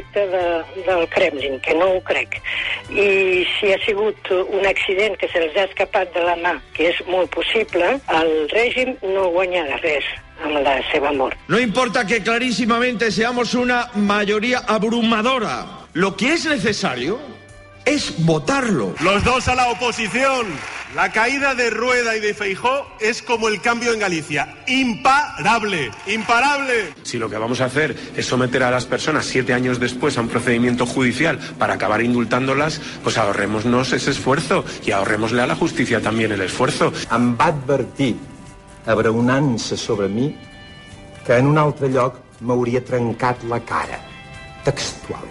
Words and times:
és 0.00 0.06
directa 0.12 0.26
de, 0.26 0.82
del 0.86 1.08
Kremlin, 1.08 1.60
que 1.60 1.74
no 1.74 1.96
ho 1.96 2.00
crec, 2.02 2.40
i 2.90 3.44
si 3.58 3.72
ha 3.72 3.78
sigut 3.84 4.16
un 4.30 4.66
accident 4.66 5.16
que 5.18 5.28
se'ls 5.28 5.56
ha 5.56 5.66
escapat 5.68 6.12
de 6.14 6.24
la 6.24 6.36
mà, 6.36 6.60
que 6.74 6.90
és 6.90 7.00
molt 7.06 7.30
possible, 7.30 8.00
el 8.08 8.48
règim 8.52 8.96
no 9.02 9.30
guanyarà 9.30 9.80
res 9.82 10.04
amb 10.42 10.60
la 10.64 10.80
seva 10.90 11.12
mort. 11.12 11.36
No 11.48 11.58
importa 11.60 12.06
que 12.06 12.22
clarísimamente 12.22 13.10
seamos 13.10 13.54
una 13.54 13.90
mayoría 13.94 14.60
abrumadora. 14.66 15.66
Lo 15.92 16.16
que 16.16 16.32
es 16.34 16.46
necesario 16.46 17.18
es 17.90 18.24
votarlo. 18.24 18.94
Los 19.02 19.24
dos 19.24 19.48
a 19.48 19.54
la 19.56 19.68
oposición. 19.68 20.46
La 20.94 21.10
caída 21.10 21.54
de 21.54 21.70
Rueda 21.70 22.16
y 22.16 22.20
de 22.20 22.34
Feijó 22.34 22.86
es 23.00 23.20
como 23.22 23.48
el 23.48 23.60
cambio 23.60 23.92
en 23.92 24.00
Galicia. 24.00 24.58
Imparable, 24.68 25.90
imparable. 26.06 26.94
Si 27.02 27.18
lo 27.18 27.28
que 27.28 27.36
vamos 27.36 27.60
a 27.60 27.64
hacer 27.64 27.96
es 28.16 28.26
someter 28.26 28.62
a 28.62 28.70
las 28.70 28.86
personas 28.86 29.26
siete 29.26 29.52
años 29.52 29.80
después 29.80 30.16
a 30.18 30.20
un 30.20 30.28
procedimiento 30.28 30.86
judicial 30.86 31.38
para 31.58 31.74
acabar 31.74 32.00
indultándolas, 32.00 32.80
pues 33.02 33.18
ahorrémonos 33.18 33.92
ese 33.92 34.12
esfuerzo 34.12 34.64
y 34.84 34.92
ahorrémosle 34.92 35.42
a 35.42 35.46
la 35.46 35.56
justicia 35.56 36.00
también 36.00 36.30
el 36.32 36.42
esfuerzo. 36.42 36.92
Em 37.10 37.36
va 37.36 37.50
advertir, 37.50 38.16
abraonant-se 38.86 39.76
sobre 39.76 40.08
mi, 40.08 40.36
que 41.26 41.38
en 41.38 41.46
un 41.46 41.58
altre 41.58 41.90
lloc 41.90 42.18
m'hauria 42.40 42.84
trencat 42.84 43.42
la 43.50 43.60
cara. 43.60 43.98
Textual. 44.64 45.26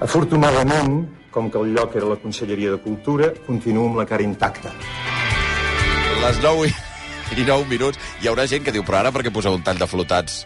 Afortunadament, 0.00 1.23
com 1.34 1.50
que 1.50 1.58
el 1.58 1.72
lloc 1.74 1.96
era 1.98 2.06
la 2.06 2.16
Conselleria 2.22 2.70
de 2.76 2.78
Cultura, 2.84 3.32
continuo 3.46 3.88
amb 3.90 3.98
la 3.98 4.06
cara 4.06 4.22
intacta. 4.22 4.70
Les 6.22 6.38
9 6.42 6.68
i, 6.70 6.74
i 7.42 7.44
9 7.48 7.66
minuts. 7.68 7.98
Hi 8.22 8.30
haurà 8.30 8.46
gent 8.50 8.62
que 8.64 8.72
diu, 8.72 8.84
però 8.86 9.02
ara 9.02 9.10
perquè 9.12 9.32
poseu 9.34 9.52
un 9.58 9.64
tall 9.66 9.80
de 9.82 9.88
flotats 9.90 10.44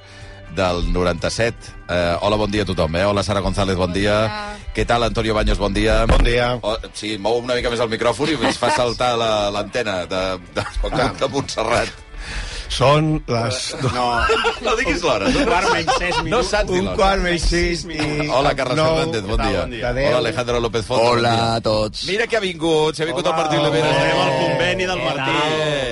del 0.56 0.86
97. 0.94 1.75
Eh, 1.92 2.16
hola, 2.25 2.39
bon 2.41 2.50
dia 2.50 2.64
a 2.64 2.69
tothom, 2.70 2.97
eh? 2.97 3.05
Hola, 3.05 3.22
Sara 3.22 3.42
González, 3.44 3.77
bon 3.77 3.92
dia. 3.92 4.16
Què 4.75 4.86
tal, 4.89 5.05
Antonio 5.05 5.34
Baños, 5.36 5.61
bon 5.61 5.77
dia. 5.77 6.00
Bon 6.09 6.25
dia. 6.25 6.55
Oh, 6.62 6.75
sí, 6.97 7.14
mou 7.20 7.39
una 7.44 7.55
mica 7.59 7.70
més 7.70 7.84
el 7.84 7.92
micròfon 7.92 8.33
i 8.33 8.39
ens 8.48 8.59
fa 8.59 8.72
saltar 8.75 9.12
la- 9.20 9.50
l'antena 9.55 10.00
de, 10.09 10.22
de, 10.56 10.64
de, 10.89 11.09
de 11.20 11.28
Montserrat. 11.36 11.92
Són 12.69 13.06
les... 13.27 13.58
No, 13.94 14.05
no 14.62 14.72
diguis 14.77 15.00
l'hora. 15.02 15.27
Un 15.33 15.47
quart 15.48 15.70
menys 15.72 15.94
sis 15.98 16.16
No 16.19 16.24
minuts. 16.27 16.50
saps 16.52 16.69
dir 16.70 16.80
Un 16.83 16.88
quart 16.98 17.22
menys 17.25 17.47
sis 17.48 17.84
i... 17.88 17.97
Hola, 18.28 18.52
Carles 18.58 18.77
nou. 18.77 18.91
Fernández, 18.98 19.22
bon 19.25 19.41
dia. 19.41 19.62
Bon 19.64 19.72
dia. 19.72 19.92
Hola, 20.10 20.19
Alejandro 20.20 20.60
López 20.60 20.84
Foto. 20.86 21.06
Hola 21.14 21.33
a 21.56 21.60
tots. 21.64 22.05
Mira 22.10 22.27
que 22.28 22.36
ha 22.36 22.42
vingut, 22.44 22.94
s'ha 22.98 23.08
vingut 23.08 23.25
Hola, 23.27 23.34
el 23.34 23.42
Martí 23.42 23.56
Oliveres. 23.56 23.97
Volem 23.97 24.20
el 24.20 24.34
conveni 24.44 24.88
del 24.91 25.02
Martí. 25.02 25.38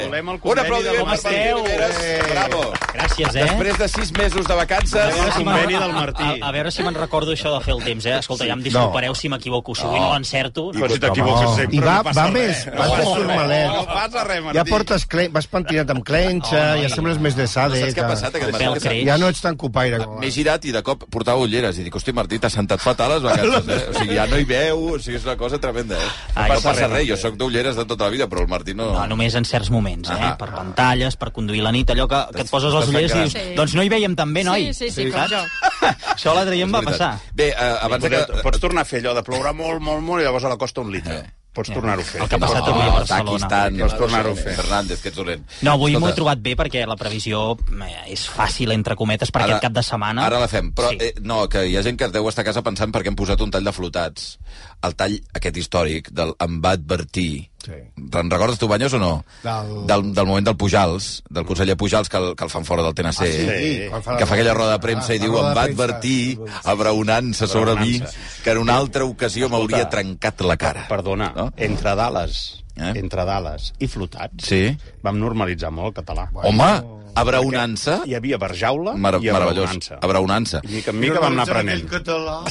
Volem 0.06 0.28
el 0.28 0.34
Un 0.36 0.42
conveni 0.44 0.66
aplaudiment 0.66 0.96
del 0.96 1.06
per 1.06 1.16
Martí. 1.16 1.40
Oliveres. 1.56 2.30
Bravo. 2.30 2.62
Gràcies, 2.96 3.30
eh? 3.40 3.46
Després 3.46 3.80
de 3.80 3.88
sis 3.96 4.12
mesos 4.20 4.46
de 4.52 4.58
vacances... 4.60 5.16
Si 5.16 5.24
me'n- 5.24 5.48
conveni 5.48 5.80
del 5.80 5.96
Martí. 5.96 6.28
A, 6.28 6.50
a 6.50 6.52
veure 6.58 6.70
si 6.76 6.84
me'n 6.86 7.00
recordo 7.00 7.32
això 7.34 7.54
de 7.56 7.62
fer 7.64 7.74
el 7.78 7.82
temps, 7.88 8.06
eh? 8.12 8.18
Escolta, 8.20 8.46
ja 8.48 8.54
em 8.56 8.62
disculpareu 8.64 9.16
si 9.16 9.32
m'equivoco, 9.32 9.74
sovint 9.74 10.04
no 10.04 10.12
l'encerto. 10.12 10.68
Però 10.76 10.92
si 10.92 11.00
t'equivoques 11.02 11.48
No. 11.50 11.56
sempre, 11.56 11.76
I 11.76 11.80
va, 11.82 11.96
no 11.98 12.06
passa 12.10 12.20
va 12.22 12.30
res. 12.30 12.36
més, 12.36 12.64
va 12.76 12.86
més 12.92 13.08
formalet. 13.10 13.66
No 13.72 13.84
passa 13.90 14.24
res, 14.28 14.44
Martí. 14.44 14.58
Ja 14.60 14.64
portes 14.68 15.08
vas 15.40 15.46
pentinat 15.56 15.90
amb 15.96 16.04
clenxa, 16.06 16.62
Oh, 16.65 16.65
ja 16.82 16.88
sembles 16.92 17.18
més 17.22 17.36
de 17.38 17.46
sade. 17.46 17.78
Saps 17.80 17.94
què 17.96 18.02
ha 18.04 18.08
passat? 18.10 18.34
Aquest 18.38 18.52
matí? 18.52 18.80
creix. 18.86 19.02
Ja 19.06 19.16
no 19.22 19.28
ets 19.32 19.40
tan 19.44 19.56
copaire 19.60 20.00
com 20.02 20.18
M'he 20.20 20.30
girat 20.34 20.64
i 20.66 20.72
de 20.74 20.82
cop 20.86 21.04
portava 21.12 21.40
ulleres 21.44 21.78
i 21.78 21.84
dic, 21.86 21.94
hosti, 21.96 22.12
Martí, 22.16 22.38
t'has 22.42 22.52
sentat 22.58 22.80
fatal 22.82 23.14
les 23.14 23.22
vacances, 23.22 23.68
eh? 23.76 23.88
O 23.90 23.94
sigui, 23.98 24.14
ja 24.18 24.26
no 24.26 24.38
hi 24.42 24.44
veu, 24.48 24.82
o 24.94 24.98
sigui, 24.98 25.16
és 25.20 25.24
una 25.28 25.36
cosa 25.40 25.60
tremenda, 25.62 25.94
eh? 25.96 26.10
No 26.34 26.42
Ai, 26.42 26.48
passa, 26.50 26.72
passa 26.72 26.88
res, 26.92 27.06
jo 27.08 27.16
sóc 27.20 27.36
d'ulleres 27.40 27.76
de 27.78 27.84
tota 27.86 28.04
la 28.08 28.10
vida, 28.16 28.26
però 28.28 28.42
el 28.42 28.48
Martí 28.50 28.74
no... 28.74 28.90
No, 28.96 29.06
només 29.14 29.34
en 29.38 29.44
certs 29.48 29.70
moments, 29.70 30.10
eh? 30.10 30.18
Ah. 30.18 30.34
Per 30.40 30.50
pantalles, 30.50 31.16
per 31.20 31.30
conduir 31.36 31.62
la 31.62 31.72
nit, 31.76 31.90
allò 31.94 32.08
que, 32.10 32.22
que 32.34 32.44
et 32.46 32.50
poses 32.50 32.74
les 32.74 32.88
ulleres 32.92 33.14
i 33.14 33.22
dius, 33.22 33.32
Sí. 33.36 33.54
doncs 33.56 33.74
no 33.76 33.82
hi 33.86 33.90
veiem 33.92 34.14
tan 34.16 34.32
bé, 34.34 34.42
noi. 34.44 34.68
Sí, 34.72 34.90
sí, 34.90 34.90
sí, 34.90 35.10
com 35.10 35.20
Saps? 35.20 35.32
jo. 35.32 35.42
Això 36.16 36.34
l'altre 36.34 36.54
dia 36.56 36.64
em 36.66 36.72
va 36.72 36.82
passar. 36.86 37.12
Bé, 37.36 37.50
eh, 37.52 37.72
abans 37.86 38.02
de 38.02 38.10
que... 38.12 38.22
Pots, 38.30 38.42
pots 38.50 38.60
tornar 38.62 38.82
a 38.86 38.88
fer 38.88 39.02
allò 39.04 39.14
de 39.18 39.22
ploure 39.26 39.52
molt, 39.56 39.80
molt, 39.84 40.02
molt, 40.02 40.22
i 40.22 40.26
llavors 40.26 40.44
a 40.48 40.54
la 40.54 40.56
costa 40.60 40.80
un 40.82 40.90
litre. 40.94 41.20
Eh. 41.22 41.32
Pots 41.56 41.72
tornar-ho 41.72 42.04
a 42.04 42.04
fer. 42.04 42.20
El 42.20 42.28
que 42.28 42.36
ha 42.36 42.42
passat 42.42 42.68
avui 42.68 42.82
a 42.82 42.90
no, 42.90 42.96
Barcelona. 42.98 43.30
Pakistan, 43.32 43.78
Pots 43.80 43.96
tornar-ho 44.02 44.32
a 44.34 44.36
fer. 44.36 44.54
Fernández, 44.60 45.00
que 45.02 45.08
ets 45.08 45.16
dolent. 45.16 45.46
No, 45.64 45.72
avui 45.78 45.96
m'ho 45.96 46.10
he 46.10 46.16
trobat 46.18 46.42
bé 46.44 46.52
perquè 46.58 46.84
la 46.88 46.98
previsió 47.00 47.42
eh, 47.56 48.12
és 48.12 48.26
fàcil, 48.28 48.74
entre 48.76 48.96
cometes, 49.00 49.32
per 49.32 49.46
aquest 49.46 49.64
cap 49.64 49.72
de 49.72 49.84
setmana. 49.86 50.26
Ara 50.28 50.40
la 50.42 50.50
fem, 50.52 50.70
però 50.76 50.92
Sí. 50.92 50.98
eh, 51.00 51.14
no, 51.22 51.48
que 51.48 51.64
hi 51.66 51.76
ha 51.76 51.82
gent 51.86 51.96
que 51.98 52.08
deu 52.12 52.28
estar 52.28 52.44
a 52.44 52.50
casa 52.50 52.62
pensant 52.62 52.92
perquè 52.92 53.08
hem 53.08 53.16
posat 53.18 53.40
un 53.40 53.50
tall 53.50 53.64
de 53.64 53.72
flotats. 53.72 54.38
El 54.84 54.94
tall 54.94 55.16
aquest 55.32 55.56
històric 55.56 56.12
del 56.12 56.34
em 56.38 56.60
va 56.62 56.76
advertir. 56.76 57.48
Sí. 57.66 57.72
Te'n 58.14 58.28
recordes 58.30 58.60
tu, 58.60 58.68
Banyos, 58.70 58.92
o 58.94 58.98
no? 59.02 59.24
Del- 59.42 59.86
del, 59.90 60.04
del 60.14 60.26
moment 60.28 60.46
del 60.46 60.56
Pujals, 60.56 61.24
del 61.28 61.44
conseller 61.44 61.76
Pujals, 61.76 62.08
que 62.08 62.16
el, 62.16 62.36
que 62.36 62.44
el 62.46 62.50
fan 62.50 62.64
fora 62.64 62.84
del 62.86 62.94
TNC. 62.94 63.18
Ah, 63.20 63.26
sí? 63.26 63.88
Fa 63.90 64.12
la- 64.12 64.18
Que 64.20 64.26
fa 64.26 64.34
aquella 64.36 64.54
roda 64.54 64.72
de 64.76 64.78
premsa 64.84 65.10
Ah, 65.12 65.16
i 65.16 65.18
la 65.18 65.24
diu 65.24 65.38
em 65.40 65.50
va 65.56 65.62
advertir, 65.64 66.38
abraonant-se 66.62 67.46
sobre 67.50 67.74
mi, 67.80 67.96
que 68.44 68.50
en 68.54 68.58
una 68.62 68.76
altra 68.76 69.04
ocasió 69.04 69.48
m'hauria 69.48 69.88
trencat 69.90 70.40
la 70.46 70.56
cara. 70.56 70.86
Perdona, 70.88 71.32
No? 71.34 71.50
entre 71.56 71.94
Dales, 71.98 72.62
Eh? 72.76 72.92
entre 73.00 73.24
Dales 73.24 73.72
i 73.80 73.86
flotats, 73.88 74.44
Sí. 74.44 74.76
vam 75.02 75.18
normalitzar 75.18 75.70
molt 75.72 75.96
el 75.96 76.04
català. 76.04 76.28
Home, 76.34 76.68
abraonant-se... 77.16 77.94
Hi 78.04 78.14
havia 78.18 78.36
barjaula 78.38 78.92
Mar 79.00 79.14
i 79.16 79.30
meravellós. 79.30 79.64
abraonant-se. 79.70 79.94
Abraonant-se. 80.02 80.60
I 80.62 80.72
mica 80.74 80.90
en 80.92 80.98
mica 81.00 81.20
vam 81.22 81.32
anar 81.32 81.46
aprenent. 81.48 81.88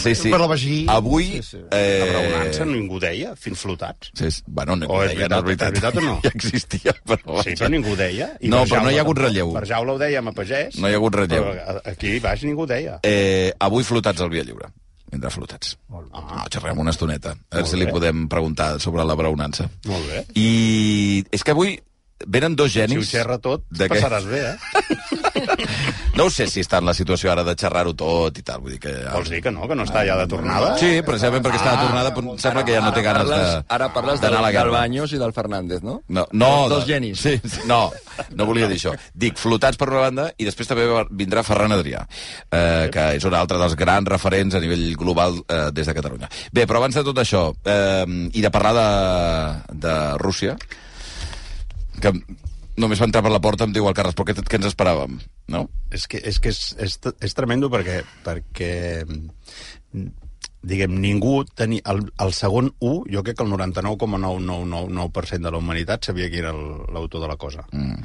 Sí, 0.02 0.16
sí. 0.16 0.32
Per 0.34 0.40
la 0.42 0.48
vagí. 0.50 0.78
Avui... 0.90 1.26
Sí, 1.38 1.44
sí. 1.52 1.58
Eh, 1.70 2.02
Abraonant-se 2.08 2.66
ningú 2.66 3.00
deia, 3.00 3.36
fins 3.36 3.60
flotats. 3.62 4.10
Sí, 4.18 4.32
sí. 4.32 4.42
Bueno, 4.48 4.76
ningú 4.82 4.94
O 4.98 5.04
és 5.04 5.12
deia, 5.14 5.28
veritat, 5.28 5.46
veritat. 5.46 5.74
veritat 5.74 5.98
o 5.98 6.02
no? 6.08 6.16
Ja 6.26 6.32
existia, 6.34 6.96
però... 7.06 7.44
Sí, 7.46 7.54
però 7.54 7.70
ningú 7.70 7.94
deia. 8.00 8.32
No, 8.42 8.64
però 8.66 8.82
no 8.84 8.90
hi 8.92 8.98
ha 8.98 9.04
hagut 9.06 9.22
relleu. 9.22 9.54
Barjaula 9.54 9.94
ho 9.94 10.02
dèiem 10.02 10.28
a 10.28 10.34
pagès. 10.34 10.80
No 10.82 10.90
hi 10.90 10.98
ha 10.98 11.02
hagut 11.04 11.14
relleu. 11.22 11.44
Però 11.46 11.78
a- 11.78 11.82
aquí 11.94 12.18
baix 12.20 12.44
ningú 12.50 12.66
ho 12.66 12.70
deia. 12.74 12.98
Eh, 13.04 13.54
avui 13.60 13.84
flotats 13.86 14.22
al 14.26 14.30
Via 14.34 14.44
Lliure. 14.44 14.72
Vindrà 15.16 15.32
flotats. 15.32 15.78
Ah, 16.12 16.44
xerrem 16.52 16.80
una 16.84 16.92
estoneta. 16.92 17.32
A 17.32 17.60
veure 17.62 17.72
si 17.72 17.80
li 17.80 17.88
podem 17.88 18.26
preguntar 18.32 18.76
sobre 18.84 19.06
la 19.08 19.16
braonança. 19.16 19.70
Molt 19.88 20.10
bé. 20.12 20.24
I 20.36 21.24
és 21.32 21.46
que 21.46 21.56
avui 21.56 21.78
venen 22.26 22.56
dos 22.56 22.72
Si 22.72 22.80
ho 22.80 22.86
genis... 22.88 23.10
xerra 23.12 23.38
tot, 23.44 23.66
passaràs 23.76 24.26
bé, 24.30 24.44
eh? 24.54 24.58
No 26.16 26.30
ho 26.30 26.32
sé 26.32 26.46
si 26.48 26.62
està 26.64 26.80
en 26.80 26.86
la 26.88 26.94
situació 26.96 27.28
ara 27.34 27.44
de 27.44 27.52
xerrar-ho 27.60 27.92
tot 27.98 28.38
i 28.40 28.44
tal. 28.48 28.62
Vull 28.64 28.72
dir 28.78 28.80
que... 28.86 28.92
Vols 29.12 29.28
dir 29.34 29.42
que 29.44 29.52
no, 29.52 29.66
que 29.68 29.76
no 29.76 29.84
està 29.84 30.06
ja 30.08 30.16
de 30.16 30.24
tornada? 30.32 30.70
Sí, 30.80 31.02
precisament 31.04 31.44
perquè 31.44 31.60
està 31.60 31.74
de 31.76 31.82
tornada, 31.90 32.14
però 32.16 32.32
em 32.32 32.38
sembla 32.40 32.64
que 32.64 32.78
ja 32.78 32.84
no 32.86 32.94
té 32.96 33.04
ganes 33.04 33.28
de 33.28 33.40
Ara 33.76 33.90
parles 33.92 34.22
del, 34.24 34.38
del. 34.40 34.72
Baños 34.72 35.12
i 35.12 35.20
del 35.20 35.34
Fernández, 35.36 35.84
no? 35.84 35.98
No, 36.08 36.24
no, 36.32 36.52
Dos 36.72 36.86
de- 36.86 36.94
genis. 36.94 37.20
Sí, 37.20 37.36
sí, 37.44 37.66
no, 37.68 37.82
no 38.32 38.48
volia 38.48 38.70
dir 38.72 38.80
això. 38.80 38.96
Dic, 39.12 39.36
flotats 39.42 39.76
per 39.82 39.90
una 39.92 40.06
banda, 40.06 40.30
i 40.40 40.48
després 40.48 40.72
també 40.72 40.88
vindrà 41.12 41.44
Ferran 41.44 41.76
Adrià, 41.76 42.06
eh, 42.48 42.88
que 42.96 43.10
és 43.20 43.28
un 43.28 43.36
altre 43.36 43.60
dels 43.60 43.76
grans 43.76 44.08
referents 44.16 44.56
a 44.56 44.64
nivell 44.64 44.88
global 44.96 45.42
eh, 45.50 45.66
des 45.76 45.92
de 45.92 45.98
Catalunya. 46.00 46.32
Bé, 46.56 46.64
però 46.64 46.80
abans 46.80 46.96
de 46.96 47.04
tot 47.12 47.20
això, 47.26 47.50
eh, 47.68 48.08
i 48.32 48.42
de 48.46 48.56
parlar 48.56 48.74
de, 48.80 49.78
de 49.84 49.96
Rússia, 50.24 50.56
que 52.02 52.12
només 52.82 53.00
va 53.00 53.08
entrar 53.08 53.24
per 53.24 53.32
la 53.32 53.42
porta 53.44 53.64
em 53.68 53.74
diu 53.76 53.88
el 53.88 53.96
Carles, 53.96 54.16
però 54.18 54.28
què, 54.28 54.36
què 54.44 54.60
ens 54.60 54.68
esperàvem, 54.72 55.20
no? 55.54 55.66
És 55.96 56.08
que 56.12 56.20
és, 56.20 56.40
que 56.44 56.50
és, 56.52 56.76
és, 56.82 57.00
és 57.24 57.34
tremendo 57.38 57.70
perquè, 57.72 58.02
perquè 58.26 58.72
mm, 59.06 60.08
diguem, 60.66 60.96
ningú 61.00 61.44
tenia... 61.56 61.82
El, 61.92 62.02
el 62.20 62.34
segon 62.36 62.72
1, 62.80 63.06
jo 63.14 63.24
crec 63.24 63.38
que 63.38 63.46
el 63.46 63.52
99,9999% 63.54 65.46
de 65.46 65.52
la 65.54 65.62
humanitat 65.62 66.10
sabia 66.10 66.30
qui 66.34 66.42
era 66.42 66.52
l'autor 66.52 67.22
de 67.24 67.30
la 67.32 67.38
cosa. 67.38 67.62
Mm. 67.72 68.02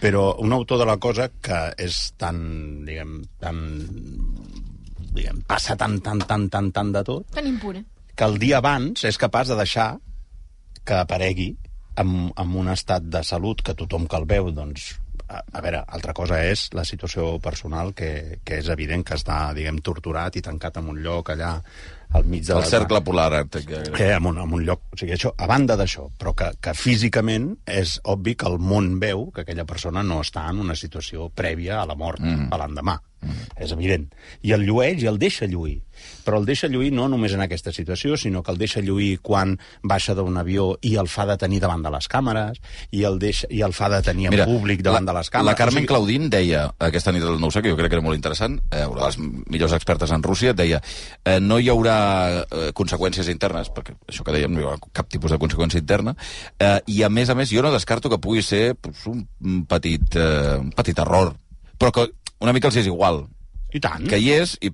Però 0.00 0.24
un 0.42 0.54
autor 0.56 0.80
de 0.82 0.86
la 0.88 0.96
cosa 1.02 1.28
que 1.42 1.60
és 1.78 2.00
tan, 2.18 2.36
diguem, 2.88 3.20
tan... 3.42 3.62
diguem, 5.12 5.42
passa 5.46 5.76
tan, 5.78 6.00
tan, 6.00 6.18
tan, 6.26 6.48
tan, 6.50 6.72
tan 6.72 6.92
de 6.94 7.02
tot, 7.06 7.26
Tan 7.34 7.46
impune. 7.46 7.84
que 8.14 8.24
el 8.26 8.38
dia 8.38 8.58
abans 8.58 9.04
és 9.06 9.18
capaç 9.18 9.52
de 9.52 9.56
deixar 9.60 9.88
que 10.86 10.94
aparegui 10.96 11.52
amb, 12.00 12.32
amb 12.38 12.56
un 12.62 12.72
estat 12.72 13.06
de 13.10 13.22
salut 13.26 13.62
que 13.64 13.76
tothom 13.78 14.06
que 14.08 14.18
el 14.20 14.26
veu, 14.30 14.50
doncs, 14.54 14.94
a, 15.28 15.42
a 15.42 15.60
veure, 15.60 15.82
altra 15.84 16.14
cosa 16.16 16.40
és 16.46 16.68
la 16.76 16.84
situació 16.88 17.34
personal, 17.44 17.92
que, 17.96 18.40
que 18.44 18.62
és 18.62 18.68
evident 18.72 19.04
que 19.04 19.16
està, 19.18 19.48
diguem, 19.56 19.82
torturat 19.84 20.38
i 20.38 20.44
tancat 20.44 20.80
en 20.80 20.88
un 20.94 21.00
lloc 21.04 21.34
allà 21.34 21.52
al 22.16 22.24
mig 22.24 22.46
de... 22.46 22.54
El 22.56 22.64
cercle 22.64 23.02
polar 23.04 23.26
àrtic. 23.42 23.68
Eh, 23.74 24.12
en, 24.14 24.30
un, 24.30 24.38
en 24.40 24.54
un 24.56 24.64
lloc... 24.64 24.86
O 24.94 25.00
sigui, 25.00 25.12
això, 25.18 25.34
a 25.36 25.48
banda 25.50 25.76
d'això, 25.76 26.06
però 26.18 26.32
que, 26.36 26.48
que 26.64 26.72
físicament 26.76 27.50
és 27.68 27.98
obvi 28.08 28.34
que 28.38 28.48
el 28.48 28.56
món 28.62 28.94
veu 29.02 29.26
que 29.34 29.44
aquella 29.44 29.66
persona 29.68 30.04
no 30.06 30.22
està 30.24 30.46
en 30.48 30.62
una 30.64 30.78
situació 30.78 31.28
prèvia 31.28 31.82
a 31.82 31.86
la 31.88 31.98
mort, 31.98 32.24
mm. 32.24 32.48
a 32.54 32.62
l'endemà. 32.62 32.96
Mm. 33.20 33.50
És 33.66 33.74
evident. 33.76 34.08
I 34.46 34.56
el 34.56 34.64
llueix 34.64 35.04
i 35.04 35.10
el 35.10 35.20
deixa 35.20 35.50
lluir. 35.50 35.80
Però 36.28 36.42
el 36.42 36.44
deixa 36.44 36.68
lluir 36.68 36.90
no 36.92 37.06
només 37.08 37.32
en 37.32 37.40
aquesta 37.40 37.72
situació, 37.72 38.18
sinó 38.20 38.42
que 38.44 38.52
el 38.52 38.58
deixa 38.60 38.82
lluir 38.84 39.22
quan 39.24 39.54
baixa 39.80 40.12
d'un 40.12 40.36
avió 40.36 40.74
i 40.84 40.90
el 41.00 41.08
fa 41.08 41.24
detenir 41.30 41.62
davant 41.62 41.80
de 41.80 41.92
les 41.94 42.08
càmeres, 42.12 42.58
i 42.92 43.04
el, 43.08 43.16
deixa, 43.22 43.48
i 43.48 43.62
el 43.64 43.72
fa 43.72 43.88
detenir 43.94 44.28
en 44.28 44.42
públic 44.44 44.82
davant 44.84 45.06
la, 45.06 45.14
de 45.14 45.18
les 45.18 45.32
càmeres. 45.32 45.48
La 45.48 45.56
Carmen 45.56 45.78
O 45.78 45.86
sigui, 45.86 45.88
Claudín 45.88 46.28
deia 46.28 46.66
aquesta 46.84 47.14
nit 47.16 47.24
del 47.24 47.40
9 47.40 47.62
que 47.64 47.72
jo 47.72 47.78
crec 47.78 47.94
que 47.94 47.96
era 47.96 48.04
molt 48.04 48.18
interessant, 48.18 48.58
eh, 48.68 48.84
una 48.84 49.06
de 49.06 49.06
les 49.06 49.18
millors 49.54 49.76
expertes 49.78 50.12
en 50.12 50.26
Rússia, 50.26 50.52
deia 50.58 50.82
eh, 51.24 51.38
no 51.40 51.56
hi 51.56 51.72
haurà 51.72 51.96
eh, 52.44 52.68
conseqüències 52.76 53.32
internes, 53.32 53.72
perquè 53.72 53.96
això 54.04 54.26
que 54.26 54.36
dèiem 54.36 54.52
no 54.52 54.60
hi 54.60 54.68
haurà 54.68 54.92
cap 55.00 55.08
tipus 55.08 55.32
de 55.32 55.40
conseqüència 55.40 55.80
interna, 55.80 56.12
eh, 56.60 56.76
i 56.92 57.00
a 57.06 57.08
més 57.08 57.32
a 57.32 57.38
més 57.38 57.48
jo 57.54 57.64
no 57.64 57.72
descarto 57.72 58.12
que 58.12 58.20
pugui 58.20 58.44
ser 58.44 58.74
pues, 58.76 59.00
un, 59.08 59.24
un 59.40 59.64
petit, 59.64 60.20
eh, 60.20 60.60
un 60.60 60.76
petit 60.76 61.00
error, 61.00 61.32
però 61.80 61.94
que 61.94 62.10
una 62.44 62.52
mica 62.52 62.68
els 62.68 62.82
és 62.84 62.92
igual, 62.92 63.24
I 63.74 63.80
tant. 63.84 64.06
que 64.08 64.16
hi 64.18 64.30
és 64.32 64.56
i, 64.64 64.70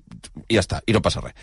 i 0.47 0.55
ja 0.55 0.61
està, 0.63 0.79
i 0.87 0.93
no 0.95 1.01
passa 1.03 1.19
res. 1.21 1.33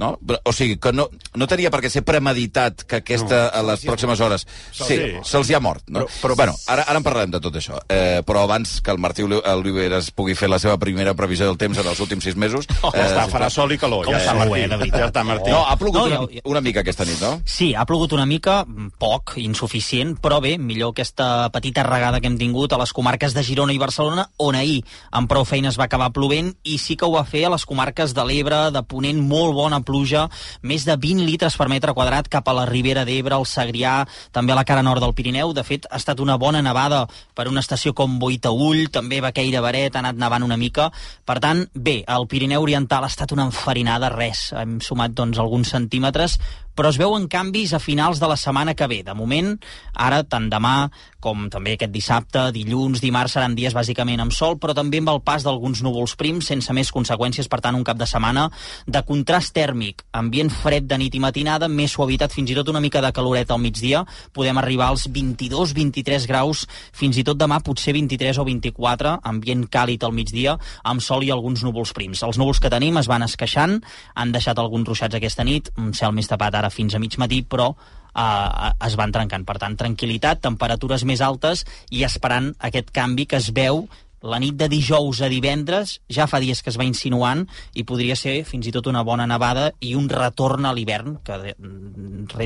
No? 0.00 0.14
Però, 0.26 0.38
O 0.48 0.52
sigui, 0.52 0.76
que 0.82 0.90
no, 0.92 1.04
no 1.38 1.46
tenia 1.46 1.70
per 1.70 1.78
què 1.84 1.90
ser 1.92 2.02
premeditat 2.02 2.82
que 2.88 2.96
aquesta, 3.02 3.48
a 3.54 3.60
les 3.62 3.84
pròximes 3.86 4.18
hores... 4.24 4.46
Sí, 4.74 4.96
se'ls 5.22 5.50
hi 5.50 5.54
ha 5.54 5.60
mort. 5.62 5.84
No? 5.86 6.00
Però, 6.06 6.16
però, 6.22 6.36
bueno, 6.40 6.54
ara, 6.66 6.82
ara 6.88 6.98
en 6.98 7.04
parlarem 7.06 7.30
de 7.30 7.40
tot 7.44 7.54
això. 7.60 7.78
Eh, 7.92 8.22
però 8.26 8.42
abans 8.48 8.80
que 8.82 8.90
el 8.90 8.98
Martí 8.98 9.22
Oli- 9.22 9.38
Oliveres 9.52 10.10
pugui 10.10 10.34
fer 10.34 10.48
la 10.50 10.58
seva 10.58 10.78
primera 10.82 11.14
previsió 11.14 11.46
del 11.46 11.58
temps 11.60 11.78
en 11.78 11.86
els 11.92 12.00
últims 12.00 12.24
sis 12.24 12.36
mesos... 12.36 12.66
Oh, 12.84 12.90
ja 12.92 13.04
està, 13.06 13.22
farà 13.32 13.46
sol 13.52 13.70
i 13.72 13.78
calor. 13.80 14.04
Com 14.04 14.12
ja, 14.12 14.18
està, 14.20 14.34
Martí. 14.36 14.60
eh. 14.64 14.90
Ja 14.92 15.06
està, 15.08 15.22
Martí. 15.24 15.50
No, 15.54 15.62
ha 15.64 15.76
plogut 15.80 16.00
No, 16.10 16.24
una, 16.24 16.32
ja- 16.34 16.42
una 16.52 16.60
mica 16.60 16.82
aquesta 16.82 17.06
nit, 17.08 17.20
no? 17.22 17.36
Sí, 17.48 17.70
ha 17.74 17.86
plogut 17.88 18.12
una 18.12 18.26
mica, 18.28 18.58
poc, 19.00 19.36
insuficient, 19.40 20.16
però 20.20 20.40
bé, 20.44 20.56
millor 20.58 20.92
aquesta 20.92 21.48
petita 21.54 21.82
regada 21.86 22.20
que 22.20 22.28
hem 22.28 22.36
tingut 22.40 22.72
a 22.74 22.80
les 22.82 22.92
comarques 22.92 23.32
de 23.34 23.44
Girona 23.46 23.72
i 23.72 23.78
Barcelona, 23.80 24.26
on 24.36 24.58
ahir 24.58 24.82
amb 25.14 25.30
prou 25.30 25.46
feines 25.48 25.78
va 25.80 25.86
acabar 25.88 26.10
plovent, 26.12 26.52
i 26.64 26.76
sí 26.82 26.93
que 26.96 27.06
ho 27.06 27.12
va 27.14 27.24
fer 27.28 27.44
a 27.46 27.52
les 27.52 27.64
comarques 27.68 28.14
de 28.16 28.24
l'Ebre, 28.26 28.70
de 28.74 28.82
Ponent, 28.86 29.20
molt 29.20 29.54
bona 29.56 29.80
pluja, 29.84 30.26
més 30.62 30.86
de 30.88 30.96
20 31.00 31.24
litres 31.28 31.56
per 31.60 31.68
metre 31.72 31.94
quadrat 31.96 32.28
cap 32.32 32.48
a 32.48 32.54
la 32.56 32.66
Ribera 32.70 33.04
d'Ebre, 33.04 33.36
el 33.38 33.46
Segrià, 33.48 33.94
també 34.32 34.54
a 34.54 34.58
la 34.58 34.64
cara 34.68 34.82
nord 34.82 35.02
del 35.04 35.14
Pirineu. 35.14 35.52
De 35.56 35.64
fet, 35.66 35.88
ha 35.90 36.00
estat 36.00 36.20
una 36.20 36.38
bona 36.40 36.62
nevada 36.62 37.04
per 37.34 37.48
una 37.50 37.62
estació 37.64 37.94
com 37.94 38.18
Boitaüll, 38.22 38.88
també 38.94 39.20
Baqueira 39.24 39.62
Baret, 39.64 39.96
ha 39.96 40.04
anat 40.04 40.20
nevant 40.20 40.46
una 40.46 40.58
mica. 40.60 40.90
Per 41.24 41.38
tant, 41.42 41.64
bé, 41.74 42.00
el 42.06 42.28
Pirineu 42.30 42.64
Oriental 42.66 43.04
ha 43.04 43.12
estat 43.12 43.32
una 43.36 43.48
enfarinada, 43.50 44.12
res. 44.14 44.48
Hem 44.56 44.78
sumat 44.84 45.14
doncs, 45.14 45.40
alguns 45.42 45.74
centímetres, 45.74 46.38
però 46.74 46.90
es 46.90 46.98
veuen 47.00 47.28
canvis 47.30 47.74
a 47.74 47.82
finals 47.82 48.20
de 48.20 48.28
la 48.30 48.36
setmana 48.36 48.74
que 48.74 48.88
ve. 48.90 49.02
De 49.06 49.14
moment, 49.14 49.54
ara, 49.94 50.22
tant 50.26 50.50
demà 50.52 50.90
com 51.24 51.46
també 51.48 51.74
aquest 51.74 51.92
dissabte, 51.94 52.50
dilluns, 52.52 53.00
dimarts, 53.00 53.32
seran 53.38 53.54
dies 53.56 53.72
bàsicament 53.72 54.20
amb 54.20 54.34
sol, 54.36 54.58
però 54.60 54.74
també 54.76 55.00
amb 55.00 55.14
el 55.14 55.22
pas 55.24 55.44
d'alguns 55.46 55.80
núvols 55.84 56.12
prims, 56.20 56.50
sense 56.50 56.74
més 56.76 56.90
conseqüències, 56.92 57.48
per 57.48 57.62
tant, 57.64 57.78
un 57.78 57.86
cap 57.86 57.96
de 57.96 58.08
setmana 58.08 58.50
de 58.84 59.00
contrast 59.08 59.54
tèrmic, 59.56 60.04
ambient 60.12 60.52
fred 60.52 60.84
de 60.90 60.98
nit 61.00 61.16
i 61.16 61.22
matinada, 61.24 61.70
més 61.72 61.94
suavitat, 61.96 62.34
fins 62.34 62.52
i 62.52 62.58
tot 62.58 62.68
una 62.68 62.82
mica 62.84 63.00
de 63.00 63.12
caloret 63.16 63.50
al 63.50 63.62
migdia, 63.62 64.02
podem 64.36 64.60
arribar 64.60 64.90
als 64.92 65.06
22-23 65.08 66.28
graus, 66.28 66.66
fins 66.92 67.16
i 67.16 67.24
tot 67.24 67.40
demà 67.40 67.62
potser 67.64 67.96
23 67.96 68.42
o 68.42 68.44
24, 68.44 69.16
ambient 69.32 69.64
càlid 69.72 70.04
al 70.04 70.12
migdia, 70.12 70.58
amb 70.84 71.00
sol 71.04 71.24
i 71.24 71.32
alguns 71.32 71.64
núvols 71.64 71.94
prims. 71.96 72.20
Els 72.26 72.40
núvols 72.40 72.60
que 72.60 72.72
tenim 72.72 73.00
es 73.00 73.08
van 73.08 73.24
esqueixant, 73.24 73.78
han 74.14 74.36
deixat 74.36 74.60
alguns 74.60 74.92
ruixats 74.92 75.16
aquesta 75.16 75.46
nit, 75.48 75.72
un 75.80 75.94
cel 75.96 76.12
més 76.12 76.28
tapat 76.28 76.60
ara 76.60 76.63
fins 76.72 76.94
a 76.94 77.02
mig 77.02 77.18
matí, 77.20 77.42
però 77.42 77.72
eh, 77.74 78.70
es 78.86 78.96
van 79.00 79.12
trencant. 79.14 79.44
Per 79.46 79.58
tant, 79.60 79.76
tranquil·litat, 79.80 80.42
temperatures 80.44 81.04
més 81.04 81.24
altes 81.24 81.64
i 81.90 82.04
esperant 82.06 82.52
aquest 82.70 82.92
canvi 82.94 83.26
que 83.26 83.40
es 83.42 83.50
veu 83.56 83.84
la 84.24 84.40
nit 84.40 84.56
de 84.56 84.68
dijous 84.72 85.20
a 85.22 85.28
divendres 85.28 85.98
ja 86.08 86.26
fa 86.30 86.40
dies 86.40 86.62
que 86.64 86.72
es 86.72 86.78
va 86.80 86.86
insinuant 86.88 87.44
i 87.76 87.84
podria 87.84 88.16
ser 88.16 88.38
fins 88.48 88.68
i 88.68 88.72
tot 88.74 88.88
una 88.90 89.04
bona 89.04 89.26
nevada 89.28 89.70
i 89.84 89.94
un 89.98 90.08
retorn 90.08 90.64
a 90.64 90.72
l'hivern 90.76 91.18
que 91.24 91.38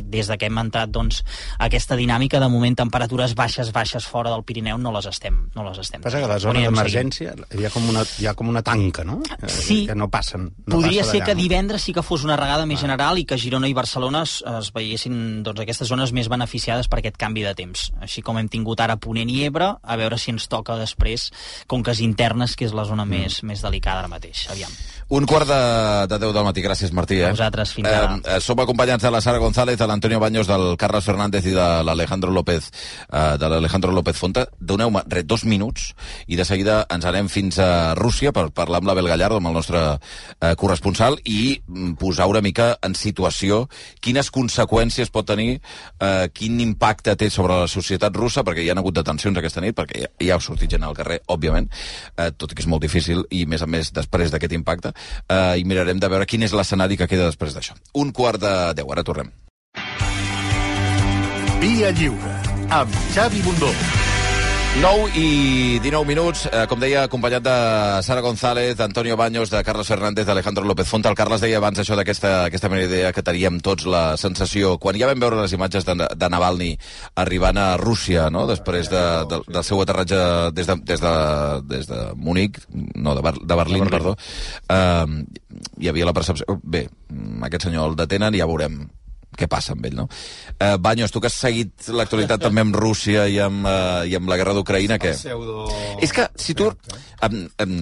des 0.03 0.27
de 0.27 0.39
que 0.39 0.49
hem 0.51 0.59
entrat 0.59 0.91
doncs, 0.91 1.23
aquesta 1.63 1.97
dinàmica 1.99 2.41
de 2.43 2.49
moment 2.51 2.77
temperatures 2.79 3.35
baixes 3.39 3.71
baixes 3.73 4.07
fora 4.07 4.33
del 4.35 4.45
Pirineu 4.45 4.79
no 4.79 4.93
les 4.95 5.07
estem 5.11 5.39
no 5.55 5.67
les 5.69 5.79
estem 5.85 6.03
Passa 6.03 6.19
que 6.19 6.29
a 6.29 6.33
la 6.35 6.41
zona 6.43 6.65
d'emergència 6.67 7.35
hi, 7.55 7.65
ha 7.65 7.71
com 7.71 7.89
una, 7.89 8.05
hi 8.19 8.27
ha 8.27 8.35
com 8.35 8.49
una 8.51 8.63
tanca, 8.63 9.05
no? 9.05 9.21
Eh, 9.39 9.49
Sí. 9.69 9.87
Que 9.87 9.95
no 9.95 10.09
passen. 10.09 10.47
No 10.67 10.79
Podria 10.79 11.03
passa 11.03 11.13
ser 11.17 11.23
que 11.27 11.35
divendres 11.37 11.83
sí 11.85 11.93
que 11.93 12.03
fos 12.05 12.25
una 12.25 12.37
regada 12.39 12.65
més 12.69 12.81
general 12.81 13.19
i 13.21 13.25
que 13.29 13.37
Girona 13.41 13.69
i 13.69 13.75
Barcelona 13.77 14.23
es, 14.27 14.39
es 14.49 14.71
veiessin 14.75 15.43
doncs, 15.45 15.61
aquestes 15.65 15.91
zones 15.91 16.13
més 16.17 16.31
beneficiades 16.31 16.89
per 16.89 17.01
aquest 17.01 17.19
canvi 17.21 17.45
de 17.45 17.55
temps. 17.59 17.89
Així 18.05 18.23
com 18.25 18.39
hem 18.41 18.49
tingut 18.49 18.81
ara 18.81 18.97
Ponent 18.97 19.31
i 19.33 19.43
Ebre, 19.49 19.75
a 19.83 19.99
veure 20.01 20.19
si 20.21 20.33
ens 20.33 20.49
toca 20.49 20.79
després 20.81 21.29
conques 21.69 22.01
internes, 22.01 22.57
que 22.57 22.65
és 22.67 22.73
la 22.75 22.85
zona 22.89 23.05
Mm. 23.05 23.09
més, 23.15 23.43
més 23.45 23.63
delicada 23.63 24.01
ara 24.03 24.09
mateix. 24.09 24.49
Aviam. 24.51 24.73
Un 25.11 25.25
quart 25.25 25.49
de, 25.49 26.07
de 26.07 26.19
10 26.21 26.35
del 26.37 26.45
matí. 26.45 26.61
Gràcies, 26.61 26.91
Martí. 26.93 27.17
Eh? 27.23 27.31
A 27.31 27.33
vosaltres, 27.33 27.71
fins 27.73 27.89
ara. 27.89 28.19
Eh, 28.19 28.35
eh, 28.35 28.41
som 28.45 28.61
acompanyats 28.61 29.07
de 29.07 29.11
la 29.11 29.23
Sara 29.25 29.39
González, 29.41 29.79
de 29.81 29.87
l'Antonio 29.89 30.21
Baños, 30.21 30.47
del 30.47 30.77
Carles 30.77 31.07
Fernández 31.09 31.47
i 31.49 31.55
de 31.57 31.69
l'Alejandro 31.83 32.31
López, 32.31 32.69
eh, 33.09 33.39
de 33.41 33.49
l'Alejandro 33.49 33.91
López 33.97 34.19
Fonta. 34.19 34.45
Doneu-me 34.61 35.01
dos 35.25 35.47
minuts 35.49 35.95
i 36.27 36.37
de 36.37 36.45
seguida 36.45 36.83
ens 36.93 37.07
anem 37.09 37.31
fins 37.33 37.57
a 37.57 37.95
Rússia 37.97 38.35
per 38.37 38.51
parlar 38.53 38.83
amb 38.83 38.91
l'Abel 38.91 39.09
Gallardo, 39.09 39.39
amb 39.41 39.49
el 39.49 39.57
nostre 39.57 39.81
eh, 39.97 40.53
corresponsal, 40.61 41.17
i 41.25 41.57
mm, 41.57 41.97
posar 41.97 42.29
una 42.29 42.45
mica 42.45 42.75
en 42.85 42.93
situació 42.93 43.63
quines 44.05 44.29
conseqüències 44.29 45.09
pot 45.09 45.25
tenir, 45.33 45.63
eh, 46.05 46.29
quin 46.37 46.61
impacte 46.61 47.17
té 47.17 47.31
sobre 47.33 47.57
la 47.63 47.73
societat 47.73 48.13
russa, 48.13 48.45
perquè 48.45 48.61
hi 48.61 48.69
ha 48.69 48.77
hagut 48.77 49.01
detencions 49.01 49.41
aquesta 49.41 49.65
nit, 49.65 49.73
perquè 49.73 50.05
ja, 50.05 50.13
ja 50.21 50.37
ha 50.37 50.45
sortit 50.45 50.77
gent 50.77 50.85
al 50.85 50.93
carrer, 51.01 51.23
òbviament, 51.33 51.73
eh, 52.19 52.29
tot 52.37 52.53
i 52.53 52.61
que 52.61 52.67
és 52.67 52.69
molt 52.69 52.85
difícil, 52.85 53.25
i 53.33 53.47
més 53.49 53.65
a 53.65 53.73
més 53.73 53.89
després 53.97 54.37
d'aquest 54.37 54.53
impacte, 54.53 54.93
eh, 55.29 55.61
i 55.61 55.65
mirarem 55.69 56.01
de 56.01 56.11
veure 56.11 56.27
quin 56.27 56.47
és 56.47 56.55
l'escenari 56.57 56.99
que 56.99 57.09
queda 57.11 57.31
després 57.31 57.57
d'això. 57.57 57.77
Un 57.95 58.13
quart 58.13 58.41
de 58.43 58.55
deu, 58.79 58.93
ara 58.93 59.07
tornem. 59.07 59.33
Via 61.63 61.91
Lliure, 61.91 62.37
amb 62.71 63.01
Xavi 63.15 63.43
Bundó. 63.43 63.73
9 64.77 65.11
i 65.17 65.81
19 65.81 66.07
minuts, 66.07 66.45
eh, 66.53 66.67
com 66.71 66.79
deia, 66.79 67.03
acompanyat 67.09 67.43
de 67.43 67.55
Sara 68.07 68.21
González, 68.21 68.77
d'Antonio 68.77 69.17
Baños, 69.17 69.51
de 69.51 69.65
Carlos 69.65 69.89
Fernández, 69.89 70.25
d'Alejandro 70.27 70.65
López 70.65 70.87
Fonta. 70.87 71.09
El 71.09 71.17
Carles 71.17 71.41
deia 71.41 71.57
abans 71.57 71.81
això 71.81 71.97
d'aquesta 71.97 72.45
aquesta 72.45 72.69
idea 72.79 73.13
que 73.13 73.25
teníem 73.25 73.59
tots 73.61 73.87
la 73.87 74.17
sensació, 74.17 74.77
quan 74.79 74.95
ja 74.95 75.09
vam 75.09 75.19
veure 75.19 75.41
les 75.41 75.53
imatges 75.53 75.85
de, 75.85 75.97
de 76.15 76.29
Navalny 76.31 76.79
arribant 77.17 77.59
a 77.59 77.77
Rússia, 77.77 78.29
no?, 78.31 78.47
després 78.47 78.89
de, 78.93 79.03
de, 79.27 79.41
del 79.49 79.65
seu 79.65 79.83
aterratge 79.83 80.53
des 80.53 80.69
de, 80.69 80.77
des 80.85 81.01
de, 81.01 81.15
des 81.67 81.89
de 81.89 81.99
Múnich, 82.15 82.61
no, 82.95 83.17
de, 83.17 83.23
Ber, 83.23 83.35
de 83.41 83.59
Berlín, 83.65 83.89
perdó, 83.91 84.15
eh, 84.69 85.07
hi 85.81 85.89
havia 85.89 86.07
la 86.07 86.15
percepció... 86.15 86.61
Bé, 86.63 86.87
aquest 87.43 87.67
senyor 87.67 87.91
el 87.91 87.99
detenen 87.99 88.37
i 88.37 88.45
ja 88.45 88.47
veurem 88.47 88.85
què 89.37 89.49
passa 89.51 89.75
amb 89.75 89.85
ell, 89.87 89.97
no? 89.99 90.07
Eh, 90.59 90.77
Baños, 90.81 91.13
tu 91.13 91.21
que 91.21 91.29
has 91.31 91.37
seguit 91.37 91.89
l'actualitat 91.95 92.41
també 92.43 92.65
amb 92.65 92.77
Rússia 92.77 93.27
i 93.31 93.39
amb, 93.43 93.67
eh, 93.69 94.09
i 94.11 94.17
amb 94.19 94.31
la 94.31 94.39
guerra 94.41 94.55
d'Ucraïna, 94.57 94.99
què? 95.03 95.13
Pseudo... 95.19 95.67
És 96.03 96.15
que, 96.15 96.27
si 96.39 96.57
tu... 96.59 96.71
Em, 97.27 97.45
em, 97.63 97.77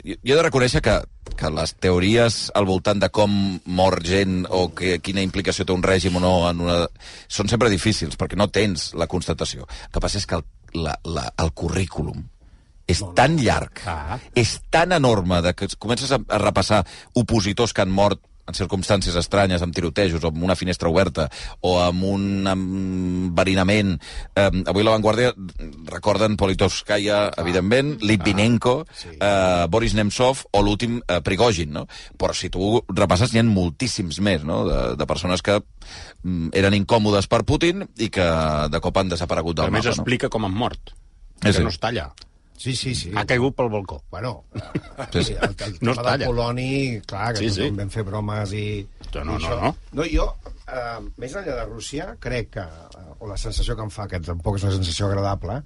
jo 0.00 0.34
he 0.34 0.38
de 0.38 0.46
reconèixer 0.46 0.82
que, 0.84 0.96
que 1.38 1.52
les 1.54 1.74
teories 1.82 2.38
al 2.58 2.66
voltant 2.68 3.02
de 3.02 3.10
com 3.14 3.36
mor 3.66 4.00
gent 4.06 4.40
o 4.48 4.68
que, 4.74 4.98
quina 5.04 5.24
implicació 5.24 5.66
té 5.68 5.76
un 5.76 5.84
règim 5.86 6.18
o 6.18 6.24
no 6.24 6.32
en 6.50 6.64
una... 6.66 6.80
són 7.28 7.50
sempre 7.52 7.70
difícils, 7.70 8.18
perquè 8.18 8.38
no 8.38 8.50
tens 8.50 8.92
la 8.98 9.10
constatació. 9.10 9.68
El 9.68 9.94
que 9.94 10.02
passa 10.02 10.18
és 10.22 10.26
que 10.26 10.40
el, 10.40 10.48
la, 10.82 10.98
la, 11.04 11.28
el 11.38 11.54
currículum 11.54 12.26
és 12.88 13.02
tan 13.14 13.36
llarg, 13.36 13.82
és 14.32 14.54
tan 14.72 14.94
enorme, 14.96 15.42
de 15.44 15.52
que 15.52 15.68
comences 15.76 16.08
a, 16.14 16.18
a 16.24 16.38
repassar 16.40 16.80
opositors 17.20 17.74
que 17.76 17.84
han 17.84 17.92
mort 17.92 18.22
en 18.48 18.56
circumstàncies 18.56 19.16
estranyes, 19.20 19.62
amb 19.62 19.74
tirotejos, 19.76 20.22
o 20.24 20.32
amb 20.32 20.42
una 20.46 20.56
finestra 20.58 20.88
oberta, 20.90 21.28
o 21.60 21.76
amb 21.82 22.04
un 22.08 22.48
enverinament. 22.48 23.96
Eh, 24.34 24.48
avui 24.66 24.86
la 24.86 24.94
Vanguardia 24.96 25.32
recorden 25.92 26.38
Politovskaya, 26.40 27.20
evidentment, 27.42 27.96
Litvinenko, 28.02 28.76
eh, 29.14 29.66
Boris 29.68 29.96
Nemtsov 29.98 30.46
o 30.52 30.62
l'últim 30.64 31.00
eh, 31.04 31.20
Prigozhin, 31.24 31.74
no? 31.76 31.86
Però 32.18 32.34
si 32.36 32.50
tu 32.52 32.78
repasses, 32.88 33.34
n'hi 33.34 33.42
ha 33.42 33.46
moltíssims 33.48 34.22
més, 34.24 34.46
no?, 34.48 34.62
de, 34.68 34.80
de 34.98 35.08
persones 35.08 35.44
que 35.44 35.58
mm, 35.60 36.54
eren 36.58 36.76
incòmodes 36.78 37.28
per 37.30 37.44
Putin 37.48 37.84
i 37.98 38.08
que 38.12 38.28
de 38.72 38.80
cop 38.84 38.96
han 38.98 39.12
desaparegut 39.12 39.58
A 39.58 39.66
del 39.66 39.76
més, 39.76 39.84
mapa, 39.84 39.96
no? 39.96 40.02
explica 40.02 40.32
com 40.32 40.48
han 40.48 40.56
mort. 40.56 40.94
Eh, 41.38 41.50
que 41.50 41.60
sí. 41.60 41.62
no 41.62 41.72
està 41.74 41.92
allà. 41.92 42.08
Sí, 42.58 42.74
sí, 42.74 42.92
sí. 42.98 43.12
Ha 43.14 43.22
caigut 43.24 43.54
pel 43.56 43.68
balcó. 43.70 44.00
Bueno, 44.10 44.44
Sí, 45.12 45.22
sí. 45.24 45.34
el, 45.40 45.54
el 45.64 45.76
No 45.80 45.94
tema 45.94 46.16
allà. 46.16 46.26
Poloni, 46.26 47.00
clar, 47.06 47.32
que 47.34 47.44
Sí, 47.46 47.50
sí, 47.54 47.68
vam 47.70 47.88
fer 47.94 48.02
bromes 48.04 48.52
i... 48.52 48.64
No, 49.14 49.22
no, 49.24 49.36
i 49.38 49.44
això. 49.44 49.58
no, 49.62 49.74
no. 50.00 50.06
Jo, 50.10 50.26
eh, 50.66 50.98
més 51.22 51.36
enllà 51.38 51.54
de 51.60 51.66
Rússia, 51.68 52.08
crec 52.20 52.50
que, 52.58 52.64
eh, 52.66 53.04
o 53.20 53.30
la 53.30 53.38
sensació 53.40 53.76
que 53.78 53.86
em 53.86 53.90
fa, 53.94 54.08
que 54.10 54.18
tampoc 54.20 54.58
és 54.58 54.66
una 54.66 54.74
sensació 54.74 55.06
agradable, 55.06 55.60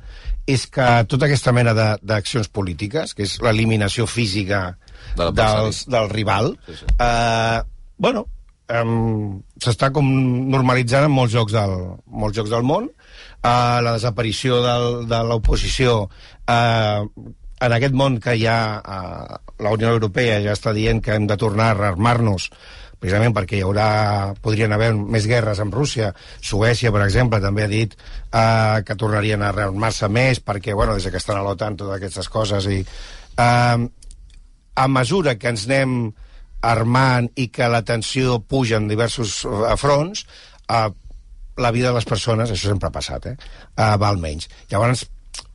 és 0.47 0.67
que 0.71 0.87
tota 1.09 1.27
aquesta 1.31 1.53
mena 1.57 1.73
de- 1.75 1.97
d'accions 2.03 2.49
polítiques, 2.53 3.15
que 3.17 3.25
és 3.27 3.39
l'eliminació 3.43 4.07
física 4.07 4.77
De 5.17 5.31
dels, 5.35 5.87
del 5.91 6.09
rival, 6.13 6.53
sí, 6.69 6.77
sí. 6.79 6.87
Eh, 7.01 7.63
bueno, 7.99 8.27
um, 8.85 9.41
s'està 9.61 9.91
com 9.93 10.07
normalitzant 10.53 11.05
en 11.09 11.13
molts 11.13 11.35
jocs 11.35 11.53
del, 11.57 11.75
molts 12.07 12.37
jocs 12.39 12.51
del 12.55 12.63
món, 12.63 12.87
uh, 13.43 13.81
la 13.83 13.93
desaparició 13.99 14.63
del, 14.65 14.87
de 15.11 15.21
l'oposició 15.29 16.09
uh, 16.51 17.09
en 17.63 17.75
aquest 17.79 17.95
món 17.95 18.19
que 18.23 18.37
ha 18.51 18.61
uh, 18.81 19.41
la 19.63 19.75
Unió 19.75 19.93
Europea 19.95 20.41
ja 20.45 20.57
està 20.57 20.75
dient 20.75 21.03
que 21.03 21.15
hem 21.15 21.27
de 21.31 21.39
tornar 21.39 21.73
a 21.73 21.79
rearmar-nos 21.79 22.51
precisament 23.03 23.35
perquè 23.35 23.59
hi 23.59 23.65
haurà, 23.67 23.87
podrien 24.43 24.71
haver 24.71 24.93
més 24.95 25.25
guerres 25.27 25.59
amb 25.59 25.75
Rússia. 25.75 26.13
Suècia, 26.39 26.93
per 26.95 27.01
exemple, 27.03 27.41
també 27.43 27.65
ha 27.65 27.71
dit 27.71 27.97
uh, 27.99 28.79
que 28.87 28.95
tornarien 28.95 29.43
a 29.43 29.51
rearmar-se 29.51 30.07
més 30.07 30.39
perquè, 30.39 30.77
bueno, 30.79 30.95
des 30.95 31.11
que 31.11 31.19
estan 31.19 31.41
a 31.41 31.43
l'OTAN, 31.43 31.81
totes 31.81 31.97
aquestes 31.97 32.31
coses. 32.31 32.69
I, 32.71 32.85
uh, 33.43 33.89
a 34.75 34.89
mesura 34.89 35.35
que 35.35 35.51
ens 35.51 35.67
anem 35.67 36.13
armant 36.63 37.29
i 37.37 37.49
que 37.53 37.69
la 37.69 37.83
tensió 37.85 38.39
puja 38.47 38.79
en 38.79 38.89
diversos 38.89 39.43
eh, 39.45 39.77
fronts, 39.77 40.25
eh, 40.71 40.89
la 41.59 41.71
vida 41.75 41.91
de 41.91 41.99
les 41.99 42.09
persones, 42.09 42.51
això 42.51 42.71
sempre 42.71 42.89
ha 42.89 42.95
passat, 42.95 43.27
eh, 43.27 43.37
eh, 43.77 43.97
val 44.01 44.21
menys. 44.23 44.49
Llavors, 44.71 45.05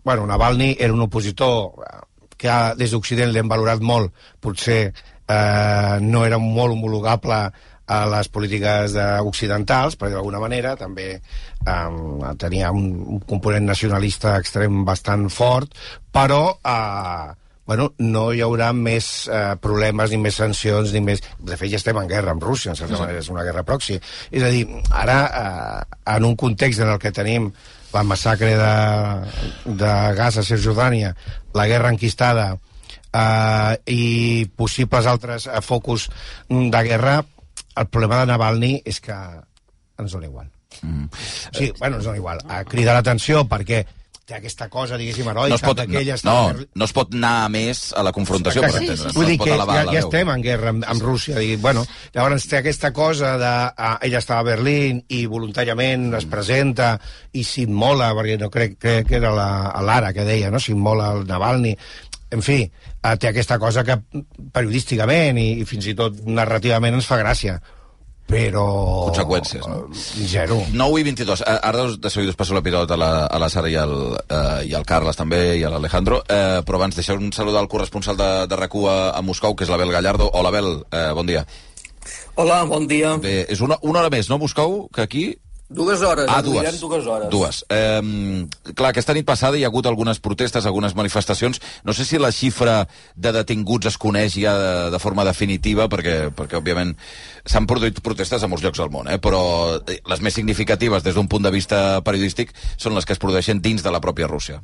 bueno, 0.08 0.26
Navalny 0.26 0.78
era 0.80 0.94
un 0.96 1.02
opositor 1.04 1.84
eh, 1.84 1.98
que 2.40 2.54
des 2.80 2.94
d'Occident 2.96 3.34
l'hem 3.34 3.50
valorat 3.52 3.82
molt, 3.84 4.14
potser 4.40 4.94
eh, 5.28 5.98
no 6.00 6.22
era 6.24 6.38
molt 6.40 6.78
homologable 6.78 7.40
a 7.88 7.98
les 8.12 8.28
polítiques 8.32 8.96
occidentals, 9.24 9.96
perquè 10.00 10.16
d'alguna 10.16 10.40
manera 10.44 10.76
també 10.80 11.10
eh, 11.18 12.32
tenia 12.40 12.72
un, 12.76 12.88
un 13.16 13.20
component 13.28 13.68
nacionalista 13.68 14.38
extrem 14.40 14.86
bastant 14.88 15.28
fort, 15.32 15.76
però 16.12 16.42
eh, 16.64 17.28
bueno, 17.68 17.90
no 18.00 18.30
hi 18.32 18.40
haurà 18.46 18.70
més 18.76 19.28
eh, 19.28 19.56
problemes 19.60 20.12
ni 20.14 20.20
més 20.24 20.36
sancions 20.40 20.94
ni 20.96 21.02
més... 21.04 21.20
De 21.40 21.58
fet, 21.60 21.68
ja 21.74 21.80
estem 21.82 21.98
en 22.00 22.08
guerra 22.08 22.32
amb 22.32 22.44
Rússia, 22.48 22.72
en 22.72 22.80
certa 22.80 22.96
Sí. 22.96 23.02
manera, 23.02 23.20
és 23.20 23.28
una 23.34 23.44
guerra 23.44 23.66
proxy. 23.68 23.98
És 24.32 24.44
a 24.44 24.52
dir, 24.54 24.64
ara, 24.92 25.18
eh, 25.28 25.98
en 26.16 26.28
un 26.32 26.38
context 26.40 26.80
en 26.80 26.94
el 26.94 27.00
que 27.04 27.12
tenim 27.12 27.50
la 27.94 28.04
massacre 28.04 28.54
de, 28.58 28.74
de 29.66 29.92
Gaza, 30.18 30.44
Cisjordània, 30.44 31.14
la 31.56 31.68
guerra 31.68 31.92
enquistada 31.94 32.52
eh, 33.14 33.74
i 33.88 34.48
possibles 34.56 35.08
altres 35.08 35.48
eh, 35.48 35.62
focus 35.62 36.10
de 36.50 36.84
guerra, 36.84 37.22
el 37.78 37.88
problema 37.88 38.22
de 38.22 38.32
Navalny 38.32 38.74
és 38.86 39.00
que 39.04 39.16
ens 39.98 40.14
dona 40.14 40.30
igual. 40.30 40.50
Mm. 40.82 41.06
Sí, 41.54 41.72
bueno, 41.80 41.98
ens 41.98 42.06
dona 42.06 42.18
igual. 42.18 42.42
A 42.50 42.64
cridar 42.68 42.98
l'atenció 42.98 43.46
perquè 43.50 43.84
té 44.28 44.36
aquesta 44.36 44.68
cosa, 44.68 44.98
diguéssim, 45.00 45.28
heroica, 45.32 45.54
No 45.54 45.56
es, 45.56 45.64
pot, 45.64 45.78
no, 45.78 45.86
d'aquelles... 45.86 46.24
no, 46.28 46.66
no 46.76 46.88
es 46.88 46.94
pot 46.96 47.14
anar 47.16 47.48
més 47.54 47.84
a 47.96 48.04
la 48.04 48.12
confrontació, 48.16 48.66
per 48.66 48.82
entendre'ns. 48.82 49.16
Vull 49.16 49.24
no 49.24 49.30
dir 49.30 49.38
es 49.38 49.40
pot 49.40 49.48
que 49.48 49.76
ja, 49.78 49.86
ja 49.88 50.02
estem 50.02 50.32
en 50.34 50.44
guerra 50.44 50.74
amb, 50.74 50.84
amb 50.92 51.06
Rússia. 51.06 51.38
Dic, 51.40 51.62
bueno, 51.64 51.86
llavors 52.16 52.48
té 52.52 52.60
aquesta 52.60 52.92
cosa 52.96 53.38
de... 53.40 53.54
Uh, 53.72 53.94
ella 54.10 54.20
estava 54.20 54.44
a 54.44 54.48
Berlín 54.50 55.00
i 55.16 55.22
voluntàriament 55.32 56.10
es 56.20 56.28
presenta 56.28 56.90
i 57.40 57.46
s'immola, 57.48 58.12
perquè 58.20 58.36
no 58.42 58.52
crec, 58.52 58.76
crec 58.84 59.08
que 59.14 59.18
era 59.22 59.32
la, 59.32 59.48
Lara 59.88 60.12
que 60.12 60.28
deia, 60.28 60.52
no? 60.52 60.60
s'immola 60.60 61.14
el 61.16 61.24
Navalny. 61.30 61.72
En 62.36 62.44
fi, 62.44 62.60
uh, 62.68 63.16
té 63.16 63.32
aquesta 63.32 63.56
cosa 63.64 63.88
que 63.88 63.96
periodísticament 64.52 65.40
i, 65.40 65.50
i 65.64 65.70
fins 65.70 65.88
i 65.88 65.96
tot 65.96 66.20
narrativament 66.28 67.00
ens 67.00 67.08
fa 67.08 67.24
gràcia 67.24 67.62
però... 68.28 68.66
Conseqüències, 69.08 69.64
no? 69.72 69.88
Zero. 70.28 70.60
9 70.74 71.00
i 71.00 71.06
22. 71.08 71.44
Eh, 71.48 71.56
Ara 71.70 71.86
de 71.96 72.12
seguida 72.12 72.34
us 72.36 72.40
passo 72.40 72.58
la 72.58 72.64
pilota 72.66 72.98
a 72.98 73.00
la, 73.00 73.12
a 73.26 73.40
la 73.40 73.50
Sara 73.50 73.72
i 73.72 73.78
al, 73.80 73.96
eh, 74.28 74.68
i 74.68 74.76
al 74.76 74.86
Carles 74.86 75.18
també, 75.20 75.42
i 75.58 75.64
a 75.64 75.72
l'Alejandro, 75.72 76.22
eh, 76.28 76.60
però 76.68 76.82
abans 76.82 77.00
deixeu 77.00 77.18
un 77.18 77.32
saludar 77.36 77.64
al 77.64 77.72
corresponsal 77.72 78.20
de, 78.20 78.30
de 78.52 78.60
rac 78.60 78.76
a, 78.84 78.98
a 79.16 79.24
Moscou, 79.24 79.56
que 79.56 79.64
és 79.64 79.72
l'Abel 79.72 79.96
Gallardo. 79.96 80.30
Hola, 80.34 80.52
Abel, 80.52 80.74
eh, 80.92 81.10
bon 81.16 81.30
dia. 81.30 81.46
Hola, 82.36 82.64
bon 82.70 82.86
dia. 82.88 83.16
Bé, 83.18 83.46
és 83.50 83.64
una, 83.64 83.80
una 83.82 84.04
hora 84.04 84.12
més, 84.14 84.30
no, 84.30 84.38
Moscou, 84.38 84.86
que 84.94 85.08
aquí? 85.08 85.26
Dues 85.70 86.02
hores, 86.02 86.26
Ah, 86.30 86.42
dues. 86.42 86.80
dues 86.80 87.06
hores. 87.06 87.30
Dues. 87.30 87.66
Eh, 87.68 88.46
clar, 88.74 88.92
aquesta 88.94 89.14
nit 89.14 89.26
passada 89.28 89.58
hi 89.58 89.66
ha 89.66 89.68
hagut 89.68 89.86
algunes 89.86 90.22
protestes, 90.24 90.66
algunes 90.66 90.96
manifestacions. 90.96 91.60
No 91.84 91.92
sé 91.94 92.06
si 92.06 92.18
la 92.18 92.32
xifra 92.32 92.88
de 93.16 93.34
detinguts 93.36 93.88
es 93.92 93.98
coneix 93.98 94.38
ja 94.40 94.54
de, 94.58 94.72
de 94.96 95.00
forma 95.04 95.26
definitiva, 95.28 95.90
perquè, 95.92 96.32
perquè 96.32 96.56
òbviament, 96.62 96.96
s'han 97.46 97.68
produït 97.68 98.00
protestes 98.00 98.44
a 98.44 98.48
molts 98.48 98.64
llocs 98.64 98.80
del 98.80 98.90
món, 98.96 99.12
eh? 99.12 99.20
però 99.20 99.44
eh, 99.84 100.00
les 100.08 100.22
més 100.24 100.34
significatives 100.40 101.04
des 101.04 101.16
d'un 101.20 101.28
punt 101.28 101.44
de 101.44 101.52
vista 101.52 102.00
periodístic 102.02 102.56
són 102.78 102.96
les 102.96 103.04
que 103.06 103.14
es 103.14 103.20
produeixen 103.20 103.60
dins 103.60 103.84
de 103.84 103.92
la 103.92 104.00
pròpia 104.00 104.28
Rússia. 104.32 104.64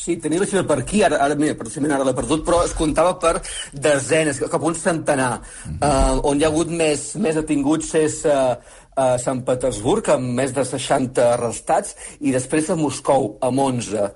Sí, 0.00 0.14
tenia 0.22 0.38
la 0.38 0.46
xifra 0.46 0.62
per 0.64 0.76
aquí, 0.78 1.00
ara, 1.02 1.16
ara 1.18 1.34
mira, 1.34 1.56
precisament 1.58 1.90
ara 1.92 2.04
l'he 2.06 2.12
perdut, 2.14 2.44
però 2.46 2.60
es 2.64 2.70
comptava 2.78 3.16
per 3.18 3.40
desenes, 3.74 4.38
cap 4.48 4.62
a 4.62 4.68
un 4.70 4.76
centenar. 4.78 5.40
uh, 5.82 6.20
on 6.22 6.38
hi 6.38 6.44
ha 6.44 6.48
hagut 6.48 6.70
més, 6.70 7.16
més 7.16 7.34
detinguts 7.34 7.90
és 7.98 8.20
uh, 8.24 8.54
a 9.00 9.16
Sant 9.22 9.44
Petersburg, 9.46 10.12
amb 10.14 10.36
més 10.40 10.52
de 10.56 10.66
60 10.66 11.32
arrestats, 11.38 11.96
i 12.20 12.34
després 12.36 12.70
a 12.70 12.78
Moscou, 12.78 13.34
amb 13.46 13.66
11. 13.70 14.12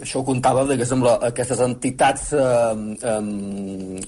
Això 0.00 0.22
ho 0.22 0.24
comptava 0.24 0.62
diguéssim, 0.64 1.02
la, 1.04 1.18
aquestes 1.28 1.58
entitats 1.60 2.30
eh, 2.32 2.40
eh, 2.40 3.16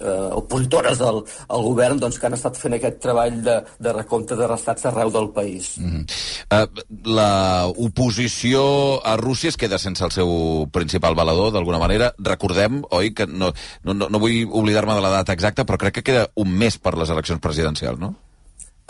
eh, 0.01 0.31
opositores 0.39 1.03
al, 1.05 1.21
al 1.53 1.65
govern 1.67 2.01
doncs, 2.01 2.17
que 2.17 2.25
han 2.25 2.37
estat 2.39 2.57
fent 2.57 2.79
aquest 2.79 3.03
treball 3.05 3.37
de, 3.45 3.59
de 3.85 3.93
recompte 3.93 4.39
d'arrestats 4.39 4.89
arreu 4.89 5.13
del 5.13 5.29
país. 5.37 5.75
Mm 5.77 5.91
-hmm. 5.91 6.05
uh, 6.57 6.87
la 7.05 7.69
oposició 7.69 8.65
a 9.05 9.17
Rússia 9.21 9.53
es 9.53 9.61
queda 9.61 9.79
sense 9.79 10.05
el 10.05 10.11
seu 10.11 10.69
principal 10.73 11.15
valedor, 11.15 11.53
d'alguna 11.53 11.79
manera. 11.79 12.15
Recordem, 12.19 12.83
oi, 12.91 13.13
que 13.13 13.27
no, 13.27 13.53
no, 13.83 13.93
no 13.93 14.19
vull 14.19 14.49
oblidar-me 14.51 14.95
de 14.95 15.03
la 15.03 15.17
data 15.21 15.33
exacta, 15.33 15.65
però 15.65 15.77
crec 15.77 15.95
que 15.95 16.03
queda 16.13 16.31
un 16.35 16.49
mes 16.49 16.79
per 16.79 16.97
les 16.97 17.11
eleccions 17.11 17.41
presidencials, 17.41 17.99
no? 17.99 18.15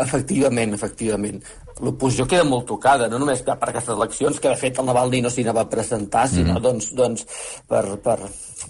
Efectivament, 0.02 0.72
efectivament. 0.74 1.36
L'oposició 1.78 2.24
queda 2.26 2.42
molt 2.46 2.66
tocada, 2.66 3.06
no 3.10 3.18
només 3.18 3.42
per 3.46 3.54
aquestes 3.60 3.94
eleccions, 3.94 4.40
que 4.42 4.50
de 4.50 4.58
fet 4.58 4.78
el 4.78 4.86
Navalny 4.88 5.20
no 5.22 5.30
s'hi 5.30 5.42
anava 5.44 5.62
a 5.62 5.68
presentar, 5.70 6.26
sinó 6.28 6.54
Mhm. 6.54 6.62
doncs, 6.62 6.88
doncs 6.94 7.26
per, 7.68 7.84
per, 8.02 8.18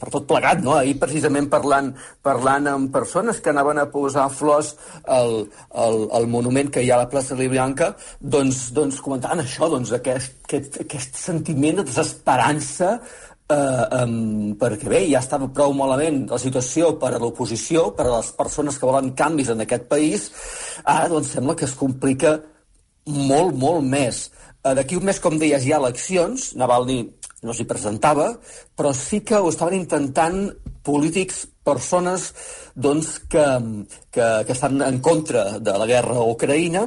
per 0.01 0.11
tot 0.11 0.27
plegat, 0.27 0.61
no? 0.61 0.75
Ahir 0.75 0.99
precisament 0.99 1.49
parlant, 1.49 1.95
parlant 2.23 2.67
amb 2.69 2.93
persones 2.93 3.41
que 3.41 3.51
anaven 3.51 3.79
a 3.79 3.87
posar 3.91 4.29
flors 4.31 4.75
al, 5.07 5.49
al, 5.73 6.09
al 6.13 6.27
monument 6.27 6.71
que 6.71 6.83
hi 6.83 6.91
ha 6.91 6.97
a 6.97 7.05
la 7.05 7.09
plaça 7.09 7.35
Libranca, 7.35 7.95
doncs, 8.21 8.73
doncs 8.73 9.01
comentaven 9.01 9.41
això, 9.41 9.69
doncs 9.71 9.93
aquest, 9.93 10.45
aquest, 10.45 10.81
aquest 10.81 11.15
sentiment 11.17 11.77
de 11.77 11.85
desesperança 11.85 13.01
eh, 13.51 14.05
um, 14.05 14.55
perquè 14.61 14.89
bé, 14.89 15.03
ja 15.11 15.21
estava 15.21 15.51
prou 15.53 15.75
malament 15.77 16.25
la 16.31 16.41
situació 16.41 16.95
per 17.01 17.15
a 17.15 17.21
l'oposició, 17.23 17.91
per 17.97 18.09
a 18.09 18.17
les 18.17 18.33
persones 18.39 18.79
que 18.79 18.89
volen 18.89 19.13
canvis 19.19 19.53
en 19.53 19.65
aquest 19.65 19.89
país, 19.91 20.31
ara 20.85 21.11
doncs 21.13 21.35
sembla 21.37 21.57
que 21.59 21.69
es 21.69 21.77
complica 21.79 22.39
molt, 23.05 23.55
molt 23.57 23.85
més. 23.85 24.31
Eh, 24.65 24.75
D'aquí 24.75 24.97
un 24.97 25.05
mes, 25.05 25.21
com 25.21 25.39
deies, 25.39 25.65
hi 25.65 25.75
ha 25.75 25.83
eleccions, 25.83 26.55
Navalny 26.57 27.03
no 27.45 27.53
s'hi 27.53 27.67
presentava, 27.69 28.31
però 28.77 28.95
sí 28.97 29.21
que 29.21 29.37
ho 29.37 29.51
estaven 29.51 29.77
intentant 29.77 30.47
polítics, 30.85 31.45
persones 31.65 32.31
doncs, 32.77 33.19
que, 33.29 33.45
que, 34.13 34.27
que 34.45 34.53
estan 34.53 34.83
en 34.85 35.01
contra 35.05 35.59
de 35.59 35.77
la 35.81 35.87
guerra 35.89 36.19
a 36.21 36.27
Ucraïna, 36.29 36.87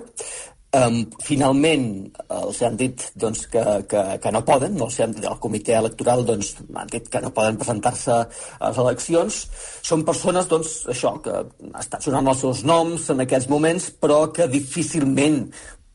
Um, 0.77 0.97
finalment 1.23 1.85
els 2.29 2.57
han 2.61 2.75
dit 2.77 3.01
doncs, 3.17 3.45
que, 3.49 3.61
que, 3.89 4.01
que 4.21 4.31
no 4.35 4.43
poden, 4.45 4.75
no? 4.77 4.89
han, 5.01 5.15
el 5.23 5.37
comitè 5.41 5.77
electoral 5.79 6.25
doncs, 6.27 6.51
han 6.75 6.91
dit 6.91 7.07
que 7.09 7.21
no 7.23 7.31
poden 7.33 7.57
presentar-se 7.57 8.17
a 8.17 8.27
les 8.67 8.81
eleccions. 8.83 9.39
Són 9.87 10.03
persones 10.05 10.49
doncs, 10.51 10.75
això 10.93 11.15
que 11.23 11.39
estan 11.79 12.03
sonant 12.03 12.29
els 12.33 12.43
seus 12.43 12.61
noms 12.67 13.07
en 13.13 13.23
aquests 13.25 13.49
moments, 13.49 13.89
però 14.01 14.25
que 14.35 14.49
difícilment 14.51 15.47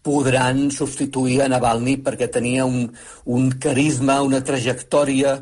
podran 0.03 0.65
substituir 0.75 1.43
a 1.45 1.51
Navalny 1.53 2.01
perquè 2.03 2.27
tenia 2.33 2.65
un, 2.67 2.89
un 3.31 3.53
carisma, 3.63 4.19
una 4.27 4.43
trajectòria 4.43 5.37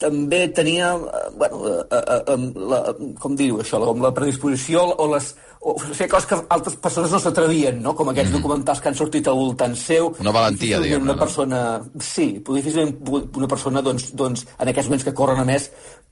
també 0.00 0.48
tenia, 0.56 0.94
eh, 0.96 1.28
bueno, 1.36 1.60
eh, 1.68 1.84
eh, 1.90 2.22
eh, 2.32 2.38
la, 2.72 2.80
com 3.20 3.36
dir-ho 3.36 3.60
això, 3.60 3.80
la, 3.80 3.92
la 4.08 4.12
predisposició 4.16 4.84
o 4.96 5.08
les 5.14 5.34
o 5.60 5.74
fer 5.78 6.08
coses 6.08 6.26
que 6.28 6.38
altres 6.48 6.76
persones 6.80 7.12
no 7.12 7.18
s'atrevien, 7.20 7.82
no? 7.84 7.92
com 7.96 8.08
aquests 8.08 8.32
documentals 8.32 8.80
que 8.80 8.88
han 8.88 8.96
sortit 8.96 9.28
al 9.28 9.36
voltant 9.36 9.76
seu. 9.76 10.08
Mm. 10.14 10.24
Una 10.24 10.32
valentia, 10.32 10.80
diguem-ne, 10.80 11.04
Una 11.10 11.16
no? 11.18 11.20
persona, 11.20 11.58
sí, 12.00 12.30
difícilment 12.40 12.96
una 13.36 13.48
persona, 13.50 13.82
doncs, 13.84 14.14
doncs, 14.16 14.46
en 14.56 14.72
aquests 14.72 14.88
moments 14.88 15.04
que 15.04 15.16
corren 15.16 15.42
a 15.42 15.44
més, 15.44 15.68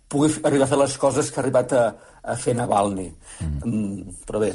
pugui 0.08 0.32
arribar 0.44 0.64
a 0.64 0.70
fer 0.70 0.78
les 0.80 0.96
coses 1.00 1.30
que 1.30 1.40
ha 1.40 1.42
arribat 1.44 1.72
a, 1.76 1.82
a 2.24 2.36
fer 2.36 2.54
Navalny. 2.56 3.08
Mm. 3.38 4.16
però 4.26 4.40
bé, 4.42 4.48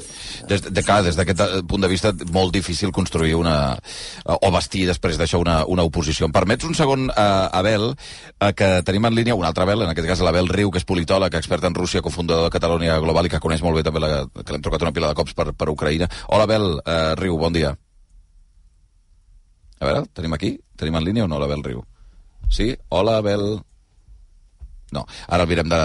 Des, 0.49 0.59
de, 0.65 0.81
clar, 0.83 0.97
des 1.05 1.15
d'aquest 1.15 1.39
eh, 1.39 1.61
punt 1.69 1.85
de 1.85 1.87
vista, 1.87 2.11
molt 2.35 2.51
difícil 2.51 2.91
construir 2.91 3.35
una... 3.39 3.77
eh, 3.77 4.35
o 4.35 4.49
vestir 4.51 4.83
després 4.89 5.17
d'això 5.19 5.39
una, 5.39 5.61
una 5.69 5.85
oposició. 5.87 6.27
Em 6.27 6.33
permets 6.35 6.67
un 6.67 6.75
segon, 6.75 7.07
eh, 7.07 7.59
Abel, 7.61 7.93
eh, 7.93 8.51
que 8.57 8.69
tenim 8.83 9.07
en 9.07 9.15
línia 9.15 9.37
un 9.39 9.45
altre 9.47 9.63
Abel, 9.63 9.85
en 9.85 9.93
aquest 9.93 10.09
cas 10.09 10.25
l'Abel 10.25 10.49
Riu, 10.51 10.71
que 10.73 10.81
és 10.81 10.89
politòleg, 10.89 11.37
expert 11.39 11.63
en 11.69 11.77
Rússia, 11.77 12.03
cofundador 12.03 12.49
de 12.49 12.55
Catalunya 12.57 12.99
Global 12.99 13.29
i 13.29 13.33
que 13.33 13.41
coneix 13.43 13.63
molt 13.63 13.79
bé 13.79 13.85
també 13.87 14.03
la, 14.03 14.11
que 14.41 14.51
l'hem 14.51 14.65
trucat 14.65 14.82
una 14.83 14.93
pila 14.95 15.09
de 15.11 15.17
cops 15.17 15.35
per, 15.37 15.49
per 15.57 15.69
Ucraïna. 15.71 16.09
Hola, 16.29 16.47
Abel 16.47 16.67
eh, 16.83 17.15
Riu, 17.19 17.37
bon 17.41 17.55
dia. 17.55 17.73
A 19.79 19.89
veure, 19.89 20.05
tenim 20.15 20.35
aquí? 20.35 20.55
Tenim 20.79 20.95
en 20.95 21.05
línia 21.05 21.25
o 21.25 21.29
no 21.31 21.39
l'Abel 21.41 21.63
Riu? 21.65 21.83
Sí? 22.51 22.73
Hola, 22.89 23.17
Abel... 23.23 23.61
No, 24.93 25.01
ara 25.25 25.41
el 25.41 25.49
mirem 25.49 25.69
de, 25.71 25.79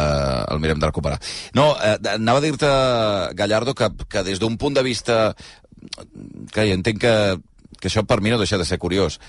el 0.52 0.58
mirem 0.60 0.80
de 0.82 0.88
recuperar. 0.90 1.16
No, 1.56 1.70
eh, 1.80 1.96
anava 2.12 2.42
a 2.42 2.44
dir-te, 2.44 2.68
Gallardo, 3.38 3.74
que, 3.74 3.88
que 4.04 4.22
des 4.26 4.42
d'un 4.42 4.58
punt 4.60 4.76
de 4.76 4.84
vista... 4.86 5.32
Que 6.52 6.66
entenc 6.74 7.00
que, 7.00 7.14
que 7.78 7.88
això 7.88 8.02
per 8.04 8.20
mi 8.20 8.34
no 8.34 8.38
deixa 8.40 8.58
de 8.58 8.66
ser 8.68 8.80
curiós 8.82 9.20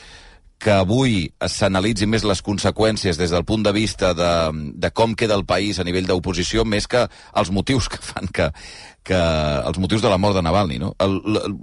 que 0.59 0.73
avui 0.75 1.29
s'analitzi 1.39 2.07
més 2.09 2.25
les 2.27 2.41
conseqüències 2.43 3.17
des 3.17 3.31
del 3.31 3.45
punt 3.47 3.63
de 3.63 3.71
vista 3.71 4.11
de, 4.13 4.31
de 4.75 4.91
com 4.91 5.15
queda 5.15 5.37
el 5.39 5.45
país 5.47 5.79
a 5.79 5.85
nivell 5.87 6.07
d'oposició 6.09 6.65
més 6.67 6.87
que 6.91 7.05
els 7.39 7.51
motius 7.55 7.87
que 7.87 8.01
fan 8.03 8.27
que, 8.27 8.49
que 9.07 9.19
els 9.19 9.79
motius 9.79 10.03
de 10.03 10.11
la 10.11 10.17
mort 10.19 10.35
de 10.35 10.43
Navalny, 10.43 10.77
no? 10.81 10.91
El, 10.99 11.15
el, 11.39 11.55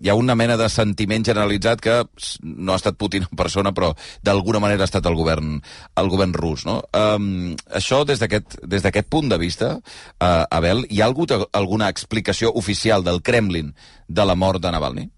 hi 0.00 0.10
ha 0.12 0.14
una 0.14 0.36
mena 0.38 0.56
de 0.60 0.68
sentiment 0.70 1.24
generalitzat 1.26 1.82
que 1.82 1.96
no 2.44 2.72
ha 2.72 2.78
estat 2.78 2.98
Putin 3.00 3.26
en 3.26 3.36
persona, 3.38 3.74
però 3.74 3.90
d'alguna 4.22 4.62
manera 4.62 4.86
ha 4.86 4.90
estat 4.90 5.08
el 5.10 5.18
govern, 5.18 5.58
el 5.98 6.12
govern 6.12 6.36
rus, 6.36 6.64
no? 6.68 6.78
Um, 6.94 7.56
això, 7.74 8.04
des 8.06 8.22
d'aquest 8.22 9.10
punt 9.10 9.32
de 9.32 9.40
vista, 9.42 9.74
uh, 9.80 10.46
Abel, 10.46 10.86
hi 10.90 11.02
ha 11.02 11.10
hagut 11.10 11.34
alguna 11.34 11.90
explicació 11.90 12.54
oficial 12.54 13.04
del 13.04 13.22
Kremlin 13.26 13.74
de 14.06 14.24
la 14.24 14.38
mort 14.38 14.62
de 14.62 14.72
Navalny? 14.72 15.10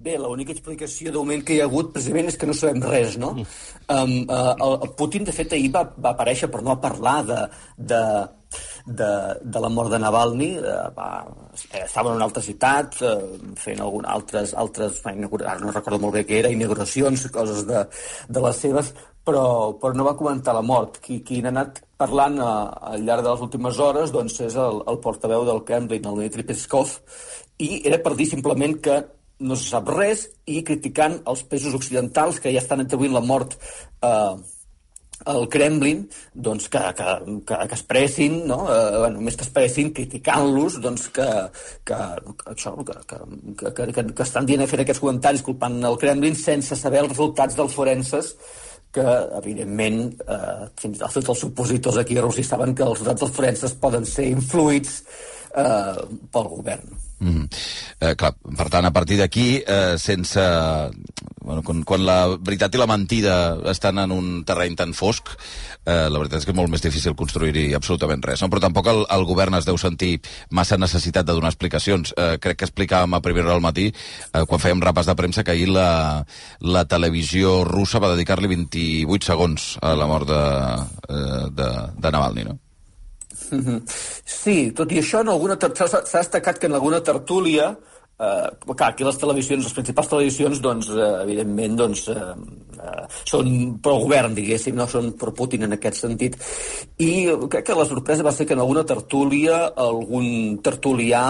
Bé, 0.00 0.14
l'única 0.16 0.54
explicació 0.54 1.10
de 1.12 1.18
moment 1.20 1.42
que 1.44 1.52
hi 1.52 1.58
ha 1.60 1.66
hagut 1.68 1.90
precisament 1.92 2.30
és 2.30 2.38
que 2.40 2.46
no 2.48 2.54
sabem 2.56 2.80
res, 2.88 3.18
no? 3.20 3.34
Um, 3.36 4.12
uh, 4.22 4.54
el, 4.54 4.76
el 4.86 4.92
Putin, 4.96 5.26
de 5.28 5.34
fet, 5.36 5.52
ahir 5.52 5.68
va, 5.74 5.82
va 5.92 6.14
aparèixer 6.14 6.48
per 6.48 6.62
no 6.64 6.78
parlar 6.80 7.18
de, 7.28 7.36
de, 7.92 7.98
de, 8.86 9.10
de 9.56 9.62
la 9.66 9.68
mort 9.74 9.92
de 9.92 9.98
Navalny. 10.00 10.48
Uh, 10.62 10.86
va, 10.96 11.10
estava 11.82 12.14
en 12.14 12.16
una 12.16 12.30
altra 12.30 12.44
ciutat 12.46 12.96
uh, 13.04 13.12
fent 13.60 13.84
algun, 13.84 14.08
altres, 14.08 14.56
altres 14.64 15.04
ara 15.04 15.58
no 15.60 15.76
recordo 15.76 16.00
molt 16.06 16.16
bé 16.16 16.24
què 16.24 16.40
era, 16.40 16.54
inauguracions, 16.56 17.28
coses 17.36 17.68
de, 17.68 17.84
de 18.32 18.46
les 18.48 18.64
seves, 18.64 18.94
però, 19.20 19.44
però 19.84 19.92
no 20.00 20.08
va 20.08 20.16
comentar 20.16 20.56
la 20.56 20.64
mort. 20.64 20.96
Qui, 21.04 21.20
qui 21.20 21.44
n'ha 21.44 21.52
anat 21.52 21.84
parlant 22.00 22.40
a, 22.40 22.50
al 22.94 23.04
llarg 23.04 23.28
de 23.28 23.34
les 23.34 23.46
últimes 23.50 23.84
hores 23.84 24.16
doncs 24.16 24.40
és 24.48 24.56
el, 24.56 24.80
el 24.88 25.04
portaveu 25.04 25.44
del 25.44 25.60
Kremlin, 25.68 26.08
el 26.08 26.20
Dmitry 26.24 26.48
Peskov, 26.48 26.96
i 27.60 27.82
era 27.84 28.00
per 28.00 28.16
dir 28.16 28.32
simplement 28.32 28.80
que 28.80 29.02
no 29.40 29.56
se 29.56 29.70
sap 29.72 29.90
res 29.92 30.28
i 30.46 30.62
criticant 30.66 31.20
els 31.30 31.44
països 31.48 31.76
occidentals 31.76 32.40
que 32.40 32.52
ja 32.52 32.62
estan 32.62 32.84
atribuint 32.84 33.14
la 33.16 33.24
mort 33.24 33.56
eh, 33.56 34.34
al 35.28 35.48
Kremlin 35.52 36.06
doncs 36.32 36.68
que, 36.72 36.80
que, 36.96 37.16
que, 37.46 37.56
que 37.56 37.76
expressin, 37.76 38.40
no? 38.48 38.62
eh, 38.72 38.98
bueno, 38.98 39.20
més 39.24 39.36
que 39.36 39.44
expressin, 39.44 39.92
criticant-los, 39.96 40.78
doncs 40.80 41.08
que, 41.16 41.28
que, 41.84 41.98
que, 41.98 42.54
això, 42.54 42.72
que, 42.86 42.96
que, 43.10 43.20
que, 43.76 43.90
que, 43.92 44.06
que 44.14 44.26
estan 44.26 44.48
dient 44.48 44.64
a 44.64 44.70
fer 44.70 44.80
aquests 44.84 45.02
comentaris 45.02 45.44
culpant 45.44 45.76
el 45.84 46.00
Kremlin 46.00 46.38
sense 46.38 46.78
saber 46.78 47.04
els 47.04 47.12
resultats 47.12 47.58
dels 47.58 47.76
forenses 47.76 48.34
que, 48.90 49.04
evidentment, 49.38 50.00
eh, 50.24 50.64
fins 50.80 50.98
i 50.98 51.04
tot 51.04 51.34
els 51.34 51.44
supositors 51.44 52.00
aquí 52.00 52.16
a 52.18 52.24
Rússia 52.24 52.46
saben 52.46 52.74
que 52.74 52.86
els 52.86 52.98
resultats 52.98 53.22
dels 53.26 53.36
forenses 53.36 53.76
poden 53.84 54.08
ser 54.08 54.26
influïts 54.32 55.02
eh, 55.54 56.08
pel 56.32 56.50
govern. 56.56 56.98
Mm 57.20 57.48
eh, 58.00 58.14
clar, 58.16 58.32
per 58.56 58.68
tant, 58.72 58.86
a 58.88 58.92
partir 58.92 59.20
d'aquí, 59.20 59.62
eh, 59.66 59.96
sense... 59.98 60.40
Bueno, 61.40 61.62
quan, 61.64 61.80
quan 61.88 62.02
la 62.04 62.36
veritat 62.36 62.74
i 62.76 62.78
la 62.78 62.86
mentida 62.86 63.34
estan 63.70 63.98
en 63.98 64.12
un 64.12 64.26
terreny 64.46 64.74
tan 64.76 64.92
fosc, 64.94 65.32
eh, 65.88 66.06
la 66.12 66.20
veritat 66.20 66.42
és 66.42 66.46
que 66.46 66.52
és 66.52 66.58
molt 66.58 66.70
més 66.72 66.84
difícil 66.84 67.16
construir-hi 67.16 67.72
absolutament 67.74 68.22
res. 68.24 68.42
No? 68.44 68.50
Però 68.52 68.60
tampoc 68.62 68.90
el, 68.92 69.02
el 69.08 69.24
govern 69.28 69.56
es 69.56 69.66
deu 69.68 69.80
sentir 69.80 70.20
massa 70.50 70.78
necessitat 70.78 71.26
de 71.26 71.36
donar 71.36 71.52
explicacions. 71.52 72.14
Eh, 72.16 72.36
crec 72.44 72.60
que 72.60 72.68
explicàvem 72.68 73.16
a 73.16 73.22
primera 73.24 73.48
hora 73.48 73.58
al 73.58 73.64
matí, 73.64 73.88
eh, 73.90 74.44
quan 74.46 74.62
fèiem 74.62 74.84
repàs 74.84 75.08
de 75.08 75.16
premsa, 75.16 75.44
que 75.44 75.56
ahir 75.56 75.70
la, 75.72 75.90
la 76.60 76.86
televisió 76.88 77.62
russa 77.68 78.00
va 78.04 78.14
dedicar-li 78.14 78.52
28 78.56 79.32
segons 79.32 79.70
a 79.80 79.96
la 79.96 80.08
mort 80.10 80.28
de, 80.28 80.42
eh, 81.08 81.46
de, 81.56 81.70
de 81.96 82.18
Navalny, 82.18 82.50
no? 82.52 82.60
Sí, 84.24 84.58
tot 84.76 84.92
i 84.92 85.00
això, 85.00 85.24
s'ha 85.24 86.20
destacat 86.20 86.58
que 86.58 86.70
en 86.70 86.78
alguna 86.78 87.00
tertúlia 87.04 87.74
eh, 88.20 88.48
clar, 88.76 88.90
aquí 88.92 89.04
les 89.04 89.18
televisions, 89.18 89.64
les 89.64 89.76
principals 89.76 90.10
televisions, 90.10 90.60
doncs, 90.62 90.90
eh, 90.92 91.10
evidentment, 91.24 91.76
doncs, 91.80 92.06
eh, 92.12 92.34
eh, 92.78 93.04
són 93.24 93.78
pro-govern, 93.82 94.34
diguéssim, 94.36 94.76
no 94.76 94.86
són 94.90 95.12
pro-Putin 95.20 95.66
en 95.66 95.76
aquest 95.78 96.02
sentit. 96.04 96.36
I 97.00 97.12
crec 97.48 97.70
que 97.70 97.78
la 97.78 97.88
sorpresa 97.88 98.26
va 98.26 98.34
ser 98.36 98.46
que 98.46 98.56
en 98.58 98.64
alguna 98.64 98.84
tertúlia 98.84 99.62
algun 99.88 100.60
tertulià 100.64 101.24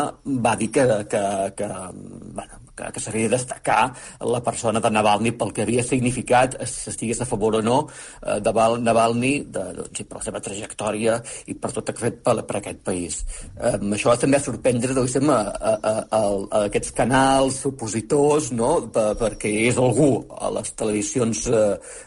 va 0.47 0.57
dir 0.57 0.71
que, 0.75 0.87
que, 1.11 1.23
que 1.57 1.69
bueno, 1.69 2.60
que, 2.81 2.93
que 2.95 3.03
s'havia 3.03 3.29
de 3.29 3.37
destacar 3.37 3.93
la 4.33 4.41
persona 4.45 4.81
de 4.81 4.91
Navalny 4.91 5.33
pel 5.39 5.53
que 5.55 5.65
havia 5.67 5.85
significat, 5.87 6.57
estigués 6.65 7.21
a 7.21 7.29
favor 7.29 7.59
o 7.61 7.63
no, 7.63 7.79
eh, 8.23 8.39
de 8.41 8.53
Navalny, 8.53 9.33
de, 9.53 9.65
doncs, 9.77 10.05
per 10.09 10.19
la 10.19 10.25
seva 10.25 10.43
trajectòria 10.45 11.19
i 11.47 11.55
per 11.55 11.73
tot 11.73 11.89
el 11.89 11.97
que 11.97 12.03
ha 12.03 12.09
fet 12.09 12.21
per, 12.25 12.37
per 12.49 12.59
aquest 12.61 12.83
país. 12.87 13.21
Eh, 13.57 13.77
això 13.97 14.17
també 14.21 14.39
ha 14.39 14.45
sorprendre 14.45 14.95
diguéssim, 14.95 15.31
a, 15.31 15.41
a, 15.41 15.75
a, 15.93 16.21
a 16.21 16.63
aquests 16.67 16.95
canals 16.97 17.61
opositors, 17.71 18.51
no? 18.57 18.73
per, 18.95 19.11
perquè 19.21 19.53
és 19.69 19.81
algú 19.81 20.11
a 20.37 20.53
les 20.57 20.73
televisions 20.79 21.47
eh, 21.51 21.65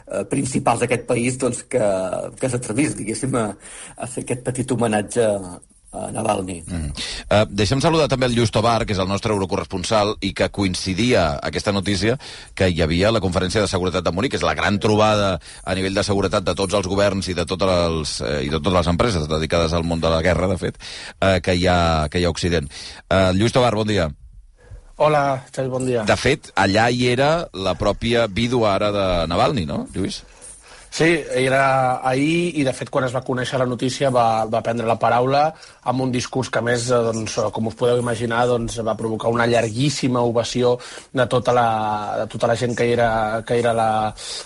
eh, 0.08 0.24
principals 0.30 0.82
d'aquest 0.82 1.06
país 1.10 1.38
doncs, 1.40 1.64
que, 1.70 1.84
que 2.40 2.50
s'atrevís, 2.50 2.96
a, 3.34 3.46
a 3.96 4.10
fer 4.10 4.24
aquest 4.24 4.44
petit 4.46 4.74
homenatge 4.74 5.28
a 5.94 6.10
Navalny. 6.14 6.58
Mm. 6.66 6.90
Uh, 7.28 7.44
deixem 7.54 7.80
saludar 7.82 8.08
també 8.10 8.26
el 8.28 8.34
Lluís 8.36 8.52
Tobar, 8.54 8.82
que 8.84 8.94
és 8.96 9.00
el 9.02 9.08
nostre 9.10 9.32
eurocorresponsal, 9.34 10.16
i 10.26 10.32
que 10.36 10.50
coincidia 10.54 11.26
aquesta 11.42 11.72
notícia 11.72 12.18
que 12.58 12.68
hi 12.70 12.82
havia 12.82 13.12
la 13.14 13.22
conferència 13.24 13.62
de 13.62 13.70
seguretat 13.70 14.04
de 14.04 14.12
Múnich, 14.14 14.34
que 14.34 14.40
és 14.40 14.46
la 14.46 14.56
gran 14.58 14.80
trobada 14.82 15.38
a 15.62 15.76
nivell 15.78 15.94
de 15.94 16.06
seguretat 16.06 16.44
de 16.46 16.56
tots 16.58 16.74
els 16.74 16.90
governs 16.90 17.30
i 17.30 17.38
de, 17.38 17.46
totes 17.46 17.70
les, 17.70 18.16
eh, 18.26 18.42
i 18.48 18.50
de 18.50 18.58
totes 18.58 18.78
les 18.80 18.90
empreses 18.90 19.30
dedicades 19.30 19.72
al 19.72 19.86
món 19.86 20.02
de 20.02 20.10
la 20.10 20.20
guerra, 20.26 20.50
de 20.50 20.58
fet, 20.58 20.82
uh, 21.20 21.38
que, 21.44 21.54
hi 21.54 21.68
ha, 21.70 21.78
que 22.10 22.20
hi 22.20 22.26
ha 22.26 22.32
a 22.32 22.34
Occident. 22.34 22.70
Uh, 23.08 23.30
Lluís 23.38 23.54
Tobar, 23.54 23.74
bon 23.78 23.88
dia. 23.88 24.10
Hola, 24.96 25.42
Xavi, 25.50 25.68
bon 25.68 25.86
dia. 25.86 26.04
De 26.06 26.14
fet, 26.18 26.52
allà 26.54 26.86
hi 26.90 27.08
era 27.10 27.48
la 27.50 27.74
pròpia 27.74 28.28
vídua 28.30 28.76
ara 28.76 28.92
de 28.94 29.08
Navalny, 29.30 29.66
no, 29.66 29.84
Lluís? 29.94 30.22
Sí, 30.94 31.08
era 31.34 32.06
ahir 32.06 32.52
i 32.54 32.62
de 32.62 32.70
fet 32.70 32.86
quan 32.94 33.02
es 33.02 33.14
va 33.16 33.24
conèixer 33.26 33.58
la 33.58 33.66
notícia 33.66 34.12
va, 34.14 34.44
va 34.46 34.60
prendre 34.62 34.86
la 34.86 34.94
paraula 35.02 35.48
amb 35.90 36.04
un 36.04 36.12
discurs 36.12 36.50
que 36.50 36.62
més, 36.64 36.88
eh, 36.90 37.00
doncs, 37.08 37.36
com 37.52 37.68
us 37.70 37.76
podeu 37.78 38.00
imaginar, 38.00 38.44
doncs, 38.50 38.78
va 38.86 38.96
provocar 38.98 39.32
una 39.32 39.46
llarguíssima 39.46 40.22
ovació 40.24 40.76
de 41.12 41.26
tota 41.30 41.52
la, 41.56 41.68
de 42.22 42.26
tota 42.32 42.50
la 42.50 42.56
gent 42.56 42.76
que 42.76 42.90
era, 42.92 43.42
que 43.46 43.58
era 43.58 43.72
la, 43.76 43.90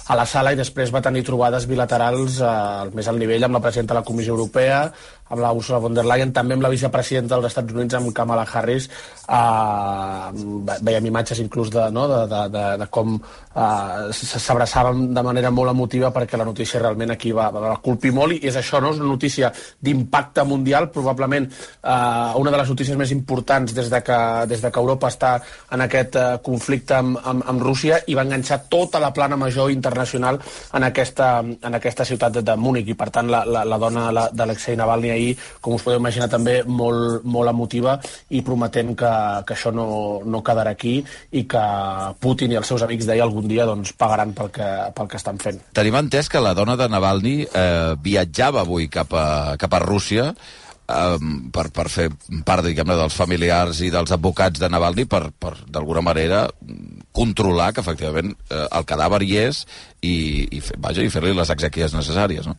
a 0.06 0.18
la 0.18 0.26
sala 0.26 0.52
i 0.52 0.58
després 0.58 0.92
va 0.94 1.04
tenir 1.04 1.24
trobades 1.26 1.68
bilaterals 1.70 2.40
eh, 2.40 2.90
més 2.94 3.08
al 3.08 3.18
nivell 3.20 3.46
amb 3.48 3.58
la 3.58 3.64
presidenta 3.64 3.94
de 3.94 4.00
la 4.00 4.08
Comissió 4.08 4.34
Europea, 4.34 4.82
amb 5.28 5.42
la 5.42 5.52
Ursula 5.52 5.78
von 5.78 5.94
der 5.94 6.06
Leyen, 6.08 6.32
també 6.32 6.56
amb 6.56 6.64
la 6.64 6.70
vicepresidenta 6.72 7.36
dels 7.36 7.50
Estats 7.50 7.74
Units, 7.74 7.94
amb 7.98 8.12
Kamala 8.16 8.46
Harris. 8.48 8.88
Eh, 9.28 10.78
veiem 10.80 11.10
imatges 11.10 11.42
inclús 11.44 11.70
de, 11.74 11.84
no, 11.92 12.06
de, 12.08 12.22
de, 12.30 12.42
de, 12.54 12.64
de 12.82 12.88
com 12.90 13.18
eh, 13.18 14.12
s'abraçaven 14.12 15.12
de 15.14 15.24
manera 15.26 15.52
molt 15.54 15.74
emotiva 15.74 16.12
perquè 16.14 16.40
la 16.40 16.48
notícia 16.48 16.80
realment 16.80 17.12
aquí 17.12 17.32
va, 17.36 17.50
va 17.52 17.76
colpir 17.84 18.14
molt 18.16 18.38
i 18.38 18.40
és 18.48 18.56
això, 18.56 18.80
no? 18.80 18.94
és 18.94 19.02
una 19.02 19.12
notícia 19.12 19.52
d'impacte 19.84 20.44
mundial, 20.48 20.88
probablement 20.94 21.27
eh, 21.36 22.32
una 22.40 22.50
de 22.50 22.60
les 22.60 22.70
notícies 22.72 22.98
més 22.98 23.12
importants 23.14 23.74
des 23.74 23.90
de 23.90 24.00
que, 24.04 24.18
des 24.50 24.62
de 24.62 24.70
que 24.72 24.80
Europa 24.80 25.10
està 25.12 25.32
en 25.74 25.84
aquest 25.84 26.16
eh, 26.16 26.26
conflicte 26.44 26.96
amb, 26.98 27.18
amb, 27.22 27.44
amb 27.48 27.62
Rússia 27.62 28.00
i 28.06 28.16
va 28.18 28.24
enganxar 28.26 28.64
tota 28.70 29.00
la 29.02 29.12
plana 29.14 29.36
major 29.36 29.70
internacional 29.72 30.40
en 30.74 30.88
aquesta, 30.88 31.30
en 31.40 31.78
aquesta 31.78 32.06
ciutat 32.08 32.38
de, 32.38 32.44
de 32.46 32.56
Múnich 32.56 32.88
i 32.88 32.96
per 32.98 33.10
tant 33.14 33.30
la, 33.30 33.44
la, 33.44 33.64
la 33.68 33.78
dona 33.80 34.08
d'Alexei 34.32 34.76
Navalny 34.78 35.12
ahir, 35.12 35.34
com 35.60 35.76
us 35.76 35.84
podeu 35.86 36.00
imaginar, 36.00 36.30
també 36.32 36.60
molt, 36.66 37.24
molt 37.24 37.52
emotiva 37.52 37.98
i 38.34 38.42
prometent 38.46 38.94
que, 38.98 39.12
que 39.46 39.56
això 39.56 39.72
no, 39.74 39.88
no 40.24 40.42
quedarà 40.44 40.74
aquí 40.76 40.98
i 41.32 41.44
que 41.48 41.64
Putin 42.20 42.54
i 42.54 42.60
els 42.60 42.68
seus 42.70 42.84
amics 42.86 43.08
d'ahir 43.08 43.24
algun 43.24 43.48
dia 43.50 43.66
doncs, 43.68 43.94
pagaran 43.98 44.34
pel 44.36 44.52
que, 44.54 44.68
pel 44.94 45.10
que 45.10 45.20
estan 45.20 45.40
fent. 45.42 45.60
Tenim 45.76 45.98
entès 46.00 46.30
que 46.30 46.42
la 46.42 46.54
dona 46.56 46.76
de 46.78 46.88
Navalny 46.90 47.36
eh, 47.46 47.94
viatjava 48.02 48.64
avui 48.64 48.88
cap 48.92 49.12
a, 49.14 49.28
cap 49.60 49.74
a 49.74 49.82
Rússia 49.84 50.32
um, 50.88 51.34
per, 51.54 51.68
per 51.74 51.88
fer 51.92 52.08
part, 52.46 52.64
diguem 52.66 52.92
dels 52.94 53.16
familiars 53.16 53.82
i 53.84 53.90
dels 53.94 54.12
advocats 54.14 54.60
de 54.60 54.70
Navalny 54.72 55.06
per, 55.10 55.28
per 55.30 55.54
d'alguna 55.68 56.02
manera, 56.04 56.46
controlar 57.12 57.72
que 57.74 57.84
efectivament 57.84 58.34
eh, 58.48 58.64
el 58.64 58.88
cadàver 58.88 59.22
hi 59.26 59.34
és 59.42 59.64
i, 60.00 60.14
i, 60.48 60.60
fer, 60.64 60.78
vaja, 60.82 61.04
i 61.04 61.12
fer-li 61.12 61.34
les 61.36 61.52
exèquies 61.54 61.96
necessàries, 61.96 62.48
no? 62.48 62.56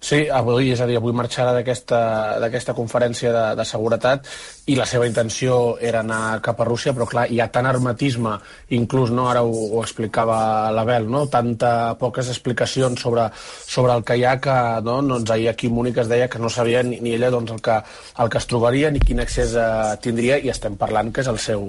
Sí, 0.00 0.22
avui, 0.32 0.70
és 0.72 0.80
a 0.80 0.86
dir, 0.88 0.96
avui 0.96 1.12
marxarà 1.12 1.52
d'aquesta 1.52 2.72
conferència 2.72 3.34
de, 3.34 3.42
de 3.58 3.64
seguretat 3.68 4.24
i 4.72 4.76
la 4.78 4.86
seva 4.88 5.04
intenció 5.04 5.76
era 5.76 6.00
anar 6.00 6.38
cap 6.40 6.62
a 6.62 6.64
Rússia, 6.64 6.94
però 6.96 7.04
clar, 7.10 7.26
hi 7.28 7.40
ha 7.42 7.50
tant 7.52 7.66
hermetisme, 7.68 8.32
inclús, 8.76 9.12
no, 9.12 9.26
ara 9.28 9.42
ho, 9.44 9.50
ho 9.76 9.82
explicava 9.82 10.70
l'Abel, 10.72 11.04
no? 11.12 11.26
tanta 11.28 11.98
poques 12.00 12.30
explicacions 12.32 13.02
sobre, 13.04 13.26
sobre 13.34 13.92
el 13.92 14.04
que 14.08 14.16
hi 14.16 14.24
ha 14.24 14.38
que 14.40 14.54
no, 14.86 14.96
doncs 15.04 15.34
ahir 15.34 15.50
aquí 15.52 15.68
Múnica 15.68 16.00
es 16.00 16.08
deia 16.08 16.30
que 16.32 16.40
no 16.40 16.48
sabia 16.48 16.80
ni, 16.82 16.96
ni 17.04 17.12
ella 17.18 17.30
doncs, 17.34 17.52
el, 17.52 17.60
que, 17.60 17.76
el 18.24 18.32
que 18.32 18.40
es 18.40 18.48
trobaria 18.48 18.90
ni 18.94 19.04
quin 19.04 19.20
accés 19.20 19.52
eh, 19.52 19.68
tindria 20.00 20.40
i 20.40 20.48
estem 20.48 20.80
parlant 20.80 21.12
que 21.12 21.20
és 21.20 21.28
el 21.28 21.42
seu, 21.42 21.66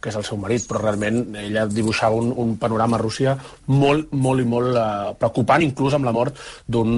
que 0.00 0.08
és 0.08 0.16
el 0.16 0.24
seu 0.24 0.40
marit, 0.40 0.64
però 0.70 0.80
realment 0.86 1.36
ella 1.42 1.66
dibuixava 1.68 2.16
un, 2.16 2.32
un 2.32 2.56
panorama 2.56 2.96
a 2.96 3.04
Rússia 3.04 3.36
molt, 3.68 4.08
molt 4.16 4.40
i 4.40 4.48
molt 4.56 4.72
eh, 4.72 5.14
preocupant, 5.20 5.68
inclús 5.68 6.00
amb 6.00 6.08
la 6.08 6.16
mort 6.16 6.40
d'un 6.64 6.96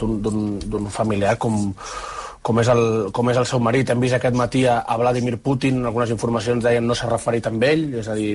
d'un 0.00 0.90
familiar 0.92 1.36
com, 1.38 1.72
com 2.44 2.60
és, 2.60 2.68
el, 2.68 2.82
com 3.16 3.30
és 3.32 3.38
el 3.40 3.46
seu 3.48 3.60
marit. 3.64 3.88
Hem 3.88 4.02
vist 4.04 4.18
aquest 4.18 4.36
matí 4.36 4.66
a, 4.68 4.82
a 4.84 4.98
Vladimir 5.00 5.38
Putin, 5.42 5.80
algunes 5.88 6.12
informacions 6.12 6.64
deien 6.64 6.84
no 6.84 6.96
s'ha 6.96 7.08
referit 7.08 7.48
amb 7.48 7.64
ell, 7.64 7.86
és 8.02 8.10
a 8.12 8.16
dir, 8.18 8.34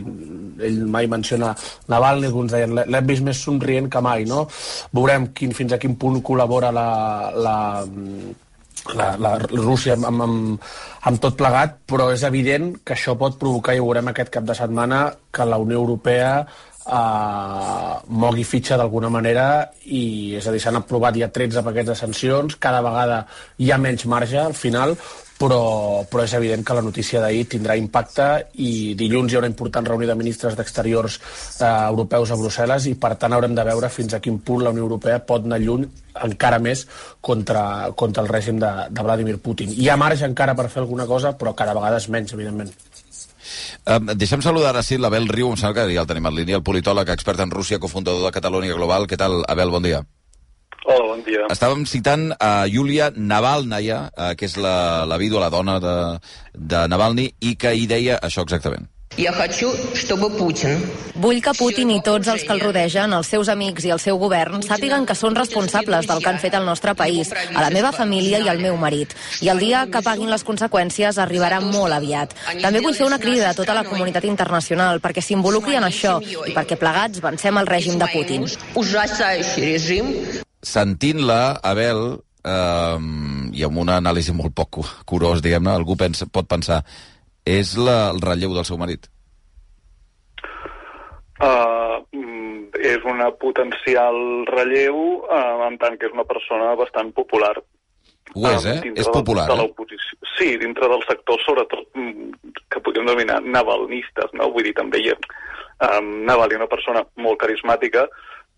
ell 0.66 0.80
mai 0.90 1.10
menciona 1.12 1.54
Navalny, 1.94 2.26
alguns 2.32 2.56
deien 2.56 2.74
l'hem 2.80 3.10
vist 3.12 3.26
més 3.28 3.42
somrient 3.46 3.90
que 3.94 4.02
mai, 4.02 4.26
no? 4.30 4.48
Veurem 4.98 5.30
quin, 5.38 5.54
fins 5.54 5.78
a 5.78 5.82
quin 5.82 5.94
punt 6.02 6.24
col·labora 6.26 6.74
la, 6.74 6.88
la, 7.38 7.58
la, 8.98 9.12
la 9.22 9.36
Rússia 9.46 9.94
amb, 10.00 10.10
amb, 10.26 10.66
amb 11.12 11.22
tot 11.22 11.38
plegat, 11.38 11.78
però 11.86 12.10
és 12.16 12.26
evident 12.26 12.72
que 12.82 12.98
això 12.98 13.14
pot 13.20 13.38
provocar, 13.38 13.78
i 13.78 13.84
ho 13.84 13.86
veurem 13.92 14.10
aquest 14.10 14.34
cap 14.34 14.50
de 14.50 14.58
setmana, 14.58 15.06
que 15.30 15.46
la 15.46 15.62
Unió 15.62 15.84
Europea 15.84 16.34
eh, 16.90 17.96
mogui 18.10 18.44
fitxa 18.44 18.78
d'alguna 18.78 19.10
manera 19.14 19.48
i 19.86 20.36
és 20.40 20.48
a 20.48 20.54
dir, 20.54 20.62
s'han 20.64 20.82
aprovat 20.82 21.18
ja 21.20 21.32
13 21.32 21.64
paquets 21.66 21.94
de 21.94 21.98
sancions, 21.98 22.60
cada 22.60 22.84
vegada 22.86 23.26
hi 23.58 23.72
ha 23.72 23.82
menys 23.82 24.06
marge 24.10 24.40
al 24.42 24.58
final, 24.58 24.96
però, 25.40 26.04
però 26.12 26.26
és 26.26 26.34
evident 26.36 26.66
que 26.68 26.76
la 26.76 26.84
notícia 26.84 27.22
d'ahir 27.24 27.46
tindrà 27.54 27.78
impacte 27.80 28.28
i 28.60 28.94
dilluns 29.00 29.32
hi 29.32 29.38
ha 29.38 29.44
una 29.44 29.52
important 29.52 29.88
reunió 29.88 30.10
de 30.10 30.18
ministres 30.20 30.58
d'exteriors 30.60 31.16
eh, 31.62 31.70
europeus 31.70 32.34
a 32.34 32.40
Brussel·les 32.42 32.90
i 32.92 32.98
per 33.00 33.14
tant 33.22 33.38
haurem 33.38 33.56
de 33.56 33.66
veure 33.72 33.92
fins 33.94 34.14
a 34.14 34.20
quin 34.20 34.42
punt 34.44 34.66
la 34.66 34.76
Unió 34.76 34.84
Europea 34.84 35.24
pot 35.24 35.48
anar 35.48 35.62
lluny 35.64 35.88
encara 36.28 36.60
més 36.60 36.84
contra, 37.24 37.64
contra 37.96 38.26
el 38.26 38.30
règim 38.34 38.60
de, 38.60 38.74
de 38.92 39.06
Vladimir 39.06 39.38
Putin. 39.40 39.72
Hi 39.72 39.88
ha 39.88 40.00
marge 40.00 40.28
encara 40.28 40.58
per 40.60 40.68
fer 40.68 40.84
alguna 40.84 41.08
cosa, 41.08 41.32
però 41.40 41.56
cada 41.56 41.78
vegada 41.78 42.02
és 42.04 42.10
menys, 42.12 42.36
evidentment. 42.36 42.74
Um, 43.86 44.12
deixem 44.20 44.42
saludar 44.44 44.74
ara 44.74 44.84
sí 44.84 44.98
l'Abel 45.00 45.28
Riu, 45.32 45.50
em 45.54 45.58
sembla 45.58 45.86
que 45.86 45.94
ja 45.94 46.04
el 46.04 46.10
tenim 46.10 46.28
en 46.30 46.36
línia, 46.36 46.60
el 46.60 46.66
politòleg 46.66 47.10
expert 47.14 47.40
en 47.40 47.52
Rússia, 47.52 47.80
cofundador 47.80 48.26
de 48.28 48.34
Catalunya 48.36 48.76
Global. 48.76 49.08
Què 49.08 49.18
tal, 49.18 49.44
Abel? 49.48 49.72
Bon 49.74 49.86
dia. 49.86 50.04
Hola, 50.86 51.06
bon 51.12 51.24
dia. 51.26 51.48
Estàvem 51.54 51.84
citant 51.90 52.30
a 52.40 52.66
Yulia 52.72 53.10
Navalnaya, 53.16 54.06
eh, 54.16 54.32
que 54.40 54.48
és 54.48 54.56
la, 54.58 55.06
la 55.10 55.18
vídua, 55.22 55.44
la 55.46 55.52
dona 55.54 55.80
de, 55.84 55.98
de 56.56 56.86
Navalny, 56.92 57.28
i 57.46 57.56
que 57.60 57.76
hi 57.76 57.86
deia 57.90 58.20
això 58.24 58.46
exactament. 58.48 58.88
Vull 61.20 61.42
que 61.44 61.52
Putin 61.58 61.90
i 61.92 61.98
tots 62.06 62.30
els 62.32 62.46
que 62.48 62.54
el 62.56 62.62
rodegen, 62.62 63.12
els 63.18 63.28
seus 63.28 63.50
amics 63.52 63.84
i 63.84 63.92
el 63.92 64.00
seu 64.00 64.20
govern, 64.22 64.62
sàpiguen 64.64 65.04
que 65.10 65.16
són 65.18 65.36
responsables 65.36 66.08
del 66.08 66.22
que 66.24 66.30
han 66.30 66.40
fet 66.40 66.56
al 66.56 66.64
nostre 66.64 66.94
país, 66.96 67.34
a 67.34 67.64
la 67.66 67.72
meva 67.74 67.92
família 67.92 68.40
i 68.40 68.48
al 68.48 68.62
meu 68.64 68.78
marit. 68.80 69.16
I 69.44 69.50
el 69.52 69.60
dia 69.60 69.82
que 69.92 70.04
paguin 70.06 70.32
les 70.32 70.46
conseqüències 70.48 71.20
arribarà 71.20 71.60
molt 71.66 71.98
aviat. 71.98 72.38
També 72.62 72.80
vull 72.86 72.96
fer 72.96 73.10
una 73.10 73.20
crida 73.20 73.50
a 73.50 73.58
tota 73.58 73.76
la 73.76 73.84
comunitat 73.90 74.30
internacional 74.30 75.04
perquè 75.04 75.26
s'involucri 75.26 75.76
en 75.82 75.90
això 75.90 76.16
i 76.24 76.56
perquè 76.56 76.80
plegats 76.80 77.20
vencem 77.20 77.60
el 77.60 77.68
règim 77.68 78.00
de 78.00 78.08
Putin. 78.14 78.48
Sentint-la, 80.64 81.60
Abel, 81.64 82.20
eh, 82.46 82.98
i 83.52 83.68
amb 83.68 83.84
una 83.84 84.00
anàlisi 84.00 84.32
molt 84.32 84.56
poc 84.56 84.84
curós, 85.04 85.44
diguem-ne, 85.44 85.76
algú 85.76 86.00
pensa, 86.00 86.30
pot 86.32 86.48
pensar 86.48 86.84
és 87.58 87.74
la, 87.78 88.10
el 88.14 88.22
relleu 88.24 88.54
del 88.58 88.68
seu 88.68 88.78
marit? 88.82 89.10
Uh, 91.40 92.04
mm, 92.12 92.80
és 92.84 93.06
una 93.08 93.30
potencial 93.40 94.18
relleu 94.50 94.98
uh, 95.24 95.68
en 95.70 95.78
tant 95.80 95.96
que 95.98 96.10
és 96.10 96.16
una 96.16 96.28
persona 96.28 96.74
bastant 96.80 97.14
popular. 97.16 97.54
Ho 98.36 98.44
és, 98.52 98.66
eh? 98.68 98.80
dintre 98.84 99.02
És 99.02 99.08
de- 99.08 99.14
popular, 99.16 99.48
de 99.48 99.64
eh? 99.64 100.02
Sí, 100.38 100.50
dintre 100.62 100.90
del 100.92 101.06
sector, 101.08 101.40
sobretot, 101.46 101.88
mm, 101.96 102.52
que 102.70 102.82
podríem 102.84 103.08
denominar 103.08 103.40
navalnistes, 103.42 104.36
no? 104.38 104.52
Vull 104.54 104.68
dir, 104.70 104.76
també 104.78 105.02
hi 105.02 105.14
ha... 105.14 105.18
Um, 105.80 106.26
Naval 106.28 106.52
era 106.52 106.60
una 106.60 106.68
persona 106.68 107.06
molt 107.24 107.40
carismàtica, 107.40 108.04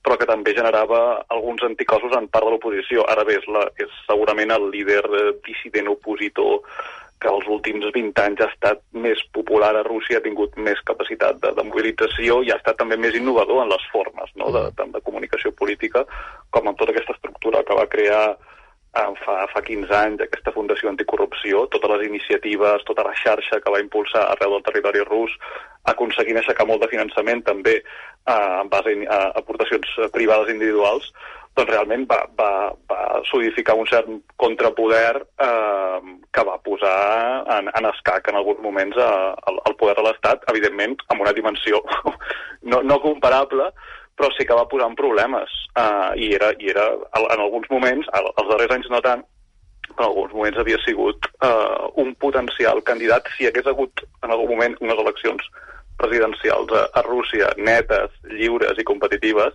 però 0.01 0.17
que 0.17 0.25
també 0.25 0.56
generava 0.58 1.21
alguns 1.30 1.62
anticossos 1.62 2.15
en 2.17 2.27
part 2.34 2.47
de 2.47 2.56
l'oposició. 2.56 3.06
Ara 3.13 3.23
bé, 3.27 3.36
és, 3.38 3.45
la, 3.45 3.67
és 3.77 3.91
segurament 4.08 4.49
el 4.56 4.65
líder 4.73 5.04
eh, 5.06 5.27
dissident 5.45 5.91
opositor 5.93 6.63
que 7.21 7.29
els 7.29 7.47
últims 7.53 7.86
20 7.93 8.23
anys 8.23 8.41
ha 8.41 8.49
estat 8.49 8.81
més 9.05 9.19
popular 9.36 9.71
a 9.77 9.84
Rússia, 9.86 10.17
ha 10.17 10.25
tingut 10.25 10.55
més 10.57 10.79
capacitat 10.88 11.38
de, 11.43 11.51
de 11.57 11.65
mobilització 11.67 12.39
i 12.41 12.49
ha 12.51 12.57
estat 12.57 12.79
també 12.81 12.97
més 12.97 13.17
innovador 13.17 13.62
en 13.63 13.69
les 13.69 13.84
formes 13.93 14.31
no? 14.41 14.49
de, 14.55 14.63
tant 14.77 14.93
de 14.95 15.03
comunicació 15.05 15.53
política 15.53 16.03
com 16.49 16.67
en 16.67 16.79
tota 16.79 16.95
aquesta 16.95 17.13
estructura 17.17 17.62
que 17.67 17.77
va 17.77 17.89
crear 17.91 18.23
eh, 18.34 19.12
fa, 19.23 19.36
fa 19.53 19.63
15 19.67 19.93
anys 19.97 20.23
aquesta 20.25 20.53
Fundació 20.55 20.89
Anticorrupció, 20.89 21.67
totes 21.75 21.93
les 21.93 22.07
iniciatives, 22.10 22.88
tota 22.89 23.05
la 23.05 23.13
xarxa 23.23 23.62
que 23.62 23.73
va 23.73 23.84
impulsar 23.84 24.25
arreu 24.31 24.57
del 24.57 24.65
territori 24.69 25.05
rus, 25.05 25.36
aconseguint 25.93 26.41
aixecar 26.41 26.65
molt 26.69 26.81
de 26.81 26.89
finançament 26.89 27.45
també 27.45 27.77
eh, 27.81 28.34
en 28.34 28.73
base 28.73 28.97
a 29.13 29.21
aportacions 29.43 29.93
privades 30.17 30.49
individuals, 30.53 31.13
doncs 31.58 31.70
realment 31.70 32.06
va, 32.10 32.22
va, 32.40 32.52
va 32.90 33.00
solidificar 33.30 33.76
un 33.76 33.88
cert 33.90 34.08
contrapoder 34.40 35.18
eh, 35.20 36.00
que 36.32 36.44
va 36.48 36.58
posar 36.64 36.96
en, 37.58 37.68
en 37.76 37.88
escac 37.92 38.30
en 38.32 38.38
alguns 38.40 38.62
moments 38.64 38.96
eh, 38.98 39.10
el, 39.52 39.60
el 39.68 39.76
poder 39.80 39.98
de 40.00 40.06
l'Estat, 40.08 40.46
evidentment 40.54 40.96
amb 41.12 41.26
una 41.26 41.34
dimensió 41.36 41.82
no, 42.72 42.80
no 42.84 43.00
comparable, 43.04 43.68
però 44.16 44.30
sí 44.38 44.46
que 44.48 44.56
va 44.58 44.68
posar 44.72 44.88
en 44.92 44.96
problemes. 45.00 45.52
Eh, 45.76 46.10
i, 46.24 46.32
era, 46.40 46.54
i 46.60 46.72
era 46.72 46.88
en 47.20 47.40
alguns 47.44 47.68
moments, 47.72 48.08
al- 48.16 48.32
als 48.36 48.50
darrers 48.54 48.76
anys 48.78 48.90
no 48.94 49.04
tant, 49.04 49.24
en 49.92 50.06
alguns 50.08 50.32
moments 50.32 50.60
havia 50.62 50.80
sigut 50.86 51.28
eh, 51.44 51.90
un 52.00 52.14
potencial 52.16 52.80
candidat 52.88 53.28
si 53.36 53.50
hagués 53.50 53.68
hagut 53.68 54.06
en 54.24 54.32
algun 54.32 54.54
moment 54.56 54.78
unes 54.80 55.00
eleccions 55.04 55.44
presidencials 56.00 56.72
a, 56.74 56.86
a 56.96 57.04
Rússia 57.06 57.52
netes, 57.60 58.14
lliures 58.32 58.80
i 58.80 58.86
competitives, 58.88 59.54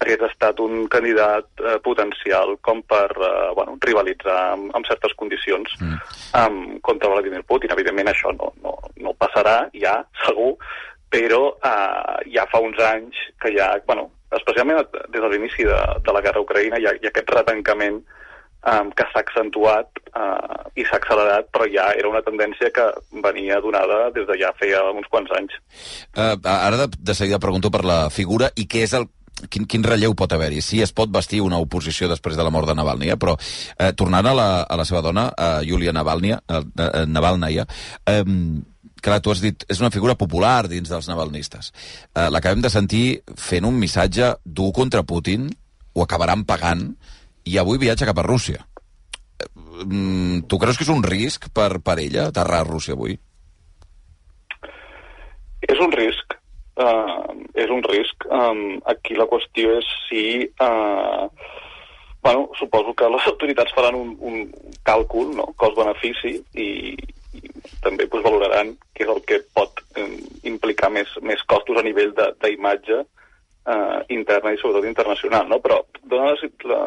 hagués 0.00 0.22
estat 0.28 0.60
un 0.60 0.86
candidat 0.92 1.46
eh, 1.62 1.76
potencial 1.84 2.56
com 2.60 2.82
per 2.88 3.08
eh, 3.16 3.52
bueno, 3.56 3.76
rivalitzar 3.80 4.38
amb, 4.54 4.72
amb 4.76 4.88
certes 4.88 5.14
condicions 5.16 5.72
mm. 5.80 6.02
um, 6.40 6.58
contra 6.84 7.10
Vladimir 7.12 7.44
Putin. 7.48 7.72
Evidentment 7.72 8.12
això 8.12 8.34
no, 8.36 8.52
no, 8.64 8.76
no 9.00 9.14
passarà, 9.18 9.62
ja, 9.74 9.98
segur, 10.26 10.54
però 11.12 11.42
uh, 11.54 12.18
ja 12.32 12.44
fa 12.50 12.60
uns 12.60 12.80
anys 12.82 13.16
que 13.40 13.54
ja, 13.56 13.70
bueno, 13.86 14.10
especialment 14.36 14.84
des 14.92 15.22
de 15.22 15.30
l'inici 15.32 15.64
de, 15.64 15.80
de 16.04 16.14
la 16.14 16.22
guerra 16.24 16.42
a 16.42 16.44
Ucraïna, 16.44 16.80
hi 16.80 16.88
ha, 16.88 16.94
hi 16.98 17.08
ha 17.08 17.12
aquest 17.12 17.32
retancament 17.32 18.02
um, 18.66 18.90
que 18.96 19.06
s'ha 19.12 19.22
accentuat 19.22 20.00
uh, 20.12 20.66
i 20.76 20.84
s'ha 20.84 20.98
accelerat, 20.98 21.48
però 21.54 21.68
ja 21.70 21.88
era 21.96 22.10
una 22.10 22.22
tendència 22.26 22.72
que 22.74 22.86
venia 23.24 23.60
donada 23.64 24.10
des 24.14 24.26
de 24.28 24.38
ja 24.42 24.52
feia 24.60 24.82
uns 24.92 25.08
quants 25.12 25.32
anys. 25.38 25.56
Uh, 26.12 26.34
ara 26.42 26.84
de, 26.84 26.90
de 26.98 27.16
seguida 27.16 27.40
pregunto 27.42 27.72
per 27.72 27.84
la 27.86 28.00
figura 28.10 28.50
i 28.56 28.66
què 28.68 28.84
és 28.86 28.96
el 28.98 29.08
quin, 29.50 29.66
quin 29.68 29.84
relleu 29.84 30.14
pot 30.16 30.32
haver-hi? 30.32 30.62
Si 30.64 30.80
es 30.84 30.94
pot 30.96 31.10
vestir 31.12 31.42
una 31.44 31.58
oposició 31.62 32.08
després 32.10 32.38
de 32.38 32.46
la 32.46 32.52
mort 32.54 32.68
de 32.68 32.76
Navalny, 32.76 33.10
eh? 33.12 33.18
però 33.20 33.36
eh, 33.36 33.92
tornant 33.98 34.26
a 34.26 34.34
la, 34.36 34.48
a 34.62 34.78
la 34.78 34.86
seva 34.88 35.02
dona, 35.04 35.28
a 35.36 35.50
Yulia 35.66 35.94
Navalny, 35.96 36.32
eh, 36.36 36.62
eh, 36.62 37.04
Navalnaya, 37.10 37.66
eh, 38.08 38.22
clar, 39.02 39.20
tu 39.22 39.32
has 39.32 39.42
dit, 39.44 39.66
és 39.70 39.82
una 39.82 39.92
figura 39.94 40.16
popular 40.18 40.66
dins 40.70 40.88
dels 40.90 41.08
navalnistes. 41.10 41.72
Eh, 42.14 42.28
L'acabem 42.32 42.64
de 42.64 42.72
sentir 42.72 43.04
fent 43.36 43.68
un 43.68 43.76
missatge 43.78 44.34
dur 44.44 44.72
contra 44.76 45.04
Putin, 45.06 45.50
ho 45.94 46.04
acabaran 46.04 46.44
pagant, 46.48 46.88
i 47.46 47.60
avui 47.60 47.78
viatja 47.78 48.08
cap 48.08 48.18
a 48.18 48.26
Rússia. 48.26 48.64
Eh, 49.38 49.50
mm, 49.84 50.46
tu 50.50 50.58
creus 50.58 50.80
que 50.80 50.86
és 50.88 50.92
un 50.92 51.04
risc 51.04 51.50
per, 51.54 51.78
per 51.84 52.00
ella 52.02 52.30
aterrar 52.32 52.64
a 52.64 52.68
Rússia 52.68 52.96
avui? 52.96 53.18
És 55.66 55.78
un 55.82 55.92
risc, 55.92 56.35
uh, 56.82 57.34
és 57.54 57.72
un 57.72 57.82
risc. 57.86 58.26
Um, 58.30 58.80
aquí 58.92 59.16
la 59.18 59.28
qüestió 59.30 59.78
és 59.80 59.92
si... 60.08 60.24
Uh, 60.60 61.28
bueno, 62.26 62.50
suposo 62.58 62.94
que 62.94 63.08
les 63.08 63.26
autoritats 63.32 63.74
faran 63.76 63.94
un, 63.94 64.14
un 64.20 64.46
càlcul, 64.86 65.34
no?, 65.38 65.52
cost-benefici, 65.60 66.34
i, 66.58 66.68
i 67.38 67.42
també 67.84 68.08
pues, 68.10 68.24
valoraran 68.24 68.74
què 68.96 69.06
és 69.06 69.12
el 69.12 69.20
que 69.28 69.42
pot 69.54 69.82
um, 70.00 70.16
implicar 70.48 70.90
més, 70.90 71.12
més 71.22 71.42
costos 71.46 71.78
a 71.78 71.84
nivell 71.86 72.14
d'imatge 72.16 73.02
uh, 73.02 74.00
interna 74.08 74.54
i 74.54 74.60
sobretot 74.60 74.88
internacional, 74.88 75.46
no? 75.50 75.60
Però 75.62 75.82
dona 76.02 76.32
la, 76.32 76.50
la, 76.72 76.80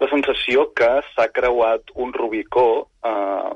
la 0.00 0.10
sensació 0.12 0.70
que 0.78 0.90
s'ha 1.12 1.28
creuat 1.34 1.92
un 1.96 2.14
Rubicó 2.16 2.68
uh, 2.86 3.52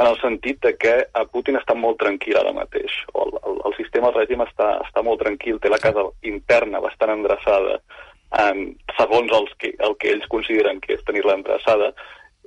en 0.00 0.06
el 0.06 0.16
sentit 0.20 0.62
de 0.64 0.72
que 0.80 0.92
a 1.12 1.26
Putin 1.28 1.58
està 1.58 1.74
molt 1.76 1.98
tranquil 2.00 2.38
ara 2.40 2.54
mateix. 2.56 2.92
O 3.12 3.26
el, 3.26 3.34
el, 3.50 3.58
el 3.68 3.74
sistema, 3.76 4.08
el 4.08 4.16
règim 4.22 4.40
està, 4.46 4.70
està 4.86 5.04
molt 5.04 5.20
tranquil, 5.20 5.60
té 5.60 5.68
la 5.68 5.80
casa 5.82 6.06
interna 6.24 6.80
bastant 6.80 7.12
endreçada, 7.18 7.76
en, 8.40 8.62
segons 8.96 9.32
els 9.36 9.52
que, 9.60 9.74
el 9.76 9.96
que 10.00 10.14
ells 10.14 10.28
consideren 10.32 10.80
que 10.80 10.94
és 10.96 11.04
tenir-la 11.04 11.36
endreçada, 11.36 11.92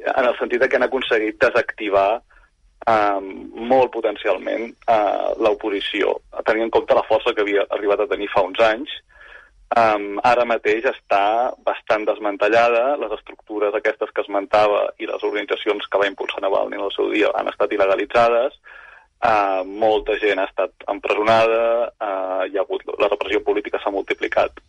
en 0.01 0.25
el 0.25 0.37
sentit 0.39 0.63
de 0.63 0.69
que 0.69 0.79
han 0.79 0.87
aconseguit 0.87 1.37
desactivar 1.43 2.23
um, 2.89 3.29
molt 3.69 3.93
potencialment 3.93 4.71
uh, 4.89 5.33
l'oposició, 5.37 6.17
tenint 6.47 6.71
en 6.71 6.73
compte 6.73 6.97
la 6.97 7.05
força 7.05 7.35
que 7.35 7.45
havia 7.45 7.67
arribat 7.77 8.01
a 8.01 8.09
tenir 8.09 8.31
fa 8.33 8.41
uns 8.47 8.63
anys, 8.65 8.97
Um, 9.73 10.19
ara 10.21 10.43
mateix 10.45 10.85
està 10.85 11.49
bastant 11.65 12.03
desmantellada, 12.05 12.93
les 13.01 13.13
estructures 13.15 13.73
aquestes 13.73 14.11
que 14.13 14.21
esmentava 14.21 14.83
i 15.01 15.07
les 15.09 15.23
organitzacions 15.25 15.87
que 15.89 16.01
va 16.01 16.09
impulsar 16.09 16.43
Navalny 16.43 16.77
en 16.77 16.83
el 16.85 16.93
seu 16.93 17.09
dia 17.09 17.31
han 17.39 17.49
estat 17.49 17.73
il·legalitzades, 17.73 18.59
uh, 19.25 19.63
molta 19.65 20.19
gent 20.21 20.43
ha 20.43 20.45
estat 20.51 20.85
empresonada, 20.93 21.63
uh, 21.89 22.43
hi 22.45 22.59
ha 22.59 22.67
hagut, 22.67 22.85
la 23.01 23.09
repressió 23.09 23.41
política 23.47 23.81
s'ha 23.81 23.95
multiplicat 23.95 24.61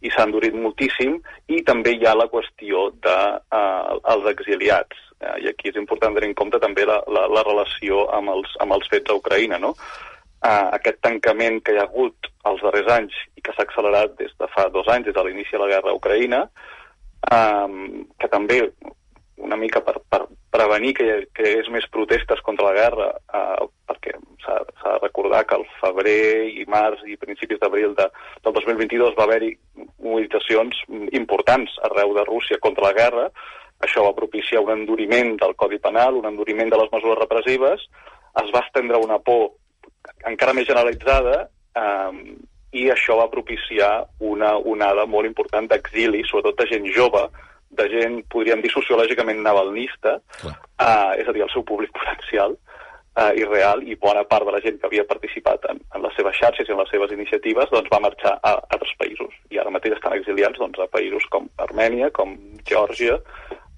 i 0.00 0.14
s'ha 0.14 0.24
endurit 0.24 0.56
moltíssim, 0.56 1.20
i 1.52 1.60
també 1.66 1.92
hi 1.98 2.08
ha 2.08 2.16
la 2.16 2.30
qüestió 2.32 2.88
dels 2.94 3.04
de, 3.04 3.60
uh, 3.60 4.00
els 4.14 4.32
exiliats, 4.32 5.04
uh, 5.20 5.36
i 5.42 5.52
aquí 5.52 5.68
és 5.68 5.76
important 5.76 6.16
tenir 6.16 6.32
en 6.32 6.38
compte 6.38 6.62
també 6.64 6.88
la, 6.88 7.02
la, 7.12 7.28
la 7.28 7.44
relació 7.44 8.06
amb 8.16 8.32
els, 8.38 8.56
amb 8.64 8.78
els 8.78 8.88
fets 8.88 9.12
a 9.12 9.20
Ucraïna, 9.20 9.60
no? 9.60 9.76
Uh, 10.46 10.68
aquest 10.78 11.00
tancament 11.04 11.60
que 11.64 11.74
hi 11.74 11.80
ha 11.80 11.86
hagut 11.88 12.30
els 12.50 12.62
darrers 12.62 12.92
anys 12.96 13.16
i 13.34 13.42
que 13.42 13.54
s'ha 13.54 13.66
accelerat 13.66 14.14
des 14.20 14.32
de 14.38 14.48
fa 14.54 14.68
dos 14.74 14.88
anys, 14.92 15.08
des 15.08 15.16
de 15.16 15.26
l'inici 15.26 15.56
de 15.56 15.62
la 15.64 15.72
guerra 15.74 15.92
a 15.92 15.98
Ucraïna, 15.98 16.44
um, 17.34 18.06
que 18.20 18.30
també 18.32 18.62
una 19.36 19.56
mica 19.56 19.82
per, 19.84 19.98
per 20.08 20.24
prevenir 20.50 20.94
que, 20.96 21.06
que 21.34 21.44
hi 21.44 21.50
hagués 21.52 21.68
més 21.72 21.88
protestes 21.92 22.40
contra 22.44 22.70
la 22.70 22.76
guerra, 22.76 23.08
eh, 23.38 23.66
perquè 23.88 24.14
s'ha 24.44 24.56
de 24.62 24.94
recordar 25.02 25.42
que 25.44 25.58
al 25.58 25.66
febrer 25.80 26.48
i 26.48 26.64
març 26.72 27.02
i 27.04 27.18
principis 27.20 27.60
d'abril 27.60 27.92
de, 27.98 28.06
del 28.44 28.56
2022 28.56 29.16
va 29.18 29.26
haver-hi 29.26 29.52
mobilitzacions 30.00 30.80
importants 31.20 31.76
arreu 31.90 32.14
de 32.16 32.24
Rússia 32.24 32.60
contra 32.62 32.88
la 32.88 32.96
guerra, 32.96 33.28
això 33.84 34.06
va 34.06 34.16
propiciar 34.16 34.62
un 34.64 34.72
enduriment 34.72 35.34
del 35.42 35.54
Codi 35.60 35.78
Penal, 35.84 36.16
un 36.16 36.30
enduriment 36.30 36.72
de 36.72 36.80
les 36.80 36.92
mesures 36.94 37.20
repressives, 37.20 37.84
es 38.40 38.52
va 38.54 38.64
estendre 38.64 39.00
una 39.02 39.18
por 39.20 39.50
encara 40.28 40.54
més 40.56 40.68
generalitzada 40.68 41.46
eh, 41.76 42.36
i 42.76 42.86
això 42.92 43.16
va 43.20 43.30
propiciar 43.32 43.90
una 44.20 44.56
onada 44.58 45.06
molt 45.08 45.28
important 45.28 45.68
d'exili, 45.70 46.24
sobretot 46.28 46.58
de 46.60 46.68
gent 46.74 46.88
jove, 46.92 47.24
de 47.76 47.88
gent, 47.92 48.20
podríem 48.32 48.62
dir, 48.64 48.70
sociològicament 48.72 49.42
navalnista, 49.44 50.18
eh, 50.44 51.12
és 51.20 51.28
a 51.28 51.34
dir, 51.34 51.44
el 51.46 51.52
seu 51.52 51.64
públic 51.66 51.92
potencial 51.98 52.56
eh, 53.16 53.32
i 53.40 53.44
real, 53.48 53.82
i 53.82 53.96
bona 54.00 54.24
part 54.28 54.46
de 54.46 54.54
la 54.54 54.62
gent 54.64 54.80
que 54.80 54.88
havia 54.88 55.06
participat 55.08 55.68
en, 55.72 55.80
en 55.94 56.04
les 56.04 56.16
seves 56.18 56.36
xarxes 56.38 56.68
i 56.68 56.74
en 56.74 56.82
les 56.82 56.92
seves 56.92 57.12
iniciatives 57.16 57.72
doncs, 57.72 57.92
va 57.92 58.02
marxar 58.04 58.36
a, 58.36 58.54
a 58.54 58.76
altres 58.76 58.94
països. 59.00 59.34
I 59.50 59.60
ara 59.62 59.72
mateix 59.74 59.96
estan 59.96 60.16
exiliats 60.18 60.60
doncs, 60.60 60.80
a 60.80 60.88
països 60.92 61.26
com 61.32 61.48
Armènia, 61.68 62.12
com 62.16 62.36
Geòrgia, 62.68 63.18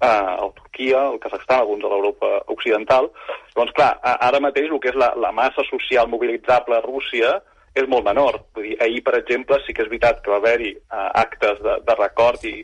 eh, 0.01 0.07
a 0.07 0.49
Turquia, 0.55 1.05
el 1.11 1.19
Kazakhstan, 1.19 1.59
alguns 1.59 1.85
a 1.85 1.91
l'Europa 1.91 2.31
occidental. 2.55 3.11
Doncs 3.55 3.75
clar, 3.77 3.93
ara 4.03 4.41
mateix 4.43 4.69
el 4.71 4.81
que 4.83 4.93
és 4.93 4.99
la, 4.99 5.13
la 5.19 5.31
massa 5.35 5.65
social 5.69 6.09
mobilitzable 6.11 6.77
a 6.77 6.85
Rússia 6.85 7.37
és 7.75 7.87
molt 7.87 8.07
menor. 8.07 8.41
Vull 8.55 8.71
dir, 8.71 8.77
ahir, 8.83 9.03
per 9.05 9.17
exemple, 9.19 9.59
sí 9.65 9.75
que 9.75 9.85
és 9.85 9.91
veritat 9.91 10.23
que 10.23 10.33
va 10.33 10.39
haver-hi 10.41 10.73
eh, 10.75 11.07
actes 11.23 11.61
de, 11.65 11.79
de 11.85 11.97
record 11.99 12.43
i, 12.49 12.57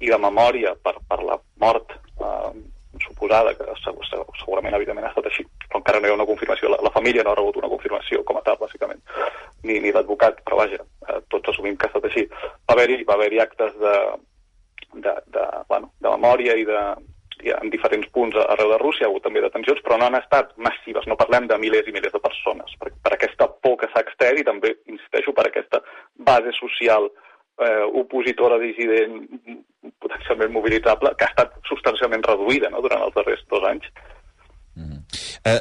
i 0.00 0.10
de 0.10 0.18
memòria 0.22 0.74
per, 0.82 0.96
per 1.08 1.22
la 1.26 1.38
mort 1.62 1.94
eh, 1.94 2.50
suposada, 3.04 3.52
que 3.54 3.66
segur, 3.84 4.06
segur, 4.08 4.26
segurament, 4.40 4.74
evidentment, 4.74 5.06
ha 5.06 5.12
estat 5.12 5.28
així, 5.30 5.44
però 5.68 5.82
encara 5.82 6.00
no 6.00 6.08
hi 6.08 6.14
ha 6.14 6.18
una 6.18 6.26
confirmació. 6.28 6.70
La, 6.72 6.80
la 6.86 6.94
família 6.94 7.24
no 7.24 7.34
ha 7.34 7.38
rebut 7.38 7.60
una 7.60 7.70
confirmació 7.70 8.24
com 8.26 8.40
a 8.40 8.42
tal, 8.46 8.58
bàsicament, 8.62 9.02
ni, 9.66 9.78
ni 9.84 9.92
l'advocat, 9.94 10.40
però 10.46 10.62
vaja, 10.62 10.80
eh, 11.06 11.20
tots 11.32 11.52
assumim 11.52 11.76
que 11.76 11.86
ha 11.86 11.92
estat 11.92 12.08
així. 12.10 12.26
Va 12.66 12.76
haver-hi 12.76 13.04
va 13.08 13.18
haver 13.18 13.30
actes 13.44 13.76
de, 13.82 13.94
de, 14.94 15.14
de, 15.34 15.46
bueno, 15.68 15.92
de 16.00 16.12
memòria 16.16 16.56
i 16.58 16.66
de, 16.68 16.82
i 17.44 17.52
en 17.54 17.70
diferents 17.70 18.08
punts 18.14 18.36
arreu 18.42 18.72
de 18.72 18.80
Rússia, 18.82 19.04
hi 19.04 19.06
ha 19.06 19.12
hagut 19.12 19.24
també 19.26 19.42
detencions, 19.44 19.80
però 19.84 19.98
no 19.98 20.08
han 20.08 20.18
estat 20.18 20.50
massives, 20.68 21.06
no 21.06 21.18
parlem 21.20 21.46
de 21.50 21.58
milers 21.62 21.88
i 21.88 21.94
milers 21.94 22.14
de 22.16 22.22
persones, 22.24 22.74
per, 22.80 22.90
per 23.04 23.14
aquesta 23.14 23.48
por 23.62 23.78
que 23.80 23.90
s'ha 23.92 24.02
extès 24.04 24.40
i 24.40 24.46
també, 24.46 24.74
insisteixo, 24.90 25.34
per 25.36 25.46
aquesta 25.48 25.82
base 26.30 26.54
social 26.58 27.08
eh, 27.08 27.84
opositora, 28.02 28.58
dissident, 28.62 29.20
potencialment 30.02 30.54
mobilitzable, 30.54 31.14
que 31.18 31.26
ha 31.26 31.32
estat 31.34 31.58
substancialment 31.70 32.26
reduïda 32.26 32.72
no?, 32.74 32.82
durant 32.84 33.06
els 33.06 33.14
darrers 33.16 33.44
dos 33.52 33.66
anys. 33.70 33.86
Eh, 35.48 35.60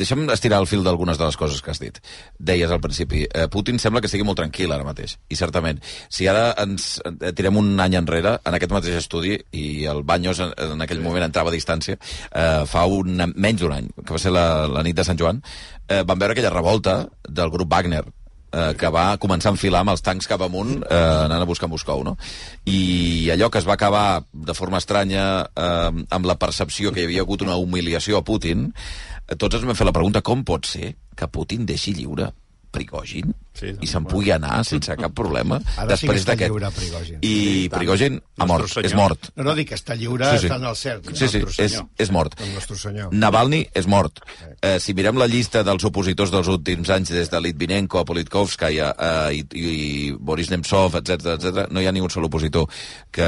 deixa'm 0.00 0.26
estirar 0.32 0.60
el 0.62 0.68
fil 0.70 0.84
d'algunes 0.86 1.18
de 1.18 1.26
les 1.26 1.38
coses 1.40 1.60
que 1.62 1.72
has 1.72 1.80
dit. 1.82 1.98
Deies 2.38 2.70
al 2.70 2.80
principi, 2.80 3.24
eh, 3.26 3.48
Putin 3.52 3.78
sembla 3.82 4.00
que 4.00 4.08
estigui 4.10 4.26
molt 4.26 4.40
tranquil 4.40 4.72
ara 4.72 4.86
mateix, 4.86 5.16
i 5.28 5.38
certament. 5.38 5.80
Si 6.08 6.28
ara 6.30 6.54
ens 6.64 7.00
eh, 7.04 7.32
tirem 7.36 7.58
un 7.60 7.72
any 7.80 7.98
enrere, 8.00 8.36
en 8.44 8.56
aquest 8.56 8.72
mateix 8.72 9.00
estudi, 9.02 9.36
i 9.52 9.84
el 9.90 10.02
Baños 10.04 10.40
en, 10.40 10.54
en 10.56 10.86
aquell 10.86 11.02
moment 11.04 11.26
entrava 11.26 11.52
a 11.52 11.56
distància, 11.56 11.98
eh, 12.30 12.62
fa 12.70 12.86
un, 12.86 13.26
menys 13.34 13.60
d'un 13.60 13.76
any, 13.76 13.90
que 14.04 14.14
va 14.16 14.22
ser 14.22 14.32
la, 14.34 14.46
la 14.70 14.84
nit 14.86 14.96
de 14.96 15.06
Sant 15.06 15.20
Joan, 15.20 15.42
eh, 15.88 16.02
vam 16.06 16.18
veure 16.18 16.36
aquella 16.36 16.54
revolta 16.54 17.02
del 17.28 17.52
grup 17.52 17.70
Wagner, 17.72 18.04
eh, 18.52 18.72
que 18.78 18.90
va 18.92 19.16
començar 19.22 19.50
a 19.50 19.54
enfilar 19.56 19.82
amb 19.84 19.94
els 19.94 20.04
tancs 20.06 20.28
cap 20.30 20.42
amunt 20.46 20.80
eh, 20.82 21.00
anant 21.26 21.44
a 21.44 21.48
buscar 21.48 21.70
Moscou, 21.70 22.04
no? 22.06 22.16
I 22.66 23.30
allò 23.34 23.50
que 23.50 23.62
es 23.62 23.68
va 23.68 23.76
acabar 23.78 24.22
de 24.32 24.56
forma 24.56 24.80
estranya 24.82 25.26
eh, 25.48 26.02
amb 26.10 26.28
la 26.28 26.38
percepció 26.40 26.92
que 26.92 27.04
hi 27.04 27.08
havia 27.10 27.26
hagut 27.26 27.46
una 27.46 27.58
humiliació 27.60 28.20
a 28.20 28.26
Putin, 28.26 28.68
eh, 29.26 29.36
tots 29.36 29.58
ens 29.58 29.66
vam 29.68 29.78
fer 29.78 29.88
la 29.88 29.96
pregunta 29.96 30.24
com 30.26 30.44
pot 30.44 30.68
ser 30.68 30.94
que 31.16 31.30
Putin 31.30 31.66
deixi 31.68 31.94
lliure 31.96 32.32
Prigogin 32.70 33.34
sí, 33.54 33.72
i 33.80 33.86
se'n 33.86 34.04
pugui 34.08 34.30
anar 34.34 34.62
sense 34.64 34.94
cap 34.96 35.12
problema 35.16 35.58
Ara 35.76 35.96
sí 35.96 36.06
que 36.06 36.14
després 36.14 36.20
està 36.22 36.34
d'aquest. 36.34 36.50
lliure. 36.50 37.18
I 37.20 37.34
Sí. 37.60 37.68
Prigogin 37.72 38.20
ha 38.38 38.46
mort, 38.46 38.62
Nostre 38.64 38.82
és 38.84 38.90
senyor. 38.92 39.08
mort. 39.10 39.28
No, 39.36 39.44
no, 39.44 39.54
dic 39.54 39.68
que 39.68 39.74
està 39.76 39.96
lliure, 39.96 40.24
està 40.36 40.56
en 40.56 40.64
el 40.64 40.76
cert, 40.76 41.06
Sí, 41.14 41.28
sí, 41.28 41.38
és, 41.38 41.54
senyor. 41.56 41.88
és 41.98 42.10
mort. 42.10 42.40
El 42.40 42.54
nostre 42.54 42.76
senyor. 42.76 43.12
Navalny 43.12 43.66
és 43.74 43.86
mort. 43.86 44.20
Eh, 44.62 44.78
si 44.80 44.94
mirem 44.94 45.16
la 45.18 45.26
llista 45.26 45.62
dels 45.66 45.84
opositors 45.84 46.30
dels 46.30 46.48
últims 46.48 46.88
anys, 46.90 47.10
des 47.10 47.30
de 47.30 47.40
Litvinenko 47.40 47.98
a 48.00 48.04
Politkovskaya 48.04 48.94
eh, 48.98 49.34
i, 49.40 49.44
i 49.54 50.12
Boris 50.18 50.50
Nemtsov, 50.50 50.96
etc 50.96 51.34
etc, 51.36 51.66
no 51.70 51.80
hi 51.80 51.86
ha 51.86 51.92
ni 51.92 52.00
un 52.00 52.10
sol 52.10 52.24
opositor 52.24 52.66
que, 53.10 53.26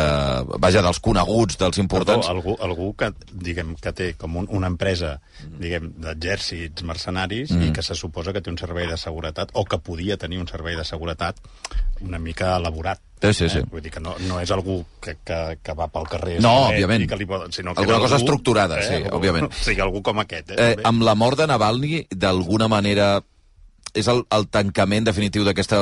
vaja, 0.59 0.83
dels 0.83 1.01
coneguts, 1.01 1.59
dels 1.59 1.79
importants... 1.79 2.29
Algú, 2.29 2.57
algú 2.61 2.93
que, 2.97 3.13
diguem, 3.33 3.75
que 3.81 3.93
té 3.93 4.13
com 4.19 4.37
un, 4.37 4.49
una 4.51 4.67
empresa 4.73 5.21
diguem, 5.59 5.93
d'exèrcits 6.03 6.85
mercenaris 6.89 7.51
mm. 7.53 7.69
i 7.69 7.73
que 7.73 7.83
se 7.83 7.95
suposa 7.99 8.33
que 8.33 8.41
té 8.43 8.51
un 8.53 8.59
servei 8.61 8.87
de 8.91 8.97
seguretat 8.97 9.51
o 9.55 9.65
que 9.65 9.79
podia 9.79 10.12
tenir 10.21 10.41
un 10.43 10.49
servei 10.51 10.77
de 10.77 10.85
seguretat 10.85 11.41
una 12.03 12.19
mica 12.19 12.57
elaborat. 12.57 13.01
Sí, 13.23 13.33
sí, 13.33 13.49
sí. 13.49 13.59
Eh? 13.59 13.67
Vull 13.71 13.83
dir 13.85 13.93
que 13.95 14.01
no, 14.03 14.17
no 14.27 14.41
és 14.43 14.51
algú 14.51 14.81
que, 15.03 15.15
que, 15.23 15.39
que 15.63 15.75
va 15.79 15.87
pel 15.93 16.09
carrer... 16.11 16.39
No, 16.43 16.67
solet 16.67 16.81
òbviament. 16.83 17.05
Que 17.11 17.19
li 17.21 17.29
poden, 17.31 17.53
sinó 17.55 17.75
que 17.75 17.85
Alguna 17.85 18.01
cosa 18.03 18.17
algú, 18.19 18.27
estructurada, 18.27 18.81
sí, 18.83 18.99
algú, 18.99 19.19
òbviament. 19.21 19.51
O 19.53 19.63
sigui, 19.63 19.83
algú 19.85 20.03
com 20.03 20.23
aquest. 20.25 20.57
Eh? 20.57 20.73
Eh, 20.73 20.81
amb 20.89 21.07
la 21.07 21.15
mort 21.15 21.39
de 21.39 21.47
Navalny, 21.47 22.01
d'alguna 22.11 22.67
manera, 22.73 23.15
és 23.95 24.09
el, 24.09 24.25
el 24.33 24.47
tancament 24.51 25.07
definitiu 25.07 25.45
d'aquesta 25.47 25.79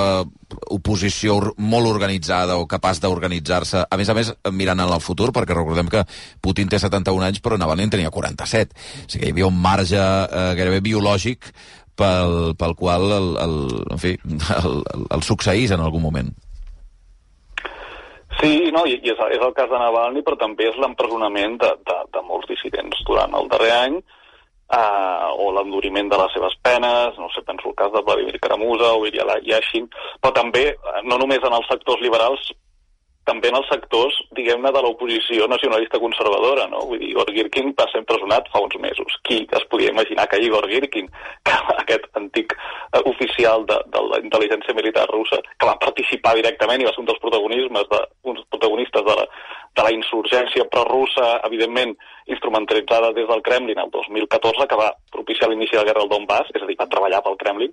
oposició 0.75 1.39
molt 1.63 1.89
organitzada 1.89 2.59
o 2.59 2.67
capaç 2.69 3.01
d'organitzar-se, 3.01 3.85
a 3.87 3.99
més 4.01 4.11
a 4.11 4.17
més, 4.19 4.33
mirant 4.53 4.83
en 4.83 4.93
el 4.93 5.05
futur, 5.05 5.31
perquè 5.33 5.57
recordem 5.57 5.89
que 5.89 6.05
Putin 6.43 6.69
té 6.69 6.81
71 6.83 7.29
anys, 7.31 7.41
però 7.41 7.57
Navalny 7.57 7.87
en 7.87 7.95
tenia 7.97 8.13
47. 8.13 8.75
O 9.07 9.13
sigui 9.15 9.31
hi 9.31 9.35
havia 9.37 9.49
un 9.49 9.61
marge 9.63 10.01
eh, 10.01 10.49
gairebé 10.59 10.83
biològic 10.85 11.53
pel, 12.01 12.55
pel 12.61 12.77
qual 12.79 13.11
el, 13.17 13.33
el, 13.45 13.59
en 13.95 14.01
fi, 14.03 14.15
el, 14.57 14.79
el, 14.95 15.05
el 15.17 15.27
succeís 15.27 15.75
en 15.77 15.85
algun 15.85 16.03
moment. 16.09 16.33
Sí, 18.41 18.71
no, 18.73 18.87
i, 18.89 18.97
i 19.05 19.13
és, 19.13 19.21
és 19.37 19.43
el 19.45 19.53
cas 19.57 19.69
de 19.69 19.79
Navalny, 19.81 20.23
però 20.25 20.39
també 20.41 20.71
és 20.71 20.79
l'empresonament 20.81 21.59
de, 21.61 21.75
de, 21.89 21.99
de 22.15 22.23
molts 22.25 22.49
dissidents 22.49 23.03
durant 23.09 23.35
el 23.37 23.51
darrer 23.53 23.73
any, 23.77 23.99
eh, 24.73 25.29
o 25.45 25.51
l'enduriment 25.57 26.09
de 26.09 26.21
les 26.23 26.33
seves 26.37 26.57
penes, 26.65 27.19
no 27.21 27.29
sé, 27.35 27.45
penso 27.47 27.69
el 27.69 27.77
cas 27.77 27.93
de 27.93 28.03
Vladimir 28.07 28.41
Karamusa 28.41 28.95
o 28.97 29.05
Ilya 29.07 29.41
Yashin, 29.45 29.91
però 30.23 30.33
també, 30.39 30.71
eh, 30.73 31.03
no 31.05 31.19
només 31.21 31.45
en 31.45 31.59
els 31.59 31.69
sectors 31.69 32.01
liberals, 32.05 32.53
també 33.31 33.51
en 33.51 33.59
els 33.61 33.69
sectors, 33.71 34.17
diguem-ne, 34.37 34.73
de 34.75 34.83
l'oposició 34.85 35.47
nacionalista 35.51 36.01
conservadora, 36.03 36.67
no? 36.73 36.83
Vull 36.91 37.01
dir, 37.03 37.13
Igor 37.15 37.31
Girkin 37.37 37.73
va 37.79 37.87
ser 37.93 38.03
empresonat 38.03 38.51
fa 38.53 38.63
uns 38.67 38.77
mesos. 38.83 39.19
Qui 39.27 39.45
es 39.47 39.67
podia 39.71 39.95
imaginar 39.95 40.27
que 40.31 40.43
Igor 40.43 40.67
Girkin, 40.71 41.11
que 41.47 41.59
aquest 41.77 42.09
antic 42.21 42.57
eh, 42.57 43.03
oficial 43.13 43.67
de, 43.71 43.79
de 43.95 44.05
la 44.11 44.21
intel·ligència 44.25 44.77
militar 44.77 45.07
russa, 45.13 45.41
que 45.57 45.71
va 45.71 45.79
participar 45.87 46.35
directament 46.39 46.83
i 46.83 46.89
va 46.89 46.95
ser 46.97 47.05
un 47.05 47.11
dels 47.13 47.23
protagonismes 47.23 47.89
de, 47.95 48.03
uns 48.33 48.43
protagonistes 48.51 49.07
de 49.07 49.19
la, 49.21 49.27
de 49.77 49.83
la 49.87 49.93
insurgència 49.95 50.67
prorussa, 50.71 51.37
evidentment, 51.47 51.95
instrumentalitzada 52.31 53.13
des 53.13 53.27
del 53.27 53.43
Kremlin 53.43 53.79
el 53.79 53.91
2014, 53.91 54.67
que 54.71 54.79
va 54.79 54.91
propiciar 55.13 55.49
l'inici 55.51 55.75
de 55.75 55.81
la 55.81 55.89
guerra 55.89 56.03
al 56.05 56.11
Donbass, 56.11 56.51
és 56.55 56.63
a 56.63 56.69
dir, 56.69 56.77
va 56.79 56.89
treballar 56.91 57.23
pel 57.27 57.39
Kremlin, 57.41 57.73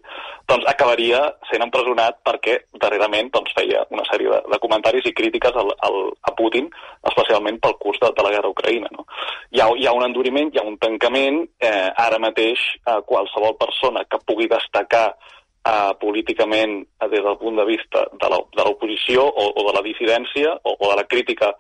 doncs 0.49 0.65
acabaria 0.69 1.21
sent 1.49 1.65
empresonat 1.65 2.19
perquè 2.25 2.57
darrerament 2.81 3.29
doncs, 3.33 3.53
feia 3.57 3.83
una 3.93 4.05
sèrie 4.09 4.31
de, 4.33 4.41
de 4.53 4.59
comentaris 4.63 5.05
i 5.09 5.13
crítiques 5.17 5.57
al, 5.61 5.73
al, 5.89 5.99
a 6.21 6.33
Putin, 6.37 6.69
especialment 7.11 7.61
pel 7.61 7.77
curs 7.81 8.01
de, 8.01 8.11
de 8.17 8.25
la 8.25 8.33
guerra 8.33 8.53
Ucraïna. 8.53 8.91
No? 8.97 9.05
Hi, 9.53 9.61
ha, 9.61 9.69
hi 9.77 9.87
ha 9.87 9.95
un 9.97 10.05
enduriment, 10.07 10.53
hi 10.53 10.61
ha 10.61 10.67
un 10.67 10.77
tancament, 10.81 11.43
eh, 11.61 11.89
ara 12.07 12.21
mateix 12.21 12.61
eh, 12.79 12.99
qualsevol 13.05 13.57
persona 13.61 14.05
que 14.09 14.21
pugui 14.25 14.49
destacar 14.49 15.07
eh, 15.13 15.93
políticament 16.01 16.79
eh, 16.81 17.09
des 17.09 17.23
del 17.23 17.37
punt 17.37 17.57
de 17.61 17.65
vista 17.65 18.07
de 18.13 18.63
l'oposició 18.63 19.25
o, 19.27 19.49
o 19.53 19.67
de 19.69 19.73
la 19.77 19.85
dissidència 19.85 20.57
o, 20.63 20.77
o 20.77 20.91
de 20.91 21.01
la 21.01 21.07
crítica 21.09 21.53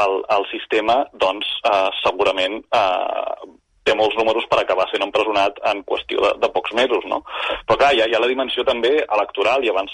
al, 0.00 0.22
al 0.28 0.46
sistema, 0.50 1.02
doncs 1.20 1.48
eh, 1.70 1.90
segurament 2.02 2.60
eh, 2.74 3.48
té 3.84 3.94
molts 3.96 4.16
números 4.16 4.46
per 4.50 4.62
acabar 4.62 4.86
sent 4.90 5.04
empresonat 5.04 5.58
en 5.70 5.82
qüestió 5.88 6.22
de, 6.24 6.30
de 6.42 6.50
pocs 6.54 6.72
mesos, 6.76 7.04
no? 7.10 7.20
Però 7.68 7.78
clar, 7.80 7.92
hi 7.94 8.02
ha, 8.02 8.08
hi 8.08 8.16
ha 8.16 8.22
la 8.22 8.30
dimensió 8.30 8.64
també 8.66 8.96
electoral 9.04 9.64
i 9.64 9.72
abans 9.72 9.92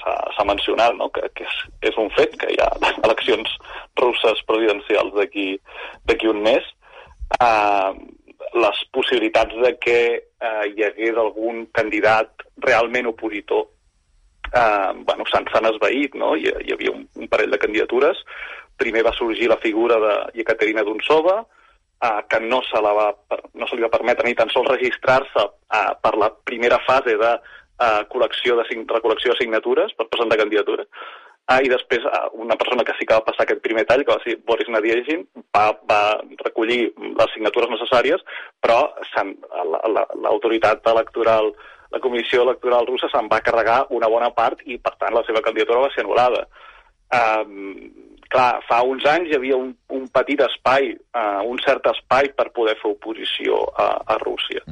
s'ha 0.00 0.46
mencionat 0.46 0.94
no? 0.96 1.08
que, 1.10 1.24
que 1.34 1.44
és, 1.44 1.56
és 1.90 1.96
un 1.98 2.10
fet 2.14 2.36
que 2.38 2.52
hi 2.52 2.58
ha 2.62 2.68
eleccions 3.08 3.56
russes 3.98 4.42
presidencials 4.46 5.12
d'aquí 5.16 6.28
un 6.30 6.42
mes 6.44 6.68
uh, 7.42 7.90
les 8.54 8.84
possibilitats 8.94 9.58
de 9.64 9.74
que 9.82 9.98
uh, 10.20 10.64
hi 10.70 10.86
hagués 10.86 11.18
algun 11.18 11.66
candidat 11.76 12.46
realment 12.64 13.10
opositor 13.10 13.66
uh, 14.54 14.94
bueno, 15.06 15.26
s'han 15.30 15.68
esvaït, 15.72 16.16
no? 16.18 16.34
Hi, 16.36 16.50
hi 16.64 16.74
havia 16.74 16.94
un, 16.94 17.06
un 17.16 17.28
parell 17.30 17.52
de 17.54 17.60
candidatures. 17.62 18.22
Primer 18.80 19.04
va 19.06 19.12
sorgir 19.16 19.48
la 19.52 19.60
figura 19.60 19.98
de 20.00 20.12
Yekaterina 20.40 20.82
Donsova, 20.86 21.38
uh, 21.44 22.20
que 22.28 22.40
no 22.40 22.62
se, 22.64 22.80
la 22.80 22.92
va, 22.96 23.08
no 23.54 23.68
se 23.68 23.76
li 23.76 23.84
va 23.84 23.92
permetre 23.92 24.26
ni 24.28 24.34
tan 24.34 24.48
sols 24.52 24.70
registrar-se 24.72 25.46
uh, 25.46 25.80
per 26.02 26.14
la 26.16 26.30
primera 26.50 26.78
fase 26.86 27.16
de 27.20 27.32
uh, 27.36 28.04
col·lecció 28.12 28.56
de, 28.60 28.64
recol·lecció 28.94 29.34
de 29.34 29.40
signatures 29.42 29.92
per 29.98 30.08
presentar 30.08 30.40
candidatura. 30.40 30.86
Ah, 31.50 31.58
I 31.64 31.68
després 31.72 32.04
ah, 32.06 32.28
una 32.38 32.54
persona 32.54 32.84
que 32.86 32.94
sí 32.94 33.02
que 33.08 33.16
va 33.16 33.24
passar 33.26 33.42
aquest 33.42 33.58
primer 33.64 33.82
tall, 33.88 34.04
que 34.06 34.12
va 34.14 34.22
ser 34.22 34.36
Boris 34.46 34.68
Nadiezhin, 34.70 35.24
va, 35.56 35.64
va 35.90 36.00
recollir 36.44 36.92
les 37.00 37.32
signatures 37.34 37.72
necessàries, 37.72 38.22
però 38.62 38.76
s'han- 39.10 39.34
la- 39.72 39.80
la- 39.96 40.06
l'autoritat 40.22 40.86
electoral, 40.92 41.50
la 41.90 41.98
comissió 41.98 42.44
electoral 42.46 42.86
russa 42.86 43.10
se'n 43.10 43.26
va 43.32 43.40
carregar 43.42 43.80
una 43.98 44.06
bona 44.12 44.30
part 44.30 44.62
i, 44.64 44.78
per 44.78 44.94
tant, 45.00 45.16
la 45.16 45.24
seva 45.26 45.42
candidatura 45.42 45.82
va 45.88 45.90
ser 45.96 46.04
anul·lada. 46.04 46.44
Um, 47.10 47.90
clar, 48.30 48.60
fa 48.68 48.80
uns 48.86 49.06
anys 49.10 49.30
hi 49.30 49.38
havia 49.38 49.58
un, 49.58 49.72
un 49.96 50.06
petit 50.14 50.40
espai, 50.46 50.92
uh, 51.18 51.40
un 51.50 51.58
cert 51.64 51.86
espai 51.90 52.30
per 52.36 52.50
poder 52.56 52.76
fer 52.82 52.92
oposició 52.92 53.64
a, 53.74 53.90
a 54.14 54.18
Rússia. 54.22 54.62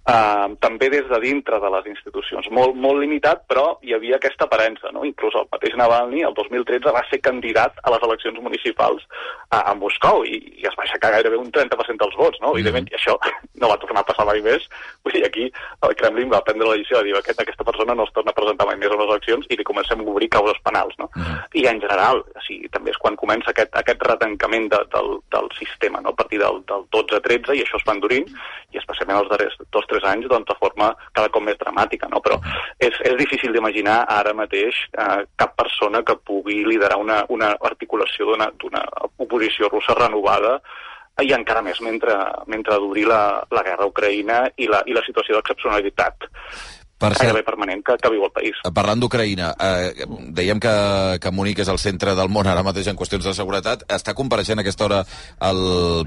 Uh, 0.00 0.56
també 0.64 0.88
des 0.88 1.04
de 1.10 1.18
dintre 1.20 1.58
de 1.60 1.70
les 1.74 1.86
institucions. 1.90 2.46
Molt, 2.56 2.72
molt 2.74 3.02
limitat, 3.02 3.42
però 3.50 3.76
hi 3.84 3.92
havia 3.92 4.16
aquesta 4.16 4.46
aparença. 4.46 4.88
No? 4.96 5.04
Inclús 5.04 5.36
el 5.36 5.44
mateix 5.52 5.76
Navalny, 5.76 6.22
el 6.24 6.32
2013, 6.38 6.88
va 6.96 7.02
ser 7.10 7.20
candidat 7.20 7.76
a 7.84 7.92
les 7.92 8.06
eleccions 8.08 8.40
municipals 8.40 9.04
a, 9.50 9.60
a 9.60 9.74
Moscou 9.76 10.24
i, 10.24 10.40
i 10.56 10.64
es 10.66 10.78
va 10.78 10.86
aixecar 10.86 11.12
gairebé 11.12 11.36
un 11.36 11.52
30% 11.52 12.00
dels 12.00 12.16
vots. 12.16 12.40
No? 12.40 12.54
Evidentment, 12.56 12.88
i 12.90 12.96
això 12.96 13.18
no 13.60 13.68
va 13.68 13.76
tornar 13.82 14.00
a 14.00 14.08
passar 14.08 14.24
mai 14.30 14.40
més. 14.46 14.64
Vull 15.04 15.18
dir, 15.18 15.22
aquí 15.28 15.50
el 15.86 15.94
Kremlin 16.00 16.32
va 16.32 16.42
prendre 16.48 16.70
la 16.70 16.78
decisió 16.80 17.02
de 17.02 17.10
dir 17.10 17.18
aquest, 17.20 17.44
aquesta 17.44 17.68
persona 17.68 17.94
no 17.94 18.08
es 18.08 18.14
torna 18.16 18.32
a 18.32 18.38
presentar 18.40 18.70
mai 18.70 18.80
més 18.80 18.90
a 18.90 18.96
les 18.96 19.12
eleccions 19.12 19.52
i 19.52 19.60
li 19.60 19.68
comencem 19.68 20.00
a 20.00 20.08
obrir 20.14 20.30
causes 20.32 20.58
penals. 20.64 20.96
No? 20.98 21.10
I 21.52 21.66
en 21.68 21.84
general, 21.84 22.24
o 22.24 22.46
sigui, 22.48 22.72
també 22.72 22.94
és 22.96 23.02
quan 23.04 23.20
comença 23.20 23.52
aquest, 23.52 23.76
aquest 23.76 24.08
retancament 24.08 24.72
de, 24.72 24.80
del, 24.96 25.12
del 25.36 25.52
sistema, 25.60 26.00
no? 26.00 26.16
a 26.16 26.20
partir 26.24 26.40
del, 26.40 26.64
del 26.72 26.88
12-13, 26.96 27.60
i 27.60 27.66
això 27.68 27.78
es 27.78 27.86
va 27.86 27.98
endurint, 27.98 28.26
i 28.72 28.80
especialment 28.80 29.20
els 29.20 29.30
darrers 29.30 29.60
dos 29.74 29.86
tres 29.90 30.06
anys, 30.08 30.28
doncs, 30.30 30.48
de 30.48 30.58
forma 30.58 30.92
cada 31.12 31.30
cop 31.34 31.44
més 31.46 31.58
dramàtica. 31.60 32.08
No? 32.12 32.22
Però 32.24 32.38
és, 32.78 32.94
és 33.06 33.16
difícil 33.18 33.54
d'imaginar 33.54 34.04
ara 34.08 34.34
mateix 34.36 34.78
eh, 34.90 35.24
cap 35.40 35.56
persona 35.58 36.04
que 36.06 36.18
pugui 36.26 36.62
liderar 36.66 37.00
una, 37.02 37.24
una 37.28 37.54
articulació 37.72 38.36
d'una 38.36 38.84
oposició 39.18 39.68
russa 39.68 39.98
renovada 39.98 40.60
i 41.20 41.34
encara 41.36 41.60
més 41.60 41.80
mentre, 41.84 42.14
mentre 42.48 42.78
duri 42.80 43.04
la, 43.04 43.42
la 43.52 43.64
guerra 43.66 43.84
a 43.84 43.90
Ucraïna 43.90 44.44
i 44.56 44.68
la, 44.70 44.80
i 44.88 44.96
la 44.96 45.02
situació 45.04 45.36
d'excepcionalitat 45.36 46.30
Per 47.00 47.10
cert- 47.14 47.24
gairebé 47.30 47.42
permanent 47.46 47.80
que, 47.86 47.94
que 47.96 48.10
viu 48.12 48.26
el 48.26 48.32
país. 48.34 48.58
Parlant 48.76 49.00
d'Ucraïna, 49.00 49.54
eh, 49.56 50.06
dèiem 50.36 50.60
que, 50.60 50.74
que 51.22 51.30
Munic 51.32 51.62
és 51.64 51.70
el 51.72 51.78
centre 51.80 52.12
del 52.18 52.28
món 52.28 52.46
ara 52.50 52.62
mateix 52.66 52.90
en 52.92 52.98
qüestions 53.00 53.24
de 53.24 53.32
seguretat. 53.34 53.86
Està 53.88 54.12
compareixent 54.18 54.60
a 54.60 54.64
aquesta 54.66 54.84
hora 54.84 54.98
el 55.48 55.62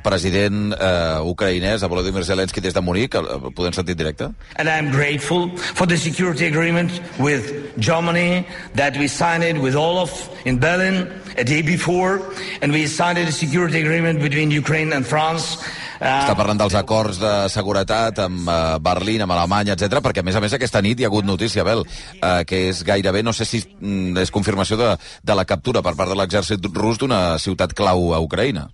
president 0.05 0.75
eh, 0.77 1.17
ucraïnès, 1.33 1.81
Volodymyr 1.89 2.23
Zelensky, 2.27 2.61
des 2.61 2.73
de 2.77 2.81
Munic. 2.85 3.17
El, 3.17 3.25
el 3.39 3.53
podem 3.57 3.73
sentir 3.73 3.97
en 3.97 4.03
directe? 4.03 4.29
And 4.61 4.69
I'm 4.69 4.91
grateful 4.93 5.49
for 5.57 5.87
the 5.87 5.97
security 5.97 6.45
agreement 6.45 6.91
with 7.17 7.73
Germany 7.81 8.45
that 8.75 8.95
we 8.97 9.07
signed 9.07 9.43
it 9.43 9.57
with 9.61 9.75
Olaf 9.75 10.29
in 10.45 10.59
Berlin 10.59 11.07
a 11.37 11.43
day 11.43 11.63
before, 11.63 12.21
and 12.61 12.71
we 12.71 12.85
signed 12.85 13.17
a 13.17 13.31
security 13.31 13.79
agreement 13.81 14.21
between 14.21 14.51
Ukraine 14.51 14.93
and 14.93 15.05
France. 15.07 15.57
Està 16.03 16.35
parlant 16.35 16.59
dels 16.59 16.75
acords 16.75 17.19
de 17.21 17.31
seguretat 17.51 18.19
amb 18.25 18.49
eh, 18.51 18.59
Berlín, 18.83 19.23
amb 19.23 19.35
Alemanya, 19.35 19.77
etc. 19.77 20.01
perquè 20.03 20.19
a 20.19 20.27
més 20.27 20.35
a 20.35 20.41
més 20.43 20.55
aquesta 20.55 20.81
nit 20.83 20.99
hi 20.99 21.07
ha 21.07 21.11
hagut 21.11 21.27
notícia, 21.27 21.63
Bel, 21.63 21.85
eh, 22.19 22.43
que 22.49 22.65
és 22.69 22.83
gairebé, 22.83 23.23
no 23.23 23.31
sé 23.33 23.47
si 23.47 23.61
mm, 23.63 24.17
és 24.23 24.33
confirmació 24.33 24.79
de, 24.79 24.89
de 25.23 25.37
la 25.37 25.47
captura 25.47 25.83
per 25.85 25.95
part 25.95 26.11
de 26.11 26.17
l'exèrcit 26.19 26.67
rus 26.75 26.99
d'una 26.99 27.39
ciutat 27.39 27.75
clau 27.77 28.11
a 28.13 28.19
Ucraïna. 28.23 28.67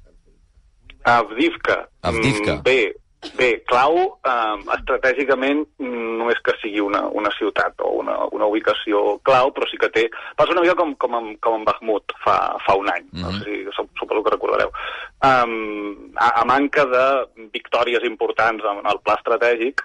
Avdivka. 1.06 1.78
Avdivka. 2.02 2.58
Mm, 2.58 2.63
bé, 2.65 2.80
bé, 3.36 3.49
clau, 3.67 3.97
eh, 4.23 4.58
estratègicament 4.77 5.65
mm, 5.77 6.17
no 6.19 6.29
és 6.32 6.39
que 6.45 6.53
sigui 6.62 6.79
una, 6.79 7.01
una 7.12 7.32
ciutat 7.36 7.79
o 7.84 7.89
una, 7.99 8.15
una 8.36 8.47
ubicació 8.47 9.19
clau, 9.27 9.51
però 9.55 9.67
sí 9.69 9.77
que 9.82 9.89
té... 9.91 10.05
Passa 10.39 10.53
una 10.55 10.62
mica 10.63 10.75
com, 10.79 10.93
com, 10.95 11.15
amb, 11.19 11.34
com 11.43 11.58
amb 11.60 11.67
Bakhmut 11.67 12.15
fa, 12.23 12.38
fa 12.65 12.75
un 12.79 12.88
any, 12.93 13.05
no 13.19 13.32
sé 13.36 13.43
si 13.43 13.58
sup- 13.75 13.91
suposo 13.99 14.23
que 14.23 14.36
recordareu. 14.38 14.71
Um, 15.19 16.13
a, 16.15 16.29
a 16.41 16.45
manca 16.47 16.86
de 16.88 17.05
victòries 17.51 18.05
importants 18.08 18.63
en 18.63 18.86
el 18.88 19.01
pla 19.03 19.17
estratègic, 19.19 19.84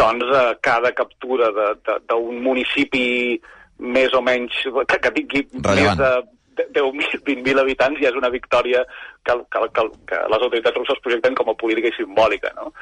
doncs 0.00 0.24
eh, 0.32 0.54
cada 0.64 0.92
captura 0.96 1.50
de- 1.52 1.74
de- 1.84 1.98
d'un 2.08 2.40
municipi 2.40 3.38
més 3.84 4.14
o 4.14 4.22
menys 4.24 4.54
que, 4.88 4.98
que 5.02 5.10
tingui 5.18 5.44
Rellevant. 5.52 5.98
més 5.98 5.98
de 6.00 6.12
10.000, 6.14 6.30
20.000 6.54 7.60
habitants 7.60 8.00
ja 8.02 8.10
és 8.10 8.18
una 8.18 8.30
victòria 8.32 8.84
que, 9.24 9.36
que, 9.50 9.64
que, 9.76 9.86
que 10.10 10.20
les 10.32 10.46
autoritats 10.46 10.78
russes 10.78 11.02
projecten 11.04 11.36
com 11.38 11.50
a 11.50 11.56
política 11.58 11.90
i 11.90 11.96
simbòlica, 11.96 12.52
no? 12.58 12.72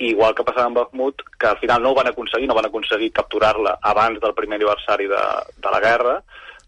Igual 0.00 0.34
que 0.34 0.46
passava 0.48 0.70
amb 0.70 0.80
Bakhmut, 0.80 1.22
que 1.38 1.50
al 1.50 1.58
final 1.60 1.82
no 1.82 1.92
ho 1.92 1.98
van 1.98 2.08
aconseguir, 2.08 2.48
no 2.48 2.56
van 2.56 2.70
aconseguir 2.70 3.12
capturar-la 3.12 3.76
abans 3.92 4.20
del 4.22 4.34
primer 4.34 4.56
aniversari 4.60 5.10
de, 5.10 5.24
de 5.60 5.74
la 5.74 5.80
guerra, 5.84 6.20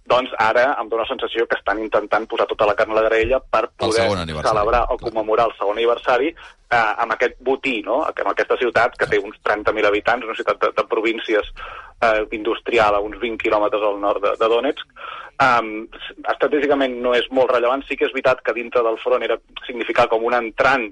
doncs 0.09 0.33
ara 0.39 0.73
em 0.81 0.89
dóna 0.91 1.05
la 1.05 1.11
sensació 1.11 1.47
que 1.47 1.57
estan 1.59 1.79
intentant 1.83 2.27
posar 2.31 2.49
tota 2.51 2.67
la 2.67 2.75
carn 2.79 2.93
a 2.93 2.99
la 2.99 3.05
graella 3.07 3.39
per 3.41 3.69
poder 3.79 4.09
celebrar 4.43 4.83
o 4.91 4.99
commemorar 4.99 5.47
el 5.51 5.55
segon 5.59 5.79
aniversari 5.79 6.33
eh, 6.33 6.93
amb 7.05 7.15
aquest 7.15 7.39
botí, 7.41 7.81
no? 7.87 8.03
amb 8.09 8.33
aquesta 8.33 8.59
ciutat 8.61 8.97
que 8.99 9.09
té 9.11 9.21
uns 9.23 9.39
30.000 9.47 9.89
habitants, 9.89 10.27
una 10.27 10.39
ciutat 10.39 10.59
de, 10.63 10.73
de 10.77 10.87
províncies 10.91 11.53
eh, 12.03 12.25
industrial 12.39 12.99
a 12.99 13.05
uns 13.05 13.21
20 13.21 13.39
quilòmetres 13.45 13.87
al 13.87 14.01
nord 14.03 14.25
de, 14.25 14.35
de 14.41 14.51
Donetsk. 14.51 14.99
Um, 15.43 15.87
estratègicament 16.29 16.99
no 17.03 17.15
és 17.19 17.25
molt 17.35 17.51
rellevant, 17.51 17.83
sí 17.87 17.97
que 17.99 18.07
és 18.07 18.13
veritat 18.15 18.43
que 18.45 18.55
dintre 18.55 18.83
del 18.85 18.99
front 19.03 19.25
era 19.27 19.39
significar 19.67 20.07
com 20.11 20.27
un 20.29 20.37
entrant 20.39 20.91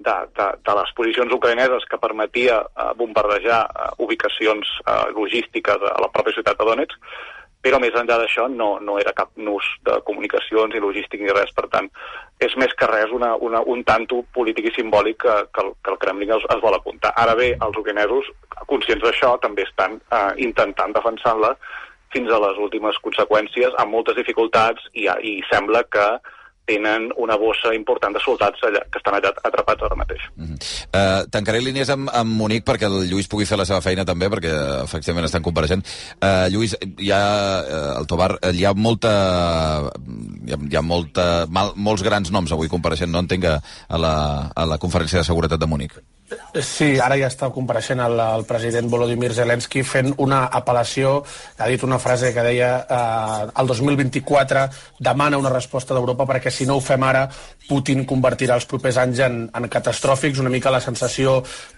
de, 0.00 0.14
de, 0.36 0.46
de 0.64 0.76
les 0.78 0.92
posicions 0.96 1.34
ucraïneses 1.36 1.84
que 1.90 2.00
permetia 2.00 2.62
uh, 2.62 2.92
bombardejar 2.96 3.60
uh, 3.66 3.90
ubicacions 4.04 4.70
uh, 4.86 5.10
logístiques 5.16 5.84
a 5.84 5.98
la 6.00 6.08
pròpia 6.14 6.38
ciutat 6.38 6.56
de 6.60 6.68
Donetsk, 6.70 7.10
però 7.60 7.78
més 7.80 7.96
enllà 7.96 8.16
d'això 8.20 8.46
no, 8.48 8.70
no 8.80 8.96
era 9.00 9.12
cap 9.16 9.30
nus 9.36 9.66
de 9.84 9.98
comunicacions 10.08 10.72
ni 10.74 10.80
logístic 10.80 11.20
ni 11.20 11.32
res, 11.36 11.52
per 11.56 11.66
tant 11.72 11.90
és 12.40 12.56
més 12.56 12.72
que 12.78 12.88
res 12.88 13.12
una, 13.12 13.34
una, 13.36 13.60
un 13.68 13.84
tanto 13.84 14.22
polític 14.36 14.70
i 14.70 14.74
simbòlic 14.78 15.20
que, 15.26 15.36
que, 15.52 15.64
el, 15.66 15.74
que 15.84 15.92
el 15.92 16.00
Kremlin 16.00 16.32
es, 16.38 16.46
es 16.54 16.62
vol 16.64 16.76
apuntar. 16.76 17.12
Ara 17.20 17.36
bé, 17.36 17.52
els 17.60 17.76
ucraïnesos, 17.76 18.32
conscients 18.70 19.04
d'això, 19.04 19.34
també 19.44 19.66
estan 19.68 20.00
eh, 20.00 20.32
intentant 20.46 20.96
defensar-la 20.96 21.52
fins 22.14 22.32
a 22.32 22.40
les 22.42 22.58
últimes 22.58 22.96
conseqüències, 23.04 23.76
amb 23.78 23.92
moltes 23.94 24.16
dificultats, 24.18 24.88
i, 24.96 25.06
i 25.06 25.36
sembla 25.52 25.84
que 25.92 26.06
tenen 26.68 27.08
una 27.16 27.36
bossa 27.40 27.72
important 27.74 28.14
de 28.14 28.22
soldats 28.22 28.62
allà, 28.66 28.82
que 28.92 29.00
estan 29.00 29.16
allà 29.16 29.32
atrapats 29.48 29.86
ara 29.86 29.98
mateix. 29.98 30.26
Uh, 30.38 31.24
tancaré 31.32 31.62
línies 31.64 31.90
amb, 31.92 32.10
amb 32.14 32.36
Munic 32.38 32.66
perquè 32.68 32.88
el 32.90 33.08
Lluís 33.10 33.30
pugui 33.30 33.48
fer 33.48 33.58
la 33.58 33.66
seva 33.68 33.82
feina 33.84 34.06
també, 34.08 34.30
perquè 34.32 34.52
eh, 34.52 34.76
efectivament 34.84 35.26
estan 35.28 35.44
compareixent. 35.46 35.84
Uh, 36.20 36.46
Lluís, 36.52 36.76
hi 36.98 37.10
ha, 37.14 37.22
uh, 37.64 37.82
el 38.00 38.08
Tobar, 38.10 38.32
hi 38.52 38.64
ha 38.66 38.74
molta... 38.76 39.12
Hi 40.50 40.54
ha, 40.54 40.58
hi 40.70 40.78
ha 40.78 40.82
molta, 40.82 41.26
mal, 41.52 41.74
molts 41.76 42.02
grans 42.06 42.30
noms 42.34 42.52
avui 42.54 42.70
compareixent, 42.72 43.10
no 43.12 43.22
entenc, 43.22 43.46
a 43.46 43.98
la, 44.00 44.14
a 44.54 44.66
la 44.66 44.80
conferència 44.82 45.20
de 45.20 45.28
seguretat 45.28 45.60
de 45.60 45.68
Munic. 45.70 46.00
Sí, 46.62 46.92
ara 47.02 47.16
ja 47.18 47.28
està 47.30 47.48
compareixent 47.54 48.00
el, 48.02 48.18
el 48.20 48.44
president 48.46 48.90
Volodymyr 48.90 49.32
Zelensky 49.34 49.82
fent 49.86 50.12
una 50.22 50.44
apel·lació, 50.60 51.20
ha 51.58 51.68
dit 51.70 51.82
una 51.86 51.98
frase 52.02 52.32
que 52.34 52.44
deia 52.46 52.70
eh, 52.82 53.48
el 53.60 53.70
2024 53.70 54.66
demana 54.98 55.38
una 55.38 55.50
resposta 55.50 55.94
d'Europa 55.94 56.26
perquè 56.30 56.52
si 56.54 56.66
no 56.66 56.76
ho 56.78 56.84
fem 56.84 57.06
ara 57.06 57.26
Putin 57.70 58.02
convertirà 58.06 58.56
els 58.58 58.66
propers 58.66 58.98
anys 58.98 59.22
en, 59.22 59.36
en 59.54 59.68
catastròfics, 59.70 60.40
una 60.42 60.50
mica 60.50 60.72
la 60.74 60.80
sensació 60.82 61.36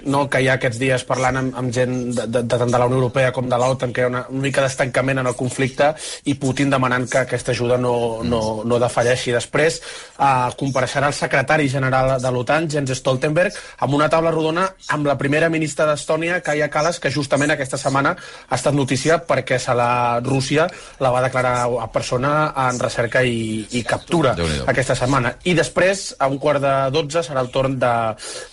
no, 0.08 0.24
que 0.32 0.40
hi 0.40 0.48
ha 0.48 0.56
aquests 0.56 0.80
dies 0.80 1.04
parlant 1.08 1.40
amb, 1.40 1.58
amb 1.60 1.72
gent 1.74 1.96
de, 2.16 2.26
de, 2.26 2.42
de, 2.42 2.60
tant 2.62 2.72
de 2.72 2.80
la 2.80 2.88
Unió 2.88 3.00
Europea 3.02 3.32
com 3.36 3.48
de 3.48 3.58
l'OTAN, 3.60 3.92
que 3.92 4.00
hi 4.00 4.06
ha 4.06 4.12
una, 4.12 4.24
una 4.32 4.44
mica 4.46 4.64
d'estancament 4.64 5.20
en 5.20 5.28
el 5.28 5.36
conflicte 5.36 5.92
i 6.32 6.36
Putin 6.40 6.72
demanant 6.72 7.04
que 7.12 7.20
aquesta 7.26 7.52
ajuda 7.52 7.76
no, 7.80 7.94
no, 8.24 8.40
no 8.64 8.80
defalleixi. 8.80 9.34
Després 9.36 9.80
eh, 9.82 10.48
compareixerà 10.60 11.12
el 11.12 11.18
secretari 11.18 11.68
general 11.72 12.16
de 12.22 12.32
l'OTAN, 12.32 12.70
Jens 12.72 12.96
Stoltenberg, 13.02 13.60
amb 13.84 14.00
una 14.00 14.08
taula 14.12 14.32
rodona 14.32 14.41
amb 14.42 15.06
la 15.06 15.16
primera 15.18 15.48
ministra 15.52 15.86
d'Estònia, 15.88 16.40
Kaja 16.44 16.68
Kallas, 16.72 16.98
que 17.00 17.10
justament 17.10 17.52
aquesta 17.54 17.78
setmana 17.80 18.14
ha 18.16 18.56
estat 18.56 18.74
notícia 18.74 19.18
perquè 19.26 19.58
se 19.62 19.74
la 19.74 20.20
Rússia 20.24 20.68
la 21.00 21.10
va 21.14 21.22
declarar 21.24 21.68
a 21.80 21.88
persona 21.92 22.52
en 22.68 22.80
recerca 22.82 23.22
i, 23.22 23.66
i 23.72 23.82
captura 23.86 24.34
aquesta 24.66 24.96
setmana. 24.98 25.36
I 25.44 25.54
després, 25.58 26.12
a 26.18 26.28
un 26.30 26.38
quart 26.42 26.62
de 26.62 26.74
dotze, 26.94 27.22
serà 27.26 27.42
el 27.44 27.52
torn 27.54 27.78
de, 27.82 27.92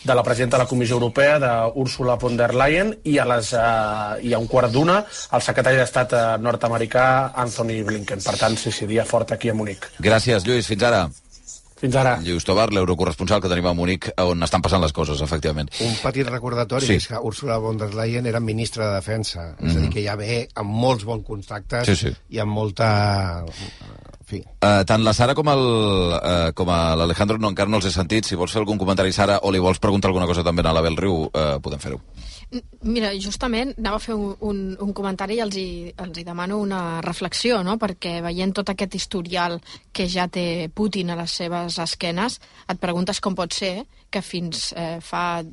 de 0.04 0.18
la 0.18 0.26
presidenta 0.26 0.58
de 0.58 0.64
la 0.64 0.70
Comissió 0.70 1.00
Europea, 1.00 1.40
d'Ursula 1.44 2.18
von 2.22 2.38
der 2.40 2.54
Leyen, 2.56 2.94
i 3.04 3.18
a, 3.20 3.28
les, 3.30 3.54
uh, 3.54 4.20
i 4.26 4.34
a 4.34 4.42
un 4.42 4.50
quart 4.52 4.74
d'una, 4.74 5.02
el 5.06 5.46
secretari 5.46 5.80
d'Estat 5.80 6.16
uh, 6.18 6.26
nord-americà, 6.42 7.08
Anthony 7.46 7.82
Blinken. 7.88 8.24
Per 8.26 8.38
tant, 8.40 8.60
sí, 8.60 8.74
sí, 8.76 8.90
dia 8.90 9.08
fort 9.08 9.36
aquí 9.36 9.50
a 9.50 9.58
Munic. 9.58 9.92
Gràcies, 10.04 10.46
Lluís. 10.46 10.70
Fins 10.70 10.86
ara. 10.86 11.08
Fins 11.80 11.96
ara. 11.96 12.18
Lluís 12.22 12.44
Tobar, 12.44 12.68
l'eurocorresponsal 12.76 13.40
que 13.42 13.48
tenim 13.48 13.66
a 13.70 13.74
Munic, 13.74 14.10
on 14.20 14.44
estan 14.44 14.62
passant 14.62 14.82
les 14.84 14.92
coses, 14.92 15.22
efectivament. 15.24 15.70
Un 15.86 15.94
petit 16.04 16.28
recordatori 16.28 16.86
Sí. 16.86 16.94
és 17.00 17.08
que 17.08 17.18
Ursula 17.24 17.58
von 17.58 17.78
der 17.78 17.94
Leyen 17.96 18.26
era 18.28 18.40
ministra 18.42 18.90
de 18.90 18.96
Defensa. 18.96 19.56
Mm 19.60 19.66
-hmm. 19.66 19.70
És 19.70 19.76
a 19.76 19.80
Mhm. 19.80 19.82
dir, 19.86 19.90
que 19.94 20.04
ja 20.04 20.16
ve 20.16 20.50
amb 20.56 20.70
molts 20.70 21.06
bons 21.06 21.26
contactes 21.26 21.86
Sí, 21.88 21.96
sí. 21.96 22.16
i 22.30 22.40
amb 22.40 22.52
molta... 22.52 23.46
Fi. 24.26 24.44
Uh, 24.62 24.84
tant 24.86 25.02
la 25.04 25.12
Sara 25.14 25.34
com 25.34 25.48
el, 25.50 25.58
uh, 25.58 26.52
com 26.54 26.70
a 26.70 26.96
l'Alejandro 26.96 27.40
no, 27.40 27.50
encara 27.50 27.68
no 27.70 27.78
els 27.78 27.86
he 27.86 27.92
sentit. 27.92 28.26
Si 28.26 28.36
vols 28.36 28.52
fer 28.52 28.60
algun 28.60 28.78
comentari, 28.78 29.12
Sara, 29.12 29.40
o 29.42 29.52
li 29.52 29.58
vols 29.58 29.80
preguntar 29.80 30.10
alguna 30.10 30.28
cosa 30.28 30.44
també 30.44 30.62
a 30.62 30.72
l'Abel 30.72 30.96
Riu, 30.98 31.24
uh, 31.34 31.60
podem 31.60 31.80
fer-ho. 31.80 32.00
Mira, 32.50 33.12
justament 33.22 33.76
anava 33.78 34.00
a 34.00 34.02
fer 34.02 34.16
un, 34.18 34.32
un, 34.42 34.62
un 34.82 34.94
comentari 34.98 35.36
i 35.38 35.42
els 35.44 35.58
hi, 35.60 35.70
els 36.02 36.18
hi 36.18 36.24
demano 36.26 36.58
una 36.58 37.00
reflexió, 37.06 37.60
no? 37.66 37.76
perquè 37.78 38.16
veient 38.26 38.56
tot 38.58 38.72
aquest 38.74 38.96
historial 38.98 39.60
que 39.94 40.08
ja 40.10 40.26
té 40.26 40.66
Putin 40.74 41.14
a 41.14 41.20
les 41.20 41.36
seves 41.42 41.78
esquenes, 41.84 42.40
et 42.66 42.82
preguntes 42.82 43.22
com 43.22 43.38
pot 43.38 43.54
ser 43.54 43.76
que 44.10 44.24
fins 44.26 44.72
eh, 44.74 44.98
fa... 45.06 45.44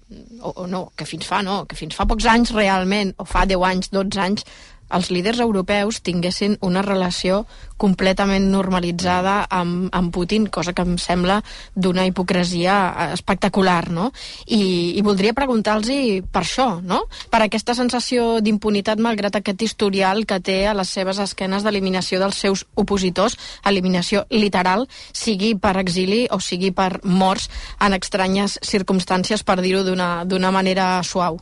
O, 0.41 0.55
o 0.63 0.67
no, 0.71 0.87
que 0.97 1.05
fins 1.05 1.29
fa 1.29 1.43
no, 1.45 1.65
que 1.69 1.77
fins 1.77 1.97
fa 1.99 2.09
pocs 2.09 2.31
anys 2.33 2.55
realment, 2.57 3.13
o 3.21 3.29
fa 3.29 3.45
10 3.45 3.69
anys, 3.69 3.93
12 3.93 4.23
anys, 4.25 4.47
els 4.91 5.11
líders 5.11 5.41
europeus 5.43 6.01
tinguessin 6.05 6.57
una 6.61 6.83
relació 6.83 7.45
completament 7.77 8.49
normalitzada 8.51 9.47
amb, 9.51 9.91
amb 9.93 10.13
Putin, 10.15 10.47
cosa 10.47 10.73
que 10.73 10.85
em 10.87 10.97
sembla 11.01 11.41
d'una 11.75 12.07
hipocresia 12.09 12.77
eh, 12.89 13.09
espectacular, 13.17 13.91
no? 13.91 14.11
I, 14.47 14.95
i 14.97 15.03
voldria 15.05 15.35
preguntar-los 15.37 15.91
per 16.33 16.43
això, 16.43 16.69
no? 16.83 17.03
Per 17.31 17.43
aquesta 17.43 17.75
sensació 17.77 18.41
d'impunitat 18.41 19.03
malgrat 19.03 19.37
aquest 19.37 19.63
historial 19.67 20.25
que 20.27 20.41
té 20.41 20.59
a 20.67 20.75
les 20.77 20.89
seves 20.89 21.21
esquenes 21.23 21.67
d'eliminació 21.67 22.21
dels 22.23 22.41
seus 22.41 22.65
opositors, 22.75 23.37
eliminació 23.67 24.25
literal, 24.31 24.87
sigui 25.13 25.55
per 25.61 25.77
exili 25.83 26.25
o 26.31 26.41
sigui 26.41 26.73
per 26.73 27.03
morts 27.05 27.51
en 27.81 27.97
estranyes 27.97 28.59
circumstàncies, 28.65 29.45
per 29.45 29.61
dir-ho 29.61 29.85
d'una 29.85 30.53
manera 30.55 31.03
suau. 31.05 31.41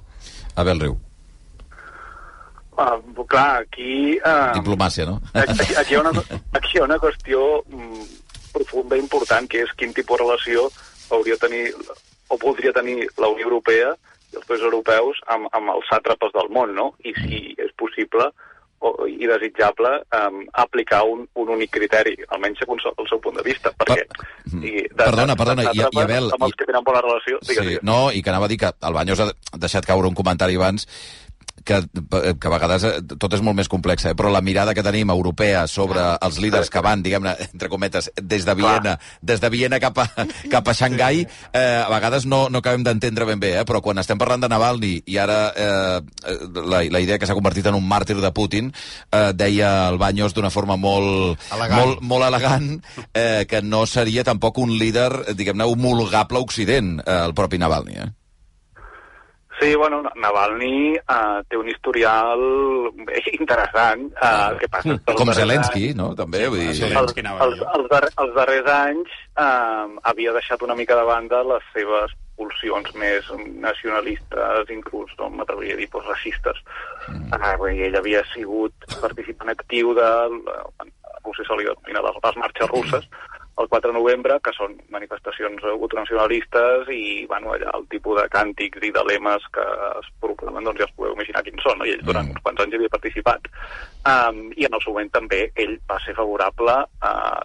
Abel 0.55 0.81
Riu. 0.81 0.99
Uh, 2.75 3.25
clar, 3.31 3.63
aquí... 3.63 4.17
Uh, 4.19 4.51
Diplomàcia, 4.59 5.07
no? 5.07 5.21
Aquí, 5.45 5.75
aquí, 5.79 5.95
hi 5.95 5.99
ha 5.99 6.03
una, 6.03 6.13
aquí 6.59 6.73
hi 6.75 6.81
ha 6.81 6.87
una 6.89 6.99
qüestió 6.99 7.43
mm, 7.71 8.07
profunda 8.55 8.97
i 8.99 9.03
important, 9.05 9.47
que 9.51 9.63
és 9.63 9.71
quin 9.79 9.95
tipus 9.95 10.19
de 10.19 10.25
relació 10.25 10.67
hauria 11.15 11.37
de 11.39 11.47
tenir 11.47 11.63
o 12.33 12.39
voldria 12.41 12.73
tenir 12.73 13.05
la 13.21 13.29
Unió 13.31 13.47
Europea 13.47 13.93
i 14.33 14.39
els 14.41 14.47
països 14.49 14.67
europeus 14.67 15.21
amb, 15.31 15.47
amb 15.55 15.71
els 15.77 15.87
sàtrapes 15.93 16.33
del 16.35 16.51
món, 16.51 16.75
no? 16.75 16.89
I 17.05 17.13
si 17.21 17.41
és 17.61 17.71
possible 17.79 18.27
o, 18.85 18.91
i 19.07 19.29
desitjable 19.29 19.91
um, 20.17 20.41
aplicar 20.61 21.03
un, 21.09 21.23
un 21.41 21.53
únic 21.55 21.71
criteri, 21.77 22.17
almenys 22.35 22.59
segons 22.65 22.83
el 22.91 23.07
seu 23.09 23.21
punt 23.23 23.39
de 23.39 23.45
vista, 23.47 23.71
perquè... 23.79 24.03
I 24.55 24.73
de, 24.87 24.99
Perdona, 24.99 25.37
perdona, 25.39 25.69
de, 25.69 25.77
i, 25.79 25.85
i 25.85 26.03
Abel... 26.03 26.29
Amb 26.37 26.49
els 26.49 26.57
que 26.59 26.67
tenen 26.69 26.85
bona 26.87 27.01
relació... 27.05 27.39
Digues, 27.43 27.63
Sí, 27.63 27.69
digues. 27.75 27.87
no, 27.87 28.11
i 28.13 28.21
que 28.23 28.33
anava 28.35 28.49
a 28.49 28.53
dir 28.53 28.59
que 28.61 28.73
el 28.75 28.97
Banyos 28.99 29.23
ha 29.25 29.29
deixat 29.63 29.87
caure 29.89 30.11
un 30.11 30.19
comentari 30.19 30.59
abans 30.61 30.89
que, 31.65 31.81
que 32.39 32.49
a 32.49 32.53
vegades 32.53 32.85
eh, 32.87 32.93
tot 33.19 33.35
és 33.35 33.43
molt 33.45 33.57
més 33.59 33.71
complex, 33.73 34.05
eh? 34.11 34.15
però 34.17 34.31
la 34.33 34.43
mirada 34.45 34.75
que 34.77 34.85
tenim 34.85 35.11
europea 35.11 35.65
sobre 35.71 36.03
els 36.25 36.39
líders 36.43 36.71
que 36.71 36.83
van, 36.85 37.03
diguem-ne, 37.05 37.35
entre 37.51 37.71
cometes, 37.73 38.11
des 38.21 38.45
de 38.47 38.55
Viena, 38.59 38.97
des 39.23 39.41
de 39.43 39.51
Viena 39.53 39.81
cap 39.83 39.99
a, 40.03 40.07
cap 40.53 40.69
a 40.69 40.77
Xangai, 40.77 41.25
eh, 41.25 41.83
a 41.83 41.89
vegades 41.93 42.29
no, 42.31 42.47
no 42.53 42.61
acabem 42.63 42.85
d'entendre 42.87 43.27
ben 43.29 43.41
bé, 43.43 43.55
eh? 43.61 43.65
però 43.69 43.81
quan 43.85 43.99
estem 44.03 44.21
parlant 44.21 44.45
de 44.45 44.51
Navalny 44.53 44.95
i 45.11 45.19
ara 45.21 45.39
eh, 45.57 46.01
la, 46.61 46.83
la 46.85 47.03
idea 47.03 47.19
que 47.19 47.29
s'ha 47.29 47.37
convertit 47.37 47.67
en 47.71 47.79
un 47.79 47.87
màrtir 47.89 48.19
de 48.21 48.33
Putin, 48.37 48.73
eh, 49.11 49.31
deia 49.35 49.89
el 49.89 49.99
Banyos 49.99 50.37
d'una 50.37 50.53
forma 50.53 50.77
molt 50.81 51.41
Elegant. 51.55 51.81
molt, 51.81 52.05
molt 52.05 52.29
elegant, 52.29 52.69
eh, 53.13 53.47
que 53.49 53.63
no 53.63 53.85
seria 53.87 54.25
tampoc 54.27 54.61
un 54.63 54.77
líder, 54.79 55.35
diguem-ne, 55.35 55.65
homologable 55.65 56.39
a 56.39 56.45
Occident, 56.45 56.99
eh, 57.01 57.23
el 57.25 57.35
propi 57.35 57.59
Navalny, 57.59 57.97
eh? 58.03 58.11
Sí, 59.61 59.75
bueno, 59.79 60.03
Navalny 60.19 60.97
uh, 60.99 61.43
té 61.49 61.57
un 61.57 61.69
historial 61.71 62.41
interessant. 63.33 64.09
Uh, 64.19 64.57
que 64.59 64.69
passa 64.73 64.97
els 64.97 65.19
Com 65.21 65.31
Zelensky, 65.37 65.91
anys- 65.93 66.01
no? 66.01 66.09
També, 66.19 66.43
vull 66.51 66.65
dir... 66.65 66.75
Els, 66.89 67.15
els, 67.15 67.63
els, 67.63 67.87
dar 67.93 68.03
els 68.11 68.35
darrers 68.35 68.71
anys 68.75 69.15
uh, 69.39 69.87
havia 70.11 70.35
deixat 70.35 70.65
una 70.67 70.75
mica 70.75 70.99
de 70.99 71.07
banda 71.07 71.45
les 71.47 71.71
seves 71.77 72.17
pulsions 72.35 72.91
més 72.99 73.29
nacionalistes, 73.63 74.73
inclús, 74.75 75.13
no 75.21 75.31
m'atreviria 75.31 75.77
a 75.77 75.81
dir, 75.85 75.87
doncs, 75.93 76.11
racistes. 76.11 76.59
Mm. 77.07 77.31
Uh, 77.39 77.71
ell 77.87 78.01
havia 78.01 78.25
sigut 78.35 78.91
participant 79.01 79.55
actiu 79.55 79.95
de... 79.95 80.11
A 80.83 80.91
Rússia 81.25 81.47
se 81.47 81.57
li 81.57 81.65
denomina 81.65 82.03
les, 82.05 82.19
les 82.27 82.37
marxes 82.37 82.69
russes, 82.69 83.07
el 83.61 83.69
4 83.69 83.93
de 83.93 83.99
novembre, 83.99 84.37
que 84.43 84.53
són 84.57 84.75
manifestacions 84.91 85.63
ultranacionalistes 85.75 86.89
i, 86.91 87.25
bueno, 87.31 87.53
allà 87.55 87.71
el 87.79 87.87
tipus 87.93 88.19
de 88.19 88.27
càntics 88.33 88.83
i 88.83 88.91
de 88.95 89.05
lemes 89.07 89.47
que 89.55 89.67
es 90.01 90.09
proclamen, 90.23 90.67
doncs 90.67 90.83
ja 90.83 90.89
us 90.89 90.97
podeu 90.97 91.15
imaginar 91.15 91.45
quins 91.47 91.63
són, 91.63 91.79
no? 91.79 91.87
I 91.87 91.95
ell 91.95 92.03
durant 92.07 92.33
uns 92.33 92.43
quants 92.43 92.65
anys 92.65 92.79
havia 92.79 92.95
participat. 92.97 93.47
Um, 94.11 94.49
I 94.59 94.67
en 94.67 94.75
el 94.75 94.83
seu 94.83 94.97
moment 94.97 95.13
també 95.15 95.45
ell 95.55 95.77
va 95.91 96.01
ser 96.03 96.17
favorable 96.19 96.77
uh, 97.07 97.43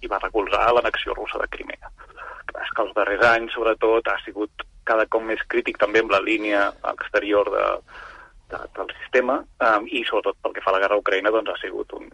i 0.00 0.08
va 0.08 0.22
recolzar 0.22 0.70
l'annexió 0.72 1.16
russa 1.18 1.42
de 1.42 1.50
Crimea. 1.52 1.92
És 2.50 2.72
que 2.74 2.86
els 2.86 2.96
darrers 2.96 3.26
anys, 3.28 3.52
sobretot, 3.54 4.08
ha 4.08 4.16
sigut 4.24 4.64
cada 4.88 5.04
cop 5.12 5.22
més 5.22 5.42
crític 5.52 5.78
també 5.78 6.00
amb 6.00 6.14
la 6.14 6.22
línia 6.24 6.70
exterior 6.94 7.52
de, 7.52 7.66
de, 8.50 8.64
del 8.78 8.90
sistema 9.02 9.42
um, 9.68 9.86
i 9.86 10.02
sobretot 10.08 10.40
pel 10.40 10.56
que 10.56 10.64
fa 10.64 10.72
a 10.72 10.78
la 10.78 10.82
guerra 10.82 10.96
a 10.98 11.04
Ucraïna 11.04 11.32
doncs 11.34 11.52
ha 11.52 11.60
sigut 11.60 11.92
un, 11.98 12.08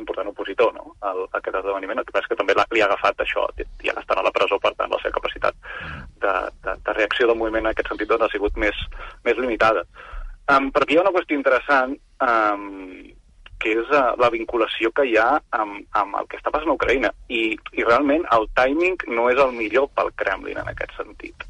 important 0.00 0.30
opositor 0.30 0.72
no? 0.74 0.94
a 1.00 1.12
aquest 1.38 1.58
esdeveniment. 1.60 2.00
El 2.00 2.08
que 2.08 2.14
passa 2.14 2.26
és 2.26 2.32
que 2.32 2.40
també 2.40 2.56
li 2.56 2.82
ha 2.82 2.88
agafat 2.88 3.22
això, 3.24 3.46
i 3.58 3.92
ara 3.92 4.02
estan 4.02 4.20
a 4.20 4.26
la 4.26 4.32
presó, 4.34 4.58
per 4.62 4.74
tant 4.78 4.92
la 4.92 5.00
seva 5.02 5.16
capacitat 5.18 5.58
de, 6.22 6.34
de, 6.64 6.76
de 6.86 6.96
reacció 6.98 7.28
del 7.30 7.40
moviment 7.40 7.66
en 7.66 7.72
aquest 7.72 7.92
sentit 7.92 8.10
doncs, 8.10 8.26
ha 8.26 8.32
sigut 8.32 8.56
més, 8.60 8.78
més 9.26 9.40
limitada. 9.40 9.84
Um, 10.52 10.68
però 10.72 10.84
aquí 10.84 10.96
hi 10.96 11.00
ha 11.00 11.04
una 11.06 11.14
qüestió 11.14 11.38
interessant 11.38 11.94
um, 12.20 12.66
que 13.62 13.72
és 13.80 13.92
uh, 13.96 14.12
la 14.20 14.28
vinculació 14.32 14.90
que 14.92 15.06
hi 15.08 15.14
ha 15.16 15.38
amb, 15.56 15.86
amb 15.96 16.18
el 16.20 16.28
que 16.28 16.36
està 16.36 16.52
passant 16.52 16.72
a 16.72 16.76
Ucraïna. 16.76 17.14
I, 17.32 17.56
I 17.72 17.86
realment 17.86 18.26
el 18.36 18.48
timing 18.58 18.98
no 19.16 19.30
és 19.32 19.40
el 19.40 19.54
millor 19.56 19.88
pel 19.96 20.12
Kremlin 20.20 20.60
en 20.60 20.68
aquest 20.74 20.92
sentit. 20.98 21.46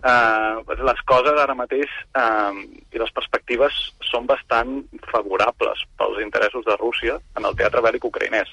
Uh, 0.00 0.64
les 0.80 1.00
coses 1.04 1.36
ara 1.36 1.52
mateix 1.52 1.90
uh, 2.16 2.56
i 2.56 3.00
les 3.02 3.10
perspectives 3.12 3.74
són 4.08 4.24
bastant 4.30 4.78
favorables 5.10 5.82
pels 6.00 6.22
interessos 6.24 6.64
de 6.64 6.76
Rússia 6.80 7.18
en 7.36 7.44
el 7.44 7.58
teatre 7.58 7.82
bèl·lic 7.84 8.06
ucraïnès. 8.08 8.48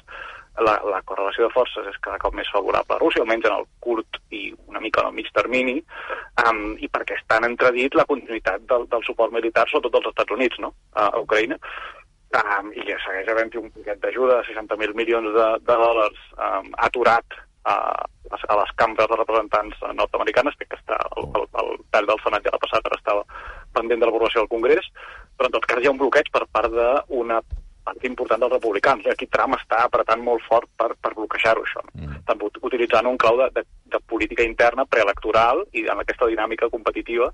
La, 0.57 0.73
la 0.89 0.99
correlació 1.07 1.45
de 1.45 1.53
forces 1.53 1.87
és 1.87 1.99
cada 2.03 2.17
cop 2.19 2.35
més 2.35 2.49
favorable 2.51 2.95
a 2.95 2.99
Rússia, 2.99 3.23
almenys 3.23 3.47
en 3.47 3.55
el 3.59 3.67
curt 3.79 4.19
i 4.33 4.49
una 4.65 4.81
mica 4.83 5.05
en 5.05 5.11
el 5.11 5.15
mig 5.21 5.29
termini, 5.31 5.77
um, 6.43 6.63
i 6.81 6.89
perquè 6.91 7.15
està 7.15 7.37
en 7.39 7.51
entredit 7.51 7.95
la 7.95 8.07
continuïtat 8.09 8.65
del, 8.67 8.87
del 8.91 9.05
suport 9.07 9.31
militar, 9.31 9.67
sobretot 9.69 9.99
dels 10.01 10.11
Estats 10.11 10.35
Units, 10.35 10.59
no?, 10.65 10.73
a, 10.97 11.11
a 11.13 11.21
Ucraïna. 11.23 11.61
Um, 12.35 12.73
I 12.75 12.83
segueix 12.89 13.29
havent-hi 13.31 13.61
un 13.61 13.69
paquet 13.71 14.01
d'ajuda 14.03 14.41
de 14.41 14.49
60.000 14.49 14.97
milions 14.99 15.29
de, 15.37 15.51
de 15.63 15.77
dòlars 15.85 16.25
um, 16.35 16.73
aturat 16.89 17.37
a, 17.67 17.75
a 18.47 18.57
les 18.61 18.71
cambres 18.79 19.09
de 19.11 19.19
representants 19.19 19.85
nord-americanes, 19.99 20.55
crec 20.57 20.71
que 20.73 20.79
està 20.79 20.97
el, 21.17 21.29
el, 21.35 21.47
el 21.63 21.71
tall 21.91 22.09
del 22.09 22.21
Senat 22.23 22.47
ja 22.47 22.53
l'ha 22.55 22.63
passat, 22.63 22.87
ara 22.87 22.99
estava 22.99 23.23
pendent 23.77 24.01
de 24.01 24.09
l'aprovació 24.09 24.43
del 24.43 24.51
Congrés, 24.55 24.87
però 25.37 25.49
en 25.51 25.55
tot 25.57 25.67
cas 25.69 25.83
hi 25.83 25.87
ha 25.89 25.93
un 25.93 26.01
bloqueig 26.01 26.31
per 26.33 26.45
part 26.51 26.71
d'una 26.73 27.41
part 27.87 28.03
important 28.09 28.41
dels 28.43 28.51
republicans. 28.51 29.05
I 29.05 29.13
aquí 29.13 29.29
Trump 29.31 29.55
està 29.55 29.85
apretant 29.85 30.19
molt 30.23 30.43
fort 30.47 30.67
per, 30.79 30.89
per 30.99 31.13
bloquejar-ho, 31.15 31.63
això. 31.63 31.83
Mm. 31.93 32.17
Tant 32.27 32.41
ut- 32.43 32.59
utilitzant 32.67 33.07
un 33.07 33.15
clau 33.21 33.37
de, 33.39 33.47
de, 33.55 33.63
de 33.93 34.01
política 34.11 34.43
interna 34.43 34.83
preelectoral 34.91 35.63
i 35.71 35.85
en 35.87 36.01
aquesta 36.03 36.27
dinàmica 36.27 36.67
competitiva 36.73 37.29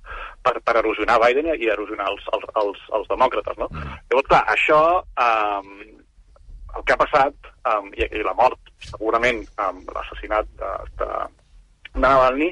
per, 0.46 0.60
per 0.62 0.78
erosionar 0.84 1.18
Biden 1.24 1.50
i 1.56 1.72
erosionar 1.74 2.12
els, 2.12 2.30
els, 2.38 2.46
els, 2.62 2.86
els 3.00 3.10
demòcrates, 3.10 3.58
no? 3.58 3.72
Mm. 3.74 3.98
Llavors, 4.12 4.30
clar, 4.30 4.46
això... 4.54 4.82
Um, 5.18 5.76
el 6.74 6.82
que 6.88 6.94
ha 6.96 6.98
passat, 6.98 7.52
um, 7.70 7.92
i, 7.98 8.08
i 8.08 8.26
la 8.26 8.36
mort, 8.38 8.60
segurament, 8.90 9.44
amb 9.62 9.90
l'assassinat 9.96 10.50
de, 10.60 10.74
de, 11.00 11.10
de 11.94 12.04
Navalny, 12.04 12.52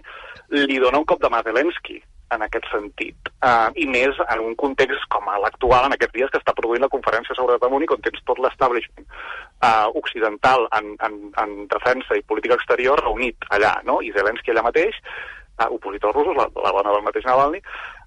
li 0.55 0.79
dona 0.83 1.01
un 1.01 1.07
cop 1.07 1.21
de 1.21 1.31
mà 1.31 1.41
a 1.41 1.47
Zelensky 1.47 2.01
en 2.31 2.43
aquest 2.45 2.67
sentit. 2.71 3.29
Uh, 3.43 3.67
I 3.75 3.85
més 3.91 4.17
en 4.23 4.43
un 4.45 4.55
context 4.59 5.03
com 5.11 5.27
l'actual, 5.43 5.87
en 5.87 5.95
aquests 5.95 6.15
dies 6.15 6.31
que 6.31 6.39
està 6.39 6.55
produint 6.55 6.83
la 6.85 6.91
conferència 6.93 7.35
sobre 7.35 7.57
de 7.59 7.69
Múnich, 7.71 7.91
on 7.91 8.03
tens 8.05 8.23
tot 8.27 8.39
l'establishment 8.39 9.07
uh, 9.07 9.91
occidental 9.99 10.67
en, 10.79 10.93
en, 11.07 11.19
en 11.43 11.53
defensa 11.71 12.17
i 12.17 12.25
política 12.27 12.55
exterior 12.59 13.03
reunit 13.03 13.47
allà, 13.51 13.75
no? 13.87 13.99
I 14.01 14.13
Zelensky 14.15 14.53
allà 14.53 14.63
mateix, 14.69 14.99
uh, 15.59 15.67
opositors 15.67 16.15
russos, 16.15 16.37
la, 16.39 16.47
la 16.55 16.75
dona 16.77 16.95
del 16.95 17.07
mateix 17.09 17.27
Navalny, 17.27 17.59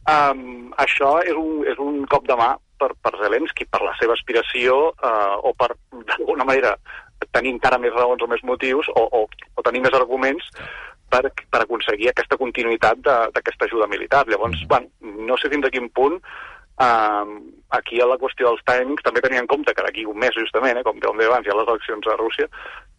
um, 0.08 0.70
això 0.86 1.18
és 1.24 1.36
un, 1.36 1.60
és 1.68 1.80
un 1.84 2.04
cop 2.08 2.24
de 2.30 2.38
mà 2.40 2.54
per, 2.78 2.92
per 3.02 3.14
Zelensky, 3.20 3.66
per 3.70 3.82
la 3.84 3.94
seva 4.00 4.16
aspiració 4.16 4.78
uh, 4.92 5.36
o 5.42 5.54
per, 5.58 5.72
d'alguna 5.92 6.46
manera, 6.48 6.74
tenir 7.32 7.54
encara 7.54 7.78
més 7.80 7.94
raons 7.94 8.22
o 8.22 8.28
més 8.30 8.42
motius 8.44 8.88
o, 8.94 9.04
o, 9.20 9.24
o 9.28 9.64
tenir 9.66 9.84
més 9.84 9.94
arguments 9.96 10.50
per, 11.10 11.28
per 11.30 11.62
aconseguir 11.62 12.10
aquesta 12.10 12.38
continuïtat 12.40 13.00
d'aquesta 13.04 13.68
ajuda 13.68 13.88
militar. 13.90 14.24
Llavors, 14.28 14.64
bueno, 14.70 14.90
no 15.28 15.38
sé 15.40 15.50
fins 15.52 15.66
a 15.66 15.72
quin 15.74 15.88
punt 15.94 16.18
uh, 16.82 17.28
aquí 17.78 18.00
a 18.00 18.08
la 18.08 18.18
qüestió 18.20 18.50
dels 18.50 18.64
timings 18.68 19.04
també 19.06 19.22
tenia 19.24 19.42
en 19.42 19.50
compte 19.50 19.74
que 19.74 19.84
d'aquí 19.84 20.06
un 20.06 20.18
mes 20.18 20.34
justament, 20.38 20.78
eh, 20.78 20.86
com 20.86 20.98
dèiem 21.00 21.22
abans, 21.28 21.46
hi 21.46 21.52
ha 21.52 21.58
les 21.58 21.70
eleccions 21.70 22.10
a 22.10 22.18
Rússia, 22.20 22.48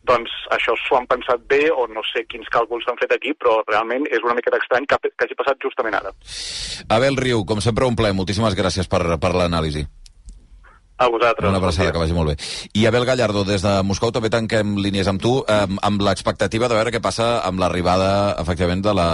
doncs 0.06 0.32
això 0.54 0.76
s'ho 0.78 1.00
han 1.00 1.08
pensat 1.10 1.46
bé 1.50 1.64
o 1.74 1.88
no 1.90 2.04
sé 2.12 2.26
quins 2.30 2.50
càlculs 2.54 2.86
s'han 2.86 3.00
fet 3.02 3.16
aquí, 3.16 3.34
però 3.34 3.62
realment 3.66 4.06
és 4.12 4.24
una 4.24 4.36
miqueta 4.38 4.60
estrany 4.62 4.86
que, 4.90 5.00
que 5.10 5.26
hagi 5.26 5.38
passat 5.40 5.62
justament 5.64 5.98
ara. 5.98 6.14
Abel 6.98 7.18
Riu, 7.18 7.46
com 7.50 7.62
sempre 7.64 7.88
un 7.90 7.98
plaer, 7.98 8.14
moltíssimes 8.18 8.58
gràcies 8.58 8.92
per, 8.92 9.02
per 9.18 9.34
l'anàlisi. 9.34 9.86
A 10.98 11.10
vosaltres. 11.12 11.50
Una 11.50 11.60
abraçada, 11.60 11.92
que 11.92 12.00
vagi 12.00 12.14
molt 12.16 12.32
bé. 12.32 12.36
I 12.74 12.86
Abel 12.88 13.04
Gallardo, 13.06 13.44
des 13.44 13.64
de 13.66 13.74
Moscou 13.84 14.14
també 14.16 14.30
tanquem 14.32 14.78
línies 14.80 15.10
amb 15.12 15.20
tu, 15.22 15.34
eh, 15.44 15.66
amb 15.82 16.02
l'expectativa 16.08 16.70
de 16.72 16.78
veure 16.78 16.94
què 16.94 17.02
passa 17.04 17.42
amb 17.44 17.60
l'arribada, 17.60 18.36
efectivament, 18.40 18.82
de 18.86 18.94
la, 18.96 19.10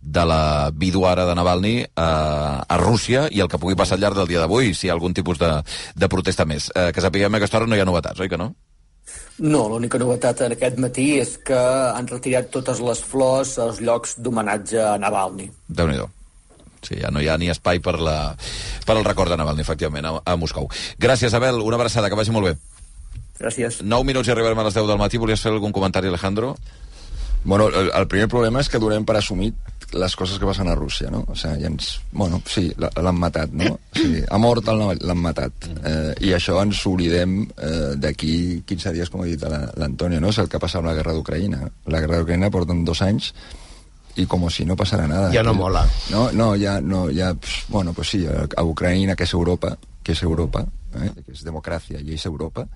de 0.00 0.24
la 0.24 0.70
vídua 0.70 1.10
ara 1.16 1.26
de 1.26 1.34
Navalny 1.34 1.74
eh, 1.82 1.88
a 1.98 2.78
Rússia 2.78 3.26
i 3.30 3.42
el 3.42 3.50
que 3.50 3.58
pugui 3.58 3.74
passar 3.74 3.98
al 3.98 4.04
llarg 4.06 4.20
del 4.20 4.30
dia 4.30 4.44
d'avui, 4.44 4.72
si 4.72 4.86
hi 4.86 4.90
ha 4.90 4.94
algun 4.94 5.14
tipus 5.14 5.42
de, 5.42 5.50
de 5.96 6.08
protesta 6.08 6.46
més. 6.46 6.70
Eh, 6.76 6.92
que 6.94 7.02
sapiguem 7.02 7.34
que 7.34 7.40
a 7.40 7.42
aquesta 7.42 7.58
hora 7.58 7.66
no 7.66 7.74
hi 7.74 7.82
ha 7.82 7.88
novetats, 7.88 8.22
oi 8.22 8.30
que 8.30 8.38
no? 8.38 8.52
No, 9.38 9.66
l'única 9.68 9.98
novetat 9.98 10.46
en 10.46 10.54
aquest 10.54 10.78
matí 10.80 11.08
és 11.20 11.36
que 11.44 11.58
han 11.58 12.06
retirat 12.08 12.52
totes 12.54 12.78
les 12.80 13.02
flors 13.02 13.58
als 13.62 13.82
llocs 13.82 14.16
d'homenatge 14.22 14.78
a 14.80 14.94
Navalny. 15.02 15.50
déu 15.68 15.90
nhi 15.90 15.98
Sí, 16.86 17.00
ja 17.02 17.10
no 17.10 17.20
hi 17.20 17.28
ha 17.28 17.36
ni 17.38 17.50
espai 17.50 17.80
per, 17.82 17.96
la, 18.00 18.36
per 18.86 18.94
al 18.96 19.04
record 19.04 19.32
de 19.34 19.36
Navalny, 19.40 19.60
efectivament, 19.64 20.06
a, 20.06 20.14
a 20.24 20.36
Moscou. 20.38 20.68
Gràcies, 21.02 21.34
Abel. 21.34 21.58
Una 21.66 21.76
abraçada, 21.80 22.08
que 22.12 22.18
vagi 22.18 22.30
molt 22.34 22.52
bé. 22.52 22.56
Gràcies. 23.40 23.82
9 23.84 24.06
minuts 24.08 24.28
i 24.30 24.32
arribarem 24.32 24.58
a 24.62 24.68
les 24.68 24.74
10 24.78 24.86
del 24.88 25.00
matí. 25.00 25.18
Volies 25.20 25.42
fer 25.42 25.50
algun 25.52 25.74
comentari, 25.74 26.08
Alejandro? 26.08 26.54
Bueno, 27.46 27.68
el, 27.68 27.90
el 27.94 28.06
primer 28.10 28.26
problema 28.32 28.58
és 28.62 28.68
que 28.72 28.78
donem 28.82 29.04
per 29.06 29.18
assumit 29.20 29.54
les 29.94 30.16
coses 30.18 30.40
que 30.42 30.46
passen 30.48 30.66
a 30.66 30.74
Rússia, 30.74 31.12
no? 31.14 31.20
O 31.30 31.36
sigui, 31.38 31.60
ja 31.62 31.68
ens... 31.70 31.90
Bueno, 32.10 32.40
sí, 32.50 32.64
l'han 32.80 33.20
matat, 33.20 33.52
no? 33.54 33.76
O 33.76 33.98
sigui, 34.00 34.24
ha 34.26 34.38
mort, 34.42 34.66
el- 34.72 34.98
l'han 35.06 35.20
matat. 35.22 35.68
Eh, 35.78 36.14
I 36.26 36.32
això 36.34 36.56
ens 36.64 36.80
oblidem 36.90 37.36
eh, 37.54 37.92
d'aquí 38.02 38.64
15 38.66 38.94
dies, 38.96 39.12
com 39.12 39.22
ha 39.22 39.28
dit 39.30 39.44
la- 39.46 39.68
l'Antonio, 39.78 40.18
no? 40.20 40.32
És 40.34 40.40
el 40.42 40.48
que 40.50 40.58
passa 40.62 40.80
amb 40.80 40.90
la 40.90 40.96
guerra 40.98 41.14
d'Ucraïna. 41.14 41.60
La 41.86 42.02
guerra 42.02 42.18
d'Ucraïna 42.18 42.50
porten 42.50 42.82
dos 42.88 43.04
anys 43.06 43.30
i 44.16 44.26
com 44.26 44.48
si 44.50 44.64
no 44.64 44.76
passarà 44.76 45.06
nada. 45.08 45.30
Ja 45.34 45.42
no 45.44 45.54
mola. 45.54 45.84
No, 46.10 46.30
no, 46.32 46.54
ja, 46.56 46.80
no, 46.80 47.06
ja, 47.12 47.34
pf, 47.34 47.70
bueno, 47.72 47.92
pues 47.92 48.10
sí, 48.14 48.26
a 48.26 48.46
a 48.56 48.64
Ucraïna, 48.64 49.16
que 49.16 49.24
és 49.24 49.34
Europa, 49.34 49.76
que 50.02 50.12
és 50.12 50.22
Europa, 50.22 50.64
eh, 50.94 51.10
que 51.24 51.32
és 51.32 51.44
democràcia 51.44 52.00
i 52.00 52.14
és 52.14 52.26
Europa, 52.26 52.66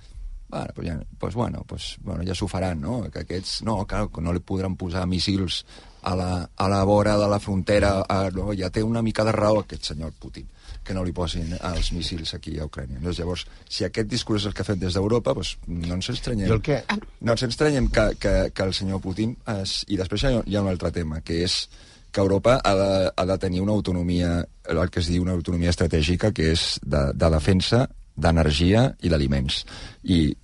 bueno, 0.51 0.73
pues, 0.75 0.89
ja, 0.89 1.01
pues, 1.19 1.35
bueno, 1.35 1.65
pues, 1.67 1.97
bueno, 2.03 2.25
ja 2.27 2.35
s'ho 2.35 2.49
faran, 2.49 2.81
no? 2.81 3.03
Que 3.11 3.21
aquests, 3.21 3.63
no, 3.63 3.85
clar, 3.87 4.09
no 4.19 4.33
li 4.35 4.41
podran 4.43 4.77
posar 4.77 5.07
missils 5.07 5.65
a 6.03 6.15
la, 6.17 6.31
a 6.57 6.69
la 6.69 6.83
vora 6.85 7.17
de 7.19 7.29
la 7.29 7.39
frontera, 7.41 8.01
a, 8.09 8.31
no, 8.35 8.53
ja 8.57 8.71
té 8.71 8.83
una 8.83 9.03
mica 9.03 9.25
de 9.25 9.33
raó 9.33 9.61
aquest 9.61 9.85
senyor 9.93 10.13
Putin, 10.19 10.47
que 10.85 10.95
no 10.97 11.05
li 11.05 11.13
posin 11.13 11.53
els 11.61 11.93
missils 11.93 12.33
aquí 12.35 12.57
a 12.59 12.65
Ucrània. 12.65 12.99
Doncs 13.03 13.19
llavors, 13.21 13.45
si 13.69 13.85
aquest 13.85 14.09
discurs 14.09 14.43
és 14.43 14.49
el 14.49 14.55
que 14.57 14.63
ha 14.65 14.69
fet 14.71 14.81
des 14.81 14.95
d'Europa, 14.97 15.35
doncs 15.37 15.57
no 15.69 15.95
ens 15.99 16.09
estranyem. 16.15 16.49
Que- 16.65 16.83
No 17.21 17.33
ens 17.37 17.43
estranyem 17.45 17.91
que, 17.93 18.07
que, 18.19 18.35
que 18.55 18.63
el 18.65 18.73
senyor 18.75 19.01
Putin... 19.05 19.37
Es... 19.61 19.85
I 19.89 19.97
després 20.01 20.25
hi 20.25 20.33
ha, 20.33 20.43
hi 20.47 20.57
ha 20.57 20.63
un 20.65 20.69
altre 20.73 20.91
tema, 20.91 21.21
que 21.21 21.43
és 21.45 21.69
que 22.11 22.21
Europa 22.25 22.57
ha 22.65 22.75
de, 22.75 22.91
ha 23.15 23.25
de 23.29 23.39
tenir 23.39 23.61
una 23.63 23.73
autonomia, 23.77 24.45
el 24.67 24.81
que 24.91 24.99
es 24.99 25.07
diu 25.13 25.23
una 25.23 25.37
autonomia 25.37 25.71
estratègica, 25.71 26.33
que 26.35 26.49
és 26.57 26.79
de, 26.83 27.05
de 27.15 27.29
defensa, 27.31 27.85
d'energia 28.21 28.89
i 29.07 29.09
d'aliments. 29.13 29.61
I 30.05 30.35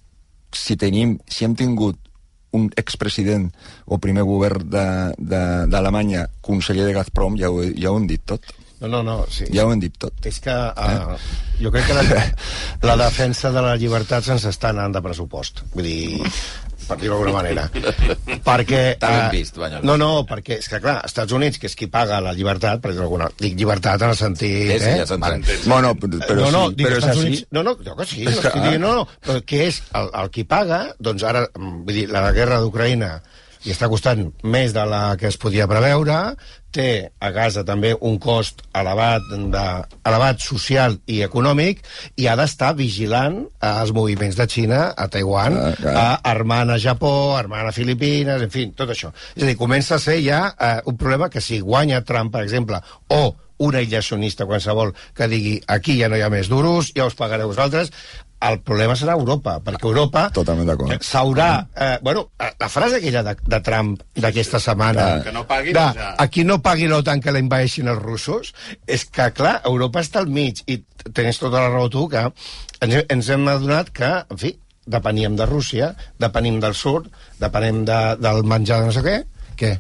si 0.55 0.77
tenim, 0.81 1.17
si 1.29 1.45
hem 1.45 1.57
tingut 1.59 1.99
un 2.55 2.69
expresident 2.77 3.49
o 3.87 3.99
primer 4.03 4.25
govern 4.29 4.69
d'Alemanya, 4.71 6.27
conseller 6.41 6.87
de 6.87 6.95
Gazprom, 6.97 7.37
ja 7.41 7.51
ho, 7.51 7.65
ja 7.75 7.91
ho 7.91 7.99
hem 7.99 8.07
dit 8.11 8.23
tot. 8.25 8.47
No, 8.81 8.89
no, 8.89 9.03
no. 9.03 9.25
Sí. 9.33 9.47
Ja 9.55 9.65
ho 9.65 9.73
hem 9.73 9.81
dit 9.81 9.95
tot. 9.99 10.15
És 10.29 10.39
que 10.45 10.53
uh, 10.53 11.17
jo 11.63 11.73
crec 11.73 11.89
que 11.89 11.97
la, 11.97 12.25
la 12.91 12.97
defensa 13.07 13.51
de 13.55 13.65
la 13.65 13.77
llibertat 13.81 14.27
se'ns 14.27 14.45
està 14.51 14.73
anant 14.75 14.93
de 14.93 15.03
pressupost. 15.05 15.65
Vull 15.73 15.89
dir, 15.89 16.33
per 16.89 16.97
dir-ho 17.01 17.17
d'alguna 17.17 17.35
manera. 17.37 17.67
perquè... 18.47 18.83
Eh, 19.07 19.29
vist, 19.33 19.57
Banyoles. 19.61 19.85
No, 19.87 19.95
no, 20.01 20.09
perquè, 20.29 20.59
és 20.61 20.69
que 20.71 20.81
clar, 20.83 20.97
Estats 21.07 21.33
Units, 21.37 21.59
que 21.63 21.69
és 21.71 21.75
qui 21.79 21.87
paga 21.93 22.19
la 22.25 22.33
llibertat, 22.37 22.81
per 22.83 22.91
dir-ho 22.93 23.05
d'alguna... 23.05 23.29
Dic 23.39 23.55
llibertat 23.59 24.03
en 24.03 24.13
el 24.15 24.19
sentit... 24.19 24.73
Sí, 24.73 24.79
sí, 24.83 24.91
eh? 24.91 24.97
ja 25.03 25.07
s'entén. 25.09 25.45
Bueno, 25.67 25.95
però 26.01 26.41
no, 26.41 26.51
no, 26.51 26.63
sí, 26.71 26.79
dic 26.81 26.89
però 26.89 26.99
és 26.99 27.05
Estats 27.05 27.17
així. 27.17 27.27
Units... 27.33 27.47
No, 27.57 27.63
no, 27.67 27.77
jo 27.87 27.97
que 27.99 28.07
sí, 28.11 28.25
És 28.27 28.39
no 28.41 28.45
que- 28.47 28.65
dient, 28.67 28.83
no, 28.83 28.93
no, 29.01 29.07
però 29.27 29.43
que 29.47 29.63
és 29.69 29.81
el, 29.99 30.11
el 30.23 30.31
qui 30.35 30.47
paga, 30.49 30.81
doncs 30.99 31.27
ara, 31.29 31.45
vull 31.59 31.95
dir, 31.95 32.07
la 32.13 32.25
guerra 32.37 32.61
d'Ucraïna 32.65 33.13
i 33.67 33.73
està 33.75 33.89
costant 33.91 34.29
més 34.47 34.73
de 34.73 34.85
la 34.87 35.17
que 35.19 35.27
es 35.29 35.37
podia 35.43 35.67
preveure, 35.67 36.37
té 36.77 37.09
a 37.25 37.31
Gaza 37.33 37.65
també 37.67 37.95
un 38.05 38.19
cost 38.21 38.61
elevat, 38.77 39.25
de, 39.53 39.63
elevat 40.07 40.43
social 40.45 40.99
i 41.11 41.23
econòmic 41.25 41.81
i 42.21 42.27
ha 42.29 42.35
d'estar 42.39 42.75
vigilant 42.79 43.39
els 43.65 43.93
moviments 43.97 44.37
de 44.39 44.47
Xina 44.51 44.83
a 44.97 45.09
Taiwan, 45.09 45.57
Ah, 45.57 45.73
clar. 45.81 45.95
a 45.97 46.33
armant 46.35 46.71
a 46.71 46.79
Japó, 46.79 47.35
armant 47.39 47.67
a 47.69 47.73
Filipines, 47.73 48.43
en 48.43 48.51
fi, 48.53 48.69
tot 48.77 48.93
això. 48.93 49.11
És 49.35 49.43
a 49.43 49.47
dir, 49.47 49.57
comença 49.57 49.97
a 49.97 50.03
ser 50.03 50.21
ja 50.23 50.45
eh, 50.59 50.79
un 50.87 50.97
problema 50.97 51.31
que 51.33 51.41
si 51.41 51.61
guanya 51.61 52.05
Trump, 52.05 52.33
per 52.33 52.45
exemple, 52.45 52.81
o 53.09 53.35
un 53.63 53.77
aïllacionista 53.79 54.47
qualsevol 54.49 54.93
que 55.17 55.29
digui 55.33 55.57
aquí 55.73 55.99
ja 56.01 56.11
no 56.13 56.19
hi 56.19 56.25
ha 56.25 56.33
més 56.33 56.51
duros, 56.53 56.93
ja 56.97 57.07
us 57.09 57.17
pagareu 57.19 57.49
vosaltres, 57.53 57.93
el 58.47 58.59
problema 58.61 58.93
serà 58.99 59.15
Europa, 59.17 59.57
perquè 59.65 59.89
Europa 59.89 60.27
Totalment 60.37 60.69
d'acord. 60.69 60.93
s'haurà... 61.01 61.49
Eh, 61.73 61.97
bueno, 62.03 62.27
eh, 62.39 62.51
la 62.61 62.69
frase 62.69 62.99
aquella 63.01 63.23
de, 63.25 63.35
de 63.41 63.61
Trump 63.65 64.03
d'aquesta 64.15 64.61
setmana... 64.61 65.07
Que 65.25 65.33
no 65.33 65.47
paguin, 65.49 65.73
de, 65.73 65.87
ja. 65.97 66.11
Aquí 66.23 66.45
no 66.45 66.59
pagui 66.65 66.91
l'OTAN 66.91 67.25
que 67.25 67.33
la 67.33 67.41
invadeixin 67.41 67.89
els 67.93 68.03
russos, 68.03 68.53
és 68.87 69.07
que, 69.09 69.31
clar, 69.37 69.57
Europa 69.65 70.05
està 70.05 70.21
al 70.21 70.29
mig, 70.29 70.61
i 70.69 70.83
tens 71.17 71.41
tota 71.41 71.65
la 71.65 71.73
raó 71.73 71.89
tu, 71.93 72.07
que 72.13 72.27
ens, 72.85 73.01
ens 73.09 73.33
hem 73.33 73.49
adonat 73.49 73.91
que, 73.97 74.13
en 74.29 74.43
fi, 74.45 74.53
depeníem 74.87 75.37
de 75.41 75.49
Rússia, 75.49 75.95
depenim 76.23 76.61
del 76.63 76.77
sud, 76.79 77.09
depenem 77.41 77.85
de, 77.89 78.01
del 78.21 78.45
menjar 78.47 78.83
de 78.85 78.91
no 78.91 78.95
sé 78.95 79.03
què, 79.07 79.21
què? 79.59 79.77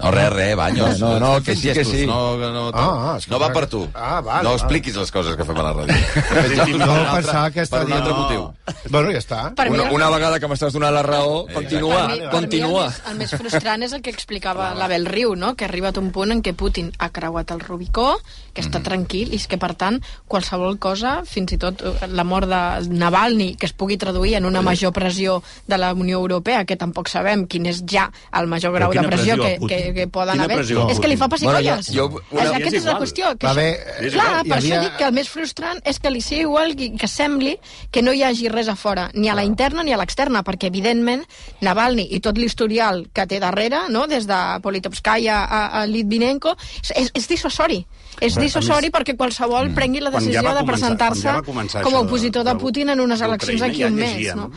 No, 0.00 0.10
res, 0.12 0.30
res, 0.32 0.54
Banyos. 0.56 1.00
No, 1.00 1.18
no, 1.18 1.42
que 1.42 1.56
sí, 1.56 1.72
que 1.72 1.84
sí. 1.84 2.06
No, 2.06 2.36
no, 2.36 2.52
no, 2.52 2.68
Ah, 2.72 3.16
ah, 3.16 3.18
que 3.22 3.30
no 3.32 3.38
va 3.40 3.52
per 3.52 3.64
que- 3.64 3.70
tu. 3.70 3.88
Ah, 3.94 4.20
val, 4.20 4.44
no 4.44 4.52
expliquis 4.54 4.94
les 4.94 5.10
coses 5.10 5.34
que 5.36 5.44
fem 5.44 5.56
a 5.58 5.62
la 5.62 5.72
ràdio. 5.74 5.96
No 6.78 6.92
altre- 6.92 7.14
pensava 7.16 7.50
que 7.50 7.64
per 7.66 7.84
un 7.84 7.92
altre 7.92 8.12
estaria- 8.12 8.14
motiu. 8.14 8.54
Bueno, 8.90 9.10
ja 9.10 9.18
està. 9.18 9.54
Per 9.56 9.66
Una, 9.72 9.90
una 9.90 10.08
vegada 10.10 10.38
que 10.38 10.46
m'estàs 10.46 10.72
donant 10.72 10.94
la 10.94 11.02
raó, 11.02 11.46
continua, 11.52 12.06
mi, 12.08 12.18
per 12.20 12.30
continua. 12.30 12.86
Mi 12.86 12.86
el, 12.86 12.92
més, 12.92 13.02
el 13.10 13.16
més 13.18 13.34
frustrant 13.40 13.82
és 13.82 13.92
el 13.92 14.02
que 14.02 14.10
explicava 14.10 14.72
l'Abel 14.74 15.06
Riu, 15.06 15.34
no? 15.34 15.54
que 15.56 15.64
ha 15.64 15.68
arribat 15.68 15.98
un 15.98 16.12
punt 16.12 16.30
en 16.30 16.42
què 16.42 16.54
Putin 16.54 16.92
ha 16.98 17.10
creuat 17.10 17.50
el 17.50 17.60
Rubicó, 17.60 18.20
que 18.54 18.62
està 18.62 18.80
tranquil, 18.82 19.32
i 19.32 19.36
és 19.36 19.48
que, 19.48 19.58
per 19.58 19.74
tant, 19.74 19.98
qualsevol 20.28 20.78
cosa, 20.78 21.22
fins 21.26 21.52
i 21.52 21.58
tot 21.58 21.82
eh, 21.82 22.06
la 22.08 22.22
mort 22.24 22.46
de 22.48 22.88
Navalny, 22.94 23.56
que 23.56 23.66
es 23.66 23.72
pugui 23.72 23.98
traduir 23.98 24.36
en 24.38 24.44
una 24.46 24.62
major 24.62 24.92
pressió 24.92 25.42
de 25.66 25.78
la 25.78 25.92
Unió 25.92 26.18
Europea, 26.22 26.64
que 26.64 26.76
tampoc 26.76 27.08
sabem 27.08 27.46
quin 27.48 27.66
és 27.66 27.82
ja 27.88 28.10
el 28.32 28.46
major 28.46 28.72
grau 28.72 28.92
de 28.92 29.02
pressió, 29.02 29.34
que, 29.42 29.56
Putin? 29.58 29.87
Que, 29.94 30.00
que 30.00 30.06
poden 30.08 30.32
Quina 30.32 30.44
haver, 30.44 30.56
pressió 30.58 30.88
és 30.90 31.00
que 31.00 31.08
li 31.08 31.16
fa 31.16 31.28
pessigolles. 31.28 31.64
Bueno, 31.64 31.82
ja- 31.82 31.92
jo- 31.92 32.22
una- 32.30 32.42
és, 32.42 32.48
és 32.50 32.56
aquesta 32.56 32.76
és 32.76 32.84
la 32.84 32.98
qüestió. 32.98 33.32
Que 33.38 33.46
Va 33.46 33.52
això- 33.52 34.12
clar, 34.12 34.42
per 34.44 34.56
això 34.58 34.74
havia- 34.76 34.80
dic 34.80 34.96
que 34.98 35.04
el 35.04 35.12
més 35.12 35.28
frustrant 35.28 35.80
és 35.84 35.98
que 36.00 36.10
li 36.10 36.20
sigui 36.20 36.40
igual 36.42 36.74
i 36.80 36.90
que 36.96 37.08
sembli 37.08 37.58
que 37.90 38.02
no 38.02 38.12
hi 38.12 38.22
hagi 38.22 38.48
res 38.48 38.68
a 38.68 38.76
fora, 38.76 39.10
ni 39.14 39.28
a 39.28 39.34
la 39.34 39.44
interna 39.44 39.82
ni 39.82 39.92
a 39.92 39.96
l'externa, 39.96 40.42
perquè, 40.44 40.66
evidentment, 40.68 41.24
Navalny 41.60 42.06
i 42.10 42.20
tot 42.20 42.38
l'historial 42.38 43.08
que 43.12 43.26
té 43.26 43.40
darrere, 43.40 43.88
no? 43.88 44.06
des 44.06 44.26
de 44.26 44.60
Politkovskaya 44.62 45.44
a, 45.44 45.82
a 45.82 45.86
Litvinenko, 45.86 46.56
és, 46.94 47.10
és, 47.14 47.28
dissuasori. 47.28 47.84
És 48.20 48.34
dissuasori 48.36 48.88
més- 48.88 48.92
perquè 48.92 49.16
qualsevol 49.16 49.70
prengui 49.74 50.00
la 50.00 50.10
ja 50.10 50.18
decisió 50.18 50.42
va 50.42 50.54
de 50.54 50.64
presentar-se 50.64 51.22
ja 51.22 51.42
com 51.42 51.58
a 51.58 51.62
això 51.64 52.00
opositor 52.00 52.44
de 52.44 52.50
del- 52.50 52.58
Putin 52.58 52.88
en 52.90 53.00
unes 53.00 53.20
eleccions 53.20 53.60
d'aquí 53.60 53.80
ja 53.80 53.86
un 53.86 53.94
mes. 53.94 54.34
No? 54.34 54.50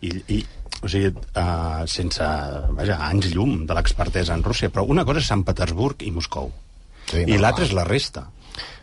I, 0.00 0.08
i, 0.28 0.46
o 0.80 0.88
sigui, 0.88 1.12
uh, 1.12 1.82
sense, 1.90 2.26
vaja, 2.78 2.96
anys 3.08 3.30
llum 3.34 3.66
de 3.68 3.74
l'expertesa 3.76 4.34
en 4.34 4.42
Rússia, 4.46 4.70
però 4.72 4.86
una 4.88 5.04
cosa 5.04 5.20
és 5.22 5.28
Sant 5.30 5.44
Petersburg 5.46 6.02
i 6.06 6.12
Moscou, 6.14 6.52
Sí, 7.10 7.24
i 7.26 7.34
no, 7.34 7.40
l'altra 7.42 7.64
va. 7.64 7.68
és 7.68 7.74
la 7.76 7.84
resta. 7.84 8.28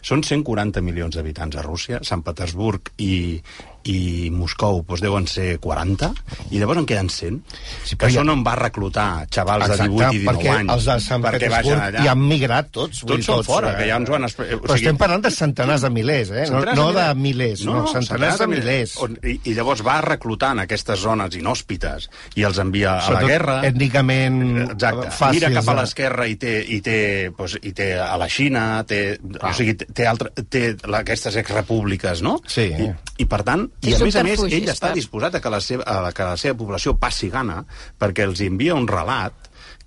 Són 0.06 0.24
140 0.24 0.82
milions 0.82 1.16
d'habitants 1.16 1.56
a 1.60 1.64
Rússia, 1.66 2.00
Sant 2.04 2.22
Petersburg 2.26 2.92
i, 2.98 3.40
i 3.84 4.30
Moscou 4.32 4.82
doncs 4.88 5.02
deuen 5.02 5.26
ser 5.28 5.58
40, 5.60 6.12
i 6.52 6.60
llavors 6.60 6.80
en 6.82 6.86
queden 6.86 7.10
100, 7.10 7.40
Sí, 7.86 7.96
que 7.96 8.06
però 8.08 8.12
ja- 8.12 8.22
on 8.32 8.44
va 8.44 8.56
reclutar 8.56 9.26
xavals 9.32 9.68
de 9.68 9.74
Exacte, 9.74 9.90
18 9.94 10.14
i 10.14 10.18
19 10.20 10.40
perquè 10.44 10.56
anys. 10.58 10.72
els 10.74 10.86
de 10.86 11.00
Sant 11.00 11.22
Petersburg 11.24 11.82
allà. 11.82 12.04
hi 12.04 12.08
han 12.08 12.20
migrat 12.28 12.70
tots. 12.72 13.00
Tots 13.06 13.26
són 13.26 13.44
fora, 13.44 13.72
eh? 13.74 13.78
que 13.78 13.88
ja 13.90 13.96
ens 13.98 14.10
ho 14.10 14.16
han... 14.16 14.24
expli- 14.24 14.54
O 14.54 14.62
Però 14.62 14.76
estem 14.76 14.98
parlant 14.98 15.24
de 15.24 15.32
centenars 15.32 15.82
de 15.82 15.90
milers, 15.90 16.30
eh? 16.32 16.46
No, 16.50 16.60
Centenars 16.60 16.78
no 16.78 16.94
de 16.94 17.16
milers, 17.16 17.64
no, 17.66 17.88
centenars 17.88 18.38
de 18.40 18.48
milers. 18.48 18.98
On, 18.98 19.18
i, 19.24 19.40
I 19.46 19.54
llavors 19.56 19.82
va 19.86 20.02
reclutant 20.02 20.60
aquestes 20.60 21.00
zones 21.00 21.36
inhòspites 21.40 22.10
i 22.36 22.44
els 22.44 22.58
envia 22.60 22.98
a 23.00 23.12
la 23.12 23.24
guerra. 23.24 23.62
ètnicament 23.64 24.42
Exacte. 24.72 25.10
fàcils 25.10 25.40
Mira 25.40 25.54
cap 25.54 25.70
a 25.70 25.74
de- 25.74 25.82
l'esquerra 25.82 26.28
i 26.28 26.36
té, 26.36 26.54
i 26.68 26.82
té, 26.82 27.32
doncs, 27.38 27.58
i 27.64 27.72
té 27.74 27.94
a 28.00 28.16
la 28.18 28.28
Xina, 28.30 28.84
té, 28.86 29.18
o 29.42 29.54
sigui, 29.54 29.74
té, 29.76 30.06
altre, 30.08 30.30
té 30.50 30.76
aquestes 31.00 31.36
exrepúbliques, 31.36 32.22
no? 32.22 32.40
Sí. 32.46 32.70
I, 32.74 32.92
I 33.20 33.26
per 33.26 33.44
tant, 33.44 33.69
i 33.82 33.94
a 33.94 34.00
més 34.00 34.16
a 34.16 34.24
més, 34.24 34.40
ell 34.44 34.70
està 34.72 34.94
disposat 34.94 35.36
a 35.36 35.42
que, 35.42 35.50
la 35.50 35.60
seva, 35.62 35.84
a 35.84 36.02
la- 36.02 36.12
que 36.12 36.24
la 36.24 36.38
seva 36.38 36.58
població 36.58 36.96
passi 36.98 37.30
gana 37.30 37.64
perquè 38.00 38.24
els 38.28 38.42
envia 38.42 38.76
un 38.76 38.88
relat 38.88 39.34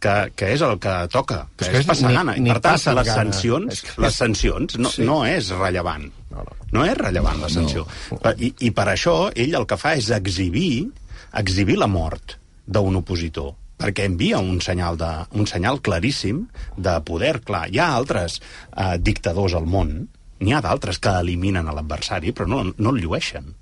que, 0.02 0.32
que 0.34 0.48
és 0.54 0.60
el 0.66 0.78
que 0.82 0.92
toca, 1.12 1.46
que 1.56 1.64
És 1.64 1.68
és, 1.68 1.72
que 1.72 1.80
és 1.80 1.86
passar 1.86 2.08
ni- 2.10 2.16
gana. 2.16 2.36
I 2.36 2.40
ni 2.40 2.50
per 2.50 2.60
tant, 2.60 2.74
les 2.74 3.06
gana. 3.06 3.14
sancions, 3.14 3.72
És 3.72 3.82
que- 3.82 4.02
les 4.02 4.14
sancions 4.14 4.78
no, 4.78 4.90
Sí. 4.90 5.02
no 5.06 5.24
és 5.24 5.50
rellevant. 5.50 6.08
No, 6.30 6.42
no. 6.42 6.56
no 6.72 6.84
és 6.84 6.96
rellevant 6.98 7.40
la 7.40 7.48
sanció. 7.48 7.86
No. 8.10 8.18
I, 8.38 8.52
I 8.60 8.70
per 8.72 8.86
això 8.88 9.30
ell 9.34 9.54
el 9.54 9.66
que 9.66 9.76
fa 9.76 9.94
és 9.94 10.10
exhibir, 10.10 10.90
exhibir 11.34 11.76
la 11.78 11.86
mort 11.86 12.38
d'un 12.66 12.96
opositor 12.96 13.54
perquè 13.78 14.04
envia 14.06 14.38
un 14.38 14.60
senyal, 14.60 14.96
de, 14.96 15.08
un 15.32 15.46
senyal 15.46 15.80
claríssim 15.82 16.44
de 16.76 17.00
poder. 17.02 17.40
Clar, 17.42 17.64
hi 17.72 17.78
ha 17.78 17.94
altres 17.96 18.40
eh, 18.76 18.96
dictadors 18.98 19.54
al 19.54 19.66
món, 19.66 20.08
n'hi 20.40 20.52
ha 20.52 20.60
d'altres 20.60 20.98
que 21.02 21.08
eliminen 21.18 21.66
l'adversari, 21.66 22.32
però 22.32 22.46
no, 22.46 22.60
no 22.76 22.90
el 22.90 23.00
llueixen. 23.02 23.54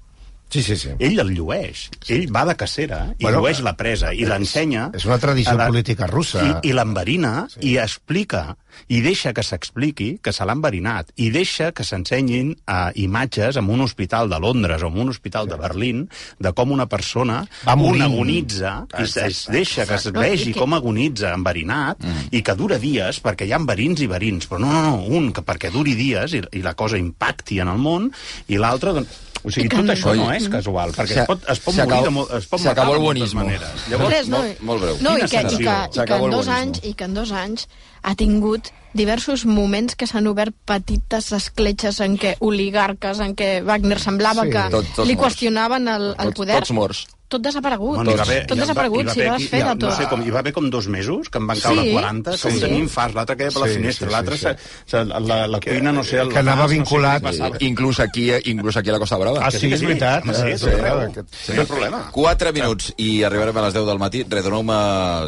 Sí, 0.50 0.62
sí, 0.66 0.74
sí. 0.76 0.90
Ell 0.98 1.20
el 1.22 1.28
llueix. 1.36 1.84
Ell 2.10 2.26
va 2.34 2.42
de 2.48 2.56
cacera 2.58 3.04
i 3.18 3.22
Bueno, 3.22 3.38
llueix 3.40 3.60
la 3.62 3.76
presa 3.78 4.10
i 4.12 4.24
l'ensenya... 4.26 4.88
és 4.98 5.04
una 5.06 5.18
tradició 5.22 5.54
la- 5.56 5.68
política 5.70 6.08
russa. 6.10 6.42
I, 6.42 6.70
i 6.70 6.72
l'enverina 6.74 7.46
sí. 7.52 7.60
i 7.70 7.76
explica 7.78 8.56
i 8.90 9.00
deixa 9.02 9.32
que 9.34 9.42
s'expliqui 9.42 10.08
que 10.22 10.32
se 10.32 10.44
l'ha 10.46 10.54
enverinat 10.56 11.10
i 11.22 11.28
deixa 11.34 11.70
que 11.76 11.84
s'ensenyin 11.86 12.52
uh, 12.70 12.90
imatges 12.98 13.58
en 13.60 13.68
un 13.70 13.82
hospital 13.84 14.30
de 14.30 14.38
Londres 14.42 14.82
o 14.82 14.88
en 14.90 14.98
un 15.04 15.08
hospital 15.10 15.46
sí. 15.46 15.50
de 15.52 15.58
Berlín 15.60 16.04
de 16.38 16.52
com 16.56 16.70
una 16.74 16.86
persona 16.90 17.40
Va 17.66 17.74
un 17.74 18.00
agonitza 18.02 18.74
i 18.98 19.02
es, 19.04 19.16
es 19.22 19.40
deixa 19.50 19.86
que 19.86 19.98
es 19.98 20.06
vegi 20.14 20.50
No, 20.50 20.50
i 20.50 20.54
que- 20.54 20.60
com 20.60 20.74
agonitza 20.78 21.32
enverinat 21.34 22.02
mm. 22.02 22.28
i 22.34 22.42
que 22.46 22.54
dura 22.58 22.78
dies 22.82 23.18
perquè 23.22 23.46
hi 23.46 23.52
ha 23.54 23.58
verins 23.62 24.02
i 24.02 24.10
verins 24.10 24.46
però 24.50 24.62
no, 24.62 24.70
no, 24.74 24.82
no, 24.86 25.02
un 25.18 25.30
que 25.34 25.42
perquè 25.46 25.70
duri 25.74 25.94
dies 25.98 26.34
i, 26.38 26.42
i 26.58 26.62
la 26.66 26.74
cosa 26.78 26.98
impacti 26.98 27.58
en 27.62 27.68
el 27.74 27.78
món 27.82 28.10
i 28.48 28.58
l'altre 28.58 28.94
doncs, 28.96 29.18
o 29.44 29.50
sigui, 29.50 29.68
tot 29.72 29.88
això 29.94 30.14
no 30.16 30.30
és 30.32 30.48
casual, 30.52 30.92
perquè 30.92 31.20
es 31.22 31.26
pot, 31.28 31.44
es 31.48 31.60
pot 31.64 31.74
morir 31.74 32.02
de, 32.08 32.36
es 32.38 32.46
pot 32.50 32.60
matar 32.64 32.86
de 32.90 32.98
moltes 32.98 33.34
maneres. 33.34 33.86
Llavors, 33.88 34.10
Res, 34.14 34.28
no, 34.28 34.38
molt, 34.42 34.60
molt 34.60 34.82
breu. 34.82 34.98
No, 35.00 35.16
i 35.16 35.20
que, 35.30 35.40
i 35.40 35.56
que, 35.62 35.78
i 36.02 36.04
que 36.06 36.18
en 36.20 36.30
dos 36.30 36.48
anys, 36.48 36.80
i 36.84 36.92
que 36.94 37.04
en 37.08 37.14
dos 37.14 37.32
anys 37.32 37.66
ha 38.02 38.14
tingut 38.16 38.68
diversos 38.92 39.44
moments 39.46 39.94
que 39.94 40.06
s'han 40.10 40.26
obert 40.26 40.54
petites 40.66 41.30
escletxes 41.32 42.00
en 42.00 42.16
què 42.18 42.34
oligarques, 42.40 43.20
en 43.20 43.36
què 43.38 43.62
Wagner 43.64 43.98
semblava 44.02 44.42
Sí. 44.44 44.50
que 44.50 44.64
Tot- 44.70 44.92
tots 44.96 45.06
li 45.08 45.14
morts. 45.16 45.24
qüestionaven 45.36 45.88
el, 45.88 46.08
el 46.18 46.26
Tots- 46.32 46.36
poder. 46.36 46.58
tots 46.58 46.70
morts. 46.72 47.06
Tot 47.30 47.40
desaparegut. 47.46 47.94
Bueno, 47.94 48.16
va 48.18 48.22
haver- 48.24 48.40
tot 48.50 48.58
va- 48.58 48.62
desaparegut, 48.64 49.00
hi 49.00 49.06
va 49.06 49.12
s'hi 49.14 49.20
va 49.20 49.26
haver- 49.30 49.40
desfer 49.40 49.58
hi 49.60 49.62
va- 49.62 49.74
de 49.74 49.78
tot. 49.80 49.90
No 49.90 49.96
sé, 49.96 50.06
com, 50.10 50.22
hi 50.26 50.30
va 50.34 50.38
haver 50.40 50.52
com 50.52 50.68
dos 50.68 50.88
mesos 50.88 51.28
que 51.30 51.38
en 51.38 51.46
van 51.46 51.60
caure 51.60 51.82
Sí, 51.84 51.92
40, 51.92 52.30
com 52.42 52.50
sí. 52.52 52.60
tenir 52.60 52.78
infarts, 52.80 53.14
l'altre 53.14 53.36
que 53.36 53.44
per 53.52 53.60
la 53.62 53.68
Sí, 53.68 53.74
finestra, 53.74 54.08
sí, 54.08 54.12
l'altre 54.12 54.36
sí, 54.36 54.42
se- 54.42 54.56
se- 54.90 55.04
la, 55.04 55.46
la 55.46 55.60
cuina, 55.60 55.92
no 55.92 56.02
sé... 56.02 56.18
el 56.18 56.28
que 56.28 56.38
anava 56.40 56.62
gas, 56.62 56.64
no 56.64 56.68
sé 56.68 56.74
vinculat-. 56.74 57.62
Inclús 57.62 58.00
aquí, 58.00 58.32
inclús 58.46 58.76
aquí 58.76 58.88
a 58.90 58.92
la 58.94 58.98
Costa 58.98 59.16
Brava. 59.16 59.46
Ah, 59.46 59.50
sí, 59.52 59.72
és 59.72 59.80
veritat. 59.80 60.24
Sí, 60.24 60.30
Eh, 60.30 60.58
sí, 60.58 60.64
sí, 60.66 60.70
sí, 60.70 60.80
aquest- 60.82 61.34
sí, 61.46 61.52
ha 61.60 61.64
problema. 61.64 62.08
4 62.10 62.52
minuts 62.52 62.92
i 62.96 63.22
arribarem 63.22 63.56
a 63.56 63.62
les 63.62 63.74
10 63.74 63.86
del 63.86 63.98
matí. 63.98 64.24
Re, 64.28 64.42
doneu-me 64.42 64.74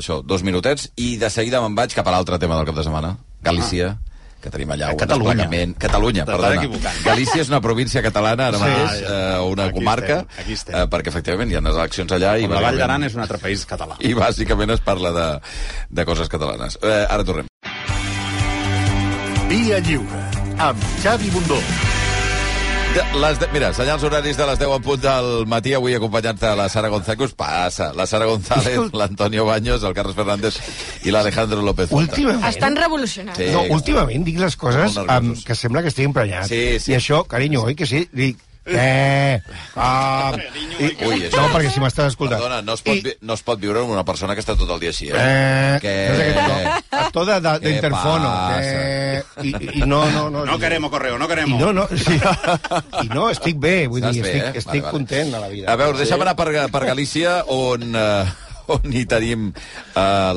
això, 0.03 0.23
dos 0.25 0.43
minutets 0.43 0.91
i 0.97 1.17
de 1.19 1.31
seguida 1.31 1.61
me'n 1.63 1.75
vaig 1.77 1.95
cap 1.95 2.07
a 2.09 2.11
l'altre 2.11 2.37
tema 2.39 2.57
del 2.57 2.67
cap 2.67 2.75
de 2.75 2.83
setmana. 2.83 3.17
Galícia. 3.43 3.97
Que 4.43 4.51
tenim 4.51 4.73
allà 4.75 4.91
un 4.93 4.99
Catalunya. 5.01 5.35
desplegament... 5.37 5.77
Catalunya, 5.79 6.25
perdona. 6.29 6.57
equivocant. 6.61 6.99
Galícia 7.07 7.41
és 7.45 7.49
una 7.53 7.61
província 7.65 8.03
catalana 8.03 8.49
ara 8.51 8.59
Sí, 8.59 8.65
mateix, 8.67 8.99
ja. 9.05 9.15
eh, 9.39 9.41
una 9.53 9.69
Aquí 9.71 9.79
comarca, 9.79 10.19
estem, 10.25 10.43
aquí 10.45 10.53
estem. 10.59 10.75
eh, 10.81 10.87
perquè 10.91 11.13
efectivament 11.15 11.53
hi 11.53 11.57
ha 11.61 11.63
unes 11.65 11.79
eleccions 11.79 12.13
allà 12.19 12.35
i... 12.43 12.49
La 12.51 12.61
Vall 12.67 12.79
d'Aran 12.83 13.07
és 13.09 13.15
un 13.17 13.23
altre 13.25 13.39
país 13.39 13.65
català. 13.71 13.97
I 14.03 14.13
bàsicament 14.19 14.75
es 14.75 14.83
parla 14.85 15.15
de, 15.17 15.29
de 15.91 16.05
coses 16.09 16.29
catalanes. 16.33 16.79
Eh, 16.83 17.07
ara 17.09 17.25
tornem. 17.25 17.47
Via 19.53 19.79
Lliure, 19.85 20.23
amb 20.59 20.81
Xavi 21.03 21.31
Bundó. 21.31 21.61
De, 22.93 23.01
les 23.17 23.39
de, 23.41 23.47
mira, 23.55 23.71
senyals 23.73 24.03
horaris 24.05 24.37
de 24.37 24.45
les 24.45 24.59
10 24.61 24.73
en 24.75 24.83
punt 24.85 25.01
del 25.01 25.47
matí, 25.49 25.73
avui 25.73 25.95
acompanyant-te 25.97 26.51
la 26.59 26.67
Sara 26.69 26.91
González. 26.93 27.17
Què 27.23 27.25
us 27.25 27.33
passa? 27.33 27.87
La 27.97 28.05
Sara 28.05 28.27
González, 28.29 28.93
l'Antonio 28.93 29.47
Baños, 29.49 29.87
el 29.89 29.95
Carles 29.97 30.19
Fernández 30.19 30.59
i 31.09 31.15
l'Alejandro 31.15 31.65
López. 31.65 31.89
Últimament... 31.97 32.45
Estan 32.51 32.77
revolucionats. 32.77 33.41
Sí. 33.41 33.49
No, 33.55 33.65
últimament 33.73 34.29
dic 34.29 34.37
les 34.43 34.59
coses 34.61 34.99
amb, 35.07 35.41
que 35.41 35.57
sembla 35.57 35.81
que 35.81 35.89
estic 35.89 36.11
emprenyat. 36.11 36.51
Sí, 36.53 36.77
sí. 36.85 36.93
I 36.93 36.99
això, 37.01 37.23
carinyo, 37.25 37.65
oi 37.71 37.79
que 37.81 37.89
sí? 37.89 38.05
Dic, 38.13 38.45
eh... 38.67 39.41
Ah, 39.77 40.33
i, 40.79 40.91
Ui, 41.07 41.17
això- 41.27 41.41
no, 41.41 41.49
perquè 41.55 41.71
si 41.73 41.81
m'estàs 41.83 42.13
escoltant. 42.13 42.39
Perdona, 42.41 42.61
no 42.63 42.75
es, 42.77 42.83
pot, 42.85 43.01
vi- 43.05 43.15
no 43.27 43.35
es 43.35 43.43
pot 43.43 43.59
viure 43.61 43.81
amb 43.83 43.91
una 43.95 44.05
persona 44.05 44.35
que 44.37 44.43
està 44.45 44.55
tot 44.59 44.71
el 44.71 44.81
dia 44.83 44.91
així, 44.93 45.09
eh? 45.11 45.17
Eh, 45.17 45.79
que... 45.83 45.95
no 46.09 46.17
sé 46.19 46.27
què, 46.29 46.35
no, 46.37 46.99
actor 47.03 47.27
de- 47.31 47.55
d'interfono. 47.65 48.29
passa? 48.29 48.61
Eh, 48.63 49.23
i, 49.43 49.55
I 49.83 49.87
no, 49.87 50.05
no, 50.11 50.29
no. 50.31 50.45
No 50.47 50.59
queremos 50.63 50.91
correo, 50.91 51.19
no 51.19 51.27
I 51.27 51.29
queremos. 51.29 51.61
no, 51.61 51.73
no, 51.73 51.89
sí, 51.97 52.19
I 53.03 53.09
no, 53.13 53.29
estic 53.31 53.59
bé, 53.59 53.87
vull 53.89 54.03
Estàs 54.05 54.15
dir, 54.15 54.23
bé, 54.23 54.31
estic, 54.37 54.45
eh? 54.55 54.59
estic 54.59 54.71
Vale, 54.73 54.81
vale. 54.87 54.93
content 54.99 55.35
de 55.37 55.41
la 55.43 55.49
vida. 55.53 55.73
A 55.73 55.77
veure, 55.77 55.99
deixa'm 55.99 56.23
anar 56.27 56.37
per, 56.39 56.49
per 56.73 56.85
Galícia, 56.87 57.39
on, 57.53 57.89
eh, 57.97 58.25
on 58.73 58.93
hi 58.95 59.05
tenim 59.11 59.49
eh, 59.53 60.33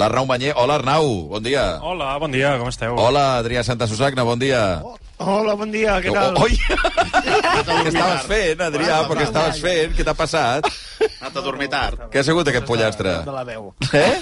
l'Arnau 0.00 0.26
Manyer. 0.26 0.54
Hola, 0.56 0.80
Arnau, 0.80 1.10
bon 1.34 1.42
dia. 1.44 1.76
Hola, 1.82 2.14
bon 2.22 2.32
dia, 2.32 2.56
com 2.58 2.68
esteu? 2.72 2.96
Hola, 2.98 3.36
Adrià 3.42 3.62
Santa 3.66 3.86
Susagna, 3.90 4.24
bon 4.24 4.38
dia. 4.40 4.80
Hola, 5.18 5.54
bon 5.56 5.70
dia, 5.72 5.94
què 6.04 6.10
tal? 6.12 6.34
Oh, 6.36 6.44
oi! 6.44 6.52
Què 7.66 7.88
estaves 7.88 8.26
fent, 8.28 8.60
Adrià? 8.66 8.98
Però 9.08 9.16
què 9.16 9.24
estaves 9.24 9.60
fent? 9.64 9.94
Què 9.96 10.04
t'ha 10.04 10.12
passat? 10.14 10.66
Ha 10.66 11.06
anat 11.26 11.38
a 11.40 11.42
dormir 11.44 11.66
tard. 11.72 12.02
Què 12.12 12.20
ha 12.20 12.24
sigut 12.26 12.46
aquest 12.50 12.66
pollastre? 12.68 13.14
De 13.24 13.32
la 13.34 13.42
veu. 13.48 13.70
Eh? 13.96 14.20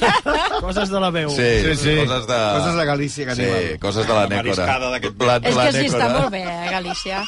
Coses 0.63 0.93
de 0.93 1.01
la 1.03 1.11
veu. 1.15 1.33
Sí, 1.35 1.49
Sí, 1.65 1.75
sí. 1.83 1.95
Coses 2.05 2.29
de... 2.31 2.39
Coses 2.57 2.79
de 2.79 2.85
Galícia 2.89 3.27
que 3.27 3.35
Sí, 3.37 3.45
anem 3.49 3.75
a- 3.75 3.81
coses 3.83 4.07
de 4.07 4.15
la 4.15 4.23
nècora. 4.31 4.39
mariscada 4.45 4.91
d'aquest 4.95 5.25
La, 5.25 5.37
És 5.43 5.59
que 5.59 5.73
sí, 5.75 5.85
està 5.91 6.09
molt 6.15 6.31
bé, 6.35 6.43
eh, 6.47 6.71
Galícia. 6.71 7.21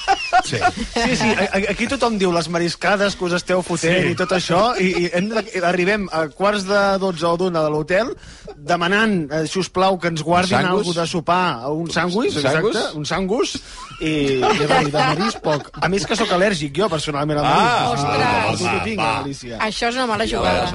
Sí. 0.47 0.61
Sí, 0.95 1.17
sí, 1.25 1.31
aquí 1.75 1.89
tothom 1.91 2.17
diu 2.23 2.31
les 2.35 2.49
mariscades 2.55 3.17
que 3.19 3.27
us 3.29 3.37
esteu 3.41 3.63
fotent 3.67 3.99
Sí. 4.07 4.15
i 4.15 4.19
tot 4.23 4.33
això, 4.39 4.63
i, 4.79 4.93
i 5.07 5.11
hem 5.13 5.29
de, 5.35 5.45
arribem 5.67 6.07
a 6.15 6.27
quarts 6.31 6.67
de 6.71 6.81
12 7.03 7.27
o 7.33 7.35
d'una 7.43 7.65
de 7.67 7.75
l'hotel 7.75 8.15
demanant, 8.57 9.19
eh, 9.33 9.43
si 9.51 9.59
us 9.63 9.69
plau, 9.75 9.99
que 9.99 10.09
ens 10.15 10.23
guardin 10.23 10.63
alguna 10.63 11.03
de 11.03 11.07
sopar, 11.11 11.67
un 11.75 11.91
sanguis, 11.91 12.39
exacte, 12.41 12.87
un 12.99 13.05
sangus, 13.07 13.56
i, 14.01 14.07
i, 14.07 14.41
i 14.43 14.91
de 14.91 14.91
marís 14.93 15.37
poc. 15.43 15.71
A 15.81 15.89
més 15.89 16.05
que 16.07 16.17
sóc 16.19 16.29
al·lèrgic, 16.37 16.73
jo, 16.77 16.89
personalment, 16.93 17.39
al 17.41 17.47
Ah, 17.47 17.55
marís. 17.57 18.03
ostres. 18.03 18.27
Per 18.47 18.57
tu 18.59 18.65
que 18.69 18.85
tinc, 18.91 19.01
a 19.01 19.13
Galícia. 19.23 19.59
Això 19.67 19.89
és 19.89 19.95
una 19.97 20.07
mala 20.07 20.27
jugada. 20.29 20.67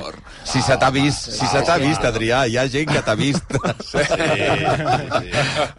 Si 0.43 0.61
se 0.65 0.77
t'ha 0.77 0.89
vist, 0.89 1.29
si 1.37 1.45
se 1.47 1.61
t'ha 1.67 1.77
vist, 1.77 2.01
Adrià, 2.03 2.47
hi 2.49 2.57
ha 2.57 2.67
gent 2.67 2.89
que 2.91 3.01
t'ha 3.05 3.15
vist. 3.15 3.43
Sí, 3.91 3.99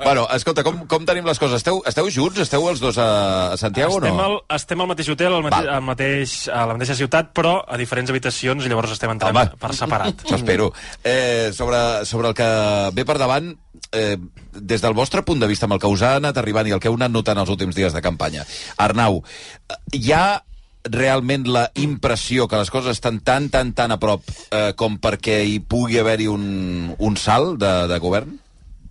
Bueno, 0.05 0.27
escolta, 0.35 0.63
com, 0.67 0.85
com 0.91 1.05
tenim 1.09 1.27
les 1.27 1.39
coses? 1.41 1.61
Esteu, 1.63 1.83
esteu 1.89 2.09
junts? 2.13 2.39
Esteu 2.45 2.67
els 2.71 2.81
dos 2.83 2.99
a, 3.01 3.57
Santiago 3.61 3.99
estem, 3.99 4.13
o 4.13 4.17
no? 4.17 4.23
al, 4.25 4.37
estem 4.57 4.81
al 4.85 4.91
mateix 4.91 5.09
hotel, 5.13 5.35
al 5.37 5.45
mate, 5.47 5.57
Val. 5.63 5.71
al 5.77 5.85
mateix, 5.87 6.37
a 6.53 6.65
la 6.71 6.77
mateixa 6.79 6.97
ciutat, 6.99 7.33
però 7.37 7.59
a 7.67 7.79
diferents 7.81 8.11
habitacions, 8.13 8.65
i 8.67 8.71
llavors 8.73 8.95
estem 8.97 9.13
entrant 9.15 9.37
Home. 9.37 9.57
per 9.61 9.73
separat. 9.77 10.25
Això 10.27 10.39
espero. 10.41 10.71
Eh, 11.03 11.51
sobre, 11.57 11.83
sobre 12.09 12.33
el 12.33 12.35
que 12.39 12.49
ve 12.97 13.05
per 13.09 13.19
davant, 13.21 13.53
eh, 13.93 14.17
des 14.53 14.83
del 14.83 14.95
vostre 14.95 15.23
punt 15.23 15.41
de 15.41 15.49
vista, 15.51 15.67
amb 15.67 15.77
el 15.77 15.83
que 15.83 15.91
us 15.91 16.03
ha 16.03 16.17
anat 16.19 16.39
arribant 16.41 16.69
i 16.69 16.75
el 16.77 16.81
que 16.81 16.91
heu 16.91 16.99
anat 16.99 17.13
notant 17.13 17.39
els 17.39 17.53
últims 17.53 17.77
dies 17.77 17.95
de 17.95 18.03
campanya, 18.05 18.47
Arnau, 18.77 19.23
eh, 19.69 19.79
hi 19.99 20.13
ha 20.13 20.43
realment 20.83 21.47
la 21.47 21.69
impressió 21.79 22.49
que 22.51 22.59
les 22.59 22.71
coses 22.71 22.97
estan 22.97 23.21
tan, 23.23 23.49
tan, 23.55 23.73
tan 23.73 23.95
a 23.95 24.01
prop 24.03 24.25
eh, 24.51 24.73
com 24.75 24.99
perquè 24.99 25.43
hi 25.47 25.61
pugui 25.61 26.01
haver-hi 26.01 26.27
un, 26.27 26.95
un 26.99 27.17
salt 27.17 27.61
de, 27.63 27.73
de 27.91 27.99
govern? 28.03 28.42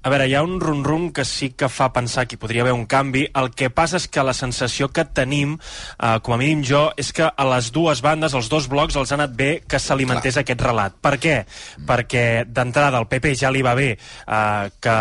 A 0.02 0.10
veure, 0.10 0.26
hi 0.26 0.34
ha 0.34 0.39
un 0.41 0.56
rum-rum 0.58 1.12
que 1.14 1.22
sí 1.30 1.52
que 1.54 1.68
fa 1.70 1.91
pensar 1.93 2.24
que 2.26 2.34
hi 2.34 2.39
podria 2.41 2.64
haver 2.64 2.74
un 2.74 2.88
canvi. 2.89 3.28
El 3.38 3.52
que 3.54 3.68
passa 3.70 3.99
és 3.99 4.08
que 4.10 4.24
la 4.26 4.34
sensació 4.34 4.88
que 4.89 5.04
tenim, 5.06 5.52
eh, 5.60 6.16
com 6.26 6.34
a 6.34 6.39
mínim 6.41 6.64
jo, 6.66 6.88
és 6.97 7.12
que 7.14 7.28
a 7.30 7.45
les 7.52 7.68
dues 7.70 8.02
bandes, 8.02 8.34
els 8.34 8.49
dos 8.49 8.66
blocs, 8.72 8.95
els 8.97 9.12
ha 9.12 9.20
anat 9.20 9.36
bé 9.38 9.52
que 9.62 9.78
s'alimentés 9.78 10.39
aquest 10.41 10.64
relat. 10.66 10.95
Per 10.97 11.20
què? 11.22 11.36
Perquè 11.86 12.24
d'entrada 12.49 12.97
al 12.97 13.06
PP 13.12 13.36
ja 13.43 13.52
li 13.54 13.62
va 13.62 13.76
bé 13.78 13.91
eh, 13.91 14.72
que 14.82 14.95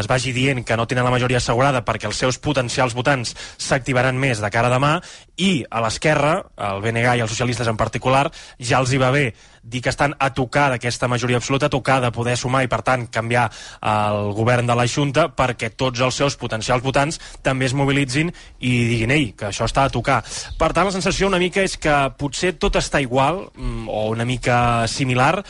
es 0.00 0.08
vagi 0.08 0.32
dient 0.32 0.64
que 0.64 0.76
no 0.80 0.86
tenen 0.88 1.04
la 1.04 1.12
majoria 1.12 1.36
assegurada 1.36 1.84
perquè 1.84 2.08
els 2.08 2.16
seus 2.16 2.38
potencials 2.40 2.96
votants 2.96 3.34
s'activaran 3.58 4.16
més 4.16 4.40
de 4.40 4.50
cara 4.50 4.72
a 4.72 4.72
demà 4.72 4.94
i 5.36 5.66
a 5.68 5.84
l'esquerra, 5.84 6.38
el 6.56 6.80
BNG 6.80 7.18
i 7.18 7.26
els 7.26 7.30
socialistes 7.30 7.68
en 7.68 7.76
particular, 7.76 8.30
ja 8.56 8.80
els 8.80 8.96
hi 8.96 9.02
va 9.04 9.12
bé 9.12 9.26
dir 9.66 9.82
que 9.82 9.90
estan 9.90 10.14
a 10.18 10.30
tocar 10.34 10.68
d'aquesta 10.70 11.08
majoria 11.10 11.40
absoluta, 11.40 11.66
a 11.66 11.72
tocar 11.72 11.98
de 12.04 12.12
poder 12.14 12.36
sumar 12.38 12.62
i, 12.64 12.70
per 12.70 12.82
tant, 12.86 13.06
canviar 13.12 13.48
el 13.82 14.32
govern 14.36 14.68
de 14.68 14.76
la 14.78 14.86
Junta 14.86 15.28
perquè 15.34 15.72
tots 15.74 16.00
els 16.00 16.20
seus 16.22 16.38
potencials 16.38 16.84
votants 16.84 17.18
també 17.42 17.66
es 17.66 17.74
mobilitzin 17.74 18.30
i 18.60 18.74
diguin, 18.92 19.14
ei, 19.14 19.32
que 19.36 19.50
això 19.50 19.66
està 19.66 19.86
a 19.86 19.92
tocar. 19.92 20.22
Per 20.58 20.70
tant, 20.72 20.86
la 20.86 20.94
sensació 20.94 21.26
una 21.26 21.42
mica 21.42 21.64
és 21.66 21.76
que 21.80 21.96
potser 22.18 22.54
tot 22.60 22.78
està 22.78 23.02
igual, 23.02 23.48
mm, 23.56 23.88
o 23.90 24.06
una 24.14 24.24
mica 24.24 24.86
similar, 24.86 25.42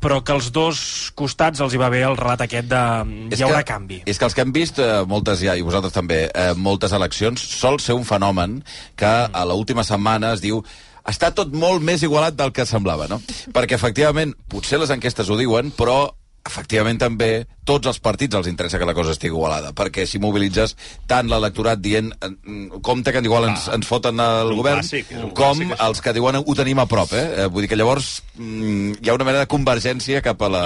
però 0.00 0.20
que 0.22 0.34
als 0.34 0.50
dos 0.52 0.78
costats 1.18 1.60
els 1.64 1.74
hi 1.74 1.80
va 1.80 1.88
bé 1.90 2.02
el 2.06 2.16
relat 2.18 2.44
aquest 2.44 2.68
de 2.70 2.82
hi 3.34 3.42
haurà 3.42 3.62
que, 3.64 3.70
canvi. 3.72 4.00
És 4.06 4.20
que 4.20 4.28
els 4.28 4.36
que 4.36 4.44
hem 4.44 4.52
vist 4.54 4.78
eh, 4.78 5.02
moltes 5.08 5.40
ja, 5.42 5.56
i 5.56 5.64
vosaltres 5.66 5.96
també, 5.96 6.26
eh, 6.28 6.52
moltes 6.54 6.94
eleccions, 6.96 7.42
sol 7.42 7.80
ser 7.82 7.96
un 7.96 8.04
fenomen 8.06 8.60
que 8.94 9.14
a 9.26 9.46
l'última 9.48 9.86
setmana 9.88 10.34
es 10.36 10.44
diu 10.44 10.62
està 11.10 11.32
tot 11.34 11.54
molt 11.54 11.84
més 11.86 12.02
igualat 12.06 12.36
del 12.38 12.52
que 12.52 12.66
semblava, 12.68 13.08
no? 13.10 13.20
Perquè, 13.54 13.78
efectivament, 13.78 14.34
potser 14.50 14.80
les 14.82 14.92
enquestes 14.94 15.30
ho 15.30 15.38
diuen, 15.38 15.72
però 15.76 16.00
efectivament 16.46 16.98
també 17.00 17.46
tots 17.66 17.88
els 17.90 17.98
partits 17.98 18.36
els 18.38 18.46
interessa 18.46 18.78
que 18.78 18.86
la 18.86 18.94
cosa 18.94 19.10
estigui 19.10 19.34
igualada, 19.34 19.72
perquè 19.74 20.04
si 20.06 20.20
mobilitzes 20.22 20.76
tant 21.10 21.26
l'electorat 21.26 21.80
dient 21.82 22.12
mm, 22.14 22.78
compte 22.86 23.10
que 23.12 23.18
igual 23.26 23.48
ens, 23.48 23.66
ens 23.74 23.86
foten 23.88 24.20
el 24.22 24.52
un 24.52 24.60
govern, 24.60 24.80
clàssic, 24.84 25.10
com 25.10 25.32
clàssic, 25.58 25.74
els 25.88 26.00
que 26.04 26.12
diuen 26.14 26.38
ho 26.38 26.54
tenim 26.54 26.78
a 26.78 26.86
prop, 26.86 27.10
eh? 27.18 27.24
Eh, 27.42 27.46
Vull 27.50 27.66
dir 27.66 27.70
que 27.72 27.78
llavors 27.80 28.22
mm, 28.36 29.00
hi 29.02 29.10
ha 29.10 29.16
una 29.18 29.26
mena 29.26 29.42
de 29.42 29.48
convergència 29.50 30.22
cap 30.22 30.40
a, 30.46 30.48
la, 30.52 30.62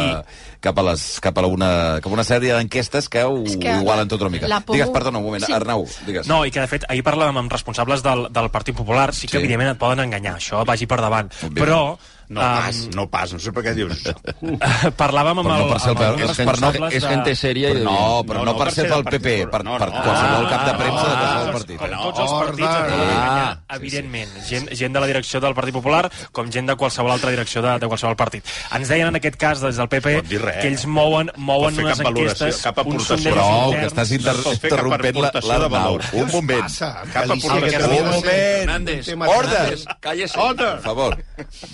cap 0.60 0.76
a, 0.78 0.84
les, 0.90 1.06
cap 1.24 1.40
a 1.40 1.46
la 1.46 1.48
una, 1.48 1.70
cap 2.04 2.12
a 2.12 2.14
una 2.18 2.26
sèrie 2.28 2.52
d'enquestes 2.52 3.08
que 3.08 3.24
ho, 3.24 3.40
ho 3.40 3.58
que 3.58 3.72
igualen 3.80 4.08
tot 4.12 4.20
una 4.20 4.30
mica. 4.36 4.46
por- 4.60 4.76
Digues, 4.76 4.92
perdona, 4.92 5.18
un 5.18 5.24
moment, 5.30 5.44
Sí. 5.48 5.52
Arnau, 5.56 5.86
digues. 6.06 6.28
No, 6.28 6.44
i 6.44 6.50
que 6.52 6.60
de 6.60 6.68
fet 6.68 6.84
ahir 6.92 7.02
parlàvem 7.02 7.40
amb 7.40 7.50
responsables 7.52 8.04
del, 8.04 8.26
del 8.30 8.50
Partit 8.52 8.76
Popular, 8.76 9.14
sí 9.14 9.26
que 9.26 9.38
Sí. 9.38 9.42
evidentment 9.42 9.72
et 9.72 9.78
poden 9.80 10.04
enganyar, 10.04 10.36
això 10.36 10.60
vagi 10.68 10.84
per 10.86 11.00
davant. 11.00 11.32
Però... 11.56 11.96
No 12.30 12.40
pas, 12.40 12.76
no 12.94 13.04
pas, 13.10 13.32
no 13.34 13.40
sé 13.42 13.50
per 13.50 13.64
què 13.66 13.72
dius 13.74 13.90
això. 13.90 14.12
Parlàvem 15.00 15.40
amb, 15.40 15.48
Per 15.48 15.50
no 15.50 15.64
el, 15.64 15.70
per 15.72 15.78
ser 15.82 15.90
el 15.90 15.96
amb 15.96 16.02
els 16.04 16.20
no- 16.20 16.26
responsables... 16.30 16.94
és 16.94 17.02
de... 17.02 17.08
gente 17.10 17.32
seria 17.34 17.70
i 17.72 17.74
de 17.74 17.82
No, 17.82 18.22
però 18.28 18.44
no, 18.46 18.52
per 18.56 18.68
ser 18.70 18.84
del 18.86 19.02
PP, 19.02 19.32
per, 19.50 19.60
per 19.66 19.88
qualsevol 19.90 20.46
cap 20.52 20.62
de 20.68 20.74
premsa 20.78 21.06
de 21.08 21.16
qualsevol 21.18 21.50
partit. 21.56 21.80
Com 21.80 21.96
tots 22.04 22.20
els 22.22 22.34
partits 22.38 22.76
guanyar, 22.94 23.48
evidentment. 23.78 24.36
Gent, 24.46 24.68
gent 24.78 24.94
de 24.94 25.02
la 25.02 25.08
direcció 25.10 25.40
del 25.42 25.56
Partit 25.58 25.74
Popular, 25.74 26.04
com 26.30 26.52
gent 26.54 26.70
de 26.70 26.76
qualsevol 26.78 27.10
altra 27.16 27.32
direcció 27.34 27.64
de, 27.66 27.74
de 27.82 27.90
qualsevol 27.90 28.14
partit. 28.20 28.46
Ens 28.78 28.92
deien 28.94 29.10
en 29.10 29.18
aquest 29.18 29.36
cas, 29.42 29.64
des 29.66 29.82
del 29.82 29.90
PP, 29.90 30.14
res. 30.44 30.60
que 30.62 30.68
ells 30.70 30.86
mouen, 30.86 31.32
mouen 31.34 31.74
fer 31.74 31.88
unes 31.88 32.04
enquestes, 32.06 32.62
cap 32.62 32.78
uns 32.86 33.10
Prou, 33.10 33.18
interns. 33.18 33.74
que 33.74 33.90
estàs 33.90 34.14
inter 34.20 34.36
No 34.38 34.54
interrompent 34.54 35.18
la- 35.18 35.32
aportació 35.32 35.50
de 35.50 35.58
l'Arnau. 35.58 35.98
valor. 35.98 36.06
Un 36.14 36.30
moment. 36.30 36.78
Cap 36.78 37.26
aportació 37.26 37.82
El 37.82 37.98
Un 37.98 38.08
moment. 38.14 39.28
Order. 39.34 39.78
Cállese. 40.00 40.38
Per 40.60 40.80
favor. 40.86 41.18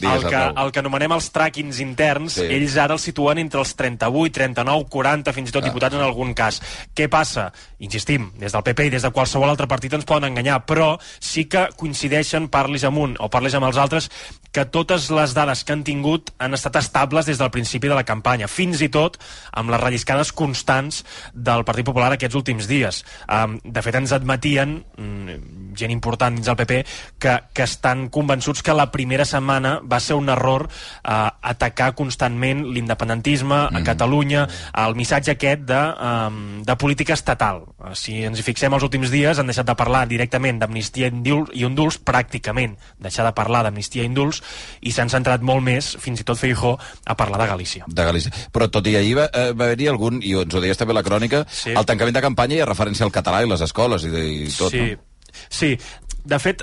Digues, 0.01 0.25
el 0.57 0.73
que, 0.73 0.81
anomenem 0.81 1.13
els 1.13 1.33
tràquings 1.33 1.81
interns, 1.81 2.35
Sí. 2.35 2.43
ells 2.43 2.77
ara 2.77 2.95
els 2.95 3.03
situen 3.03 3.39
entre 3.39 3.61
els 3.61 3.75
38, 3.75 4.33
39, 4.33 4.87
40, 4.89 5.33
fins 5.33 5.49
i 5.49 5.53
tot 5.53 5.63
Ah. 5.65 5.67
diputats 5.67 5.95
en 5.95 6.01
algun 6.03 6.35
cas. 6.35 6.61
Què 6.95 7.09
passa? 7.09 7.53
Insistim, 7.79 8.33
des 8.39 8.53
del 8.53 8.63
PP 8.63 8.87
i 8.87 8.91
des 8.91 9.03
de 9.03 9.11
qualsevol 9.11 9.49
altre 9.49 9.67
partit 9.67 9.93
ens 9.93 10.05
poden 10.05 10.25
enganyar, 10.31 10.65
però 10.67 10.99
sí 11.21 11.45
que 11.47 11.69
coincideixen, 11.77 12.49
parlis 12.49 12.85
amb 12.85 12.99
un 12.99 13.17
o 13.19 13.29
parlis 13.31 13.55
amb 13.55 13.67
els 13.67 13.77
altres, 13.77 14.11
que 14.53 14.65
totes 14.65 15.11
les 15.11 15.35
dades 15.35 15.65
que 15.65 15.73
han 15.73 15.85
tingut 15.85 16.31
han 16.39 16.55
estat 16.55 16.77
estables 16.77 17.27
des 17.27 17.39
del 17.39 17.51
principi 17.51 17.89
de 17.89 17.95
la 17.95 18.05
campanya, 18.05 18.49
fins 18.49 18.81
i 18.81 18.89
tot 18.89 19.19
amb 19.53 19.71
les 19.71 19.81
relliscades 19.81 20.33
constants 20.33 21.05
del 21.35 21.65
Partit 21.65 21.85
Popular 21.85 22.13
aquests 22.13 22.35
últims 22.35 22.67
dies. 22.67 23.05
Um, 23.29 23.61
de 23.65 23.83
fet, 23.83 23.95
ens 23.95 24.13
admetien, 24.13 24.85
mm, 24.97 25.75
gent 25.77 25.91
important 25.91 26.35
dins 26.35 26.47
del 26.47 26.57
PP, 26.57 26.87
que, 27.19 27.41
que 27.53 27.63
estan 27.63 28.09
convençuts 28.09 28.63
que 28.63 28.73
la 28.73 28.91
primera 28.91 29.25
setmana 29.25 29.81
va 29.85 30.01
ser 30.01 30.15
un 30.17 30.29
error 30.37 30.67
uh, 30.69 31.31
atacar 31.41 31.95
constantment 31.99 32.63
l'independentisme 32.71 33.57
a 33.73 33.83
Catalunya, 33.87 34.47
el 34.85 34.95
missatge 34.99 35.33
aquest 35.35 35.65
de, 35.69 35.81
um, 35.97 36.63
de 36.67 36.77
política 36.77 37.15
estatal. 37.17 37.65
Uh, 37.79 37.95
si 37.97 38.19
ens 38.29 38.39
hi 38.41 38.45
fixem 38.47 38.73
els 38.77 38.85
últims 38.87 39.11
dies, 39.13 39.39
han 39.41 39.49
deixat 39.51 39.67
de 39.69 39.75
parlar 39.79 40.05
directament 40.11 40.61
d'amnistia 40.63 41.09
i 41.09 41.15
indul- 41.15 41.51
i 41.57 41.65
indults, 41.67 41.99
pràcticament 42.05 42.77
deixar 43.03 43.27
de 43.27 43.33
parlar 43.37 43.65
d'amnistia 43.67 44.05
i 44.05 44.11
indults, 44.11 44.43
i 44.83 44.93
s'han 44.93 45.11
centrat 45.13 45.43
molt 45.43 45.65
més, 45.67 45.95
fins 46.01 46.21
i 46.21 46.25
tot 46.29 46.39
Feijó, 46.39 46.77
a 47.07 47.15
parlar 47.17 47.41
de 47.43 47.47
Galícia. 47.51 47.85
de 47.89 48.05
Galícia. 48.05 48.33
Però 48.53 48.69
tot 48.71 48.87
i 48.87 48.97
ahir 48.97 49.15
va, 49.17 49.29
eh, 49.33 49.53
va 49.53 49.65
haver-hi 49.71 49.89
algun, 49.89 50.21
i 50.23 50.35
ens 50.37 50.55
ho 50.55 50.61
deies 50.61 50.77
també 50.79 50.95
la 50.95 51.03
crònica, 51.07 51.45
Sí. 51.49 51.71
el 51.73 51.87
tancament 51.87 52.15
de 52.17 52.21
campanya 52.23 52.57
i 52.57 52.61
a 52.61 52.67
referència 52.67 53.05
al 53.07 53.13
català 53.13 53.43
i 53.45 53.49
les 53.49 53.61
escoles 53.61 54.05
i, 54.05 54.11
de, 54.11 54.25
i 54.29 54.49
tot, 54.51 54.71
sí, 54.71 54.81
no? 54.97 55.41
sí. 55.49 55.79
De 56.27 56.39
fet, 56.43 56.63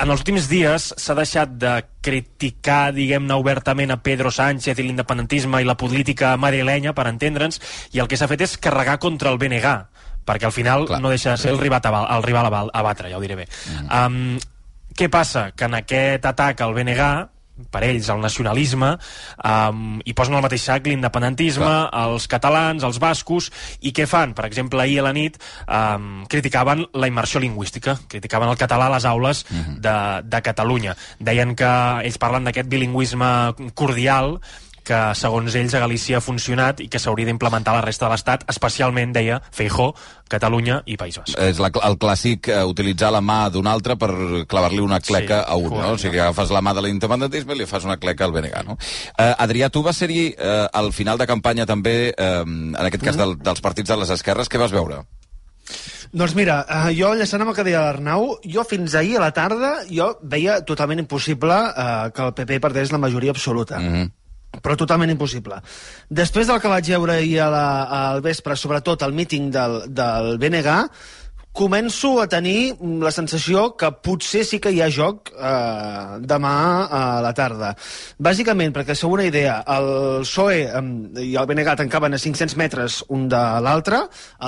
en 0.00 0.10
els 0.10 0.20
últims 0.22 0.46
dies 0.48 0.90
s'ha 0.96 1.14
deixat 1.18 1.50
de 1.60 1.72
criticar, 2.04 2.92
diguem-ne, 2.96 3.34
obertament 3.36 3.92
a 3.92 3.98
Pedro 4.02 4.30
Sánchez 4.32 4.78
i 4.78 4.86
l'independentisme 4.86 5.60
i 5.60 5.66
la 5.68 5.76
política 5.76 6.34
madrilenya, 6.40 6.94
per 6.96 7.06
entendre'ns, 7.10 7.60
i 7.92 8.00
el 8.00 8.08
que 8.08 8.16
s'ha 8.16 8.28
fet 8.30 8.40
és 8.46 8.56
carregar 8.58 8.98
contra 9.02 9.30
el 9.32 9.38
BNG, 9.38 9.74
perquè 10.24 10.48
al 10.48 10.52
final 10.56 10.86
Clar. 10.88 11.00
no 11.00 11.10
deixa 11.12 11.34
de 11.36 11.42
ser 11.42 11.50
el 11.52 11.58
rival 11.60 11.80
a, 11.84 12.06
el 12.16 12.22
rival 12.24 12.46
a, 12.46 12.50
ba- 12.50 12.70
a 12.72 12.82
batre, 12.86 13.10
ja 13.12 13.18
ho 13.18 13.20
diré 13.20 13.36
bé. 13.36 13.46
Mm. 13.68 13.90
Um, 13.90 14.38
què 14.96 15.08
passa? 15.12 15.50
Que 15.56 15.68
en 15.68 15.74
aquest 15.80 16.24
atac 16.26 16.60
al 16.64 16.74
BNG 16.74 17.04
per 17.70 17.82
ells, 17.86 18.08
el 18.12 18.22
nacionalisme, 18.22 18.94
um, 19.44 19.98
i 20.04 20.14
posen 20.16 20.36
al 20.38 20.44
mateix 20.44 20.64
sac 20.70 20.88
l'independentisme, 20.88 21.72
els 22.04 22.28
catalans, 22.30 22.86
els 22.86 23.00
bascos, 23.02 23.50
i 23.80 23.92
què 23.96 24.06
fan? 24.10 24.34
Per 24.36 24.46
exemple, 24.48 24.80
ahir 24.82 25.00
a 25.02 25.08
la 25.08 25.14
nit 25.16 25.38
um, 25.66 26.24
criticaven 26.30 26.86
la 26.94 27.10
immersió 27.10 27.42
lingüística, 27.42 27.98
criticaven 28.08 28.50
el 28.50 28.60
català 28.60 28.88
a 28.88 28.94
les 28.96 29.06
aules 29.08 29.44
de, 29.50 29.96
de 30.24 30.42
Catalunya. 30.42 30.96
Deien 31.18 31.54
que 31.58 31.70
ells 32.06 32.18
parlen 32.20 32.48
d'aquest 32.48 32.70
bilingüisme 32.70 33.30
cordial 33.74 34.38
que 34.84 35.00
segons 35.18 35.54
ells 35.58 35.74
a 35.74 35.82
Galícia 35.82 36.18
ha 36.18 36.24
funcionat 36.24 36.80
i 36.84 36.88
que 36.90 37.00
s'hauria 37.02 37.28
d'implementar 37.28 37.74
a 37.74 37.80
la 37.80 37.84
resta 37.84 38.06
de 38.06 38.14
l'Estat, 38.14 38.46
especialment, 38.50 39.12
deia 39.14 39.40
Feijó, 39.54 39.90
Catalunya 40.30 40.80
i 40.86 40.96
País 41.00 41.18
Basc. 41.20 41.34
És 41.42 41.60
la, 41.62 41.70
el 41.88 41.98
clàssic 42.00 42.50
eh, 42.50 42.62
utilitzar 42.68 43.10
la 43.14 43.22
mà 43.24 43.40
d'un 43.52 43.66
altre 43.70 43.96
per 44.00 44.10
clavar-li 44.50 44.82
una 44.84 45.00
cleca 45.02 45.42
Sí, 45.42 45.52
a 45.52 45.56
un, 45.58 45.70
no? 45.74 45.94
O 45.94 46.00
sigui, 46.00 46.20
agafes 46.22 46.52
la 46.54 46.62
mà 46.64 46.74
de 46.76 46.84
l'independentisme 46.86 47.56
i 47.56 47.60
li 47.60 47.68
fas 47.70 47.86
una 47.88 47.98
cleca 48.02 48.26
al 48.26 48.34
BNG, 48.36 48.64
no? 48.66 48.78
Eh, 49.16 49.32
Adrià, 49.46 49.70
tu 49.70 49.82
vas 49.86 49.98
ser-hi 49.98 50.30
eh, 50.32 50.66
al 50.72 50.92
final 50.96 51.18
de 51.18 51.28
campanya 51.30 51.66
també, 51.66 51.96
eh, 52.10 52.42
en 52.44 52.84
aquest 52.86 53.06
cas 53.10 53.18
del, 53.18 53.36
dels 53.40 53.64
partits 53.64 53.90
de 53.90 53.98
les 54.00 54.14
esquerres, 54.18 54.50
què 54.50 54.60
vas 54.60 54.74
veure? 54.74 55.02
Doncs 56.10 56.34
mira, 56.34 56.62
eh, 56.66 56.94
jo 56.98 57.12
enllaçant 57.14 57.42
amb 57.42 57.52
el 57.52 57.58
que 57.58 57.66
deia 57.66 57.82
l'Arnau, 57.84 58.32
jo 58.54 58.64
fins 58.66 58.96
ahir 58.98 59.18
a 59.18 59.26
la 59.26 59.34
tarda 59.34 59.76
jo 59.90 60.12
veia 60.22 60.58
totalment 60.66 61.02
impossible 61.04 61.58
eh, 61.70 62.08
que 62.14 62.24
el 62.26 62.34
PP 62.38 62.58
perdés 62.62 62.90
la 62.94 63.02
majoria 63.02 63.34
absoluta. 63.36 63.78
Mm. 63.78 63.94
-hmm 63.94 64.10
però 64.58 64.74
totalment 64.76 65.12
impossible. 65.12 65.60
Després 66.10 66.50
del 66.50 66.58
que 66.60 66.72
vaig 66.72 66.90
veure 66.90 67.16
ahir 67.20 67.38
a 67.44 67.48
la, 67.52 67.66
al 68.00 68.22
vespre, 68.24 68.56
sobretot 68.58 69.04
al 69.06 69.14
míting 69.14 69.50
del, 69.54 69.82
del 69.94 70.36
BNG, 70.42 70.76
començo 71.60 72.14
a 72.22 72.26
tenir 72.30 72.72
la 73.04 73.10
sensació 73.12 73.74
que 73.76 73.90
potser 74.00 74.46
sí 74.48 74.56
que 74.64 74.70
hi 74.72 74.78
ha 74.80 74.88
joc 74.88 75.28
eh, 75.34 76.16
demà 76.24 76.52
a 76.88 77.00
la 77.20 77.34
tarda. 77.36 77.74
Bàsicament, 78.16 78.72
perquè 78.72 78.94
sou 78.96 79.12
una 79.12 79.26
idea, 79.28 79.58
el 79.74 80.22
PSOE 80.24 80.62
eh, 80.64 80.80
i 81.26 81.34
el 81.36 81.48
BNG 81.50 81.74
tancaven 81.82 82.16
a 82.16 82.20
500 82.22 82.56
metres 82.56 83.02
un 83.12 83.26
de 83.28 83.40
l'altre, 83.60 83.98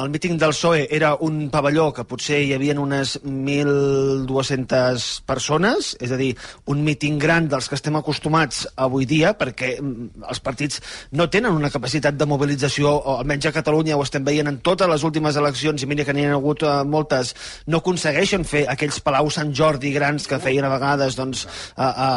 el 0.00 0.08
míting 0.14 0.38
del 0.40 0.54
PSOE 0.56 0.86
era 0.90 1.10
un 1.20 1.50
pavelló 1.52 1.90
que 1.92 2.06
potser 2.08 2.38
hi 2.46 2.54
havia 2.56 2.78
unes 2.80 3.18
1.200 3.20 5.10
persones, 5.28 5.92
és 6.00 6.16
a 6.16 6.20
dir, 6.20 6.30
un 6.72 6.80
míting 6.86 7.20
gran 7.20 7.50
dels 7.52 7.68
que 7.68 7.76
estem 7.76 8.00
acostumats 8.00 8.64
avui 8.80 9.04
dia, 9.10 9.34
perquè 9.36 9.74
mm, 9.82 10.24
els 10.32 10.40
partits 10.40 10.80
no 11.12 11.28
tenen 11.28 11.52
una 11.52 11.72
capacitat 11.74 12.16
de 12.16 12.30
mobilització, 12.30 12.96
o 12.96 13.18
almenys 13.18 13.50
a 13.50 13.54
Catalunya 13.60 14.00
ho 14.00 14.08
estem 14.08 14.24
veient 14.24 14.48
en 14.48 14.62
totes 14.64 14.88
les 14.88 15.04
últimes 15.04 15.36
eleccions, 15.36 15.84
i 15.84 15.92
mira 15.92 16.08
que 16.08 16.16
n'hi 16.16 16.24
ha 16.30 16.40
hagut 16.40 16.64
eh, 16.64 16.72
moltes, 17.03 17.34
no 17.66 17.82
aconsegueixen 17.82 18.46
fer 18.48 18.64
aquells 18.70 19.00
Palau 19.03 19.30
Sant 19.34 19.53
Jordi 19.55 19.92
grans 19.94 20.28
que 20.30 20.38
feien 20.42 20.64
a 20.66 20.70
vegades 20.72 21.16
doncs, 21.18 21.44
a, 21.76 21.88
a, 21.88 22.09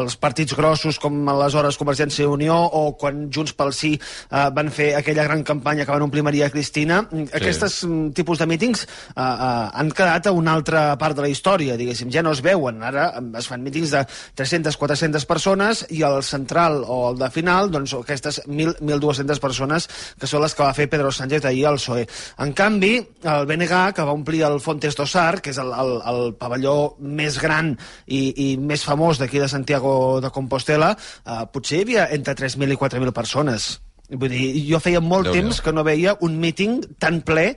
els 0.00 0.18
partits 0.20 0.56
grossos 0.58 0.98
com 1.02 1.16
aleshores 1.30 1.78
Convergència 1.78 2.26
i 2.26 2.30
Unió 2.30 2.56
o 2.58 2.92
quan 2.98 3.28
Junts 3.34 3.54
pel 3.56 3.72
Sí 3.76 3.94
eh, 3.96 4.48
van 4.54 4.72
fer 4.74 4.90
aquella 4.98 5.26
gran 5.28 5.44
campanya 5.46 5.86
que 5.86 5.94
van 5.94 6.06
omplir 6.06 6.24
Maria 6.26 6.50
Cristina. 6.50 7.02
Sí. 7.10 7.26
Aquests 7.38 7.84
mm, 7.86 8.10
tipus 8.18 8.42
de 8.42 8.48
mítings 8.50 8.84
eh, 8.84 9.22
eh, 9.22 9.66
han 9.80 9.92
quedat 9.94 10.28
a 10.28 10.34
una 10.34 10.54
altra 10.58 10.82
part 11.00 11.16
de 11.16 11.24
la 11.24 11.32
història, 11.32 11.78
diguéssim, 11.78 12.10
ja 12.14 12.24
no 12.24 12.34
es 12.34 12.42
veuen. 12.44 12.82
Ara 12.82 13.10
eh, 13.20 13.24
es 13.38 13.48
fan 13.50 13.64
mítings 13.64 13.94
de 13.94 14.04
300-400 14.38 15.28
persones 15.28 15.84
i 15.94 16.02
el 16.06 16.20
central 16.26 16.82
o 16.84 17.00
el 17.12 17.20
de 17.22 17.30
final, 17.34 17.70
doncs 17.74 17.94
aquestes 17.98 18.42
1.000-1.200 18.46 19.42
persones 19.42 19.88
que 20.18 20.30
són 20.30 20.44
les 20.44 20.56
que 20.56 20.64
va 20.66 20.74
fer 20.76 20.88
Pedro 20.90 21.12
Sánchez 21.14 21.46
ahir 21.48 21.66
al 21.68 21.78
PSOE. 21.78 22.06
En 22.44 22.52
canvi, 22.56 22.94
el 23.22 23.46
BNG, 23.48 23.82
que 23.98 24.06
va 24.06 24.14
omplir 24.14 24.44
el 24.46 24.60
Fontes 24.62 24.94
d'Ossar, 24.94 25.40
que 25.42 25.50
és 25.50 25.58
el, 25.58 25.74
el, 25.74 25.92
el 26.12 26.22
pavelló 26.38 26.94
més 27.02 27.40
gran 27.42 27.74
i, 28.06 28.22
i 28.30 28.48
més 28.62 28.86
famós 28.86 29.18
d'aquí 29.18 29.42
de 29.42 29.50
Santiago 29.50 29.92
de 30.22 30.30
Compostela, 30.34 30.94
eh, 31.26 31.42
potser 31.50 31.82
hi 31.82 31.86
havia 31.88 32.08
entre 32.14 32.38
3.000 32.38 32.78
i 32.78 32.80
4.000 32.80 33.14
persones. 33.16 33.70
Vull 34.08 34.32
dir, 34.32 34.44
jo 34.64 34.78
feia 34.80 35.02
molt 35.04 35.28
Déu 35.28 35.34
temps 35.36 35.58
que 35.60 35.72
no 35.74 35.84
veia 35.84 36.14
un 36.24 36.38
míting 36.40 36.78
tan 37.02 37.20
ple 37.28 37.50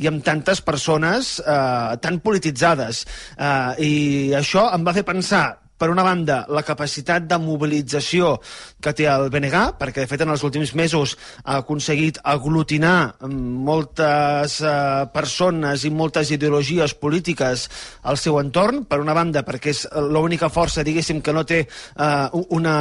i 0.00 0.08
amb 0.08 0.22
tantes 0.24 0.62
persones 0.64 1.34
eh, 1.42 1.96
tan 2.00 2.22
polititzades. 2.24 3.04
Eh, 3.36 3.88
I 3.90 3.92
això 4.38 4.70
em 4.72 4.86
va 4.86 4.96
fer 4.96 5.04
pensar 5.04 5.44
per 5.78 5.90
una 5.90 6.02
banda, 6.02 6.42
la 6.50 6.64
capacitat 6.66 7.28
de 7.30 7.38
mobilització 7.38 8.34
que 8.82 8.92
té 8.98 9.06
el 9.10 9.28
BNG, 9.30 9.60
perquè 9.78 10.02
de 10.02 10.10
fet 10.10 10.24
en 10.24 10.32
els 10.34 10.42
últims 10.46 10.74
mesos 10.78 11.14
ha 11.44 11.60
aconseguit 11.62 12.18
aglutinar 12.26 13.14
moltes 13.30 14.58
eh, 14.60 14.72
persones 15.14 15.84
i 15.86 15.92
moltes 15.94 16.32
ideologies 16.34 16.94
polítiques 16.98 17.68
al 18.10 18.18
seu 18.18 18.40
entorn, 18.42 18.84
per 18.90 18.98
una 19.02 19.14
banda 19.14 19.44
perquè 19.46 19.72
és 19.74 19.84
l'única 20.10 20.50
força, 20.50 20.82
diguéssim, 20.86 21.22
que 21.22 21.34
no 21.34 21.44
té 21.46 21.60
eh, 21.62 22.42
una 22.58 22.76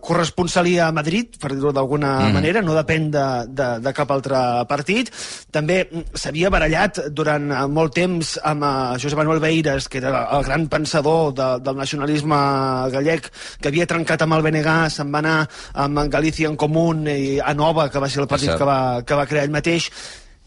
corresponsalia 0.00 0.88
a 0.88 0.96
Madrid, 0.96 1.36
per 1.40 1.52
dir-ho 1.52 1.74
d'alguna 1.76 2.14
mm. 2.28 2.38
manera, 2.38 2.64
no 2.64 2.76
depèn 2.78 3.10
de, 3.12 3.26
de, 3.52 3.68
de 3.84 3.94
cap 3.96 4.12
altre 4.14 4.40
partit. 4.70 5.12
També 5.52 5.82
mm, 5.84 6.16
s'havia 6.16 6.52
barallat 6.52 7.04
durant 7.12 7.52
molt 7.68 7.96
temps 8.00 8.38
amb 8.40 8.64
eh, 8.64 8.74
Josep 9.04 9.20
Manuel 9.20 9.44
Beires, 9.44 9.88
que 9.92 10.00
era 10.00 10.26
el 10.32 10.48
gran 10.48 10.68
pensador 10.72 11.34
de, 11.36 11.52
del 11.60 11.76
nacionalisme 11.76 12.21
gallec, 12.30 13.30
que 13.60 13.68
havia 13.68 13.86
trencat 13.86 14.22
amb 14.22 14.38
el 14.38 14.42
BNG, 14.46 14.74
se'n 14.94 15.12
va 15.12 15.18
anar 15.18 15.36
amb 15.74 16.06
Galícia 16.12 16.48
en 16.48 16.56
Comú 16.56 16.92
i 17.08 17.40
a 17.40 17.54
Nova, 17.54 17.88
que 17.90 17.98
va 17.98 18.08
ser 18.08 18.22
el 18.22 18.28
partit 18.28 18.54
que 18.56 18.68
va, 18.68 19.02
que 19.02 19.18
va 19.18 19.26
crear 19.26 19.44
ell 19.44 19.54
mateix, 19.54 19.90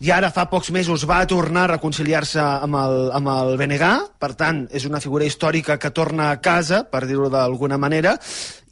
i 0.03 0.09
ara 0.11 0.27
fa 0.27 0.43
pocs 0.51 0.73
mesos 0.75 1.05
va 1.07 1.21
tornar 1.23 1.61
a 1.65 1.69
reconciliar-se 1.77 2.41
amb, 2.43 2.75
el, 2.75 2.97
amb 3.15 3.29
el 3.31 3.53
BNG, 3.55 3.91
per 4.19 4.33
tant, 4.35 4.65
és 4.75 4.83
una 4.89 4.99
figura 4.99 5.23
històrica 5.23 5.77
que 5.79 5.93
torna 5.95 6.33
a 6.33 6.41
casa, 6.43 6.81
per 6.91 7.05
dir-ho 7.07 7.29
d'alguna 7.31 7.77
manera, 7.79 8.17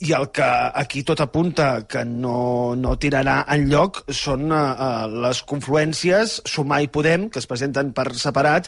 i 0.03 0.11
el 0.11 0.27
que 0.35 0.49
aquí 0.83 1.05
tot 1.07 1.23
apunta 1.23 1.85
que 1.87 2.03
no, 2.03 2.75
no 2.75 2.97
tirarà 2.99 3.37
en 3.55 3.69
lloc 3.71 4.01
són 4.11 4.51
uh, 4.51 5.07
les 5.23 5.39
confluències 5.47 6.41
Sumar 6.43 6.81
i 6.83 6.91
Podem, 6.91 7.29
que 7.31 7.39
es 7.39 7.47
presenten 7.47 7.95
per 7.95 8.09
separat, 8.19 8.67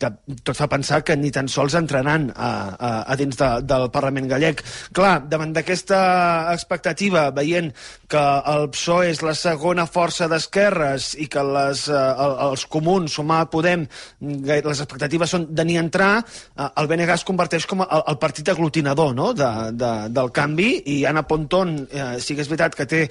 tot 0.00 0.56
fa 0.56 0.68
pensar 0.70 1.02
que 1.04 1.16
ni 1.16 1.30
tan 1.34 1.48
sols 1.50 1.76
entraran 1.78 2.30
a, 2.32 2.50
a, 2.72 2.90
a 3.12 3.16
dins 3.20 3.36
de, 3.36 3.48
del 3.68 3.88
Parlament 3.92 4.28
gallec. 4.30 4.62
Clar, 4.96 5.18
davant 5.28 5.52
d'aquesta 5.56 6.00
expectativa, 6.54 7.28
veient 7.36 7.70
que 8.10 8.22
el 8.54 8.68
PSOE 8.72 9.10
és 9.12 9.22
la 9.26 9.34
segona 9.38 9.86
força 9.90 10.28
d'esquerres 10.30 11.12
i 11.20 11.28
que 11.30 11.44
les, 11.44 11.86
eh, 11.92 11.98
el, 12.26 12.36
els 12.48 12.66
comuns, 12.70 13.18
Sumar, 13.18 13.42
Podem, 13.50 13.84
les 14.20 14.82
expectatives 14.84 15.34
són 15.34 15.48
de 15.54 15.66
ni 15.66 15.76
entrar, 15.80 16.12
eh, 16.22 16.70
el 16.70 16.90
BNG 16.90 17.14
es 17.18 17.26
converteix 17.28 17.68
com 17.70 17.84
el, 17.84 18.02
el 18.14 18.18
partit 18.22 18.48
aglutinador 18.52 19.14
no? 19.16 19.32
de, 19.36 19.50
de, 19.76 19.92
del 20.14 20.32
canvi 20.34 20.72
i 20.96 21.02
Anna 21.10 21.26
Pontón, 21.28 21.76
eh, 21.90 22.12
sí 22.22 22.36
que 22.36 22.46
és 22.46 22.50
veritat 22.50 22.78
que 22.78 22.88
té 22.88 23.06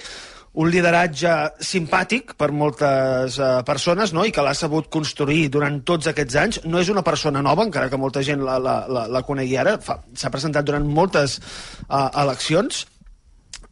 un 0.52 0.70
lideratge 0.70 1.32
simpàtic 1.62 2.32
per 2.38 2.50
moltes 2.50 3.36
eh, 3.38 3.50
persones 3.66 4.10
no? 4.16 4.24
i 4.26 4.32
que 4.34 4.42
l'ha 4.42 4.54
sabut 4.58 4.88
construir 4.90 5.44
durant 5.54 5.78
tots 5.86 6.10
aquests 6.10 6.38
anys. 6.42 6.60
No 6.66 6.80
és 6.82 6.90
una 6.90 7.04
persona 7.06 7.42
nova, 7.42 7.66
encara 7.68 7.90
que 7.90 8.00
molta 8.00 8.24
gent 8.26 8.42
la, 8.42 8.58
la, 8.58 8.76
la, 8.90 9.06
la 9.06 9.22
conegui 9.26 9.54
ara. 9.60 9.76
S'ha 9.78 10.32
presentat 10.34 10.66
durant 10.66 10.86
moltes 10.86 11.38
eh, 11.38 12.08
eleccions 12.24 12.82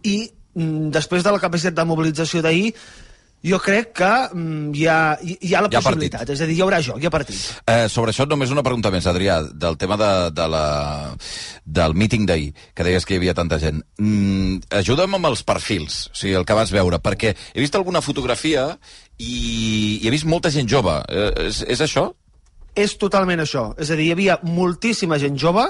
i 0.06 0.20
mm, 0.54 0.94
després 0.94 1.26
de 1.26 1.34
la 1.34 1.42
capacitat 1.42 1.74
de 1.80 1.88
mobilització 1.88 2.44
d'ahir 2.46 2.70
jo 3.44 3.58
crec 3.62 3.92
que 4.00 4.10
mm, 4.34 4.74
hi, 4.74 4.86
ha, 4.90 4.98
hi 5.22 5.52
ha 5.54 5.62
la 5.62 5.70
Hi 5.70 5.78
ha 5.78 5.82
possibilitat. 5.82 6.32
És 6.34 6.42
a 6.42 6.48
dir, 6.48 6.56
hi 6.58 6.62
haurà 6.64 6.80
joc, 6.84 6.98
hi 7.02 7.06
ha 7.06 7.12
partit. 7.14 7.38
Eh, 7.70 7.86
sobre 7.92 8.12
això 8.12 8.26
només 8.28 8.52
una 8.54 8.64
pregunta 8.66 8.90
més, 8.94 9.06
Adrià, 9.06 9.38
del 9.46 9.78
tema 9.78 9.98
de, 10.00 10.12
de 10.34 10.46
la, 10.50 10.64
del 11.64 11.94
míting 11.94 12.26
d'ahir, 12.28 12.50
que 12.74 12.86
deies 12.86 13.06
que 13.06 13.14
hi 13.14 13.20
havia 13.22 13.36
tanta 13.38 13.60
gent. 13.62 13.82
Mm, 14.02 14.64
ajuda'm 14.80 15.18
amb 15.20 15.30
els 15.30 15.44
perfils, 15.46 16.06
o 16.12 16.18
sigui, 16.18 16.34
el 16.40 16.48
que 16.48 16.58
vas 16.58 16.74
veure, 16.74 16.98
perquè 17.02 17.34
he 17.54 17.62
vist 17.62 17.78
alguna 17.78 18.02
fotografia 18.04 18.72
i, 19.18 20.00
i 20.02 20.06
he 20.06 20.14
vist 20.14 20.26
molta 20.26 20.50
gent 20.54 20.68
jove. 20.70 20.98
Eh, 21.08 21.30
és, 21.48 21.62
és 21.76 21.86
això? 21.86 22.08
És 22.78 22.94
totalment 22.98 23.40
això. 23.42 23.72
És 23.78 23.90
a 23.90 23.96
dir, 23.98 24.10
hi 24.10 24.14
havia 24.14 24.38
moltíssima 24.46 25.18
gent 25.18 25.38
jove, 25.38 25.64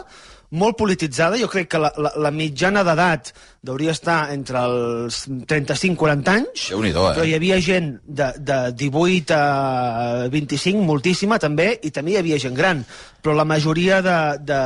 molt 0.50 0.76
polititzada. 0.80 1.38
Jo 1.40 1.48
crec 1.52 1.70
que 1.72 1.80
la, 1.80 1.92
la, 2.00 2.12
la 2.28 2.32
mitjana 2.34 2.84
d'edat 2.86 3.32
hauria 3.66 3.90
estar 3.90 4.30
entre 4.32 4.60
els 4.62 5.24
35-40 5.26 6.30
anys. 6.32 6.68
Déu-n'hi-do, 6.70 7.08
eh? 7.10 7.14
Però 7.16 7.26
hi 7.26 7.34
havia 7.34 7.58
gent 7.62 7.96
de, 8.06 8.30
de 8.38 8.58
18 8.78 9.34
a 9.34 10.28
25, 10.30 10.84
moltíssima 10.86 11.40
també, 11.42 11.72
i 11.82 11.90
també 11.94 12.14
hi 12.14 12.20
havia 12.22 12.38
gent 12.38 12.54
gran. 12.54 12.84
Però 13.18 13.34
la 13.34 13.44
majoria 13.44 13.98
de, 14.00 14.18
de, 14.46 14.60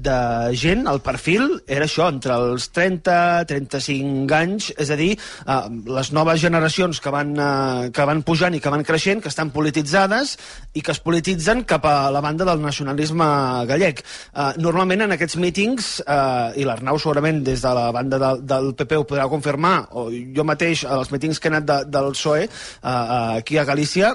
de 0.00 0.18
gent, 0.56 0.86
el 0.88 1.02
perfil, 1.04 1.58
era 1.68 1.84
això, 1.84 2.06
entre 2.08 2.38
els 2.40 2.70
30 2.72 3.44
35 3.50 4.36
anys, 4.38 4.70
és 4.80 4.90
a 4.90 4.96
dir, 4.96 5.10
eh, 5.44 5.58
les 5.98 6.12
noves 6.16 6.40
generacions 6.40 7.02
que 7.04 7.12
van, 7.12 7.34
eh, 7.36 7.90
que 7.92 8.08
van 8.08 8.24
pujant 8.24 8.56
i 8.56 8.62
que 8.64 8.72
van 8.72 8.86
creixent, 8.88 9.20
que 9.22 9.28
estan 9.28 9.52
polititzades 9.52 10.38
i 10.72 10.80
que 10.80 10.94
es 10.96 11.02
polititzen 11.04 11.66
cap 11.68 11.84
a 11.84 12.08
la 12.14 12.24
banda 12.24 12.48
del 12.48 12.64
nacionalisme 12.64 13.28
gallec. 13.68 14.00
Eh, 14.32 14.50
normalment 14.56 15.04
en 15.04 15.14
aquests 15.18 15.36
mítings, 15.36 15.92
eh, 16.00 16.62
i 16.62 16.64
l'Arnau 16.64 16.96
segurament 16.98 17.44
des 17.44 17.60
de 17.60 17.76
la 17.76 17.90
banda 17.92 18.18
del, 18.24 18.37
del 18.42 18.72
PP 18.78 19.00
ho 19.00 19.06
podrà 19.08 19.28
confirmar, 19.30 19.88
o 19.98 20.08
jo 20.10 20.44
mateix 20.46 20.84
als 20.84 21.12
mítings 21.14 21.40
que 21.40 21.48
he 21.48 21.52
anat 21.54 21.68
de, 21.68 21.78
del 21.92 22.12
PSOE 22.16 22.44
eh, 22.44 23.38
aquí 23.38 23.58
a 23.58 23.64
Galícia, 23.68 24.14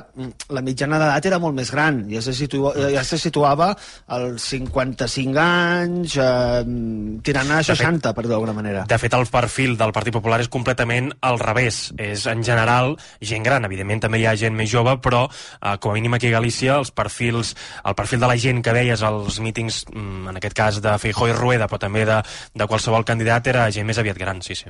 la 0.50 0.64
mitjana 0.66 1.00
d'edat 1.02 1.30
era 1.32 1.40
molt 1.42 1.58
més 1.58 1.72
gran, 1.74 2.04
ja 2.12 2.22
se, 2.24 2.36
situa, 2.38 2.74
ja 2.94 3.04
se 3.08 3.20
situava 3.22 3.74
als 4.08 4.50
55 4.54 5.40
anys, 5.44 6.18
eh, 6.18 6.64
tirant 7.24 7.52
a 7.52 7.62
60, 7.64 8.14
per 8.14 8.26
dir 8.26 8.32
d'alguna 8.34 8.56
manera. 8.56 8.86
De 8.90 9.00
fet, 9.02 9.14
el 9.18 9.28
perfil 9.32 9.78
del 9.80 9.94
Partit 9.96 10.16
Popular 10.16 10.40
és 10.44 10.50
completament 10.52 11.12
al 11.22 11.40
revés. 11.42 11.92
És, 11.98 12.26
en 12.30 12.44
general, 12.46 12.96
gent 13.22 13.46
gran. 13.46 13.66
Evidentment, 13.68 14.04
també 14.06 14.22
hi 14.22 14.28
ha 14.30 14.36
gent 14.40 14.56
més 14.58 14.72
jove, 14.72 14.96
però, 15.04 15.26
eh, 15.28 15.76
com 15.80 15.92
a 15.92 15.98
mínim 15.98 16.14
aquí 16.18 16.30
a 16.30 16.38
Galícia, 16.38 16.78
els 16.78 16.92
perfils, 16.92 17.56
el 17.86 17.96
perfil 17.96 18.24
de 18.24 18.32
la 18.32 18.38
gent 18.38 18.64
que 18.64 18.76
veies 18.76 19.04
als 19.04 19.40
mítings, 19.40 19.84
mm, 19.92 20.28
en 20.30 20.38
aquest 20.38 20.58
cas 20.58 20.82
de 20.82 20.98
Feijó 20.98 21.28
i 21.30 21.34
Rueda, 21.34 21.68
però 21.68 21.80
també 21.80 22.06
de, 22.06 22.22
de 22.54 22.68
qualsevol 22.68 23.06
candidat, 23.06 23.48
era 23.48 23.70
gent 23.72 23.88
més 23.88 23.98
aviat 23.98 24.13
gran, 24.18 24.42
sí, 24.42 24.56
sí. 24.56 24.66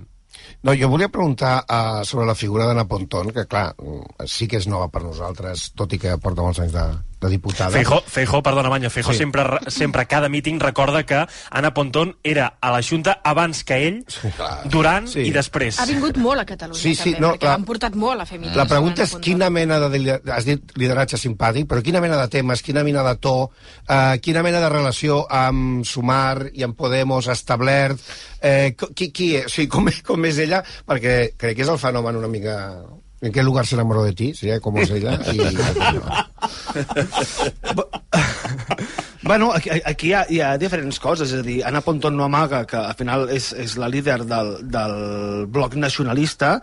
No, 0.63 0.73
jo 0.79 0.87
volia 0.89 1.09
preguntar 1.09 1.65
uh, 1.67 2.03
sobre 2.07 2.25
la 2.25 2.35
figura 2.35 2.65
d'Anna 2.65 2.85
Pontón, 2.87 3.31
que 3.35 3.45
clar, 3.47 3.73
mm, 3.77 4.25
sí 4.27 4.47
que 4.47 4.57
és 4.57 4.67
nova 4.67 4.87
per 4.89 5.03
nosaltres, 5.03 5.71
tot 5.75 5.91
i 5.93 5.99
que 5.99 6.17
porta 6.23 6.41
molts 6.45 6.59
anys 6.63 6.71
de, 6.71 6.83
de 7.23 7.29
diputada. 7.33 7.71
Feijó, 7.75 8.01
Feijó, 8.07 8.41
perdona, 8.43 8.69
Manya, 8.69 8.89
Feijó 8.89 9.11
Sí. 9.11 9.17
sempre, 9.19 9.43
sempre 9.67 10.01
a 10.03 10.05
cada 10.05 10.29
míting 10.29 10.59
recorda 10.59 11.05
que 11.05 11.25
Ana 11.51 11.73
Pontón 11.73 12.15
era 12.23 12.57
a 12.61 12.71
la 12.71 12.81
Junta 12.81 13.19
abans 13.23 13.63
que 13.63 13.75
ell, 13.87 14.05
sí, 14.07 14.27
durant 14.71 15.07
Sí. 15.07 15.21
i 15.27 15.31
després. 15.31 15.79
Ha 15.79 15.85
vingut 15.85 16.17
molt 16.17 16.41
a 16.41 16.45
Catalunya, 16.45 16.79
Sí, 16.81 16.95
sí, 16.95 17.11
també, 17.13 17.19
no, 17.27 17.33
perquè 17.33 17.43
la- 17.45 17.51
l'han 17.57 17.65
portat 17.65 17.95
molt 17.95 18.21
a 18.21 18.25
feminisme. 18.25 18.57
La 18.57 18.65
pregunta 18.67 19.03
és 19.03 19.15
quina 19.19 19.49
mena 19.49 19.79
de... 19.79 20.19
Has 20.31 20.45
dit 20.45 20.71
lideratge 20.79 21.17
simpàtic, 21.19 21.67
però 21.67 21.83
quina 21.83 22.01
mena 22.01 22.17
de 22.21 22.27
temes, 22.29 22.61
quina 22.63 22.83
mena 22.83 23.03
de 23.03 23.15
to, 23.19 23.51
eh, 23.87 24.19
quina 24.21 24.41
mena 24.43 24.59
de 24.63 24.69
relació 24.69 25.25
amb 25.29 25.83
Sumar 25.85 26.49
i 26.53 26.63
amb 26.63 26.75
Podemos 26.75 27.27
ha 27.27 27.33
establert, 27.33 27.99
eh, 28.41 28.75
qui, 28.95 29.11
qui 29.11 29.35
és, 29.37 29.45
o 29.45 29.49
sigui, 29.49 29.67
com, 29.71 29.87
com 30.03 30.25
és 30.25 30.32
ella, 30.39 30.63
perquè 30.87 31.33
crec 31.37 31.57
que 31.57 31.63
és 31.65 31.69
el 31.69 31.81
fenomen 31.81 32.19
una 32.19 32.27
mica... 32.27 32.83
¿En 33.23 33.31
qué 33.31 33.41
lugar 33.41 33.65
se 33.65 33.75
enamoró 33.75 34.03
de 34.03 34.11
ti? 34.11 34.33
Sería 34.33 34.59
como 34.59 34.79
es 34.79 34.89
ella. 34.89 35.17
Y, 35.31 35.39
Bueno, 39.23 39.53
aquí, 39.53 39.69
aquí 39.85 40.09
hi, 40.09 40.13
ha, 40.13 40.25
hi 40.27 40.39
ha 40.43 40.57
diferents 40.59 40.99
coses, 40.99 41.31
és 41.31 41.39
a 41.39 41.45
dir, 41.45 41.61
Anna 41.63 41.79
Pontón 41.81 42.17
no 42.19 42.25
amaga 42.25 42.65
que 42.67 42.75
al 42.75 42.95
final 42.99 43.29
és, 43.31 43.53
és 43.55 43.77
la 43.79 43.87
líder 43.87 44.25
del, 44.27 44.49
del 44.67 45.45
bloc 45.47 45.77
nacionalista, 45.79 46.57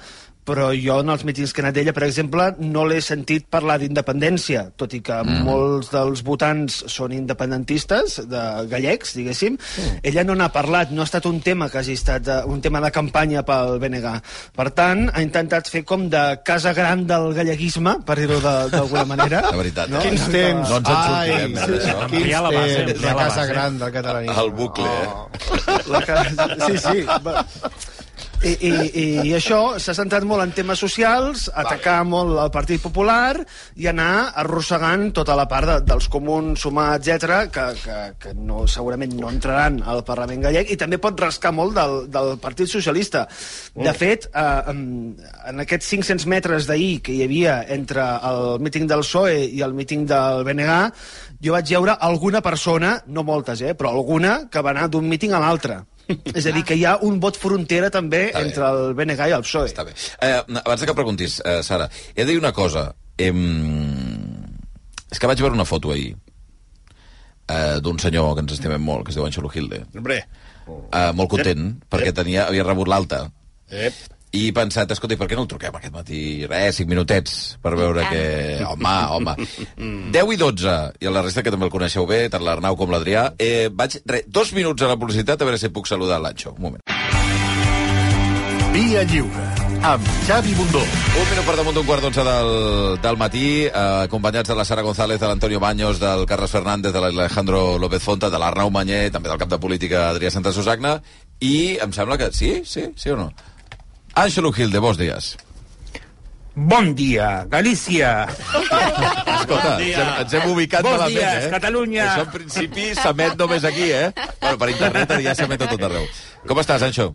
però 0.44 0.70
jo 0.74 0.96
en 1.04 1.10
els 1.12 1.22
mítings 1.28 1.52
que 1.52 1.60
he 1.60 1.64
anat 1.64 1.74
d'ella, 1.76 1.92
per 1.94 2.02
exemple, 2.06 2.46
no 2.58 2.84
l'he 2.88 3.00
sentit 3.04 3.44
parlar 3.52 3.78
d'independència, 3.82 4.64
tot 4.80 4.94
i 4.96 5.00
que 5.04 5.18
mm. 5.22 5.44
molts 5.46 5.90
dels 5.92 6.22
votants 6.26 6.80
són 6.90 7.12
independentistes, 7.14 8.16
de 8.30 8.42
gallecs, 8.70 9.12
diguéssim. 9.18 9.58
Mm. 9.60 10.00
Ella 10.10 10.24
no 10.24 10.34
n'ha 10.38 10.48
parlat, 10.54 10.90
no 10.90 11.04
ha 11.04 11.08
estat 11.08 11.26
un 11.30 11.40
tema 11.44 11.68
que 11.70 11.78
hagi 11.82 11.94
estat 11.98 12.26
eh, 12.28 12.40
un 12.50 12.60
tema 12.64 12.80
de 12.82 12.90
campanya 12.90 13.44
pel 13.46 13.78
BNG. 13.82 14.14
Per 14.56 14.68
tant, 14.74 15.06
ha 15.12 15.22
intentat 15.22 15.68
fer 15.70 15.84
com 15.86 16.08
de 16.10 16.24
casa 16.46 16.72
gran 16.76 17.06
del 17.06 17.30
galleguisme, 17.36 17.98
per 18.06 18.18
dir-ho 18.22 18.40
de- 18.42 18.56
d'alguna 18.74 19.04
manera. 19.04 19.44
La 19.52 19.56
veritat, 19.60 19.88
No? 19.92 20.00
eh? 20.00 20.08
Quins 20.08 20.26
temps! 20.32 20.68
No 20.70 20.80
ens 20.80 20.90
en 20.90 20.96
sortirem, 20.96 21.56
Ai, 21.56 21.62
eh, 21.62 21.70
d'això. 21.70 22.08
quins 22.10 22.30
la 22.30 22.42
base, 22.50 22.82
temps, 22.90 23.02
la 23.04 23.08
la 23.12 23.16
casa 23.22 23.40
base. 23.40 23.52
gran 23.52 23.78
del 23.78 23.92
catalanisme. 23.92 24.42
El 24.42 24.50
bucle, 24.50 24.84
eh? 24.86 25.80
La 25.90 26.00
que... 26.06 26.18
Sí, 26.66 26.78
sí. 26.78 27.06
Va. 28.40 28.48
I, 28.48 28.52
i, 28.64 29.04
I 29.28 29.34
això 29.36 29.78
s'ha 29.82 29.92
centrat 29.96 30.24
molt 30.24 30.40
en 30.44 30.52
temes 30.56 30.80
socials, 30.80 31.48
atacar 31.52 31.98
molt 32.08 32.38
el 32.40 32.52
Partit 32.54 32.80
Popular 32.80 33.36
i 33.76 33.88
anar 33.90 34.32
arrossegant 34.40 35.10
tota 35.16 35.36
la 35.36 35.44
part 35.50 35.68
de, 35.68 35.76
dels 35.90 36.08
comuns, 36.08 36.62
sumar, 36.64 36.94
etc 36.96 37.50
que, 37.52 37.66
que, 37.82 37.98
que 38.22 38.32
no, 38.38 38.64
segurament 38.70 39.12
no 39.18 39.28
entraran 39.28 39.80
al 39.84 40.02
Parlament 40.08 40.46
gallec 40.46 40.72
i 40.72 40.78
també 40.80 40.96
pot 41.02 41.20
rascar 41.20 41.52
molt 41.52 41.76
del, 41.76 41.96
del 42.12 42.32
Partit 42.40 42.70
Socialista. 42.70 43.26
De 43.76 43.92
fet, 43.96 44.30
eh, 44.32 44.72
en, 44.72 44.80
en 45.52 45.64
aquests 45.66 45.92
500 45.92 46.28
metres 46.30 46.68
d'ahir 46.70 47.00
que 47.04 47.16
hi 47.16 47.24
havia 47.26 47.60
entre 47.68 48.06
el 48.30 48.58
míting 48.64 48.88
del 48.90 49.04
PSOE 49.04 49.44
i 49.50 49.62
el 49.66 49.76
míting 49.76 50.06
del 50.08 50.44
BNG, 50.48 50.80
jo 51.44 51.56
vaig 51.56 51.76
veure 51.76 51.96
alguna 52.00 52.40
persona, 52.44 52.98
no 53.06 53.24
moltes, 53.24 53.60
eh, 53.60 53.76
però 53.76 53.92
alguna, 53.94 54.46
que 54.50 54.64
va 54.64 54.74
anar 54.74 54.88
d'un 54.88 55.08
míting 55.08 55.36
a 55.36 55.44
l'altre. 55.44 55.82
És 56.34 56.46
a 56.46 56.54
dir, 56.54 56.64
que 56.66 56.76
hi 56.78 56.84
ha 56.88 56.96
un 57.06 57.20
vot 57.22 57.36
frontera 57.40 57.90
també 57.90 58.26
Està 58.28 58.40
bé. 58.40 58.48
entre 58.48 58.70
el 58.70 58.94
BNG 58.98 59.28
i 59.30 59.36
el 59.36 59.44
PSOE. 59.46 59.70
Està 59.70 59.84
bé. 59.86 59.94
Eh, 60.20 60.34
abans 60.64 60.84
que 60.86 60.96
preguntis, 60.96 61.40
eh, 61.44 61.60
Sara, 61.66 61.88
he 62.14 62.24
de 62.24 62.32
dir 62.32 62.40
una 62.40 62.52
cosa. 62.56 62.90
Em... 63.20 63.40
És 65.10 65.18
que 65.18 65.26
vaig 65.26 65.40
veure 65.42 65.56
una 65.56 65.66
foto 65.66 65.90
ahir 65.90 66.12
eh, 67.50 67.80
d'un 67.82 67.98
senyor 67.98 68.34
que 68.36 68.44
ens 68.44 68.54
estimem 68.56 68.82
molt, 68.82 69.04
que 69.06 69.14
es 69.14 69.18
diu 69.18 69.26
Anxelo 69.26 69.50
Gilde. 69.50 69.82
Hombre. 69.96 70.22
Eh, 70.70 71.10
molt 71.18 71.30
content, 71.32 71.72
perquè 71.90 72.12
tenia, 72.14 72.46
havia 72.46 72.66
rebut 72.66 72.90
l'alta. 72.90 73.24
Ep. 73.70 73.94
I 74.30 74.44
he 74.46 74.50
pensat, 74.54 74.92
escolta, 74.94 75.16
per 75.18 75.26
què 75.26 75.34
no 75.34 75.42
el 75.42 75.48
truquem 75.50 75.74
aquest 75.74 75.94
matí? 75.94 76.20
Res, 76.46 76.76
5 76.78 76.90
minutets, 76.92 77.32
per 77.62 77.72
veure 77.74 78.04
que... 78.12 78.20
Home, 78.62 78.92
home. 79.16 79.34
10 80.14 80.34
i 80.36 80.38
12, 80.38 80.74
i 81.02 81.10
a 81.10 81.14
la 81.16 81.24
resta 81.26 81.42
que 81.42 81.50
també 81.50 81.66
el 81.66 81.72
coneixeu 81.74 82.06
bé, 82.06 82.28
tant 82.30 82.44
l'Arnau 82.46 82.78
com 82.78 82.94
l'Adrià. 82.94 83.32
Eh, 83.42 83.66
vaig, 83.74 83.98
re, 84.06 84.22
dos 84.30 84.54
minuts 84.54 84.86
a 84.86 84.92
la 84.92 84.98
publicitat, 85.00 85.42
a 85.42 85.50
veure 85.50 85.58
si 85.58 85.72
puc 85.74 85.90
saludar 85.90 86.20
l'Anxo. 86.22 86.54
Un 86.54 86.68
moment. 86.68 86.86
Via 88.70 89.02
Lliure, 89.10 89.48
amb 89.90 90.14
Xavi 90.28 90.54
Bundó. 90.54 90.86
Un 91.18 91.28
minut 91.32 91.50
per 91.50 91.58
damunt 91.58 91.80
d'un 91.80 91.90
quart 91.90 92.06
d'onze 92.06 92.22
del, 92.30 92.54
del 93.02 93.18
matí, 93.18 93.46
eh, 93.66 93.86
acompanyats 94.06 94.54
de 94.54 94.60
la 94.62 94.68
Sara 94.68 94.86
González, 94.86 95.18
de 95.18 95.26
l'Antonio 95.26 95.58
Baños, 95.58 95.98
del 95.98 96.22
Carles 96.30 96.54
Fernández, 96.54 96.94
de 96.94 97.02
l'Alejandro 97.02 97.80
López 97.82 98.06
Fonta, 98.06 98.30
de 98.30 98.38
l'Arnau 98.38 98.70
Manyer, 98.70 99.08
també 99.10 99.34
del 99.34 99.42
cap 99.42 99.50
de 99.50 99.58
política 99.58 100.06
Adrià 100.12 100.30
Santa 100.30 100.54
Susagna, 100.54 101.00
i 101.42 101.80
em 101.82 101.90
sembla 101.90 102.14
que... 102.20 102.30
Sí? 102.30 102.60
Sí? 102.62 102.92
Sí 102.94 103.10
o 103.10 103.18
no? 103.18 103.32
Àngelo 104.18 104.52
Gilde, 104.52 104.80
bons 104.82 104.98
dies. 104.98 105.36
Bon 106.54 106.94
dia, 106.94 107.46
Galícia. 107.48 108.26
Escolta, 109.38 109.76
ens 109.78 109.96
hem, 109.96 110.08
ens 110.24 110.34
hem 110.34 110.50
ubicat 110.50 110.82
Bons 110.82 110.98
malament, 110.98 111.14
dies, 111.14 111.46
eh? 111.46 111.52
Catalunya. 111.54 112.08
Això 112.10 112.26
en 112.26 112.32
principi 112.34 112.88
s'emet 112.98 113.38
només 113.38 113.64
aquí, 113.64 113.86
eh? 113.94 114.10
Bueno, 114.42 114.58
per 114.58 114.70
internet 114.74 115.14
ja 115.24 115.34
s'emet 115.38 115.62
a 115.62 115.70
tot 115.70 115.86
arreu. 115.88 116.08
Com 116.50 116.60
estàs, 116.60 116.82
Anxo? 116.88 117.12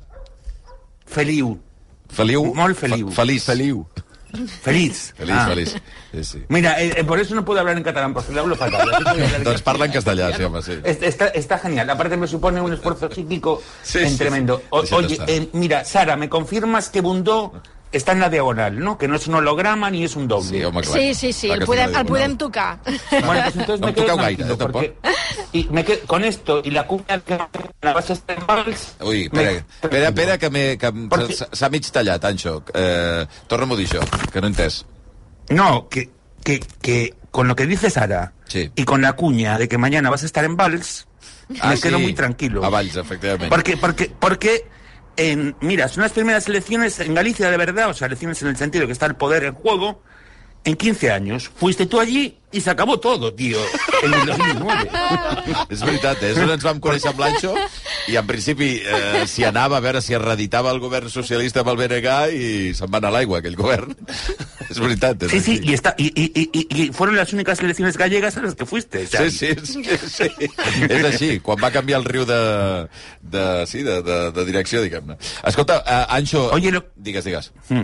Feliu. 1.05 1.57
Feliu? 2.15 2.47
Molt 2.55 2.79
feliu. 2.79 3.11
Fe 3.11 3.21
feliç. 3.21 3.45
Feliu. 3.51 3.83
Feliz. 4.61 5.13
Feliz, 5.17 5.35
Ah. 5.37 5.47
feliç. 5.47 5.69
Sí, 6.13 6.23
sí. 6.23 6.43
Mira, 6.47 6.81
eh, 6.81 6.93
eh, 6.97 7.03
por 7.03 7.19
eso 7.19 7.35
no 7.35 7.43
puedo 7.43 7.59
hablar 7.59 7.75
en 7.77 7.83
catalán, 7.83 8.13
porque 8.13 8.31
lo 8.33 8.41
hablo 8.41 8.55
fatal. 8.55 8.81
así 8.89 9.03
que 9.03 9.03
voy 9.03 9.21
a 9.21 9.25
hablar 9.25 9.35
en 9.35 9.43
Doncs 9.43 9.61
parla 9.61 9.85
en 9.85 9.91
castellà, 9.91 10.35
sí, 10.35 10.43
home, 10.43 10.61
sí. 10.61 10.73
Está, 10.83 11.27
está 11.27 11.57
genial. 11.59 11.89
Aparte 11.89 12.15
me 12.17 12.27
supone 12.27 12.61
un 12.61 12.73
esfuerzo 12.73 13.09
psíquico 13.11 13.61
Sí, 13.83 13.99
en 13.99 14.09
sí, 14.11 14.17
tremendo. 14.17 14.61
O- 14.69 14.81
Deixa't 14.81 15.05
oye, 15.05 15.17
eh, 15.27 15.49
mira, 15.53 15.83
Sara, 15.85 16.15
¿me 16.15 16.29
confirmas 16.29 16.89
que 16.89 17.01
Bundó 17.01 17.53
está 17.95 18.11
en 18.11 18.19
la 18.19 18.29
diagonal, 18.29 18.79
no? 18.79 18.97
Que 18.97 19.07
no 19.07 19.15
es 19.15 19.27
un 19.27 19.35
holograma 19.35 19.89
ni 19.89 20.03
es 20.03 20.15
un 20.15 20.27
doble. 20.27 20.49
Sí, 20.49 20.63
home, 20.63 20.83
Sí, 20.83 21.13
sí, 21.13 21.33
sí, 21.33 21.49
el 21.49 21.65
podem, 21.65 21.95
el 21.95 22.05
podem 22.05 22.37
tocar. 22.37 22.79
Bueno, 23.11 23.41
pues 23.43 23.55
entonces 23.55 23.79
No 23.79 23.87
me 23.87 23.93
quedo 23.93 24.17
gaire, 24.17 24.43
eh, 24.43 24.47
tampoc. 24.47 24.71
porque- 24.71 24.95
y 25.53 25.63
me 25.71 25.83
quedo 25.85 26.05
con 26.07 26.23
esto 26.23 26.61
y 26.63 26.71
la 26.71 26.85
cuña 26.85 27.19
que 27.25 27.37
la 27.81 27.93
vas 27.93 28.09
a 28.09 28.13
estar 28.13 28.37
en 28.37 28.45
vals, 28.45 28.95
Ui, 29.01 29.29
me- 29.31 29.41
espera, 29.43 29.65
espera, 29.81 30.07
espera 30.09 30.37
que 30.37 30.49
m'he- 30.51 30.77
que 30.77 30.85
em- 30.87 31.09
s'ha- 31.51 31.69
mig 31.69 31.89
tallat, 31.91 32.23
Anxo. 32.25 32.63
Eh, 32.73 33.25
Torna'm 33.47 33.71
a 33.71 33.75
dir 33.75 33.87
això, 33.87 34.01
que 34.31 34.41
no 34.41 34.47
he 34.47 34.49
entès. 34.51 34.85
No, 35.49 35.87
que, 35.89 36.09
que, 36.43 36.59
que 36.81 37.13
con 37.31 37.47
lo 37.47 37.55
que 37.55 37.65
dice 37.65 37.89
Sara 37.89 38.33
y 38.75 38.83
con 38.85 39.01
la 39.01 39.13
cuña 39.13 39.57
de 39.57 39.67
que 39.67 39.77
mañana 39.77 40.09
vas 40.09 40.23
a 40.23 40.25
estar 40.25 40.43
en 40.45 40.55
Vals, 40.57 41.07
Ah, 41.61 41.69
me 41.69 41.79
quedo 41.79 41.97
sí. 41.97 42.03
muy 42.03 42.13
tranquilo. 42.13 42.65
A 42.65 42.69
Valls, 42.69 42.95
efectivament. 42.95 43.49
Porque, 43.49 43.77
porque, 43.77 44.11
porque 44.19 44.65
en, 45.17 45.55
mira, 45.61 45.87
son 45.87 46.03
las 46.03 46.11
primeras 46.11 46.47
elecciones 46.47 46.99
en 46.99 47.13
Galicia 47.13 47.49
de 47.49 47.57
verdad, 47.57 47.89
o 47.89 47.93
sea, 47.93 48.07
elecciones 48.07 48.41
en 48.41 48.49
el 48.49 48.57
sentido 48.57 48.85
que 48.85 48.93
está 48.93 49.05
el 49.05 49.15
poder 49.15 49.43
en 49.43 49.53
juego, 49.53 50.01
en 50.65 50.75
15 50.75 51.11
años. 51.11 51.51
Fuiste 51.55 51.85
tú 51.85 51.99
allí 51.99 52.35
y 52.51 52.61
se 52.61 52.69
acabó 52.69 52.99
todo, 52.99 53.33
tío, 53.33 53.57
en 54.01 54.13
el 54.13 54.25
2009. 54.25 54.89
És 55.69 55.81
veritat, 55.83 56.21
eh? 56.23 56.29
és 56.31 56.37
on 56.39 56.51
ens 56.53 56.63
vam 56.63 56.79
conèixer 56.79 57.09
amb 57.11 57.19
l'Anxo 57.19 57.51
i 58.09 58.15
en 58.15 58.25
principi 58.27 58.69
eh, 58.79 59.25
s'hi 59.27 59.43
anava 59.43 59.77
a 59.77 59.83
veure 59.83 59.99
si 60.01 60.15
es 60.15 60.21
reeditava 60.21 60.71
el 60.71 60.79
govern 60.79 61.09
socialista 61.11 61.61
amb 61.61 61.73
el 61.73 61.79
BNG 61.81 62.13
i 62.37 62.47
se'n 62.77 62.91
va 62.93 63.01
anar 63.01 63.11
a 63.11 63.15
l'aigua 63.17 63.41
aquell 63.41 63.57
govern. 63.59 63.91
és 64.69 64.79
veritat, 64.81 65.25
és 65.27 65.35
Sí, 65.35 65.41
sí, 65.43 65.57
y, 65.63 65.73
está, 65.73 65.93
y, 65.97 66.07
y, 66.15 66.31
y, 66.33 66.67
y- 66.69 66.87
fueron 66.93 67.17
las 67.17 67.33
únicas 67.33 67.59
elecciones 67.59 67.97
gallegas 67.97 68.37
a 68.37 68.41
las 68.41 68.55
que 68.55 68.65
fuiste. 68.65 69.05
Sí, 69.05 69.29
sí, 69.31 69.51
sí, 69.65 69.83
sí. 70.07 70.29
és 70.87 71.03
així, 71.11 71.33
quan 71.43 71.59
va 71.61 71.73
canviar 71.75 71.99
el 72.01 72.07
riu 72.07 72.25
de, 72.29 72.39
de, 73.21 73.45
sí, 73.67 73.83
de, 73.83 74.01
de, 74.05 74.21
de 74.31 74.45
direcció, 74.47 74.81
diguem-ne. 74.85 75.19
Escolta, 75.43 75.81
uh, 75.83 76.15
Anxo... 76.15 76.47
Oye, 76.55 76.71
lo... 76.71 76.85
Digues, 76.95 77.27
digues. 77.27 77.51
Hmm. 77.69 77.83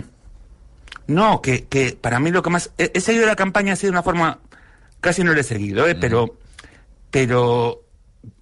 No, 1.06 1.42
que, 1.42 1.64
que 1.64 1.96
para 2.00 2.20
mí 2.20 2.30
lo 2.30 2.42
que 2.42 2.50
más... 2.50 2.70
He, 2.78 2.90
he 2.94 3.00
seguido 3.00 3.26
la 3.26 3.36
campaña 3.36 3.72
así 3.74 3.86
de 3.86 3.90
una 3.90 4.02
forma... 4.02 4.38
Casi 5.00 5.24
no 5.24 5.32
lo 5.34 5.40
he 5.40 5.44
seguido, 5.44 5.86
¿eh? 5.88 5.96
pero, 5.96 6.36
pero 7.10 7.82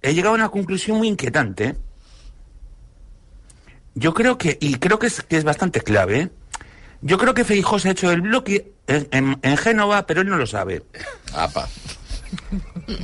he 0.03 0.13
llegado 0.13 0.33
a 0.35 0.37
una 0.37 0.49
conclusión 0.49 0.97
muy 0.99 1.07
inquietante. 1.07 1.63
¿eh? 1.65 1.75
Yo 3.95 4.13
creo 4.13 4.37
que, 4.37 4.57
y 4.61 4.75
creo 4.75 4.99
que 4.99 5.07
es, 5.07 5.21
que 5.21 5.37
es 5.37 5.43
bastante 5.43 5.81
clave, 5.81 6.19
¿eh? 6.19 6.29
yo 7.01 7.17
creo 7.17 7.33
que 7.33 7.43
Feijó 7.43 7.79
se 7.79 7.89
ha 7.89 7.91
hecho 7.93 8.11
el 8.11 8.21
bloque 8.21 8.73
en, 8.87 9.07
en- 9.11 9.39
en 9.41 9.57
Génova, 9.57 10.05
pero 10.05 10.21
él 10.21 10.29
no 10.29 10.37
lo 10.37 10.45
sabe. 10.45 10.83
Apa. 11.33 11.67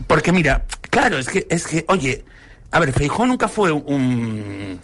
Porque 0.05 0.32
mira, 0.32 0.66
claro, 0.91 1.18
es 1.18 1.28
que, 1.28 1.47
es 1.49 1.66
que, 1.68 1.84
oye, 1.88 2.24
a 2.72 2.80
ver, 2.80 2.93
Feijó 2.93 3.26
nunca 3.26 3.47
fue 3.47 3.72
un, 3.72 4.80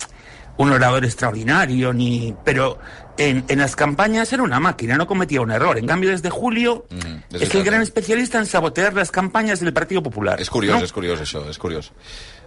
un 0.58 0.72
orador 0.72 1.06
extraordinario, 1.06 1.94
ni, 1.94 2.36
pero 2.44 2.80
en, 3.18 3.46
en 3.48 3.60
las 3.60 3.76
campañas 3.76 4.32
era 4.34 4.44
una 4.44 4.60
máquina, 4.60 4.98
no 4.98 5.08
cometía 5.08 5.42
un 5.42 5.52
error. 5.52 5.78
En 5.78 5.88
cambio, 5.88 6.10
desde 6.10 6.30
julio 6.30 6.86
és 7.32 7.42
es 7.42 7.56
el 7.56 7.64
gran 7.64 7.82
especialista 7.82 8.40
en 8.40 8.46
sabotear 8.46 8.94
las 8.94 9.12
campañas 9.12 9.60
del 9.60 9.74
Partido 9.74 10.02
Popular. 10.02 10.40
És 10.42 10.50
curiós, 10.50 10.80
¿no? 10.80 10.86
és 10.86 10.94
curiós, 10.94 11.22
això, 11.22 11.48
és 11.50 11.58
curiós. 11.58 11.92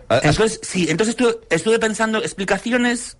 Entonces, 0.08 0.60
sí, 0.62 0.86
entonces 0.88 1.14
estuve, 1.14 1.38
estuve 1.50 1.78
pensando 1.78 2.18
explicaciones 2.18 3.16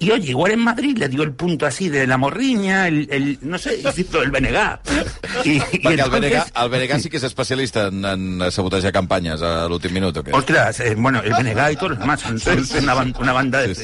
y 0.00 0.10
oye, 0.10 0.30
igual 0.30 0.52
en 0.52 0.60
Madrid 0.60 0.96
le 0.98 1.08
dio 1.08 1.22
el 1.22 1.32
punto 1.32 1.66
así 1.66 1.88
de 1.88 2.06
la 2.06 2.16
morriña, 2.16 2.86
el, 2.88 3.08
el 3.10 3.38
no 3.42 3.58
sé, 3.58 3.80
el 3.82 4.30
BNG. 4.30 4.78
Y, 5.44 5.50
y 5.56 5.60
Perquè 5.60 5.92
el 5.92 6.00
entonces- 6.00 6.52
el 6.54 6.68
BNG 6.70 7.00
sí 7.00 7.10
que 7.10 7.16
és 7.18 7.24
especialista 7.24 7.88
en, 7.88 8.04
en 8.04 8.50
sabotejar 8.50 8.92
campanyes 8.92 9.42
a 9.42 9.66
l'últim 9.68 9.92
minut, 9.92 10.16
o 10.16 10.22
què? 10.24 10.32
Ostras, 10.34 10.80
eh, 10.80 10.94
bueno, 10.96 11.20
el 11.22 11.32
BNG 11.32 11.72
y 11.72 11.76
todos 11.76 11.90
los 11.90 11.98
demás 11.98 12.20
son, 12.20 12.38
son 12.38 12.58
una, 12.82 12.94
ban- 12.94 13.14
una 13.18 13.32
banda 13.32 13.60
de, 13.62 13.74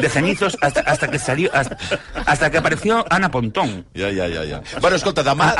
de 0.00 0.08
cenizos 0.08 0.56
hasta, 0.60 0.80
hasta 0.80 1.08
que 1.10 1.18
salió, 1.18 1.50
hasta, 1.54 1.76
hasta 2.26 2.50
que 2.50 2.58
apareció 2.58 3.04
Ana 3.10 3.30
Pontón. 3.30 3.84
Ja, 3.96 4.08
ja, 4.14 4.28
ja, 4.28 4.42
ja. 4.48 4.80
Bueno, 4.80 4.96
escolta, 4.96 5.22
demà, 5.22 5.54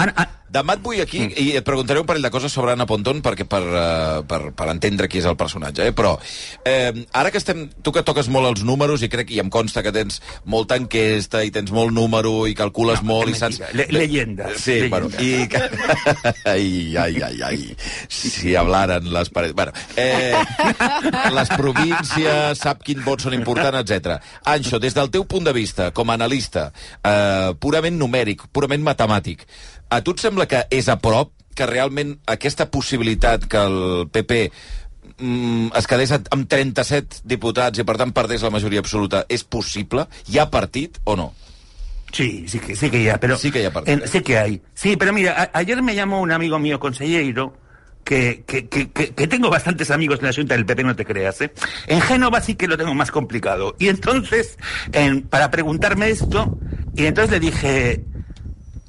demà 0.54 0.76
et 0.76 0.82
vull 0.84 1.00
aquí 1.02 1.24
i 1.40 1.46
et 1.58 1.66
preguntaré 1.66 2.00
un 2.02 2.06
parell 2.06 2.24
de 2.24 2.30
coses 2.32 2.52
sobre 2.54 2.74
Anna 2.74 2.86
Pontón 2.86 3.20
perquè 3.24 3.46
per, 3.50 3.62
uh, 3.64 4.22
per, 4.28 4.40
per 4.56 4.68
entendre 4.70 5.08
qui 5.10 5.20
és 5.20 5.28
el 5.28 5.38
personatge, 5.40 5.88
eh? 5.90 5.94
però 5.96 6.14
eh, 6.64 6.92
ara 7.12 7.32
que 7.34 7.40
estem... 7.42 7.66
Tu 7.84 7.92
que 7.94 8.04
toques 8.06 8.28
molt 8.32 8.48
els 8.48 8.62
números 8.66 9.02
i 9.04 9.10
crec 9.12 9.32
i 9.34 9.40
em 9.42 9.50
consta 9.52 9.82
que 9.84 9.92
tens 9.94 10.20
molta 10.50 10.78
enquesta 10.80 11.42
i 11.44 11.50
tens 11.54 11.72
molt 11.74 11.92
número 11.94 12.46
i 12.48 12.54
calcules 12.56 13.02
no, 13.02 13.10
molt 13.12 13.34
i 13.34 13.38
saps... 13.38 13.60
Le- 13.76 13.88
leyenda. 13.92 14.52
Sí, 14.56 14.78
leyenda. 14.84 14.90
bueno, 14.94 15.10
i... 15.20 15.44
ai, 16.54 16.96
ai, 17.02 17.22
ai, 17.28 17.42
ai. 17.50 17.60
Si 18.08 18.54
hablaran 18.56 19.10
les 19.12 19.30
parets... 19.34 19.54
Bueno, 19.58 19.74
eh, 19.96 20.38
les 21.34 21.52
províncies, 21.54 22.60
sap 22.60 22.82
quin 22.86 23.02
vot 23.04 23.24
són 23.24 23.36
importants, 23.36 23.82
etc. 23.84 24.18
Anxo, 24.54 24.80
des 24.82 24.96
del 24.96 25.12
teu 25.14 25.26
punt 25.28 25.46
de 25.48 25.54
vista, 25.56 25.90
com 25.96 26.10
a 26.10 26.18
analista, 26.18 26.70
eh, 27.02 27.52
purament 27.60 27.98
numèric, 28.00 28.48
purament 28.54 28.84
matemàtic, 28.86 29.44
a 29.90 30.00
tu 30.02 30.12
et 30.12 30.20
sembla 30.22 30.46
que 30.50 30.64
és 30.70 30.88
a 30.88 30.96
prop 31.02 31.32
que 31.54 31.66
realment 31.66 32.16
aquesta 32.26 32.66
possibilitat 32.70 33.44
que 33.46 33.60
el 33.60 34.08
PP 34.10 34.50
mm, 35.18 35.68
es 35.78 35.86
quedés 35.86 36.12
amb 36.16 36.48
37 36.50 37.22
diputats 37.24 37.78
i 37.78 37.84
per 37.86 37.96
tant 38.00 38.12
perdés 38.16 38.42
la 38.42 38.50
majoria 38.50 38.80
absoluta 38.82 39.24
és 39.28 39.44
possible? 39.44 40.06
Hi 40.32 40.38
ha 40.42 40.48
partit 40.50 40.98
o 41.04 41.16
no? 41.16 41.32
Sí, 42.14 42.44
sí 42.48 42.60
que, 42.60 42.76
sí 42.76 42.90
que 42.90 43.02
ya, 43.02 43.18
pero... 43.18 43.36
Sí 43.36 43.50
que 43.50 43.62
ya 43.62 43.72
en- 43.86 44.06
sí 44.06 44.20
que 44.22 44.38
hay. 44.38 44.62
Sí, 44.74 44.96
pero 44.96 45.12
mira, 45.12 45.32
a- 45.52 45.58
ayer 45.58 45.82
me 45.82 45.94
llamó 45.96 46.20
un 46.20 46.30
amigo 46.30 46.58
mío 46.60 46.78
consejero, 46.78 47.56
que, 48.04 48.44
que, 48.46 48.68
que, 48.68 48.90
que- 48.92 49.10
que 49.14 49.26
tengo 49.26 49.50
bastantes 49.50 49.90
amigos 49.90 50.20
en 50.20 50.26
la 50.26 50.32
Junta 50.32 50.54
del 50.54 50.64
PP, 50.66 50.84
no 50.84 50.94
te 50.94 51.04
creas, 51.04 51.40
¿eh? 51.40 51.52
En 51.88 52.00
Génova 52.00 52.40
sí 52.40 52.54
que 52.54 52.68
lo 52.68 52.76
tengo 52.76 52.94
más 52.94 53.10
complicado. 53.10 53.74
Y 53.80 53.88
entonces, 53.88 54.58
en- 54.92 55.22
para 55.22 55.50
preguntarme 55.50 56.08
esto, 56.10 56.56
y 56.96 57.06
entonces 57.06 57.32
le 57.32 57.40
dije... 57.40 58.04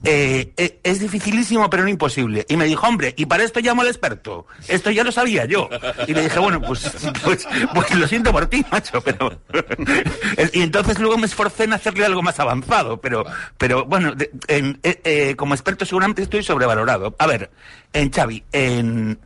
eh, 0.05 0.53
eh, 0.57 0.79
es 0.83 0.99
dificilísimo, 0.99 1.69
pero 1.69 1.83
no 1.83 1.89
imposible. 1.89 2.45
Y 2.47 2.57
me 2.57 2.65
dijo, 2.65 2.87
hombre, 2.87 3.13
y 3.17 3.25
para 3.25 3.43
esto 3.43 3.59
llamo 3.59 3.81
al 3.81 3.87
experto. 3.87 4.45
Esto 4.67 4.91
ya 4.91 5.03
lo 5.03 5.11
sabía 5.11 5.45
yo. 5.45 5.69
Y 6.07 6.13
le 6.13 6.23
dije, 6.23 6.39
bueno, 6.39 6.61
pues, 6.61 6.91
pues, 7.23 7.47
pues 7.73 7.95
lo 7.95 8.07
siento 8.07 8.31
por 8.31 8.45
ti, 8.45 8.63
macho, 8.71 9.01
pero... 9.01 9.41
y 10.53 10.61
entonces 10.61 10.99
luego 10.99 11.17
me 11.17 11.25
esforcé 11.25 11.63
en 11.63 11.73
hacerle 11.73 12.05
algo 12.05 12.21
más 12.21 12.39
avanzado, 12.39 13.01
pero, 13.01 13.25
pero 13.57 13.85
bueno, 13.85 14.13
eh, 14.47 14.73
eh, 14.83 15.35
como 15.35 15.53
experto 15.53 15.85
seguramente 15.85 16.21
estoy 16.21 16.43
sobrevalorado. 16.43 17.15
A 17.17 17.27
ver, 17.27 17.51
en 17.93 18.11
Xavi, 18.11 18.43
en... 18.51 19.19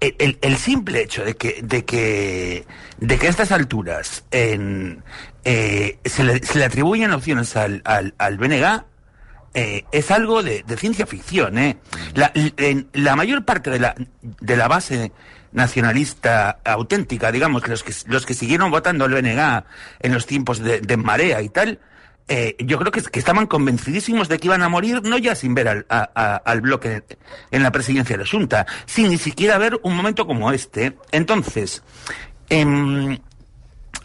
El 0.00 0.56
simple 0.56 1.02
hecho 1.02 1.22
de 1.22 1.36
que, 1.36 1.60
de 1.62 1.84
que, 1.84 2.66
de 2.96 3.18
que 3.18 3.26
a 3.26 3.28
estas 3.28 3.52
alturas 3.52 4.24
en, 4.30 5.04
eh, 5.44 5.98
se, 6.04 6.24
le, 6.24 6.38
se 6.42 6.58
le 6.58 6.64
atribuyen 6.64 7.12
opciones 7.12 7.56
al, 7.56 7.82
al, 7.84 8.14
al 8.18 8.38
BNG 8.38 8.84
eh, 9.54 9.84
es 9.92 10.10
algo 10.10 10.42
de, 10.42 10.64
ciencia 10.76 11.06
ficción. 11.06 11.58
¿eh? 11.58 11.76
La, 12.14 13.16
mayor 13.16 13.44
parte 13.44 13.70
de 13.70 13.80
la, 13.80 13.94
de 14.22 14.56
la 14.56 14.68
base 14.68 15.12
nacionalista 15.52 16.60
auténtica, 16.64 17.32
digamos, 17.32 17.66
los 17.66 17.82
que, 17.82 17.92
los 18.06 18.26
que 18.26 18.34
siguieron 18.34 18.70
votando 18.70 19.04
al 19.04 19.12
BNG 19.12 19.64
en 20.00 20.14
los 20.14 20.26
tiempos 20.26 20.60
de, 20.60 20.96
marea 20.96 21.42
y 21.42 21.48
tal, 21.48 21.80
eh, 22.28 22.54
yo 22.60 22.78
creo 22.78 22.92
que, 22.92 23.02
que 23.02 23.18
estaban 23.18 23.46
convencidísimos 23.46 24.28
de 24.28 24.38
que 24.38 24.46
iban 24.46 24.62
a 24.62 24.68
morir, 24.68 25.02
no 25.02 25.18
ya 25.18 25.34
sin 25.34 25.54
ver 25.54 25.84
al, 25.88 26.60
bloque 26.60 27.02
en 27.50 27.62
la 27.64 27.72
presidencia 27.72 28.16
de 28.16 28.22
la 28.22 28.30
Junta, 28.30 28.66
sin 28.86 29.08
ni 29.08 29.18
siquiera 29.18 29.58
ver 29.58 29.80
un 29.82 29.96
momento 29.96 30.26
como 30.26 30.52
este. 30.52 30.96
Entonces, 31.10 31.82
em, 32.48 33.18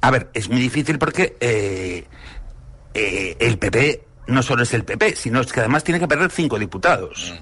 a 0.01 0.11
ver, 0.11 0.31
es 0.33 0.49
muy 0.49 0.59
difícil 0.59 0.97
porque 0.97 1.37
eh, 1.39 2.05
eh, 2.95 3.37
el 3.39 3.59
PP 3.59 4.03
no 4.27 4.43
solo 4.43 4.63
es 4.63 4.73
el 4.73 4.83
PP, 4.83 5.15
sino 5.15 5.41
es 5.41 5.51
que 5.53 5.59
además 5.59 5.83
tiene 5.83 5.99
que 5.99 6.07
perder 6.07 6.31
cinco 6.31 6.57
diputados. 6.59 7.33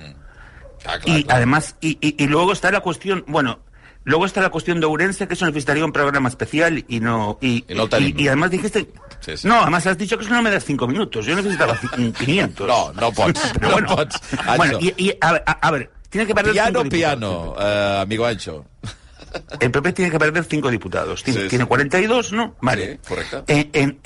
y 1.05 1.25
además, 1.29 1.75
y, 1.81 1.97
y- 2.01 2.21
y 2.23 2.27
luego 2.27 2.51
está 2.53 2.71
la 2.71 2.81
cuestión, 2.81 3.23
bueno, 3.27 3.59
luego 4.03 4.25
está 4.25 4.41
la 4.41 4.49
cuestión 4.49 4.79
de 4.81 4.85
Ourense, 4.85 5.27
que 5.27 5.33
eso 5.33 5.45
necesitaría 5.45 5.85
un 5.85 5.93
programa 5.93 6.27
especial 6.29 6.83
y 6.87 6.99
no... 6.99 7.37
Y, 7.41 7.63
Y 7.69 7.73
no 7.75 7.83
además 7.91 8.51
dijiste... 8.51 8.87
Sí, 9.21 9.37
sí. 9.37 9.47
No, 9.47 9.61
además 9.61 9.87
has 9.87 9.97
dicho 9.97 10.17
que 10.17 10.25
eso 10.25 10.33
no 10.33 10.41
me 10.41 10.51
das 10.51 10.65
cinco 10.65 10.85
minutos, 10.87 11.25
yo 11.25 11.35
necesitaba 11.35 11.77
ci- 11.77 12.13
500. 12.17 12.67
No, 12.67 12.91
no 12.93 13.11
pots, 13.13 13.39
Pero 13.53 13.67
no 13.67 13.71
bueno, 13.73 13.95
pots. 13.95 14.19
Bueno, 14.57 14.77
Anxo. 14.77 14.79
y, 14.81 14.93
y 15.05 15.17
a, 15.21 15.31
ver, 15.31 15.43
a- 15.45 15.51
a 15.67 15.71
ver, 15.71 15.91
tiene 16.09 16.27
que 16.27 16.35
perder 16.35 16.51
Piano, 16.53 16.81
cinco 16.81 16.83
diputados. 16.83 17.17
piano, 17.19 17.55
eh, 17.59 17.99
amigo 18.01 18.25
Ancho. 18.25 18.65
El 19.59 19.71
PP 19.71 19.93
tiene 19.93 20.11
que 20.11 20.19
perder 20.19 20.43
cinco 20.43 20.69
diputados. 20.69 21.23
Tiene, 21.23 21.41
Sí, 21.43 21.47
tiene 21.47 21.65
42, 21.65 22.33
¿no? 22.33 22.55
Vale. 22.61 22.99
Sí, 23.01 23.07
correcto. 23.07 23.43
En, 23.47 23.69
en, 23.73 23.99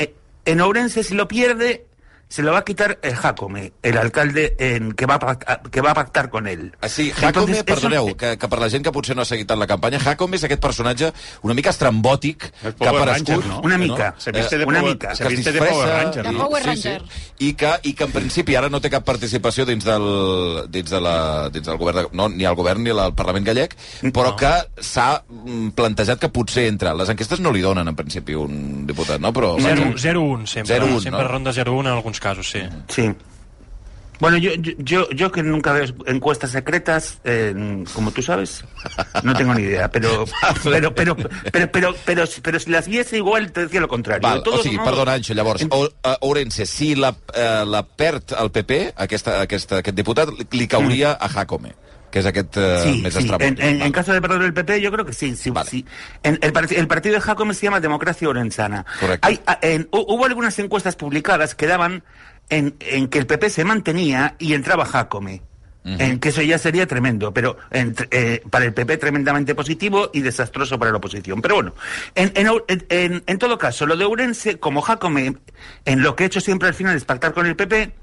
en 0.45 0.61
Ourense, 0.61 1.03
si 1.03 1.15
lo 1.15 1.27
pierde, 1.27 1.85
se 2.29 2.41
lo 2.43 2.51
va 2.51 2.59
a 2.59 2.65
quitar 2.65 2.99
el 3.01 3.15
Jacome, 3.15 3.71
el 3.81 3.97
alcalde 3.97 4.55
en, 4.59 4.91
que, 4.91 5.05
va 5.05 5.17
pactar- 5.17 5.61
que 5.69 5.79
va 5.81 5.91
a 5.91 5.93
pactar 5.93 6.29
con 6.29 6.45
él. 6.47 6.75
Ah, 6.81 6.89
sí, 6.89 7.11
Jacome, 7.11 7.27
Entonces, 7.55 7.63
perdoneu, 7.63 8.07
eso- 8.09 8.17
que, 8.17 8.37
que 8.37 8.47
per 8.49 8.59
la 8.59 8.69
gent 8.69 8.83
que 8.83 8.91
potser 8.91 9.15
no 9.15 9.21
ha 9.21 9.25
seguit 9.25 9.47
tant 9.47 9.59
la 9.59 9.67
campanya, 9.67 9.99
Jacome 9.99 10.35
és 10.35 10.43
aquest 10.43 10.61
personatge 10.61 11.13
una 11.43 11.53
mica 11.53 11.69
estrambòtic 11.71 12.49
que 12.51 12.87
ha 12.87 12.89
aparegut... 12.91 13.29
Ranger, 13.29 13.45
no? 13.47 13.61
Una 13.63 13.77
mica. 13.77 14.13
Se 14.17 14.31
viste 14.31 14.57
de 14.57 14.65
una 14.65 14.79
Power- 14.81 14.93
mica. 14.93 15.15
se 15.15 15.23
que 15.23 15.29
viste 15.29 15.49
es 15.49 15.53
de 15.55 15.59
disfressa 15.61 15.83
Power 15.83 16.03
Ranger, 16.03 16.23
De 16.27 16.33
i- 16.33 16.37
Power 16.37 16.61
sí, 16.63 16.67
Ranger. 16.69 17.01
Sí, 17.07 17.33
i, 17.47 17.53
que, 17.53 17.71
I 17.83 17.93
que 17.93 18.03
en 18.03 18.11
principi 18.11 18.55
ara 18.55 18.69
no 18.69 18.81
té 18.81 18.89
cap 18.89 19.05
participació 19.07 19.65
dins 19.65 19.85
del, 19.85 20.07
dins 20.69 20.89
de 20.91 20.99
la, 21.01 21.49
dins 21.49 21.65
del 21.65 21.77
govern, 21.77 21.97
de, 22.03 22.07
no, 22.11 22.27
ni 22.29 22.43
al 22.45 22.55
govern 22.59 22.83
ni 22.83 22.89
al 22.91 23.13
Parlament 23.15 23.45
gallec, 23.47 23.77
però 24.11 24.35
que 24.35 24.51
s'ha 24.83 25.23
mm, 25.29 25.69
plantejat 25.77 26.19
que 26.19 26.29
potser 26.29 26.67
entra. 26.67 26.93
Les 26.93 27.07
enquestes 27.09 27.39
no 27.39 27.51
li 27.55 27.61
donen 27.63 27.87
en 27.87 27.95
principi 27.95 28.35
un 28.35 28.85
diputat, 28.85 29.21
no? 29.23 29.31
Però, 29.31 29.55
0-1 29.57 30.45
sempre, 30.45 30.79
0-1, 30.81 31.01
sempre 31.07 31.21
no? 31.23 31.27
ronda 31.27 31.51
0-1 31.55 31.79
en 31.85 31.87
alguns 31.95 32.16
casos, 32.19 32.49
sí. 32.49 32.61
Sí. 32.89 33.11
Bueno, 34.19 34.37
yo, 34.37 34.51
yo- 34.55 34.73
yo, 34.79 35.09
yo 35.11 35.31
que 35.31 35.43
nunca 35.43 35.71
veo 35.73 35.85
encuestas 36.07 36.49
secretas, 36.49 37.19
eh, 37.23 37.83
como 37.93 38.09
tú 38.11 38.23
sabes, 38.23 38.63
no 39.21 39.35
tengo 39.35 39.53
ni 39.53 39.61
idea, 39.61 39.91
pero 39.91 40.25
pero 40.63 40.95
pero 40.95 41.15
pero 41.15 41.71
pero 41.71 41.93
pero, 42.03 42.23
pero 42.41 42.59
si 42.59 42.71
las 42.71 42.87
viese 42.87 43.17
igual 43.17 43.51
te 43.51 43.61
decía 43.67 43.79
lo 43.79 43.87
contrario. 43.87 44.27
Val, 44.27 44.41
todos 44.41 44.61
o 44.61 44.63
sigui, 44.63 44.77
modos- 44.77 44.89
perdona, 44.89 45.13
Anxo, 45.13 45.35
llavors, 45.35 45.67
o, 45.69 45.83
uh, 45.85 45.89
Ourense, 46.21 46.65
si 46.65 46.95
la, 46.95 47.11
uh, 47.11 47.65
la 47.69 47.83
perd 47.85 48.23
el 48.41 48.49
PP, 48.49 48.93
aquesta, 48.95 49.39
aquesta, 49.41 49.77
aquest 49.83 49.95
diputat, 49.95 50.29
li, 50.51 50.67
cauria 50.67 51.11
a 51.13 51.29
Jacome, 51.29 51.75
que 52.11 52.19
és 52.19 52.25
aquest 52.25 52.55
Sí, 52.83 53.01
més 53.03 53.13
sí. 53.13 53.19
estrambòtic. 53.23 53.59
En, 53.59 53.75
en- 53.75 53.81
en 53.81 53.91
caso 53.91 54.13
de 54.13 54.21
perder 54.21 54.41
el 54.41 54.53
PP, 54.53 54.79
yo 54.81 54.91
creo 54.91 55.05
que 55.05 55.13
sí. 55.13 55.35
sí, 55.35 55.51
sí. 55.69 55.85
En- 56.23 56.39
el, 56.41 56.53
el 56.75 56.87
partido 56.87 57.15
de 57.15 57.21
Jacome 57.21 57.53
se 57.53 57.65
llama 57.67 57.79
Democracia 57.79 58.29
Orensana. 58.29 58.85
Hay, 59.21 59.39
a- 59.45 59.59
en- 59.61 59.89
hu- 59.91 60.05
hubo 60.07 60.25
algunas 60.25 60.57
encuestas 60.59 60.95
publicadas 60.95 61.55
que 61.55 61.67
daban 61.67 62.03
en, 62.49 62.75
en 62.79 63.07
que 63.07 63.19
el 63.19 63.27
PP 63.27 63.49
se 63.49 63.63
mantenía 63.65 64.35
y 64.39 64.53
entraba 64.53 64.85
Jacome. 64.85 65.41
En 65.89 66.19
que 66.19 66.29
eso 66.29 66.41
ya 66.41 66.57
sería 66.57 66.85
tremendo, 66.85 67.33
pero 67.33 67.55
entre- 67.71 68.09
eh, 68.11 68.41
para 68.49 68.65
el 68.65 68.73
PP 68.73 68.97
tremendamente 68.97 69.55
positivo 69.55 70.09
y 70.11 70.19
desastroso 70.19 70.77
para 70.77 70.91
la 70.91 70.97
oposición. 70.97 71.41
Pero 71.41 71.55
bueno, 71.55 71.75
en, 72.13 72.33
en, 72.89 73.23
en- 73.25 73.37
todo 73.37 73.57
caso, 73.57 73.85
lo 73.85 73.95
de 73.95 74.03
Ourense, 74.03 74.59
como 74.59 74.81
Jacome, 74.81 75.37
en 75.85 76.01
lo 76.03 76.13
que 76.13 76.25
he 76.25 76.27
hecho 76.27 76.41
siempre 76.41 76.67
al 76.67 76.73
final 76.73 76.97
es 76.97 77.05
pactar 77.05 77.33
con 77.33 77.45
el 77.45 77.55
PP, 77.55 77.93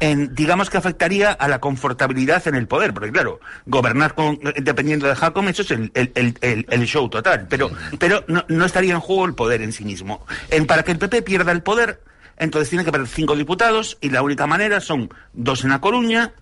en, 0.00 0.34
digamos 0.34 0.68
que 0.68 0.76
afectaría 0.76 1.32
a 1.32 1.48
la 1.48 1.60
confortabilidad 1.60 2.46
en 2.48 2.54
el 2.54 2.66
poder, 2.66 2.92
porque 2.92 3.10
claro, 3.10 3.40
gobernar 3.64 4.14
con, 4.14 4.38
dependiendo 4.60 5.06
de 5.06 5.14
Jacome, 5.14 5.52
eso 5.52 5.62
es 5.62 5.70
el, 5.70 6.86
show 6.86 7.08
total, 7.08 7.46
pero, 7.48 7.70
pero 7.98 8.24
no, 8.28 8.64
estaría 8.64 8.94
en 8.94 9.00
juego 9.00 9.24
el 9.24 9.34
poder 9.34 9.62
en 9.62 9.72
sí 9.72 9.84
mismo. 9.84 10.26
En, 10.50 10.66
para 10.66 10.82
que 10.82 10.92
el 10.92 10.98
PP 10.98 11.22
pierda 11.22 11.52
el 11.52 11.62
poder, 11.62 12.02
entonces 12.36 12.68
tiene 12.68 12.84
que 12.84 12.92
perder 12.92 13.08
cinco 13.08 13.34
diputados 13.36 13.96
y 14.00 14.10
la 14.10 14.22
única 14.22 14.46
manera 14.46 14.80
son 14.80 15.08
dos 15.32 15.64
en 15.64 15.70
La 15.70 15.80
Coruña, 15.80 16.34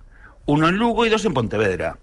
uno 0.46 0.68
en 0.68 0.76
Lugo 0.76 1.06
y 1.06 1.08
dos 1.08 1.24
en 1.24 1.34
Pontevedra. 1.34 1.98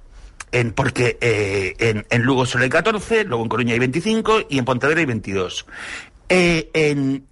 En, 0.53 0.73
porque 0.73 1.17
eh, 1.21 1.75
en, 1.79 2.05
en 2.09 2.23
Lugo 2.23 2.45
solo 2.45 2.65
hay 2.65 2.69
14, 2.69 3.23
luego 3.25 3.43
en 3.43 3.49
Coruña 3.49 3.73
hay 3.73 3.79
25 3.79 4.47
y 4.49 4.57
en 4.57 4.65
Pontevedra 4.65 4.99
hay 4.99 5.05
22. 5.05 5.65
Eh, 6.33 6.69
en, 6.73 7.25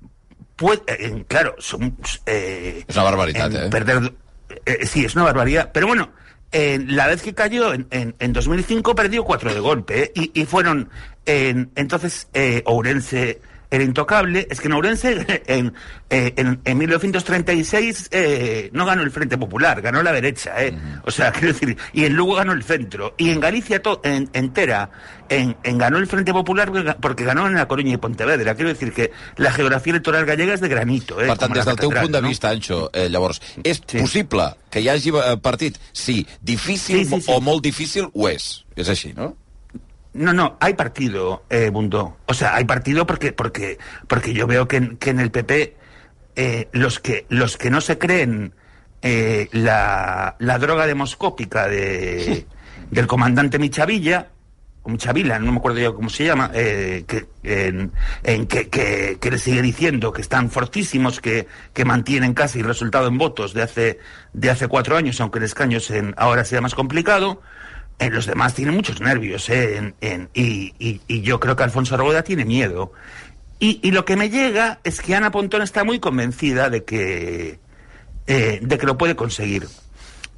pues, 0.60 0.82
en- 0.88 1.24
claro, 1.24 1.56
son... 1.60 1.96
eh, 2.26 2.84
És 2.88 2.96
una 2.96 3.06
barbaritat, 3.06 3.54
en 3.54 3.64
eh? 3.64 3.70
Perder, 3.70 4.14
eh, 4.66 4.86
sí, 4.86 5.06
es 5.06 5.16
una 5.16 5.24
barbaridad. 5.26 5.72
Pero 5.74 5.88
bueno, 5.88 6.12
en 6.52 6.96
la 6.96 7.08
vez 7.08 7.22
que 7.22 7.34
cayó 7.34 7.74
en, 7.74 7.88
en, 7.92 8.16
en 8.20 8.34
2005 8.34 8.94
perdió 8.96 9.24
cuatro 9.24 9.54
de 9.54 9.60
golpe. 9.60 10.04
¿eh? 10.04 10.12
Y, 10.16 10.42
y 10.42 10.46
fueron, 10.46 10.90
en, 11.26 11.72
entonces, 11.76 12.28
eh, 12.34 12.62
Ourense 12.66 13.40
era 13.72 13.84
intocable. 13.84 14.48
Es 14.50 14.60
que 14.62 14.68
en 14.68 14.74
Ourense, 14.74 15.44
en, 15.48 15.74
eh, 16.10 16.34
en, 16.38 16.60
en 16.66 16.78
1936, 16.78 18.10
eh, 18.12 18.70
no 18.74 18.86
ganó 18.86 19.04
el 19.04 19.12
Frente 19.12 19.38
Popular, 19.38 19.82
ganó 19.82 20.02
la 20.04 20.12
derecha. 20.12 20.54
¿eh? 20.64 20.74
O 21.04 21.12
sea, 21.12 21.32
quiero 21.34 21.54
decir, 21.54 21.78
y 21.94 22.06
en 22.06 22.14
Lugo 22.14 22.36
ganó 22.36 22.54
el 22.54 22.64
centro. 22.64 23.14
Y 23.18 23.30
en 23.30 23.40
Galicia 23.40 23.82
to- 23.82 24.02
en, 24.04 24.30
entera, 24.34 24.90
en, 25.30 25.56
en 25.64 25.78
ganó 25.78 25.98
el 25.98 26.08
Frente 26.08 26.34
Popular 26.34 26.72
porque, 27.00 27.24
ganó 27.24 27.48
en 27.48 27.54
La 27.56 27.68
Coruña 27.68 27.94
y 27.94 27.98
Pontevedra. 27.98 28.56
Quiero 28.56 28.70
decir 28.70 28.92
que 28.94 29.12
la 29.38 29.52
geografía 29.52 29.92
electoral 29.92 30.26
gallega 30.26 30.54
es 30.54 30.62
de 30.62 30.68
granito. 30.70 31.22
¿eh? 31.22 31.28
Per 31.28 31.38
tant, 31.38 31.54
des 31.54 31.66
del 31.66 31.76
teu 31.78 31.92
punt 31.92 32.12
de 32.16 32.22
¿no? 32.22 32.28
vista, 32.28 32.50
Anxo, 32.50 32.90
eh, 32.94 33.08
llavors, 33.10 33.42
és 33.64 33.80
possible 33.86 34.50
que 34.70 34.82
hi 34.82 34.90
hagi 34.90 35.10
eh, 35.14 35.38
partit? 35.42 35.78
Sí. 35.94 36.26
Difícil 36.42 37.04
Sí, 37.04 37.06
sí, 37.06 37.22
sí. 37.22 37.32
o 37.32 37.40
molt 37.42 37.62
difícil 37.64 38.10
ho 38.14 38.28
és. 38.30 38.66
És 38.80 38.90
així, 38.90 39.14
no? 39.14 39.36
No, 40.20 40.34
no, 40.34 40.58
hay 40.60 40.74
partido, 40.74 41.44
eh, 41.50 41.70
Bundó. 41.72 42.18
O 42.26 42.34
sea, 42.34 42.56
hay 42.56 42.66
partido 42.66 43.08
porque, 43.08 43.32
porque, 43.32 43.78
porque 44.08 44.34
yo 44.34 44.48
veo 44.48 44.68
que 44.68 44.76
en, 44.76 44.98
que 44.98 45.12
en 45.12 45.20
el 45.22 45.32
PP 45.32 45.78
eh, 46.36 46.68
los, 46.74 47.00
que, 47.00 47.26
los 47.30 47.56
que 47.56 47.70
no 47.70 47.80
se 47.80 47.98
creen 47.98 48.54
eh, 49.02 49.48
la, 49.54 50.36
la 50.40 50.58
droga 50.60 50.88
demoscópica 50.88 51.68
de, 51.70 52.46
del 52.92 53.08
comandante 53.08 53.60
Michavilla, 53.60 54.28
o 54.84 54.90
Michavila, 54.90 55.40
no 55.40 55.54
me 55.54 55.60
acuerdo 55.60 55.80
yo 55.80 55.96
cómo 55.96 56.10
se 56.10 56.26
llama, 56.26 56.52
eh, 56.54 57.06
que, 57.08 57.28
en, 57.44 57.94
en 58.24 58.46
que, 58.46 58.68
que, 58.68 59.20
que 59.22 59.32
le 59.32 59.38
sigue 59.38 59.62
diciendo 59.62 60.12
que 60.12 60.22
están 60.22 60.50
fortísimos, 60.52 61.22
que, 61.22 61.48
que 61.74 61.86
mantienen 61.86 62.34
casi 62.34 62.60
el 62.60 62.66
resultado 62.66 63.08
en 63.08 63.18
votos 63.18 63.54
de 63.54 63.62
hace, 63.62 64.00
de 64.34 64.50
hace 64.50 64.68
cuatro 64.68 64.98
años, 64.98 65.22
aunque 65.22 65.40
el 65.40 65.46
escaño 65.46 65.80
se- 65.80 66.14
ahora 66.18 66.44
sea 66.44 66.60
más 66.60 66.76
complicado. 66.76 67.42
Eh, 68.00 68.10
los 68.10 68.26
demás 68.26 68.54
tienen 68.54 68.74
muchos 68.76 69.02
nervios, 69.02 69.50
¿eh? 69.50 69.78
En- 69.78 69.96
en- 70.02 70.30
y, 70.34 70.74
y- 70.80 71.02
y 71.08 71.22
yo 71.22 71.40
creo 71.40 71.56
que 71.56 71.64
Alfonso 71.64 71.96
Arboda 71.96 72.24
tiene 72.24 72.46
miedo. 72.46 72.94
Y, 73.60 73.80
y 73.84 73.92
lo 73.92 74.06
que 74.06 74.16
me 74.16 74.30
llega 74.30 74.80
es 74.86 75.02
que 75.02 75.16
Ana 75.16 75.32
Pontón 75.32 75.62
está 75.62 75.84
muy 75.84 76.00
convencida 76.00 76.70
de 76.70 76.86
que, 76.86 77.60
eh, 78.28 78.60
de 78.62 78.78
que 78.78 78.86
lo 78.86 78.98
puede 78.98 79.16
conseguir. 79.18 79.68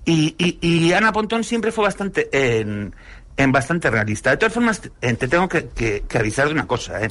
Y, 0.05 0.91
Ana 0.93 1.13
Pontón 1.13 1.43
siempre 1.43 1.71
fue 1.71 1.83
bastante 1.83 2.29
en, 2.31 2.95
en 3.37 3.51
bastante 3.51 3.91
realista. 3.91 4.31
De 4.31 4.37
todas 4.37 4.53
formas, 4.53 4.81
te, 4.81 4.89
te 5.13 5.27
tengo 5.27 5.47
que, 5.47 5.67
que- 5.69 6.03
que 6.09 6.17
avisar 6.17 6.47
de 6.47 6.53
una 6.53 6.65
cosa, 6.65 6.99
¿eh? 7.03 7.09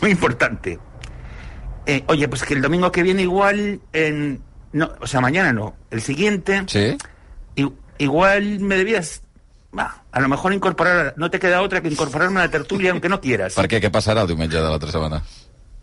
Muy 0.00 0.10
importante. 0.12 0.78
Eh, 1.84 2.02
oye, 2.06 2.28
pues 2.28 2.42
que 2.44 2.54
el 2.54 2.62
domingo 2.62 2.90
que 2.90 3.02
viene 3.02 3.20
igual, 3.22 3.80
en, 3.92 4.40
no, 4.72 4.90
o 5.00 5.06
sea, 5.06 5.20
mañana 5.20 5.52
no, 5.52 5.76
el 5.90 6.00
siguiente. 6.00 6.62
Sí. 6.66 6.96
igual 7.98 8.60
me 8.60 8.76
debías, 8.76 9.22
va, 9.76 10.04
a 10.10 10.20
lo 10.20 10.28
mejor 10.28 10.52
incorporar, 10.52 11.14
no 11.16 11.30
te 11.30 11.38
queda 11.38 11.62
otra 11.62 11.80
que 11.80 11.88
incorporarme 11.88 12.40
a 12.40 12.44
la 12.44 12.50
tertulia 12.50 12.90
aunque 12.90 13.08
no 13.08 13.20
quieras. 13.20 13.54
Per 13.60 13.68
què? 13.68 13.80
Què 13.82 13.90
passarà 13.90 14.26
el 14.26 14.32
diumenge 14.34 14.58
de 14.58 14.68
l'altra 14.68 14.92
setmana? 14.92 15.22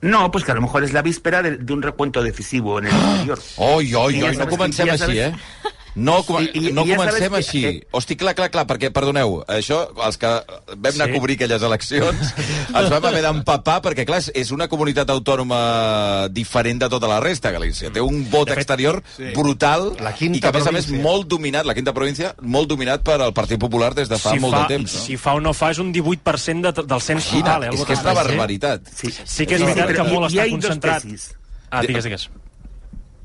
No, 0.01 0.31
pues 0.31 0.45
que 0.45 0.51
a 0.53 0.55
lo 0.55 0.61
mejor 0.61 0.83
es 0.85 0.93
la 0.93 1.01
víspera 1.01 1.41
de, 1.41 1.57
de 1.57 1.73
un 1.73 1.81
recuento 1.81 2.23
decisivo 2.23 2.79
en 2.79 2.85
el 2.87 2.93
exterior. 2.93 3.39
Oi, 3.57 3.93
oi, 3.95 4.23
oi, 4.23 4.37
no 4.37 4.47
comencem 4.47 4.93
així, 4.93 5.19
eh? 5.19 5.33
No, 5.95 6.23
com, 6.23 6.41
I- 6.43 6.49
i- 6.53 6.71
no 6.71 6.83
i 6.85 6.89
ja 6.89 6.95
comencem 6.97 7.31
que- 7.31 7.37
així. 7.37 7.61
que- 7.61 7.87
Hosti, 7.91 8.15
clar, 8.15 8.35
clar, 8.35 8.49
clar, 8.51 8.65
perquè, 8.67 8.91
perdoneu, 8.91 9.43
això, 9.47 9.89
els 10.05 10.17
que 10.17 10.27
vam 10.27 10.93
anar 10.93 11.07
Sí. 11.07 11.11
a 11.11 11.13
cobrir 11.13 11.35
aquelles 11.35 11.61
eleccions, 11.61 12.33
ens 12.75 12.89
vam 12.89 13.05
haver 13.05 13.21
d'empapar, 13.23 13.81
perquè, 13.81 14.05
clar, 14.05 14.21
és- 14.33 14.51
una 14.51 14.67
comunitat 14.67 15.09
autònoma 15.09 16.27
diferent 16.31 16.79
de 16.81 16.89
tota 16.89 17.07
la 17.07 17.19
resta, 17.19 17.51
Galícia. 17.51 17.91
Té 17.91 18.01
un 18.01 18.29
vot 18.29 18.49
exterior 18.51 19.01
sí. 19.17 19.31
brutal 19.35 19.95
La 19.99 20.13
quinta 20.13 20.37
i 20.37 20.41
que, 20.41 20.47
a 20.47 20.51
més 20.51 20.67
a 20.67 20.71
més, 20.71 20.89
molt 20.89 21.27
dominat, 21.27 21.65
la 21.65 21.73
quinta 21.73 21.93
província, 21.93 22.35
molt 22.41 22.67
dominat 22.69 23.01
per 23.03 23.19
al 23.21 23.33
Partit 23.33 23.59
Popular 23.59 23.93
des 23.95 24.09
de 24.09 24.17
fa 24.17 24.31
si 24.31 24.39
molt 24.39 24.53
fa, 24.55 24.61
de 24.67 24.75
temps. 24.77 24.93
No? 24.93 25.01
Si 25.01 25.17
fa 25.17 25.33
o 25.33 25.39
no 25.41 25.53
fa, 25.53 25.71
és 25.71 25.79
un 25.79 25.91
18% 25.93 26.71
de, 26.71 26.83
del 26.83 27.01
cens 27.01 27.25
total. 27.29 27.63
Eh, 27.63 27.69
és 27.73 27.85
que 27.85 27.93
és 27.93 27.99
una 28.01 28.13
barbaritat. 28.13 28.81
Sí, 28.95 29.11
Sí 29.25 29.45
que 29.45 29.55
és 29.55 29.61
veritat 29.65 29.91
que 29.95 30.03
molt 30.03 30.31
està 30.31 30.49
concentrat. 30.49 31.03
Ah, 31.71 31.81
digues, 31.81 32.03
digues. 32.03 32.29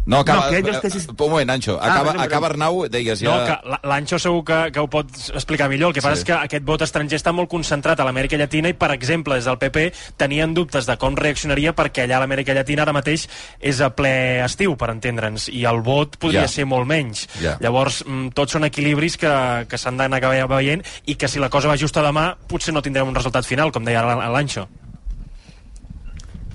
No, 0.07 0.18
acaba, 0.18 0.46
No, 0.46 0.50
que 0.50 0.62
dos 0.62 0.80
tesis- 0.82 1.09
Un 1.09 1.16
moment, 1.30 1.50
Anxo. 1.50 1.78
Ah, 1.80 1.86
Acaba, 1.94 2.11
perdó. 2.12 2.22
acaba 2.24 2.46
Arnau, 2.48 2.88
deies 2.88 3.20
ja... 3.20 3.30
No, 3.30 3.44
que 3.46 3.68
la- 3.70 3.80
l'Anxo 3.84 4.18
segur 4.18 4.44
que, 4.44 4.70
que 4.70 4.78
ho 4.80 4.86
pot 4.88 5.09
explicar 5.32 5.68
millor. 5.70 5.88
El 5.88 5.94
que 5.94 6.02
passa 6.02 6.16
Sí. 6.16 6.20
és 6.20 6.24
que 6.26 6.32
aquest 6.34 6.64
vot 6.64 6.82
estranger 6.82 7.18
està 7.18 7.32
molt 7.32 7.48
concentrat 7.48 7.98
a 8.00 8.05
l'Amèrica 8.05 8.36
Llatina 8.36 8.68
i, 8.68 8.74
per 8.74 8.90
exemple, 8.92 9.34
des 9.34 9.46
del 9.48 9.57
PP 9.59 9.92
tenien 10.18 10.52
dubtes 10.52 10.84
de 10.86 10.96
com 11.00 11.16
reaccionaria 11.16 11.74
perquè 11.74 12.05
allà 12.05 12.18
a 12.18 12.20
l'Amèrica 12.20 12.52
Llatina 12.52 12.82
ara 12.82 12.92
mateix 12.92 13.28
és 13.61 13.80
a 13.80 13.88
ple 13.96 14.44
estiu, 14.44 14.76
per 14.76 14.90
entendre'ns, 14.90 15.48
i 15.48 15.64
el 15.64 15.80
vot 15.80 16.18
podria 16.18 16.42
Ja. 16.42 16.48
ser 16.48 16.66
molt 16.66 16.86
menys. 16.86 17.26
Ja. 17.40 17.57
Llavors, 17.61 18.05
mm, 18.07 18.28
tots 18.34 18.52
són 18.52 18.64
equilibris 18.64 19.16
que, 19.16 19.66
que 19.68 19.78
s'han 19.78 19.96
d'anar 19.96 20.20
veient 20.48 20.84
i 21.07 21.14
que 21.16 21.28
si 21.28 21.38
la 21.38 21.48
cosa 21.48 21.68
va 21.68 21.76
justa 21.80 22.02
demà 22.02 22.36
potser 22.46 22.74
no 22.74 22.82
tindrem 22.82 23.09
un 23.09 23.14
resultat 23.14 23.44
final, 23.46 23.72
com 23.72 23.82
deia 23.84 24.02
l'A- 24.02 24.28
l'Anxo. 24.28 24.68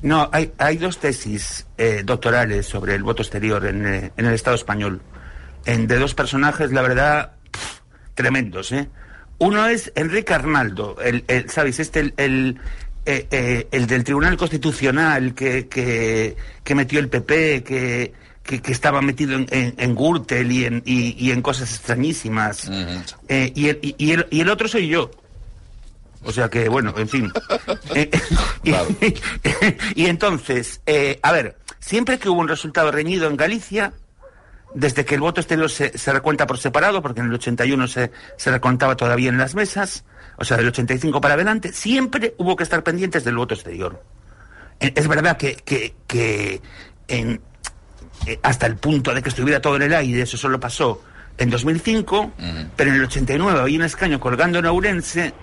No, 0.01 0.29
hay, 0.31 0.51
hay 0.57 0.77
dos 0.77 0.97
tesis 0.99 1.65
eh, 1.77 2.03
doctorales 2.05 2.65
sobre 2.65 2.95
el 2.95 3.03
voto 3.03 3.21
exterior 3.21 3.65
en, 3.65 3.85
eh, 3.85 4.11
en 4.15 4.25
el 4.25 4.33
Estado 4.33 4.55
español. 4.55 5.01
En, 5.65 5.87
de 5.87 5.97
dos 5.97 6.13
personajes, 6.13 6.71
la 6.71 6.81
verdad, 6.81 7.33
pff, 7.51 7.79
tremendos, 8.15 8.71
¿eh? 8.71 8.87
Uno 9.39 9.67
es 9.67 9.91
Enrique 9.95 10.33
Arnaldo, 10.33 10.97
el, 11.01 11.23
el, 11.27 11.49
¿sabéis? 11.49 11.79
Este, 11.79 11.99
el, 12.01 12.13
el, 12.17 12.57
eh, 13.05 13.27
eh, 13.31 13.67
el 13.71 13.87
del 13.87 14.03
Tribunal 14.03 14.37
Constitucional 14.37 15.33
que, 15.33 15.67
que, 15.67 16.35
que 16.63 16.75
metió 16.75 16.99
el 16.99 17.07
PP, 17.09 17.63
que, 17.63 18.13
que, 18.43 18.61
que 18.61 18.71
estaba 18.71 19.01
metido 19.01 19.35
en, 19.35 19.47
en, 19.51 19.75
en 19.77 19.95
Gürtel 19.95 20.51
y 20.51 20.65
en, 20.65 20.81
y, 20.85 21.15
y 21.17 21.31
en 21.31 21.41
cosas 21.41 21.73
extrañísimas. 21.73 22.69
Eh, 23.27 23.51
y, 23.55 23.69
el, 23.69 23.79
y 23.81 24.11
el, 24.11 24.27
y 24.29 24.41
el 24.41 24.49
otro 24.49 24.67
soy 24.67 24.87
yo. 24.87 25.11
O 26.23 26.31
sea 26.31 26.49
que, 26.49 26.67
bueno, 26.69 26.93
en 26.97 27.07
fin. 27.09 27.31
Eh, 27.95 28.09
y, 28.63 28.73
y 30.03 30.05
entonces, 30.07 30.81
eh, 30.85 31.19
a 31.23 31.31
ver, 31.31 31.57
siempre 31.79 32.19
que 32.19 32.29
hubo 32.29 32.39
un 32.39 32.47
resultado 32.47 32.91
reñido 32.91 33.27
en 33.27 33.35
Galicia, 33.37 33.93
desde 34.75 35.05
que 35.05 35.15
el 35.15 35.21
voto 35.21 35.41
exterior 35.41 35.69
se, 35.69 35.97
se 35.97 36.13
recuenta 36.13 36.45
por 36.45 36.57
separado, 36.59 37.01
porque 37.01 37.21
en 37.21 37.27
el 37.27 37.33
81 37.33 37.87
se, 37.87 38.11
se 38.37 38.51
recontaba 38.51 38.95
todavía 38.95 39.29
en 39.29 39.37
las 39.37 39.55
mesas, 39.55 40.05
o 40.37 40.45
sea, 40.45 40.57
del 40.57 40.67
85 40.67 41.19
para 41.21 41.33
adelante, 41.33 41.73
siempre 41.73 42.35
hubo 42.37 42.55
que 42.55 42.63
estar 42.63 42.83
pendientes 42.83 43.23
del 43.23 43.35
voto 43.35 43.55
exterior. 43.55 44.03
Eh, 44.79 44.93
Es 44.95 45.07
verdad 45.07 45.37
que, 45.37 45.55
que, 45.55 45.95
que 46.05 46.61
en, 47.07 47.41
eh, 48.27 48.39
hasta 48.43 48.67
el 48.67 48.75
punto 48.75 49.13
de 49.13 49.23
que 49.23 49.29
estuviera 49.29 49.59
todo 49.61 49.75
en 49.77 49.81
el 49.83 49.93
aire, 49.93 50.21
eso 50.21 50.37
solo 50.37 50.59
pasó 50.59 51.01
en 51.37 51.49
2005, 51.49 52.33
pero 52.75 52.89
en 52.91 52.97
el 52.97 53.03
89 53.05 53.59
había 53.61 53.79
un 53.79 53.85
escaño 53.85 54.19
colgando 54.19 54.59
en 54.59 54.65
Ourense 54.65 55.33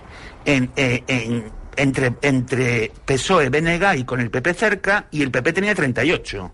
en, 0.47 0.71
eh, 0.77 1.03
en- 1.09 1.45
entre, 1.77 2.15
entre 2.23 2.91
PSOE, 3.05 3.51
BNG 3.51 3.99
y 3.99 4.05
con 4.05 4.21
el 4.21 4.31
PP 4.31 4.55
cerca, 4.55 5.07
y 5.11 5.21
el 5.23 5.31
PP 5.31 5.53
tenía 5.53 5.75
38. 5.75 6.53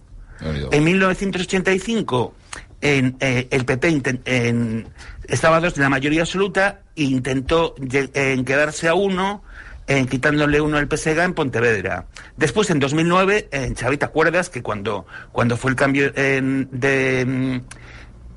En 0.73 0.82
1985 0.82 2.35
en, 2.81 3.16
eh, 3.20 3.47
el 3.51 3.64
PP 3.64 4.02
en- 4.24 4.89
estaba 5.28 5.60
dos 5.60 5.74
de 5.77 5.82
la 5.82 5.89
mayoría 5.89 6.23
absoluta 6.23 6.81
e 6.97 7.05
intentó 7.05 7.77
en 7.78 8.44
quedarse 8.44 8.89
a 8.89 8.94
uno 8.94 9.44
en 9.86 10.06
quitándole 10.06 10.60
uno 10.60 10.78
al 10.78 10.89
PSG 10.89 11.19
en 11.23 11.35
Pontevedra. 11.35 12.06
Después, 12.36 12.70
en 12.70 12.78
2009, 12.78 13.48
en 13.52 13.74
Xavi, 13.74 13.97
¿te 13.98 14.05
acuerdas 14.05 14.48
que 14.48 14.62
cuando, 14.62 15.06
cuando 15.32 15.56
fue 15.56 15.70
el 15.73 15.77
cambio 15.77 16.12
en- 16.16 16.69
de... 16.73 17.60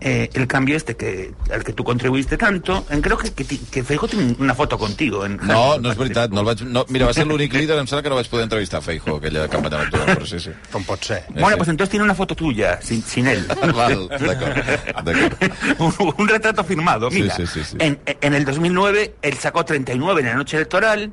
eh, 0.07 0.29
el 0.35 0.45
cambio 0.45 0.77
este 0.77 0.95
que 0.95 1.33
al 1.51 1.63
que 1.63 1.73
tú 1.73 1.83
contribuiste 1.83 2.37
tanto, 2.37 2.85
en, 2.91 3.01
creo 3.01 3.17
que, 3.17 3.31
que, 3.33 3.83
Feijóo 3.83 4.07
tiene 4.07 4.35
una 4.37 4.53
foto 4.53 4.77
contigo. 4.77 5.25
En 5.25 5.37
No, 5.41 5.79
no 5.79 5.89
és 5.89 5.97
veritat. 5.97 6.29
No 6.29 6.41
el 6.43 6.45
vaig, 6.45 6.61
no, 6.61 6.83
mira, 6.93 7.07
va 7.09 7.13
ser 7.17 7.25
l'únic 7.25 7.55
líder, 7.57 7.79
em 7.81 7.87
sembla 7.89 8.03
que 8.05 8.11
no 8.13 8.19
vaig 8.19 8.29
poder 8.29 8.43
entrevistar 8.45 8.83
Feijo 8.85 9.15
aquella 9.17 9.47
campanya 9.49 9.79
electoral, 9.81 10.11
però 10.13 10.27
sí, 10.29 10.39
sí. 10.39 10.53
Com 10.71 10.85
pot 10.85 11.01
ser? 11.03 11.23
Bueno, 11.33 11.57
pues 11.57 11.69
entonces 11.73 11.89
tiene 11.89 12.03
una 12.05 12.13
foto 12.13 12.35
tuya, 12.35 12.77
sin, 12.83 13.01
sin 13.01 13.25
él. 13.25 13.47
Val, 13.75 14.05
d'acord, 14.09 15.33
un, 15.79 16.13
un 16.19 16.27
retrato 16.27 16.63
firmado, 16.63 17.09
Sí, 17.09 17.23
mira. 17.23 17.33
sí, 17.35 17.47
sí, 17.47 17.63
sí. 17.63 17.77
En, 17.79 17.97
en 18.05 18.33
el 18.35 18.45
2009 18.45 19.15
él 19.23 19.33
sacó 19.41 19.65
39 19.65 20.21
en 20.21 20.27
la 20.27 20.35
noche 20.35 20.57
electoral 20.57 21.11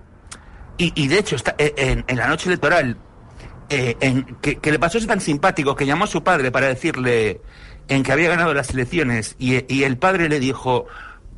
y, 0.76 0.92
y 0.94 1.08
de 1.08 1.18
hecho 1.18 1.36
está, 1.36 1.54
eh, 1.56 1.72
en, 1.78 2.04
en 2.06 2.16
la 2.18 2.28
noche 2.28 2.50
electoral 2.50 2.98
eh, 3.70 3.96
en, 4.00 4.36
que, 4.42 4.56
que 4.58 4.70
le 4.70 4.78
pasó 4.78 4.98
eso 4.98 5.06
tan 5.06 5.20
simpático 5.22 5.74
que 5.74 5.86
llamó 5.86 6.04
a 6.04 6.06
su 6.06 6.22
padre 6.22 6.50
para 6.52 6.66
decirle 6.68 7.40
en 7.92 8.02
que 8.02 8.12
había 8.12 8.28
ganado 8.28 8.52
las 8.54 8.70
elecciones 8.70 9.36
y, 9.38 9.64
y 9.72 9.84
el 9.84 9.96
padre 9.96 10.28
le 10.28 10.40
dijo 10.40 10.86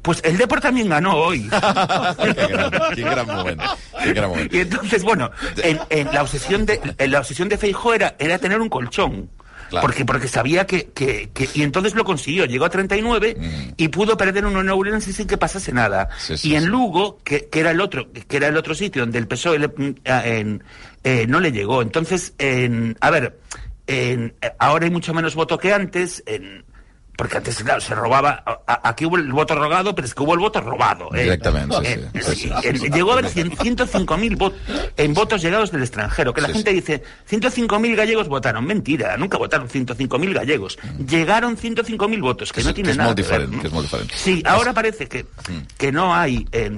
pues 0.03 0.21
el 0.23 0.37
Depor 0.37 0.61
también 0.61 0.91
ganó 0.91 1.17
hoy. 1.17 1.49
qué, 2.23 2.47
gran, 2.47 2.71
qué 2.95 3.03
gran 3.03 3.27
moment. 3.27 3.63
Qué 4.03 4.13
gran 4.13 4.29
moment. 4.29 4.53
Y 4.53 4.61
entonces, 4.61 5.03
bueno, 5.03 5.31
en, 5.57 5.81
en 5.89 6.13
la 6.13 6.21
obsesión 6.21 6.67
de 6.67 6.79
en 6.99 7.11
la 7.11 7.21
obsesión 7.21 7.49
de 7.49 7.57
Feijóo 7.57 7.95
era, 7.95 8.15
era 8.19 8.37
tener 8.39 8.61
un 8.61 8.69
colchón. 8.69 9.31
Claro. 9.71 9.87
Porque, 9.87 10.05
porque 10.05 10.29
sabía 10.29 10.67
que, 10.67 10.91
que, 10.91 11.31
que- 11.33 11.49
Y 11.55 11.63
entonces 11.63 11.95
lo 11.95 12.05
consiguió. 12.05 12.45
Llegó 12.45 12.67
a 12.67 12.69
39 12.69 13.73
y 13.79 13.89
pudo 13.89 14.15
perder 14.19 14.45
uno 14.45 14.61
en 14.61 14.69
Ourense 14.69 15.11
sin 15.15 15.27
que 15.27 15.39
pasase 15.39 15.73
nada. 15.73 16.11
Sí, 16.19 16.37
sí, 16.37 16.51
y 16.51 16.57
en. 16.57 16.67
Lugo, 16.67 17.19
que, 17.25 17.49
que 17.49 17.61
era 17.61 17.71
el 17.71 17.81
otro 17.81 18.13
que 18.13 18.37
era 18.37 18.49
el 18.49 18.59
otro 18.59 18.75
sitio 18.75 19.01
donde 19.03 19.19
el 19.19 19.27
PSOE 19.27 19.59
le- 19.59 19.69
mm, 19.69 19.95
ah, 20.05 20.23
en- 20.27 20.63
eh, 21.03 21.25
no 21.27 21.41
le 21.41 21.51
llegó. 21.51 21.81
Entonces, 21.81 22.35
en, 22.37 22.95
a 23.01 23.09
ver, 23.11 23.39
en- 23.87 24.35
eh, 24.43 24.53
ahora 24.59 24.85
hay 24.87 24.91
mucho 24.91 25.13
menos 25.15 25.35
voto 25.35 25.59
que 25.59 25.73
antes. 25.73 26.23
En, 26.27 26.65
porque 27.17 27.37
antes, 27.37 27.63
claro, 27.63 27.81
se 27.81 27.95
robaba. 27.95 28.43
Aquí 28.67 29.07
hubo 29.07 29.17
el 29.19 29.31
voto 29.31 29.55
rogado, 29.55 29.95
pero 29.95 30.05
es 30.05 30.15
que 30.17 30.23
hubo 30.25 30.35
el 30.35 30.41
voto 30.41 30.61
robado. 30.61 31.15
¿eh? 31.15 31.23
Directamente, 31.23 31.77
sí, 31.77 31.87
Eh, 31.87 32.11
sí, 32.15 32.21
sí, 32.23 32.35
sí, 32.35 32.51
eh, 32.65 32.77
sí. 32.77 32.91
Llegó 32.91 33.11
a 33.11 33.13
haber 33.19 33.29
100 33.31 33.53
105.000 33.53 34.37
votos 34.37 34.59
en 34.97 35.15
votos 35.15 35.41
llegados 35.41 35.71
del 35.71 35.83
extranjero. 35.83 36.35
Que 36.35 36.41
la 36.41 36.49
gente 36.49 36.73
dice, 36.73 37.05
105.000 37.31 37.95
gallegos 37.95 38.27
votaron. 38.27 38.65
Mentira, 38.65 39.17
nunca 39.17 39.39
votaron 39.39 39.69
105.000 39.69 40.35
gallegos. 40.35 40.77
Llegaron 41.07 41.57
105.000 41.57 42.21
votos, 42.21 42.53
que 42.53 42.63
Mm. 42.63 42.65
Que 42.65 42.69
no 42.69 42.75
que 42.75 42.83
tiene 42.83 42.97
nada 42.97 43.09
molt 43.11 43.17
que 43.17 43.23
ver, 43.23 43.31
diferent, 43.31 43.53
¿no? 43.55 43.61
que 43.61 43.67
és 43.69 43.73
molt 43.73 43.85
diferent. 43.87 44.11
Sí, 44.13 44.43
ahora 44.45 44.73
parece 44.73 45.07
que, 45.07 45.23
Mm. 45.23 45.59
que 45.79 45.93
no 45.93 46.13
hay, 46.13 46.49
eh, 46.51 46.77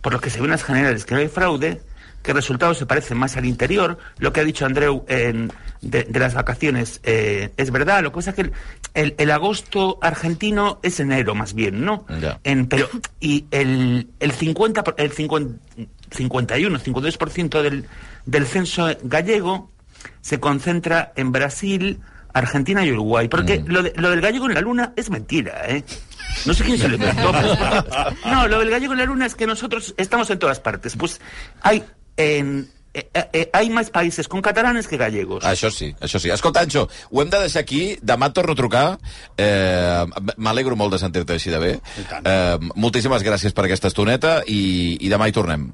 por 0.00 0.12
lo 0.12 0.20
que 0.20 0.28
se 0.30 0.40
ve 0.40 0.46
en 0.46 0.50
las 0.50 0.64
generales, 0.64 1.04
que 1.04 1.14
no 1.14 1.20
hay 1.20 1.28
fraude, 1.28 1.80
que 2.22 2.30
el 2.30 2.36
resultado 2.36 2.74
se 2.74 2.86
parece 2.86 3.14
más 3.14 3.36
al 3.36 3.44
interior. 3.44 3.98
Lo 4.18 4.32
que 4.32 4.40
ha 4.40 4.44
dicho 4.44 4.64
Andreu 4.66 5.04
en- 5.08 5.52
de, 5.80 6.04
de 6.04 6.20
las 6.20 6.34
vacaciones 6.34 7.00
eh, 7.02 7.50
es 7.56 7.70
verdad. 7.72 8.02
Lo 8.02 8.10
que 8.12 8.16
pasa 8.16 8.30
es 8.30 8.36
que 8.36 8.42
el, 8.42 8.52
el- 8.94 9.14
el 9.18 9.30
agosto 9.32 9.98
argentino 10.00 10.78
es 10.82 11.00
enero, 11.00 11.34
más 11.34 11.54
bien, 11.54 11.84
¿no? 11.84 12.06
En, 12.44 12.66
pero, 12.68 12.88
y 13.20 13.46
el, 13.50 14.08
el 14.20 14.32
50, 14.32 14.84
por- 14.84 14.94
el 14.98 15.10
50 15.12 15.54
51, 16.10 16.78
52% 16.78 17.62
del, 17.62 17.86
del 18.26 18.46
censo 18.46 18.88
gallego 19.02 19.70
se 20.20 20.38
concentra 20.40 21.12
en 21.16 21.32
Brasil, 21.32 22.00
Argentina 22.34 22.84
y 22.84 22.92
Uruguay. 22.92 23.28
Porque 23.28 23.60
Mm. 23.60 23.66
lo, 23.68 23.82
de- 23.82 23.92
lo 23.96 24.10
del 24.10 24.20
gallego 24.20 24.46
en 24.46 24.54
la 24.54 24.60
luna 24.60 24.92
es 24.96 25.10
mentira, 25.10 25.62
¿eh? 25.68 25.84
No 26.46 26.54
sé 26.54 26.64
quién 26.64 26.78
se 26.78 26.88
lo 26.88 26.94
inventó. 26.96 27.32
pero- 27.32 28.14
No, 28.30 28.46
lo 28.48 28.58
del 28.60 28.70
gallego 28.70 28.92
en 28.92 28.98
la 29.00 29.04
luna 29.06 29.26
es 29.26 29.34
que 29.34 29.46
nosotros 29.46 29.94
estamos 29.96 30.28
en 30.30 30.38
todas 30.38 30.60
partes. 30.60 30.96
Pues 30.96 31.20
hay 31.62 31.82
en, 32.16 32.70
eh, 32.94 33.08
eh, 33.14 33.50
hay 33.52 33.70
más 33.70 33.90
países 33.90 34.28
con 34.28 34.42
catalanes 34.42 34.88
que 34.88 34.96
gallegos. 34.96 35.44
Això 35.44 35.70
sí, 35.70 35.94
això 36.00 36.20
sí. 36.20 36.30
Escolta, 36.30 36.60
Anxo, 36.60 36.88
ho 37.10 37.22
hem 37.22 37.30
de 37.30 37.40
deixar 37.40 37.62
aquí. 37.62 37.98
Demà 38.02 38.28
et 38.28 38.34
torno 38.36 38.52
a 38.52 38.56
trucar. 38.58 38.98
Eh, 39.36 40.04
M'alegro 40.36 40.76
molt 40.76 40.92
de 40.92 41.00
sentir-te 41.02 41.38
així 41.38 41.50
de 41.50 41.58
bé. 41.58 41.72
Eh, 42.24 42.58
moltíssimes 42.74 43.24
gràcies 43.24 43.54
per 43.56 43.64
aquesta 43.66 43.88
estoneta 43.88 44.42
i, 44.46 44.98
i 45.00 45.08
demà 45.12 45.28
hi 45.28 45.36
tornem. 45.36 45.70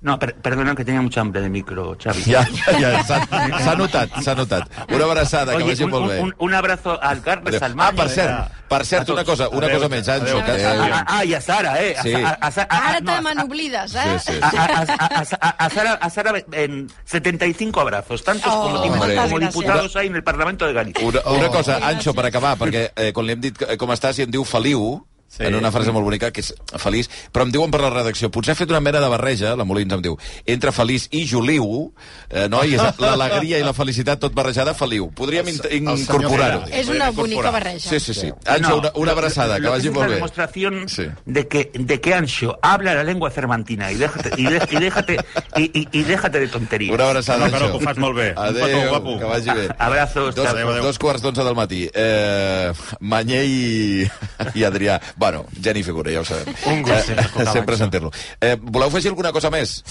No, 0.00 0.16
per- 0.16 0.36
perdona 0.36 0.76
que 0.76 0.84
tenía 0.84 1.00
mucha 1.02 1.20
hambre 1.20 1.40
de 1.40 1.48
micro, 1.50 1.96
Xavi. 2.00 2.22
Ja, 2.22 2.46
ja, 2.78 3.02
s'ha 3.02 3.18
s'ha 3.64 3.74
notat, 3.74 4.08
s'ha 4.22 4.34
notat. 4.36 4.68
Una 4.94 5.04
abraçada, 5.04 5.50
que 5.56 5.64
Oye, 5.64 5.72
vagi 5.72 5.82
un, 5.82 5.90
molt 5.90 6.06
bé. 6.08 6.20
un, 6.20 6.34
un 6.38 6.54
abrazo 6.54 7.02
al 7.02 7.20
Carles, 7.20 7.60
al 7.60 7.72
Ah, 7.72 7.74
Mario. 7.74 7.96
per 7.98 8.08
cert, 8.08 8.52
per 8.68 8.86
cert, 8.86 9.08
una 9.10 9.24
cosa, 9.24 9.48
una 9.48 9.68
cosa 9.68 9.88
més, 9.88 10.06
Anxo. 10.08 10.38
Que, 10.44 10.64
Ah, 10.64 11.04
ah, 11.08 11.24
y 11.24 11.34
a 11.34 11.40
Sara, 11.40 11.82
¿eh? 11.82 11.96
A, 11.98 12.02
Sí. 12.04 12.12
Sa- 12.12 12.38
a 12.40 12.50
Sa- 12.52 12.66
a- 12.70 12.88
Ara 12.90 13.00
te 13.00 13.20
me 13.22 13.34
n'oblides, 13.34 13.94
eh? 13.96 14.18
Sí, 14.24 14.32
sí. 14.34 14.38
a- 14.40 14.46
a- 14.48 14.86
a- 15.18 15.26
a- 15.40 15.66
a 15.66 15.70
Sara, 15.70 15.92
a 15.94 16.10
Sara 16.10 16.32
en 16.52 16.88
75 17.04 17.80
abrazos, 17.80 18.22
tantos 18.22 18.52
Oh, 18.54 18.62
como, 18.70 18.76
hombre. 18.92 19.16
como 19.16 19.40
diputados 19.40 19.96
hay 19.96 20.06
en 20.06 20.14
el 20.14 20.22
Parlamento 20.22 20.64
de 20.64 20.74
Galicia. 20.74 21.04
Una, 21.04 21.20
una 21.26 21.48
cosa, 21.48 21.78
Anxo, 21.82 22.14
per 22.14 22.26
acabar, 22.26 22.56
perquè 22.56 22.92
eh, 22.94 23.12
quan 23.12 23.26
li 23.26 23.32
hem 23.32 23.40
dit 23.40 23.60
eh, 23.62 23.76
com 23.76 23.90
estàs 23.90 24.16
i 24.20 24.22
em 24.22 24.30
diu 24.30 24.44
Feliu, 24.44 25.07
sí, 25.28 25.44
en 25.44 25.54
una 25.54 25.70
frase 25.70 25.92
molt 25.92 26.04
bonica, 26.04 26.30
que 26.32 26.40
és 26.40 26.52
feliç, 26.80 27.08
però 27.32 27.44
em 27.46 27.52
diuen 27.52 27.70
per 27.70 27.80
la 27.80 27.90
redacció, 27.90 28.30
potser 28.30 28.52
ha 28.52 28.58
fet 28.58 28.70
una 28.70 28.80
mena 28.80 29.00
de 29.00 29.08
barreja, 29.08 29.54
la 29.56 29.64
Molins 29.64 29.92
em 29.94 30.02
diu, 30.02 30.16
entre 30.46 30.72
feliç 30.72 31.08
i 31.12 31.26
Juliu, 31.28 31.92
eh, 32.30 32.48
no? 32.48 32.64
I 32.64 32.74
és 32.74 32.98
l'alegria 32.98 33.58
i 33.58 33.62
la 33.62 33.72
felicitat 33.72 34.18
tot 34.20 34.32
barrejada, 34.34 34.74
Feliu. 34.74 35.10
Podríem 35.14 35.46
incorporar-ho. 35.48 36.64
És 36.72 36.88
una 36.88 37.10
bonica 37.10 37.50
barreja. 37.50 37.88
Sí, 37.90 38.00
sí, 38.00 38.14
sí. 38.14 38.32
Anxo, 38.46 38.78
una, 38.78 38.90
una 38.94 39.12
abraçada, 39.12 39.60
que 39.60 39.68
vagi 39.68 39.88
molt 39.90 39.98
una 39.98 40.06
bé. 40.08 40.14
demostración 40.16 40.88
Sí. 40.88 41.06
de 41.26 41.46
que 41.48 41.70
de 41.74 42.00
que 42.00 42.14
Anxo 42.14 42.58
habla 42.62 42.94
la 42.94 43.04
lengua 43.04 43.30
cervantina 43.30 43.90
y 43.92 43.96
déjate 43.96 44.30
y, 44.36 44.44
de- 44.44 44.68
y 44.70 44.76
déjate 44.76 45.16
y, 45.56 45.62
y- 45.80 45.88
y 45.92 46.02
déjate 46.02 46.40
de 46.40 46.48
tonterías. 46.48 46.94
Una 46.94 47.04
abraçada, 47.10 47.46
Anxo. 47.46 47.58
que 47.58 47.76
ho 47.76 47.80
fas 47.80 47.98
molt 47.98 48.16
bé. 48.16 48.32
Un 48.32 48.38
Adéu, 48.38 48.66
petó 48.66 48.88
guapo. 48.88 49.18
que 49.18 49.24
vagi 49.24 49.50
bé. 49.50 49.68
Abrazos. 49.78 50.34
Dos, 50.34 50.44
chao. 50.46 50.82
dos 50.82 50.98
quarts 50.98 51.22
d'onze 51.22 51.42
del 51.44 51.54
matí. 51.54 51.88
Eh, 51.92 52.72
Manyer 53.00 53.44
i, 53.44 54.10
i 54.54 54.64
Adrià. 54.64 55.00
Bueno, 55.18 55.44
geni 55.60 55.82
figura, 55.82 56.12
ja 56.14 56.20
ho 56.22 56.24
sabem. 56.24 56.54
Un 56.70 56.82
gust 56.86 57.08
sempre 57.10 57.24
escoltar 57.24 57.52
sempre 57.52 57.76
sentir-lo. 57.76 58.12
Eh, 58.40 58.54
voleu 58.60 58.86
afegir 58.88 59.10
alguna 59.10 59.32
cosa 59.34 59.50
més? 59.50 59.82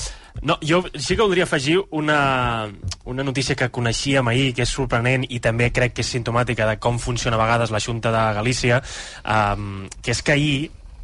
No, 0.41 0.56
jo 0.64 0.84
sí 0.95 1.18
que 1.18 1.22
voldria 1.22 1.44
afegir 1.44 1.82
una, 1.91 2.70
una 3.04 3.26
notícia 3.28 3.56
que 3.56 3.68
coneixíem 3.74 4.32
ahir, 4.32 4.54
que 4.56 4.64
és 4.64 4.72
sorprenent 4.72 5.26
i 5.28 5.41
també 5.44 5.68
crec 5.76 5.98
que 5.98 6.06
és 6.06 6.14
sintomàtica 6.16 6.70
de 6.70 6.78
com 6.80 6.99
funciona 7.02 7.36
a 7.36 7.44
vegades 7.44 7.76
la 7.76 7.84
Junta 7.84 8.14
de 8.16 8.24
Galícia, 8.40 8.80
um, 9.26 9.88
que 10.02 10.16
és 10.16 10.24
que 10.24 10.38
ahir 10.38 10.58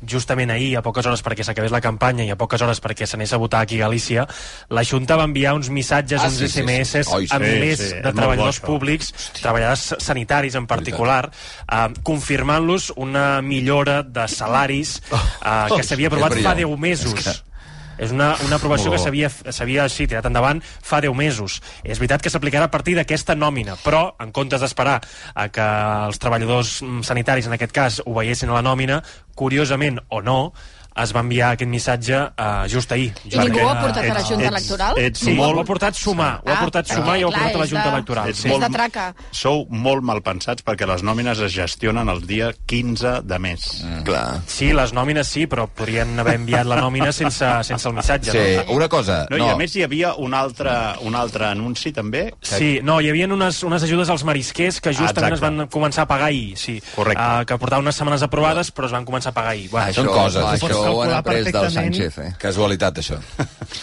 justament 0.09 0.51
ahir, 0.51 0.77
a 0.77 0.81
poques 0.81 1.05
hores 1.05 1.23
perquè 1.23 1.43
s'acabés 1.43 1.71
la 1.71 1.81
campanya 1.81 2.23
i 2.25 2.29
a 2.33 2.35
poques 2.37 2.61
hores 2.61 2.81
perquè 2.81 3.05
s'anés 3.07 3.33
a 3.33 3.37
votar 3.37 3.61
aquí 3.61 3.79
a 3.81 3.87
Galícia, 3.87 4.27
la 4.69 4.83
Junta 4.83 5.15
va 5.15 5.23
enviar 5.23 5.53
uns 5.55 5.69
missatges, 5.69 6.21
Ah, 6.21 6.27
uns 6.27 6.37
sí, 6.37 6.47
sí, 6.47 6.53
sí. 6.53 6.61
SMS 6.61 7.07
Oi, 7.13 7.27
sí, 7.27 7.35
a 7.35 7.39
milers 7.39 7.79
sí, 7.79 7.85
és 7.85 8.03
de 8.03 8.11
treballadors 8.13 8.61
bo, 8.61 8.67
públics, 8.67 9.13
treballadors 9.41 9.95
sanitaris 9.99 10.55
en 10.55 10.67
particular, 10.67 11.31
uh, 11.71 11.87
confirmant-los 12.03 12.91
una 12.95 13.41
millora 13.41 14.03
de 14.03 14.27
salaris 14.27 15.01
uh, 15.11 15.75
que 15.75 15.83
s'havia 15.83 16.07
aprovat 16.11 16.31
fa 16.33 16.53
brillant. 16.53 16.57
10 16.63 16.79
mesos. 16.79 17.13
És 17.13 17.25
que- 17.41 17.52
És 18.03 18.11
una, 18.11 18.33
una 18.45 18.59
aprovació 18.59 18.91
Molt 18.91 18.99
que 18.99 19.53
s'havia 19.55 19.85
així 19.85 20.07
tirat 20.09 20.27
endavant 20.27 20.59
fa 20.63 20.99
10 21.03 21.15
mesos. 21.17 21.59
És 21.83 22.01
veritat 22.01 22.23
que 22.23 22.31
s'aplicarà 22.33 22.67
a 22.67 22.73
partir 22.73 22.97
d'aquesta 22.97 23.37
nòmina, 23.39 23.77
però 23.83 24.05
en 24.23 24.33
comptes 24.35 24.63
d'esperar 24.63 24.99
a 24.99 25.47
que 25.53 25.67
els 26.09 26.19
treballadors 26.21 26.75
mm, 26.83 27.03
sanitaris, 27.07 27.47
en 27.47 27.57
aquest 27.57 27.75
cas, 27.75 28.01
ho 28.05 28.15
veiessin 28.17 28.51
a 28.51 28.59
la 28.59 28.65
nòmina, 28.65 29.01
curiosament 29.39 30.01
o 30.09 30.21
no, 30.21 30.39
es 30.95 31.13
va 31.15 31.21
enviar 31.23 31.53
aquest 31.55 31.69
missatge 31.69 32.17
uh, 32.17 32.67
just 32.69 32.91
ahir. 32.91 33.11
I 33.31 33.37
ningú 33.39 33.59
ho 33.63 33.69
ha 33.69 33.79
portat 33.81 34.05
a 34.09 34.13
la 34.13 34.23
Junta 34.23 34.47
Electoral? 34.47 34.99
sí, 35.15 35.33
molt... 35.37 35.57
ho 35.57 35.61
ha 35.61 35.65
portat 35.65 35.95
sumar, 35.97 36.41
ho 36.43 36.49
ha 36.49 36.53
Ah, 36.53 36.61
portat 36.61 36.87
sumar 36.91 37.17
i 37.17 37.23
ho 37.23 37.29
ha 37.29 37.31
portat 37.33 37.55
a 37.55 37.57
la 37.63 37.65
Junta 37.67 37.83
de- 37.83 37.93
Electoral. 37.95 38.29
és 38.29 38.43
de 38.43 38.69
traca. 38.69 39.05
Sou 39.31 39.65
molt 39.69 40.03
mal 40.03 40.21
pensats 40.21 40.63
perquè 40.63 40.85
les 40.87 41.01
nòmines 41.03 41.39
es 41.39 41.51
gestionen 41.53 42.09
el 42.09 42.21
dia 42.27 42.51
15 42.67 43.21
de 43.23 43.39
mes. 43.39 43.83
Mm. 43.83 44.03
Clar. 44.03 44.41
Sí, 44.47 44.71
les 44.73 44.93
nòmines 44.93 45.27
sí, 45.27 45.47
però 45.47 45.67
podrien 45.67 46.17
haver 46.19 46.35
enviat 46.35 46.65
la 46.65 46.77
nòmina 46.81 47.11
sense, 47.11 47.49
sense 47.63 47.87
el 47.89 47.95
missatge. 47.95 48.31
Sí, 48.31 48.43
no? 48.67 48.73
una 48.75 48.87
cosa, 48.89 49.25
No, 49.29 49.37
no. 49.37 49.47
I 49.47 49.49
a 49.49 49.55
més 49.57 49.75
hi 49.75 49.83
havia 49.83 50.13
un 50.15 50.33
altre, 50.33 50.71
un 51.01 51.15
altre 51.15 51.45
anunci 51.47 51.91
també. 51.91 52.33
Que... 52.39 52.55
Sí, 52.57 52.79
no, 52.83 52.99
hi 53.01 53.09
havia 53.09 53.25
unes, 53.27 53.63
unes 53.63 53.83
ajudes 53.83 54.09
als 54.09 54.23
marisquers 54.23 54.79
que 54.81 54.93
justament 54.93 55.33
Exacte. 55.33 55.33
es 55.35 55.41
van 55.41 55.67
començar 55.69 56.03
a 56.03 56.07
pagar 56.07 56.27
ahir, 56.27 56.57
sí. 56.57 56.77
Correcte. 56.95 57.23
Uh, 57.23 57.45
que 57.45 57.57
portaven 57.57 57.85
unes 57.87 57.95
setmanes 57.95 58.21
aprovades, 58.23 58.71
però 58.73 58.85
es 58.85 58.91
van 58.95 59.05
començar 59.05 59.31
a 59.31 59.33
pagar 59.33 59.51
ahir. 59.57 59.69
Bueno, 59.71 59.93
Són 59.93 60.07
coses, 60.07 60.43
això 60.43 60.67
ho 60.89 61.01
han 61.01 61.09
calcular 61.09 61.17
après 61.19 61.43
del 61.43 61.51
perfectament. 61.53 61.95
Sánchez, 61.95 62.17
eh? 62.19 62.33
Casualitat, 62.39 62.97
això. 62.97 63.17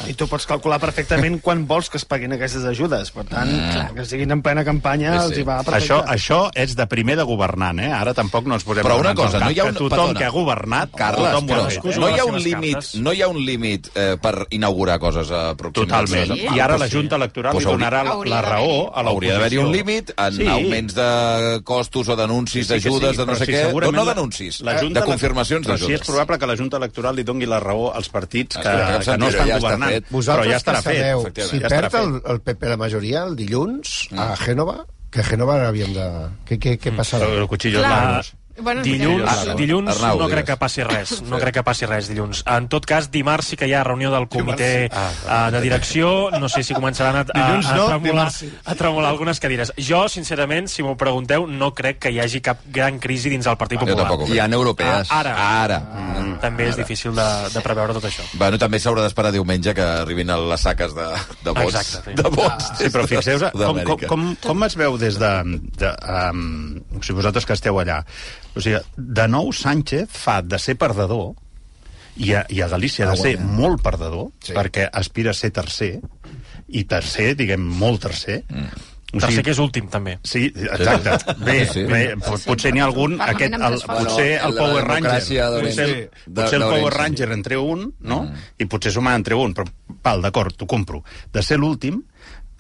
I 0.08 0.14
tu 0.14 0.26
pots 0.28 0.46
calcular 0.46 0.78
perfectament 0.80 1.40
quan 1.42 1.66
vols 1.66 1.88
que 1.90 1.98
es 1.98 2.04
paguin 2.04 2.32
aquestes 2.36 2.64
ajudes. 2.64 3.10
Per 3.10 3.24
tant, 3.24 3.50
Mm. 3.50 3.94
que 3.96 4.04
siguin 4.04 4.30
en 4.30 4.42
plena 4.42 4.64
campanya, 4.64 5.12
Sí, 5.20 5.24
els 5.26 5.34
sí. 5.34 5.40
hi 5.40 5.44
va 5.44 5.62
perfecte. 5.62 5.94
Això, 5.94 6.04
això 6.06 6.50
és 6.54 6.74
de 6.76 6.86
primer 6.86 7.16
de 7.16 7.22
governant, 7.24 7.78
eh? 7.80 7.90
Ara 7.92 8.14
tampoc 8.14 8.46
no 8.46 8.54
ens 8.54 8.64
posem 8.64 8.84
Però 8.84 8.98
una 9.00 9.14
cosa, 9.14 9.38
no 9.40 9.50
hi 9.50 9.58
ha 9.58 9.64
un... 9.64 9.72
que 9.72 9.78
tothom 9.78 9.90
perdona. 9.98 10.18
que 10.18 10.24
ha 10.24 10.30
governat, 10.30 10.90
Carles, 10.94 11.20
però 11.44 11.64
ha 11.66 11.70
fet. 11.70 11.96
no 11.98 12.08
eh? 12.08 12.12
hi 12.14 12.18
ha 12.18 12.24
un 12.24 12.38
límit, 12.42 12.94
no 12.96 13.12
hi 13.12 13.22
ha 13.22 13.28
un 13.28 13.44
límit 13.44 13.88
eh, 13.94 14.16
per 14.20 14.46
inaugurar 14.50 14.98
coses 14.98 15.30
aproximades. 15.30 16.10
Totalment. 16.10 16.38
Sí. 16.38 16.46
I 16.56 16.60
ara 16.60 16.78
la 16.78 16.88
Junta 16.88 17.16
Electoral 17.16 17.52
Pues 17.52 17.64
li 17.64 17.70
donarà 17.72 18.02
la, 18.04 18.10
hauria 18.10 18.34
la 18.34 18.42
d'haver-hi. 18.42 18.52
raó 18.54 18.92
a 18.94 19.02
l'oposició. 19.02 19.10
Hauria 19.10 19.32
d'haver-hi 19.34 19.58
un 19.58 19.72
límit 19.72 20.10
en 20.16 20.32
Sí. 20.34 20.46
augments 20.46 20.94
de 20.94 21.60
costos 21.64 22.08
o 22.08 22.16
d'anuncis, 22.16 22.66
Sí, 22.66 22.72
d'ajudes, 22.74 23.10
sí, 23.10 23.16
de 23.16 23.26
no 23.26 23.32
però 23.32 23.36
sé 23.38 23.44
sí, 23.46 23.52
què. 23.52 23.72
No, 23.72 23.92
no 23.92 24.04
la- 24.04 24.14
d'anuncis, 24.14 24.60
la 24.62 24.76
eh, 24.76 24.80
Junta 24.80 25.00
de 25.00 25.06
confirmacions 25.06 25.66
Però 25.66 25.76
sí 25.76 25.82
és 25.84 25.88
d'ajudes. 25.88 26.06
probable 26.06 26.38
que 26.38 26.46
la 26.46 26.56
Junta 26.56 26.76
Electoral 26.76 26.89
li 27.16 27.24
doni 27.24 27.46
la 27.46 27.60
raó 27.60 27.90
als 27.94 28.08
partits 28.08 28.56
que, 28.56 28.62
Escolta, 28.62 28.98
que 28.98 29.04
que, 29.04 29.18
no 29.18 29.26
però 29.26 29.30
estan 29.30 29.46
ja 29.48 29.56
està 29.56 29.60
governant. 29.60 29.90
fet. 29.92 30.04
Però 30.04 30.16
Vosaltres 30.16 30.50
ja 30.50 30.56
estarà 30.56 30.76
que 30.82 30.82
sabeu, 30.82 31.22
fet. 31.24 31.40
si 31.50 31.60
ja 31.60 31.68
perd 31.68 31.94
el, 31.94 32.12
fet. 32.14 32.30
el 32.34 32.40
PP 32.40 32.68
la 32.68 32.76
majoria 32.76 33.22
el 33.24 33.36
dilluns 33.36 34.08
a 34.16 34.28
Gènova, 34.36 34.76
que 35.10 35.20
a 35.20 35.24
Gènova 35.24 35.58
havíem 35.68 35.92
de... 35.94 36.06
Què, 36.46 36.58
què, 36.58 36.76
què 36.78 36.92
passarà? 36.96 37.26
El 37.30 37.46
cuchillo 37.50 37.80
Clar. 37.82 38.24
Bueno, 38.60 38.82
Dilluns, 38.84 39.24
Arnau, 39.28 39.56
dilluns 39.58 39.90
Arnau, 39.94 40.18
no 40.18 40.26
digues. 40.26 40.34
crec 40.34 40.46
que 40.50 40.56
passi 40.60 40.84
res, 40.84 41.14
no 41.22 41.38
crec 41.40 41.54
que 41.58 41.62
passi 41.66 41.86
res 41.88 42.08
dilluns. 42.10 42.42
En 42.46 42.68
tot 42.72 42.86
cas, 42.86 43.10
dimarts 43.10 43.52
sí 43.52 43.56
que 43.56 43.66
hi 43.68 43.74
ha 43.74 43.82
reunió 43.86 44.10
del 44.12 44.28
comitè 44.28 44.88
uh, 44.90 45.50
de 45.54 45.60
direcció, 45.64 46.30
no 46.38 46.48
sé 46.52 46.62
si 46.66 46.76
començaran 46.76 47.22
a, 47.22 47.24
a, 47.26 47.46
a, 47.58 47.86
tremolar, 47.88 48.28
a 48.64 48.74
tremolar 48.78 49.10
algunes 49.10 49.40
cadires. 49.40 49.72
Jo, 49.76 50.04
sincerament, 50.12 50.68
si 50.68 50.84
m'ho 50.86 50.96
pregunteu, 51.00 51.46
no 51.46 51.72
crec 51.74 51.98
que 52.06 52.12
hi 52.14 52.20
hagi 52.20 52.42
cap 52.44 52.62
gran 52.70 53.00
crisi 53.00 53.32
dins 53.32 53.46
el 53.50 53.56
Partit 53.60 53.80
Jo 53.80 53.86
Popular. 53.86 54.28
Hi 54.30 54.38
ha 54.38 54.48
europees. 54.50 55.08
Ah, 55.10 55.20
ara. 55.20 55.34
Ara. 55.64 55.78
Mm, 55.80 56.36
també 56.42 56.68
és 56.70 56.76
difícil 56.78 57.14
de, 57.16 57.28
de 57.54 57.62
preveure 57.64 57.94
tot 57.96 58.04
això. 58.08 58.24
Bueno, 58.38 58.58
també 58.60 58.80
s'haurà 58.82 59.04
d'esperar 59.06 59.32
diumenge 59.34 59.74
que 59.76 59.84
arribin 60.04 60.30
a 60.30 60.38
les 60.52 60.60
saques 60.66 60.94
de, 60.96 61.08
de 61.44 61.54
vots. 61.56 61.74
Exacte, 61.74 62.10
sí. 62.10 62.16
De 62.20 62.30
vots. 62.34 62.70
Sí, 62.78 62.90
però 62.92 63.06
fixeu-vos 63.08 63.50
com, 63.50 63.58
com, 63.60 63.80
Sud-amèrica. 63.80 64.10
com, 64.10 64.28
com 64.44 64.68
es 64.68 64.76
veu 64.80 64.98
des 65.00 65.18
de... 65.20 65.32
de 65.80 65.92
um, 66.30 66.80
si 67.00 67.16
vosaltres 67.16 67.46
que 67.48 67.56
esteu 67.56 67.78
allà. 67.80 68.02
O 68.56 68.60
sigui, 68.60 68.80
de 68.96 69.28
nou 69.30 69.52
Sánchez 69.54 70.08
fa 70.10 70.40
de 70.42 70.58
ser 70.58 70.74
perdedor 70.80 71.34
i 72.20 72.32
a, 72.34 72.44
i 72.50 72.60
a 72.60 72.68
Galícia 72.68 73.06
Ah, 73.06 73.14
de 73.14 73.16
ser 73.22 73.36
molt 73.40 73.82
perdedor, 73.82 74.30
Sí. 74.42 74.52
perquè 74.56 74.88
aspira 74.92 75.30
a 75.30 75.34
ser 75.34 75.52
tercer, 75.54 76.00
i 76.68 76.84
tercer, 76.84 77.34
diguem, 77.38 77.60
molt 77.62 78.02
tercer. 78.02 78.42
Mm. 78.48 78.88
Tercer 79.10 79.42
que 79.42 79.50
és 79.50 79.58
últim, 79.58 79.88
també. 79.90 80.18
Sí, 80.22 80.44
exacte. 80.54 81.34
Bé, 81.42 81.64
Sí, 81.66 81.72
sí. 81.80 81.82
bé 81.90 82.14
pot, 82.22 82.38
potser 82.46 82.70
n'hi 82.72 82.78
ha 82.78 82.84
algun... 82.86 83.16
Aquest, 83.20 83.54
el, 83.58 83.78
potser 83.82 84.28
el 84.38 84.54
Power 84.54 84.84
Ranger... 84.86 85.16
Potser, 85.18 85.88
De- 86.26 86.34
potser 86.42 86.60
el 86.60 86.66
Power. 86.68 86.92
Ranger 86.94 87.32
entre 87.34 87.56
un, 87.58 87.88
no? 88.06 88.20
I 88.58 88.66
potser 88.70 88.92
sumar 88.94 89.16
entre 89.18 89.34
un, 89.34 89.54
però 89.54 89.66
val, 90.04 90.22
d'acord, 90.22 90.54
t'ho 90.54 90.66
compro. 90.70 91.02
De 91.34 91.42
ser 91.42 91.58
l'últim, 91.58 91.98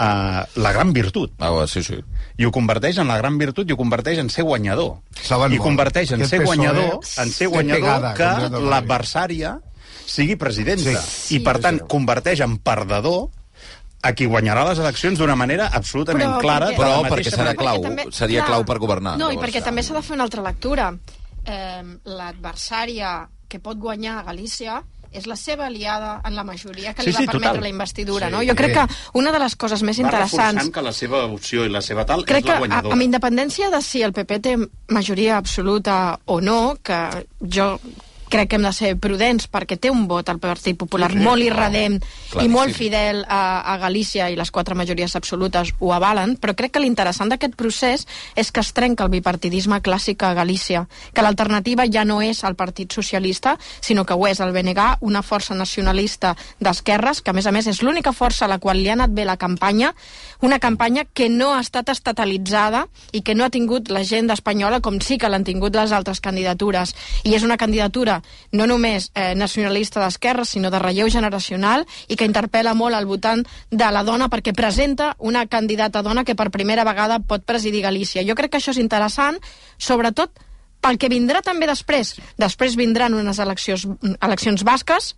uh, 0.00 0.44
la 0.62 0.72
gran 0.72 0.92
virtut. 0.92 1.32
Ah, 1.38 1.50
va, 1.50 1.66
sí, 1.68 1.82
sí. 1.82 1.98
I 2.40 2.44
ho 2.46 2.50
converteix 2.50 2.98
en 2.98 3.08
la 3.08 3.18
gran 3.20 3.36
virtut 3.38 3.68
i 3.68 3.72
ho 3.72 3.76
converteix 3.76 4.18
en 4.18 4.30
ser 4.30 4.42
guanyador. 4.44 4.96
Saben 5.20 5.52
I 5.52 5.58
molt. 5.58 5.66
converteix 5.68 6.12
en 6.12 6.20
Aquest 6.22 6.30
ser 6.30 6.38
PSOE 6.40 6.46
guanyador, 6.56 7.00
en 7.18 7.30
ser 7.30 7.48
guanyador 7.48 7.80
pegada, 7.80 8.14
que 8.16 8.60
l'adversària 8.70 9.58
sigui 10.06 10.36
presidenta. 10.36 11.00
Sí. 11.02 11.36
I, 11.36 11.40
per 11.44 11.56
Sí, 11.58 11.62
tant, 11.62 11.78
sí. 11.82 11.86
converteix 11.88 12.40
en 12.40 12.56
perdedor 12.58 13.28
a 14.02 14.14
qui 14.16 14.24
guanyarà 14.26 14.64
les 14.70 14.78
eleccions 14.80 15.18
d'una 15.20 15.36
manera 15.36 15.68
absolutament 15.76 16.30
Però 16.32 16.40
clara. 16.40 16.70
perquè- 16.70 16.78
Però 16.80 17.02
perquè 17.14 17.30
serà 17.30 17.54
clau, 17.54 17.76
Perquè 17.82 17.88
també- 17.88 18.06
seria 18.12 18.40
clar. 18.40 18.48
clau 18.48 18.64
per 18.64 18.78
governar. 18.78 19.18
No, 19.18 19.30
i 19.30 19.34
llavors. 19.34 19.50
perquè 19.52 19.62
també 19.62 19.82
s'ha 19.82 19.94
de 19.94 20.02
fer 20.02 20.14
una 20.14 20.24
altra 20.24 20.42
lectura. 20.42 20.94
Eh, 21.44 21.82
L'adversària 22.04 23.28
que 23.48 23.58
pot 23.60 23.76
guanyar 23.76 24.18
a 24.20 24.22
Galícia 24.22 24.82
és 25.12 25.26
la 25.26 25.34
seva 25.36 25.66
aliada 25.66 26.20
en 26.24 26.34
la 26.36 26.44
majoria 26.44 26.94
que 26.94 27.02
Sí, 27.02 27.08
li 27.08 27.12
va 27.14 27.18
sí, 27.20 27.26
permetre 27.26 27.48
total. 27.50 27.62
la 27.62 27.68
investidura, 27.68 28.26
Sí, 28.28 28.32
no? 28.32 28.42
Jo 28.46 28.54
crec 28.54 28.72
que 28.74 28.86
una 29.14 29.32
de 29.32 29.38
les 29.40 29.56
coses 29.56 29.82
més 29.82 29.98
Va 29.98 30.02
interessants 30.02 30.70
que 30.70 30.82
la 30.82 30.92
seva 30.92 31.24
opció 31.26 31.64
i 31.64 31.68
la 31.68 31.82
seva 31.82 32.04
tal 32.06 32.24
crec 32.24 32.38
és 32.38 32.44
que 32.44 32.48
la 32.50 32.56
a- 32.56 32.58
guanyadora. 32.60 32.92
amb 32.94 33.02
independència 33.02 33.70
de 33.70 33.82
si 33.82 34.02
el 34.02 34.12
PP 34.12 34.38
té 34.40 34.56
majoria 34.88 35.36
absoluta 35.38 36.18
o 36.26 36.40
no, 36.40 36.76
que 36.82 37.26
jo 37.40 37.78
crec 38.30 38.48
que 38.48 38.56
hem 38.56 38.64
de 38.64 38.72
ser 38.72 38.94
prudents 39.02 39.48
perquè 39.50 39.76
té 39.76 39.90
un 39.90 40.06
vot 40.08 40.28
al 40.30 40.38
Partit 40.40 40.78
Popular 40.78 41.10
Sí, 41.12 41.18
molt 41.18 41.42
clar. 41.42 41.48
irredem 41.50 41.98
i 42.40 42.48
molt 42.48 42.72
fidel 42.76 43.24
a, 43.28 43.60
a 43.74 43.76
Galícia 43.82 44.30
i 44.30 44.36
les 44.38 44.50
quatre 44.54 44.74
majories 44.78 45.16
absolutes 45.18 45.74
ho 45.80 45.92
avalen, 45.92 46.36
però 46.40 46.54
crec 46.56 46.72
que 46.76 46.80
l'interessant 46.82 47.28
d'aquest 47.28 47.56
procés 47.58 48.06
és 48.38 48.52
que 48.52 48.62
es 48.62 48.72
trenca 48.72 49.04
el 49.04 49.10
bipartidisme 49.10 49.80
clàssic 49.82 50.22
a 50.22 50.32
Galícia, 50.34 50.86
que 51.12 51.22
l'alternativa 51.26 51.84
ja 51.90 52.04
no 52.06 52.20
és 52.22 52.44
el 52.46 52.54
Partit 52.54 52.92
Socialista, 52.92 53.56
sinó 53.80 54.06
que 54.06 54.14
ho 54.14 54.26
és 54.30 54.40
el 54.40 54.52
BNG, 54.54 55.02
una 55.02 55.22
força 55.22 55.54
nacionalista 55.54 56.36
d'esquerres, 56.60 57.20
que 57.22 57.30
a 57.30 57.34
més 57.34 57.46
a 57.46 57.52
més 57.52 57.66
és 57.66 57.82
l'única 57.82 58.12
força 58.12 58.44
a 58.46 58.48
la 58.48 58.58
qual 58.62 58.78
li 58.78 58.88
ha 58.88 58.94
anat 58.94 59.10
bé 59.10 59.24
la 59.26 59.36
campanya, 59.36 59.92
una 60.40 60.58
campanya 60.60 61.04
que 61.04 61.28
no 61.28 61.52
ha 61.54 61.60
estat 61.60 61.88
estatalitzada 61.90 62.86
i 63.12 63.22
que 63.22 63.34
no 63.34 63.44
ha 63.44 63.50
tingut 63.50 63.90
l'agenda 63.90 64.34
espanyola 64.38 64.80
com 64.80 65.00
sí 65.00 65.18
que 65.18 65.28
l'han 65.28 65.44
tingut 65.44 65.74
les 65.74 65.92
altres 65.92 66.20
candidatures. 66.20 66.94
I 67.24 67.34
és 67.34 67.42
una 67.42 67.56
candidatura 67.56 68.19
no 68.52 68.66
només 68.66 69.10
eh, 69.14 69.34
nacionalista 69.34 70.00
d'esquerra, 70.02 70.44
sinó 70.44 70.70
de 70.70 70.78
relleu 70.78 71.08
generacional 71.10 71.86
i 72.08 72.16
que 72.16 72.26
interpel·la 72.28 72.74
molt 72.74 72.94
al 72.94 73.06
votant 73.06 73.44
de 73.70 73.90
la 73.92 74.04
dona 74.04 74.28
perquè 74.28 74.52
presenta 74.54 75.14
una 75.18 75.46
candidata 75.46 76.02
dona 76.02 76.24
que 76.24 76.34
per 76.34 76.50
primera 76.50 76.84
vegada 76.84 77.20
pot 77.20 77.44
presidir 77.44 77.82
Galícia. 77.82 78.22
Jo 78.26 78.34
crec 78.34 78.50
que 78.52 78.58
això 78.58 78.70
és 78.74 78.78
interessant, 78.82 79.38
sobretot 79.78 80.30
pel 80.80 80.96
que 80.96 81.10
vindrà 81.12 81.42
també 81.44 81.66
després. 81.68 82.14
Després 82.40 82.76
vindran 82.76 83.12
unes 83.14 83.38
eleccions, 83.38 83.86
eleccions 84.20 84.62
basques, 84.64 85.14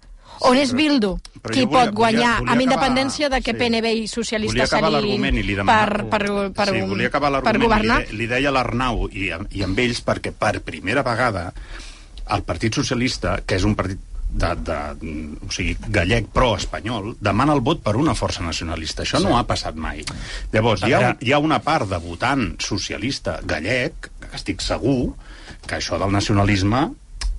on 0.49 0.57
és 0.57 0.73
Bildu 0.75 1.19
però 1.43 1.53
qui 1.53 1.67
volia- 1.67 1.71
pot 1.85 1.93
guanyar, 1.95 2.19
volia- 2.19 2.39
volia 2.39 2.39
amb 2.41 2.49
acabar- 2.49 2.63
independència 2.65 3.29
de 3.29 3.41
que 3.43 3.53
sí. 3.53 3.59
PNB 3.59 3.91
i 4.01 4.07
socialistes 4.09 4.73
acabar 4.73 4.91
demanava... 5.03 6.09
per, 6.09 6.09
per, 6.09 6.53
per, 6.57 6.67
sí, 6.73 6.81
volia 6.89 7.07
acabar 7.13 7.31
per 7.31 7.53
l'argument 7.53 7.61
i 7.63 7.67
governar. 7.67 7.99
Li, 8.11 8.17
li 8.23 8.27
deia 8.31 8.51
l'Arnau 8.51 9.09
i, 9.13 9.29
i 9.53 9.63
amb 9.63 9.79
ells 9.79 10.01
perquè 10.03 10.33
per 10.33 10.63
primera 10.65 11.05
vegada 11.07 11.53
el 12.33 12.43
Partit 12.49 12.75
Socialista, 12.81 13.39
que 13.47 13.59
és 13.59 13.67
un 13.69 13.77
partit 13.79 14.01
de, 14.33 14.51
de, 14.65 14.79
o 15.45 15.51
sigui, 15.53 15.75
gallec 15.93 16.31
pro-espanyol, 16.33 17.13
demana 17.21 17.57
el 17.57 17.61
vot 17.65 17.83
per 17.85 17.95
una 18.01 18.15
força 18.17 18.45
nacionalista. 18.45 19.05
Això 19.05 19.21
no 19.23 19.37
ha 19.37 19.45
passat 19.49 19.77
mai. 19.77 20.01
Llavors, 20.55 20.87
hi 20.89 20.97
ha, 20.97 21.03
un, 21.11 21.21
hi 21.21 21.35
ha 21.35 21.43
una 21.43 21.61
part 21.65 21.91
de 21.91 22.01
votant 22.03 22.49
socialista 22.63 23.39
gallec, 23.45 24.09
que 24.23 24.33
estic 24.39 24.65
segur, 24.65 25.13
que 25.67 25.79
això 25.79 26.01
del 26.01 26.15
nacionalisme 26.15 26.89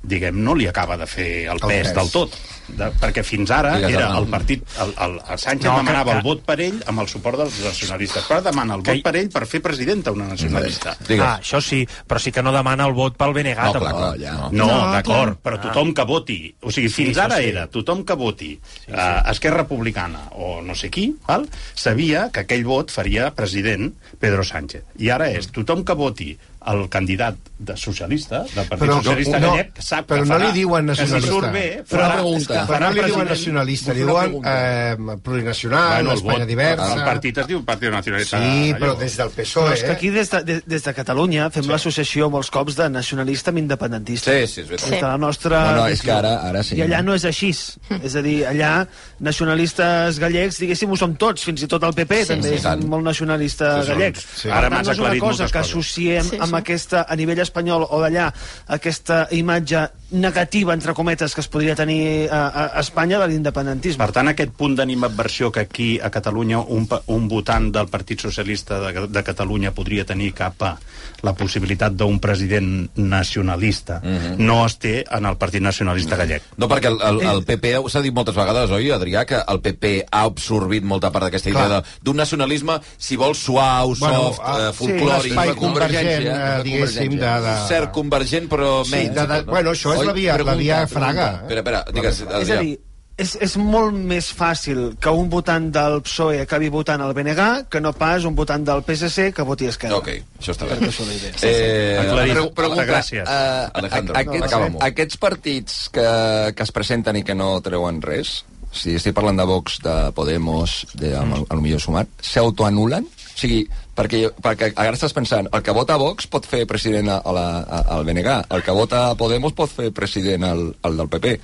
diguem, 0.04 0.42
no 0.44 0.54
li 0.56 0.68
acaba 0.68 0.98
de 1.00 1.08
fer 1.08 1.30
el, 1.48 1.58
El 1.58 1.60
pes, 1.64 1.88
pes. 1.88 1.96
del 1.96 2.12
tot. 2.12 2.34
De, 2.64 2.86
perquè 2.96 3.26
fins 3.28 3.52
ara 3.52 3.74
Digues, 3.76 3.92
era 3.98 4.06
el 4.18 4.26
partit... 4.32 4.62
El, 4.80 4.94
el, 5.04 5.18
el 5.34 5.40
Sánchez 5.40 5.66
No, 5.68 5.74
no, 5.74 5.78
demanava 5.82 6.12
que- 6.14 6.18
el 6.18 6.24
vot 6.24 6.44
per 6.48 6.56
ell 6.64 6.78
amb 6.88 7.02
el 7.04 7.10
suport 7.12 7.38
dels 7.42 7.58
nacionalistes. 7.60 8.24
Però 8.30 8.38
demana 8.46 8.78
el 8.78 8.84
Que- 8.84 8.94
vot 8.96 9.04
per 9.04 9.14
ell 9.20 9.28
per 9.34 9.42
fer 9.52 9.60
presidenta 9.62 10.14
una 10.16 10.30
nacionalista. 10.30 10.94
Digues. 11.08 11.26
Ah, 11.26 11.42
això 11.42 11.60
sí, 11.62 11.82
però 12.08 12.22
sí 12.24 12.32
que 12.32 12.42
no 12.44 12.54
demana 12.56 12.88
el 12.88 12.96
vot 12.96 13.18
pel 13.20 13.34
BNG. 13.36 13.58
No, 13.60 13.74
clar, 13.84 13.92
clar, 13.98 14.14
ja. 14.22 14.34
No, 14.38 14.52
No, 14.64 14.68
d'acord, 14.96 15.36
clar. 15.36 15.44
però 15.44 15.60
tothom 15.68 15.92
que 15.94 16.06
voti... 16.08 16.38
O 16.64 16.72
sigui, 16.72 16.88
fins 16.90 17.18
això 17.18 17.26
ara 17.28 17.42
sí. 17.44 17.50
era 17.52 17.68
tothom 17.68 18.06
que 18.08 18.16
voti 18.16 18.54
uh, 18.56 19.30
Esquerra 19.34 19.66
Republicana 19.66 20.30
o 20.40 20.62
no 20.64 20.74
sé 20.76 20.90
qui, 20.90 21.10
val? 21.28 21.50
sabia 21.76 22.30
que 22.32 22.46
aquell 22.48 22.64
vot 22.64 22.92
faria 22.96 23.28
president 23.36 23.92
Pedro 24.24 24.44
Sánchez. 24.48 24.86
I 25.04 25.12
ara 25.12 25.28
és 25.36 25.52
tothom 25.52 25.84
que 25.84 25.94
voti 26.00 26.32
el 26.72 26.88
candidat 26.90 27.36
de 27.64 27.76
socialista, 27.78 28.44
del 28.44 28.66
Partit 28.68 28.80
Però, 28.88 28.96
Socialista 29.02 29.40
no, 29.40 29.52
Gallec, 29.52 29.82
sap 29.84 30.06
però 30.08 30.22
que 30.24 30.28
no 30.30 30.34
farà, 30.36 30.46
li 30.48 30.52
diuen 30.60 30.88
que 30.88 30.96
si 30.96 31.02
nacionalista. 31.02 31.32
surt 31.34 31.52
bé, 31.54 31.84
Però, 31.90 32.02
farà, 32.04 32.14
pregunta. 32.14 32.54
però 32.54 32.66
farà 32.74 32.88
no 32.90 32.94
li 32.96 33.04
diuen 33.12 33.28
nacionalista, 33.28 33.94
li 33.94 34.04
diuen 34.04 34.38
eh, 34.46 35.18
plurinacional, 35.24 35.94
Bueno, 35.94 36.12
el 36.12 36.18
Espanya 36.18 36.40
vot, 36.40 36.48
diversa... 36.48 36.94
El 36.94 37.04
partit 37.04 37.38
es 37.44 37.48
diu 37.48 37.64
Partit 37.66 37.92
Nacionalista. 37.92 38.40
Sí, 38.44 38.74
però 38.80 38.96
des 39.00 39.18
del 39.18 39.30
Però 39.30 39.42
PSOE, 39.44 39.74
és 39.74 39.84
que 39.84 39.92
aquí, 39.92 40.10
des 40.10 40.30
de, 40.32 40.44
des, 40.44 40.64
des 40.66 40.84
de 40.84 40.94
Catalunya, 40.94 41.50
fem 41.52 41.64
sí. 41.64 41.70
l'associació 41.72 42.30
molts 42.30 42.50
cops 42.52 42.76
de 42.80 42.90
nacionalista 42.90 43.52
amb 43.52 43.60
independentista. 43.64 44.32
Sí, 44.32 44.48
sí, 44.48 44.62
és 44.62 44.68
veritat. 44.70 44.90
Sí. 44.90 45.00
De 45.00 45.08
la 45.08 45.18
nostra... 45.18 45.64
No, 45.72 45.76
no, 45.84 45.88
és 45.88 46.02
que 46.02 46.12
ara- 46.12 46.40
ara 46.50 46.64
sí. 46.64 46.76
I 46.80 46.84
allà 46.88 47.02
no 47.04 47.14
és 47.16 47.26
així. 47.26 47.52
és 47.54 48.16
a 48.16 48.22
dir, 48.24 48.46
allà 48.48 48.88
nacionalistes 49.20 50.20
gallecs, 50.22 50.60
diguéssim, 50.62 50.92
ho 50.94 50.98
som 51.00 51.16
tots, 51.20 51.44
fins 51.48 51.64
i 51.66 51.68
tot 51.72 51.84
el 51.88 51.94
PP 51.98 52.20
Sí, 52.24 52.28
també 52.34 52.50
sí. 52.54 52.60
és 52.60 52.66
un 52.70 52.86
molt 52.92 53.04
nacionalista 53.08 53.82
Sí, 53.84 53.90
gallec. 53.92 54.18
sí. 54.22 54.48
Per 54.48 54.52
Ara 54.54 54.70
tant, 54.70 54.74
m'has 54.78 54.88
no 54.88 54.94
és 54.94 55.00
una 55.00 55.08
aclarit 55.10 55.22
cosa 55.24 55.44
moltes 55.44 55.52
que 55.52 55.60
coses. 55.60 55.72
associem 55.74 56.30
Sí, 56.30 56.38
amb 56.46 56.53
sí. 56.58 56.64
aquesta, 56.64 57.06
a 57.08 57.16
nivell 57.20 57.42
espanyol 57.44 57.88
o 57.90 58.02
d'allà, 58.04 58.30
aquesta 58.68 59.28
imatge 59.32 59.88
negativa, 60.14 60.74
entre 60.74 60.94
cometes, 60.94 61.34
que 61.34 61.42
es 61.42 61.50
podria 61.50 61.76
tenir 61.76 62.30
a, 62.30 62.70
a 62.70 62.80
Espanya 62.84 63.18
de 63.20 63.32
l'independentisme. 63.32 64.04
Per 64.04 64.14
tant, 64.14 64.30
aquest 64.30 64.54
punt 64.54 64.76
d'animadversió 64.78 65.50
que 65.52 65.66
aquí 65.66 65.90
a 65.98 66.12
Catalunya 66.14 66.60
un, 66.62 66.86
un 67.08 67.28
votant 67.28 67.72
del 67.74 67.90
Partit 67.90 68.22
Socialista 68.22 68.80
de, 68.84 69.08
de 69.10 69.24
Catalunya 69.26 69.74
podria 69.74 70.06
tenir 70.06 70.34
cap 70.38 70.62
a 70.62 70.76
la 71.24 71.34
possibilitat 71.34 71.96
d'un 71.98 72.20
president 72.22 72.90
nacionalista 73.00 74.02
Mhm. 74.04 74.46
no 74.46 74.66
es 74.66 74.78
té 74.78 75.04
en 75.10 75.26
el 75.26 75.38
Partit 75.38 75.62
Nacionalista 75.62 76.18
Gallec. 76.20 76.44
No, 76.58 76.68
perquè 76.68 76.90
el, 76.92 77.00
el, 77.02 77.22
el 77.34 77.44
PP, 77.48 77.74
s'ha 77.90 78.02
dit 78.04 78.14
moltes 78.14 78.36
vegades, 78.36 78.72
oi, 78.76 78.92
Adrià, 78.92 79.24
que 79.26 79.40
el 79.40 79.62
PP 79.64 79.94
ha 80.12 80.24
absorbit 80.28 80.84
molta 80.84 81.12
part 81.12 81.28
d'aquesta 81.28 81.52
idea 81.54 81.82
d'un 82.04 82.20
nacionalisme, 82.20 82.80
si 82.98 83.18
vols, 83.20 83.40
suau, 83.48 83.96
soft, 83.96 84.42
ah, 84.44 84.58
eh, 84.60 84.72
folclòric... 84.76 85.32
Sí, 85.32 85.34
l'espai 85.34 85.56
convergent, 85.60 86.10
eh, 86.10 86.43
diguéssim, 86.64 87.18
de... 87.20 87.34
de... 87.48 87.54
Cert 87.68 87.92
convergent, 87.96 88.48
però 88.52 88.72
Sí, 88.86 88.96
menys. 88.96 89.14
de- 89.16 89.28
de- 89.28 89.44
bueno, 89.50 89.72
això 89.76 89.94
és 89.98 90.06
la 90.08 90.14
via- 90.16 90.38
la 90.44 90.56
via 90.60 90.82
Fraga? 90.88 91.30
Espera, 91.44 91.62
espera, 91.64 91.86
digues, 91.94 92.24
És 92.42 92.50
a 92.52 92.60
dir, 92.62 92.80
és, 93.16 93.36
és 93.46 93.56
molt 93.62 93.94
més 93.94 94.32
fàcil 94.34 94.96
que 95.00 95.12
un 95.14 95.28
votant 95.30 95.68
del 95.72 96.00
PSOE 96.02 96.40
acabi 96.42 96.70
votant 96.74 97.02
el 97.06 97.12
BNG 97.14 97.68
que 97.70 97.80
no 97.80 97.92
pas 97.94 98.24
un 98.26 98.34
votant 98.36 98.64
del 98.66 98.82
PSC 98.88 99.28
que 99.38 99.44
voti 99.46 99.68
Esquerra. 99.70 100.00
Ok, 100.02 100.10
això 100.40 100.56
està 100.56 100.66
bé. 100.66 100.80
Això 100.88 101.06
la 101.06 101.14
idea. 101.14 101.32
Eh, 101.44 102.00
Aclarit. 102.02 102.34
Pre- 102.40 102.50
pregunta, 102.64 102.86
Gràcies. 102.90 103.22
eh, 103.30 103.70
Alejandro, 103.74 104.16
a- 104.16 104.20
aquests, 104.26 104.48
acaba-m'ho. 104.48 104.80
aquests 104.82 105.18
partits 105.18 105.78
que, 105.94 106.08
que 106.56 106.64
es 106.64 106.72
presenten 106.72 107.16
i 107.18 107.24
que 107.24 107.36
no 107.36 107.52
treuen 107.62 108.02
res, 108.02 108.44
si 108.74 108.96
estic 108.98 109.14
parlant 109.14 109.38
de 109.38 109.46
Vox, 109.46 109.78
de 109.84 110.12
Podemos, 110.18 110.88
de, 110.98 111.16
amb 111.16 111.36
el, 111.36 111.46
el 111.54 111.62
millor 111.62 111.80
sumat, 111.80 112.08
s'autoanulen? 112.20 113.06
O 113.34 113.38
sigui, 113.40 113.64
perquè, 113.98 114.28
perquè 114.46 114.72
ara 114.78 114.94
estàs 114.94 115.16
pensant, 115.16 115.50
el 115.50 115.64
que 115.66 115.74
vota 115.76 115.98
Vox 115.98 116.28
pot 116.30 116.46
fer 116.50 116.64
president 116.70 117.10
a, 117.16 117.20
la, 117.34 117.46
a, 117.62 117.80
al 117.96 118.06
BNG, 118.06 118.36
el 118.54 118.66
que 118.66 118.76
vota 118.78 119.04
Podemos 119.18 119.56
pot 119.58 119.72
fer 119.72 119.90
president 119.96 120.46
al, 120.48 120.66
al 120.86 121.00
del 121.02 121.10
PP. 121.10 121.38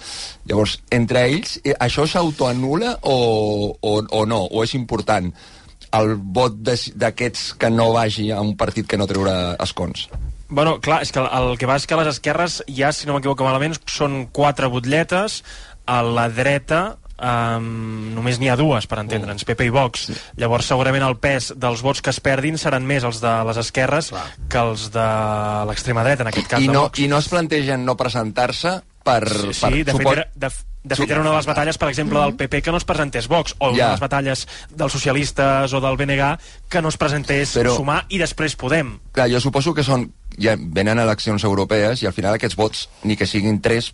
Llavors, 0.52 0.80
entre 0.96 1.26
ells, 1.28 1.58
eh, 1.64 1.74
això 1.80 2.06
s'autoanula 2.08 2.98
o, 3.10 3.18
o, 3.74 3.96
o 4.06 4.26
no? 4.30 4.44
O 4.52 4.64
és 4.66 4.76
important 4.78 5.32
el 5.98 6.16
vot 6.22 6.58
d'aquests 6.62 7.54
que 7.58 7.70
no 7.74 7.90
vagi 7.96 8.30
a 8.32 8.42
un 8.46 8.54
partit 8.58 8.88
que 8.88 8.98
no 9.00 9.10
treurà 9.10 9.56
escons? 9.64 10.06
Bueno, 10.50 10.80
clar, 10.82 11.02
és 11.06 11.12
que 11.14 11.22
el 11.22 11.56
que 11.62 11.70
va 11.70 11.78
és 11.78 11.86
que 11.86 11.94
a 11.94 12.00
les 12.02 12.10
esquerres 12.16 12.62
ja, 12.70 12.90
si 12.94 13.10
no 13.10 13.18
m'equivoco 13.18 13.46
malament, 13.46 13.78
són 13.90 14.24
quatre 14.34 14.70
butlletes, 14.70 15.44
a 15.90 16.02
la 16.06 16.28
dreta 16.30 17.00
um, 17.22 18.14
només 18.16 18.40
n'hi 18.40 18.50
ha 18.50 18.56
dues, 18.60 18.88
per 18.90 19.00
entendre'ns, 19.04 19.46
PP 19.48 19.68
i 19.70 19.74
Vox. 19.74 20.08
Llavors, 20.40 20.68
segurament 20.72 21.04
el 21.06 21.18
pes 21.22 21.52
dels 21.60 21.84
vots 21.86 22.02
que 22.02 22.14
es 22.14 22.20
perdin 22.24 22.58
seran 22.58 22.86
més 22.88 23.04
els 23.08 23.22
de 23.24 23.34
les 23.50 23.58
esquerres 23.62 24.12
que 24.50 24.58
els 24.64 24.90
de 24.96 25.08
l'extrema 25.70 26.04
dreta, 26.08 26.24
en 26.26 26.32
aquest 26.34 26.48
cas 26.56 26.64
I 26.64 26.68
no, 26.72 26.88
Vox. 26.88 27.00
I 27.00 27.08
no 27.12 27.20
es 27.20 27.30
plantegen 27.32 27.86
no 27.86 27.98
presentar-se 28.00 28.80
per... 29.04 29.22
Sí, 29.30 29.54
per 29.62 29.72
de 29.72 29.84
fet, 29.86 29.96
suport- 29.96 30.18
era, 30.18 30.28
de, 30.36 30.50
de 30.90 30.96
fet 30.96 31.10
era 31.12 31.22
una 31.22 31.32
de 31.32 31.38
les 31.38 31.48
batalles, 31.50 31.78
per 31.82 31.90
exemple, 31.90 32.20
del 32.20 32.36
PP 32.40 32.62
que 32.66 32.72
no 32.72 32.78
es 32.82 32.86
presentés 32.86 33.28
Vox, 33.32 33.56
o 33.60 33.70
una 33.72 33.78
Ja. 33.78 33.86
de 33.86 33.92
les 33.98 34.04
batalles 34.04 34.46
dels 34.70 34.92
socialistes 34.94 35.74
o 35.74 35.82
del 35.82 35.98
BNG 35.98 36.38
que 36.70 36.82
no 36.82 36.90
es 36.90 36.98
presentés 36.98 37.56
Però- 37.58 37.76
Sumar 37.76 38.06
i 38.10 38.20
després 38.22 38.56
Podem. 38.60 38.98
Clar, 39.12 39.30
jo 39.32 39.40
suposo 39.44 39.74
que 39.74 39.84
són... 39.84 40.10
Ja 40.40 40.54
venen 40.56 41.00
eleccions 41.02 41.44
europees 41.44 42.00
i 42.04 42.08
al 42.08 42.14
final 42.16 42.36
aquests 42.38 42.56
vots, 42.56 42.86
ni 43.04 43.18
que 43.20 43.26
siguin 43.28 43.58
tres 43.60 43.90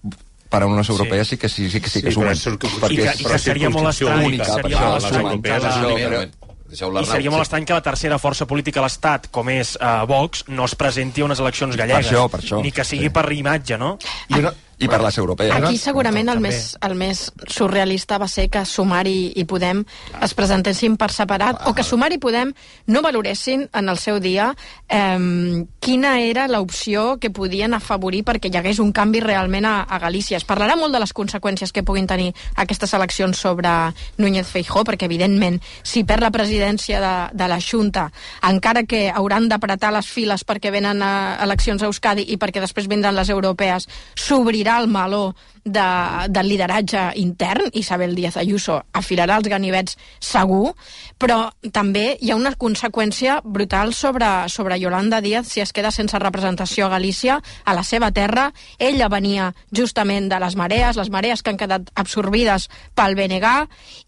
per 0.56 0.64
a 0.64 0.72
unes 0.72 0.90
europees, 0.90 1.28
sí, 1.28 1.38
que 1.38 1.50
sí, 1.50 1.70
sí, 1.70 1.82
que, 1.82 1.90
sí 1.90 2.02
que 2.02 2.12
Sí, 2.12 2.18
però 2.18 2.22
sumen. 2.22 2.32
és 2.32 2.44
circun- 2.48 2.92
I 2.92 2.96
que- 2.96 3.14
i 3.20 3.26
que 3.26 3.40
seria 3.40 3.70
molt 3.70 3.90
estrany, 3.92 4.26
única, 4.26 4.46
que 4.46 4.52
per 4.52 4.62
seria 4.64 4.78
això, 4.78 4.84
molt 4.86 4.96
les 4.96 5.04
estrany 5.04 5.42
que 5.42 5.50
la- 5.50 5.70
però- 6.10 6.30
I 6.68 7.06
seria 7.06 7.30
molt 7.32 7.42
Sí. 7.44 7.46
estrany 7.46 7.66
que 7.66 7.74
la 7.74 7.82
tercera 7.82 8.18
força 8.20 8.46
política 8.48 8.80
a 8.82 8.84
l'Estat, 8.84 9.28
com 9.32 9.48
és 9.50 9.76
uh, 9.78 10.06
Vox, 10.08 10.46
no 10.48 10.66
es 10.66 10.74
presenti 10.76 11.22
a 11.22 11.26
unes 11.26 11.40
eleccions 11.40 11.76
gallegues. 11.78 12.12
això, 12.12 12.28
per 12.30 12.42
això. 12.42 12.62
Ni 12.62 12.72
que 12.72 12.84
sigui 12.84 13.10
per 13.10 13.32
imatge, 13.32 13.78
no? 13.78 13.98
I, 14.30 14.40
una, 14.40 14.54
I 14.78 14.90
per 14.92 15.00
les 15.00 15.18
europees. 15.18 15.54
Aquí 15.56 15.78
segurament 15.80 16.28
el 16.34 16.42
més, 16.44 16.74
el 16.84 16.96
més 17.00 17.30
surrealista 17.48 18.18
va 18.20 18.28
ser 18.28 18.50
que 18.52 18.66
Sumar 18.68 19.06
i, 19.08 19.32
i 19.40 19.46
Podem 19.48 19.86
es 20.26 20.34
presentessin 20.36 20.98
per 21.00 21.12
separat 21.16 21.64
o 21.70 21.74
que 21.76 21.86
Sumar 21.88 22.12
i 22.12 22.20
Podem 22.20 22.52
no 22.92 23.04
valoressin 23.06 23.70
en 23.72 23.90
el 23.90 24.00
seu 24.02 24.20
dia 24.20 24.50
eh, 24.90 25.64
quina 25.80 26.18
era 26.20 26.48
l'opció 26.52 27.16
que 27.24 27.32
podien 27.32 27.74
afavorir 27.78 28.26
perquè 28.28 28.52
hi 28.52 28.60
hagués 28.60 28.82
un 28.84 28.92
canvi 28.92 29.22
realment 29.24 29.68
a, 29.70 29.76
a 29.88 30.00
Galícia. 30.04 30.38
Es 30.38 30.48
parlarà 30.48 30.76
molt 30.76 30.92
de 30.92 31.00
les 31.00 31.16
conseqüències 31.16 31.72
que 31.72 31.86
puguin 31.88 32.08
tenir 32.08 32.34
aquestes 32.60 32.94
eleccions 32.98 33.40
sobre 33.40 33.72
Núñez 34.20 34.52
Feijó, 34.52 34.84
perquè 34.84 35.08
evidentment 35.08 35.62
si 35.84 36.04
perd 36.04 36.28
la 36.28 36.34
presidència 36.36 37.00
de, 37.00 37.16
de 37.32 37.48
la 37.48 37.62
Junta, 37.64 38.10
encara 38.44 38.84
que 38.84 39.08
hauran 39.08 39.48
d'apretar 39.48 39.94
les 39.96 40.12
files 40.12 40.44
perquè 40.44 40.74
venen 40.74 41.00
a 41.06 41.14
eleccions 41.46 41.84
a 41.84 41.88
Euskadi 41.88 42.28
i 42.34 42.40
perquè 42.42 42.60
després 42.60 42.90
vindran 42.92 43.16
les 43.16 43.32
europees, 43.32 43.88
s'obrirà 44.20 44.65
el 44.68 44.88
meló 44.88 45.36
de, 45.66 45.82
del 46.30 46.48
lideratge 46.48 47.12
intern, 47.16 47.70
Isabel 47.74 48.14
Díaz 48.16 48.38
Ayuso 48.38 48.78
afilarà 48.94 49.40
els 49.42 49.50
ganivets 49.50 49.98
segur, 50.22 50.76
però 51.18 51.50
també 51.74 52.18
hi 52.22 52.30
ha 52.32 52.38
una 52.38 52.54
conseqüència 52.54 53.40
brutal 53.44 53.94
sobre, 53.98 54.48
sobre 54.50 54.78
Yolanda 54.80 55.22
Díaz 55.26 55.50
si 55.50 55.62
es 55.62 55.74
queda 55.74 55.92
sense 55.92 56.20
representació 56.22 56.86
a 56.86 56.94
Galícia, 56.94 57.40
a 57.66 57.74
la 57.74 57.84
seva 57.84 58.12
terra. 58.12 58.52
Ella 58.78 59.10
venia 59.10 59.52
justament 59.76 60.30
de 60.30 60.40
les 60.40 60.56
marees, 60.56 60.98
les 61.02 61.10
marees 61.10 61.42
que 61.42 61.54
han 61.54 61.60
quedat 61.60 61.90
absorbides 61.96 62.70
pel 62.94 63.18
BNG, 63.18 63.54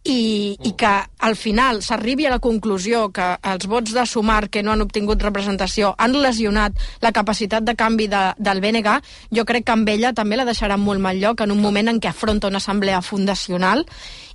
i, 0.08 0.58
i 0.64 0.74
que 0.78 0.94
al 1.20 1.36
final 1.36 1.82
s'arribi 1.82 2.28
a 2.28 2.36
la 2.36 2.42
conclusió 2.44 3.08
que 3.12 3.34
els 3.42 3.68
vots 3.68 3.94
de 3.96 4.06
Sumar 4.06 4.48
que 4.54 4.62
no 4.64 4.72
han 4.72 4.86
obtingut 4.86 5.24
representació 5.26 5.94
han 5.98 6.16
lesionat 6.22 6.78
la 7.02 7.12
capacitat 7.12 7.66
de 7.66 7.76
canvi 7.76 8.08
de, 8.12 8.24
del 8.38 8.62
BNG, 8.62 8.94
jo 9.34 9.46
crec 9.48 9.66
que 9.68 9.76
amb 9.76 9.90
ella 9.90 10.14
també 10.14 10.38
la 10.38 10.47
deixarà 10.48 10.78
molt 10.82 11.03
mal 11.03 11.19
lloc 11.22 11.44
en 11.45 11.53
un 11.53 11.61
moment 11.61 11.91
en 11.91 12.02
què 12.02 12.10
afronta 12.11 12.49
una 12.49 12.61
assemblea 12.64 13.03
fundacional 13.06 13.86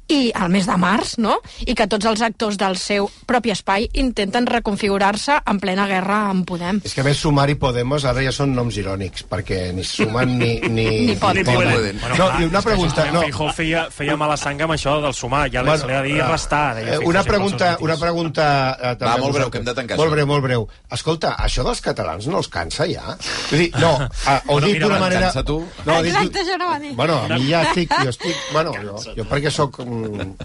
i 0.09 0.33
al 0.35 0.51
mes 0.53 0.67
de 0.67 0.77
març, 0.81 1.15
no? 1.23 1.39
I 1.67 1.75
que 1.79 1.87
tots 1.91 2.07
els 2.09 2.23
actors 2.25 2.59
del 2.61 2.77
seu 2.81 3.09
propi 3.27 3.53
espai 3.55 3.89
intenten 4.01 4.47
reconfigurar-se 4.47 5.39
en 5.49 5.61
plena 5.63 5.87
guerra 5.91 6.29
amb 6.31 6.47
Podem. 6.49 6.81
És 6.85 6.95
que 6.95 7.01
a 7.01 7.07
més 7.07 7.21
Sumar 7.23 7.47
i 7.51 7.55
Podemos 7.61 8.05
ara 8.09 8.23
ja 8.25 8.33
són 8.35 8.53
noms 8.57 8.77
irònics, 8.77 9.25
perquè 9.31 9.71
ni 9.73 9.85
sumen 9.87 10.35
ni... 10.39 10.53
Ni, 10.69 10.87
Ni 11.13 11.17
poden. 11.17 11.47
poden. 11.47 12.01
Bueno, 12.03 12.17
no, 12.17 12.17
clar, 12.17 12.41
i 12.43 12.49
una 12.51 12.63
pregunta... 12.63 13.07
No, 13.13 13.23
Feijó 13.23 13.49
feia, 13.57 13.85
feia 13.95 14.17
mala 14.21 14.37
sang 14.37 14.61
amb 14.67 14.75
això 14.75 14.97
del 15.03 15.15
sumar, 15.15 15.47
ja 15.53 15.63
bueno, 15.65 15.87
li 15.89 15.95
ha 15.95 16.03
de 16.03 16.09
dir 16.11 16.19
eh, 16.21 16.29
restar. 16.29 16.65
deia 16.81 16.97
eh, 16.97 17.07
una 17.09 17.23
pregunta, 17.25 17.71
una 17.81 17.97
pregunta 18.01 18.47
eh, 18.77 18.95
també 18.99 19.13
Va, 19.13 19.17
molt 19.23 19.37
breu, 19.39 19.51
que 19.53 19.61
hem 19.63 19.67
de 19.69 19.75
tancar 19.79 19.99
Molt 20.01 20.13
breu, 20.15 20.27
molt 20.29 20.45
breu. 20.45 20.67
Escolta, 20.93 21.35
això 21.41 21.65
dels 21.67 21.81
catalans 21.85 22.27
no 22.29 22.43
els 22.43 22.51
cansa 22.53 22.87
ja? 22.91 23.17
Vull 23.51 23.65
dir, 23.65 23.71
no, 23.81 23.95
eh, 24.03 24.39
o 24.47 24.59
Bueno, 24.59 24.67
dit 24.67 24.77
mira, 24.77 24.87
d'una 24.87 25.01
manera... 25.01 25.27
cansa 25.31 25.45
tu. 25.47 25.59
No, 25.87 25.99
dit, 26.03 26.13
Exacte, 26.13 26.43
això 26.45 26.59
no 26.61 26.69
va 26.73 26.79
dir. 26.83 26.93
Bueno, 26.99 27.19
a 27.25 27.39
mi 27.39 27.49
ja 27.49 27.63
estic... 27.71 27.95
Jo 28.03 28.13
estic... 28.13 28.37
Bueno, 28.53 28.75
jo, 28.83 28.99
jo 29.17 29.27
perquè 29.31 29.51
sóc 29.53 29.81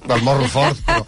del 0.07 0.21
morro 0.25 0.47
fort, 0.51 0.79
però... 0.85 1.05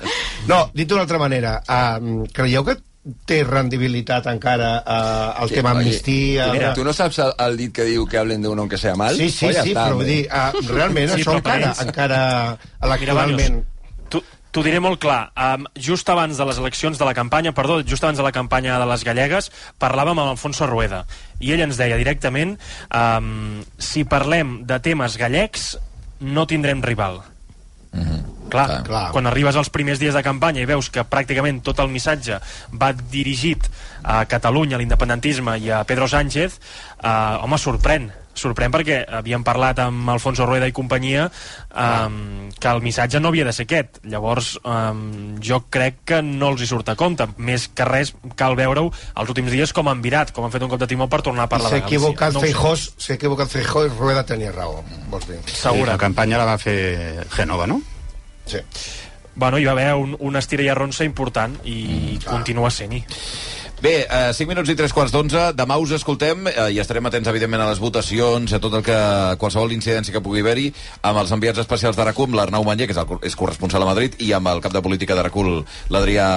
No, 0.50 0.60
dit 0.74 0.88
d'una 0.90 1.04
altra 1.06 1.20
manera, 1.22 1.58
uh, 1.68 2.24
creieu 2.34 2.64
que 2.68 2.78
té 3.26 3.40
rendibilitat 3.48 4.28
encara 4.30 4.72
uh, 4.84 5.44
el 5.44 5.54
tema 5.54 5.72
Oye, 5.74 5.86
amnistia... 5.86 6.50
Mira, 6.54 6.74
tu 6.78 6.84
no 6.86 6.94
saps 6.94 7.20
el, 7.24 7.32
el 7.46 7.58
dit 7.58 7.74
que 7.74 7.86
diu 7.88 8.06
que 8.10 8.20
hablen 8.20 8.42
de 8.44 8.50
uno 8.52 8.66
aunque 8.66 8.78
sea 8.78 8.96
mal? 9.00 9.16
Sí, 9.18 9.30
sí, 9.32 9.48
ja 9.54 9.64
sí, 9.64 9.72
està, 9.74 9.88
però 9.88 10.00
vull 10.02 10.10
dir, 10.10 10.24
uh, 10.28 10.64
realment 10.74 11.14
Sí, 11.14 11.22
això 11.22 11.38
encara, 11.40 11.74
encara 11.86 12.22
Mira, 12.58 12.72
electoralment... 12.90 13.60
Màrius, 13.62 13.76
tu- 14.12 14.24
T'ho 14.50 14.64
diré 14.66 14.80
molt 14.82 14.98
clar. 14.98 15.30
Um, 15.38 15.68
just 15.78 16.10
abans 16.10 16.34
de 16.42 16.46
les 16.50 16.58
eleccions 16.58 16.98
de 16.98 17.06
la 17.06 17.14
campanya, 17.14 17.52
perdó, 17.54 17.84
just 17.86 18.02
abans 18.04 18.18
de 18.18 18.26
la 18.26 18.32
campanya 18.34 18.80
de 18.82 18.88
les 18.90 19.04
gallegues, 19.06 19.52
parlàvem 19.78 20.18
amb 20.18 20.32
Alfonso 20.34 20.66
Rueda. 20.66 21.04
I 21.38 21.54
ell 21.54 21.62
ens 21.68 21.78
deia 21.78 22.00
directament, 22.02 22.56
um, 22.90 23.60
si 23.78 24.08
parlem 24.10 24.64
de 24.66 24.80
temes 24.82 25.20
gallecs, 25.22 25.76
no 26.20 26.48
tindrem 26.50 26.82
rival. 26.82 27.22
Clar, 28.50 28.66
Clar. 28.66 28.84
clar, 28.86 29.12
quan 29.14 29.30
arribes 29.30 29.58
als 29.60 29.70
primers 29.70 30.00
dies 30.02 30.16
de 30.18 30.24
campanya 30.26 30.62
i 30.62 30.70
veus 30.70 30.90
que 30.94 31.04
pràcticament 31.06 31.62
tot 31.66 31.80
el 31.84 31.92
missatge 31.94 32.40
va 32.74 32.92
dirigit 32.94 33.68
a 34.02 34.24
Catalunya, 34.30 34.78
a 34.78 34.82
l'independentisme 34.82 35.58
i 35.62 35.70
a 35.70 35.84
Pedro 35.86 36.08
Sánchez, 36.10 36.58
eh, 37.04 37.12
home, 37.44 37.58
sorprèn. 37.62 38.10
Sorprèn 38.40 38.74
perquè 38.74 39.02
havíem 39.20 39.44
parlat 39.46 39.82
amb 39.84 40.10
Alfonso 40.14 40.48
Rueda 40.48 40.68
i 40.70 40.76
companyia 40.76 41.28
um, 41.28 42.48
que 42.56 42.72
el 42.72 42.82
missatge 42.86 43.20
no 43.20 43.32
havia 43.34 43.46
de 43.48 43.54
ser 43.56 43.68
aquest. 43.68 44.00
Llavors, 44.10 44.54
um, 44.64 45.38
jo 45.44 45.62
crec 45.72 46.02
que 46.10 46.22
no 46.26 46.54
els 46.54 46.64
hi 46.64 46.70
surt 46.70 46.90
a 46.94 46.98
compte. 47.00 47.28
Més 47.38 47.68
que 47.76 47.88
res, 47.88 48.14
cal 48.40 48.58
veure-ho 48.60 48.90
els 48.90 49.34
últims 49.36 49.52
dies 49.54 49.74
com 49.76 49.92
han 49.92 50.04
virat, 50.06 50.34
com 50.36 50.48
han 50.48 50.56
fet 50.56 50.66
un 50.66 50.72
cop 50.72 50.82
de 50.82 50.90
timó 50.90 51.10
per 51.12 51.22
tornar 51.26 51.48
a 51.48 51.52
parlar 51.52 51.74
s'ha 51.74 51.80
de 51.80 51.84
Galícia. 51.84 52.00
equivocat 52.00 52.34
No. 52.34 52.44
Feijós, 52.46 52.88
s'ha 52.98 53.16
equivocat 53.18 53.52
Feijó 53.52 53.86
i 53.86 53.94
Rueda 53.94 54.26
tenia 54.28 54.54
raó, 54.56 54.82
vols 55.12 55.28
dir. 55.30 55.40
Sí, 55.50 55.86
la 55.86 55.98
campanya 56.02 56.42
la 56.42 56.50
va 56.54 56.58
fer 56.62 57.28
Genova, 57.36 57.68
no? 57.68 57.82
Sí. 58.50 58.64
Bueno, 59.40 59.60
hi 59.60 59.66
va 59.66 59.72
haver 59.72 59.94
un, 59.96 60.16
una 60.20 60.42
estira 60.44 60.66
i 60.66 60.70
arronsa 60.72 61.06
important 61.08 61.54
i 61.64 61.80
mm, 62.18 62.26
continua 62.28 62.72
sent-hi. 62.74 63.04
Bé, 63.82 64.06
eh, 64.12 64.34
5 64.36 64.50
minuts 64.52 64.68
i 64.70 64.76
3 64.76 64.92
quarts 64.92 65.14
d'onze. 65.16 65.40
Demà 65.56 65.78
us 65.80 65.94
escoltem 65.96 66.50
eh, 66.52 66.66
i 66.76 66.80
estarem 66.84 67.06
atents, 67.08 67.30
evidentment, 67.32 67.62
a 67.64 67.70
les 67.70 67.80
votacions, 67.80 68.52
a 68.52 68.60
tot 68.60 68.74
el 68.76 68.84
que... 68.84 68.98
qualsevol 69.40 69.72
incidència 69.72 70.12
que 70.12 70.20
pugui 70.26 70.42
haver-hi, 70.44 70.66
amb 71.08 71.22
els 71.22 71.32
enviats 71.32 71.62
especials 71.64 71.96
de 71.96 72.04
RACUM, 72.04 72.36
l'Arnau 72.36 72.66
Manyer, 72.68 72.90
que 72.90 72.96
és, 72.98 73.00
el, 73.00 73.22
és 73.24 73.38
corresponsal 73.40 73.86
a 73.86 73.88
Madrid, 73.88 74.18
i 74.20 74.34
amb 74.36 74.52
el 74.52 74.60
cap 74.66 74.76
de 74.76 74.82
política 74.84 75.16
de 75.16 75.24
RACUL, 75.24 75.62
l'Adrià 75.96 76.28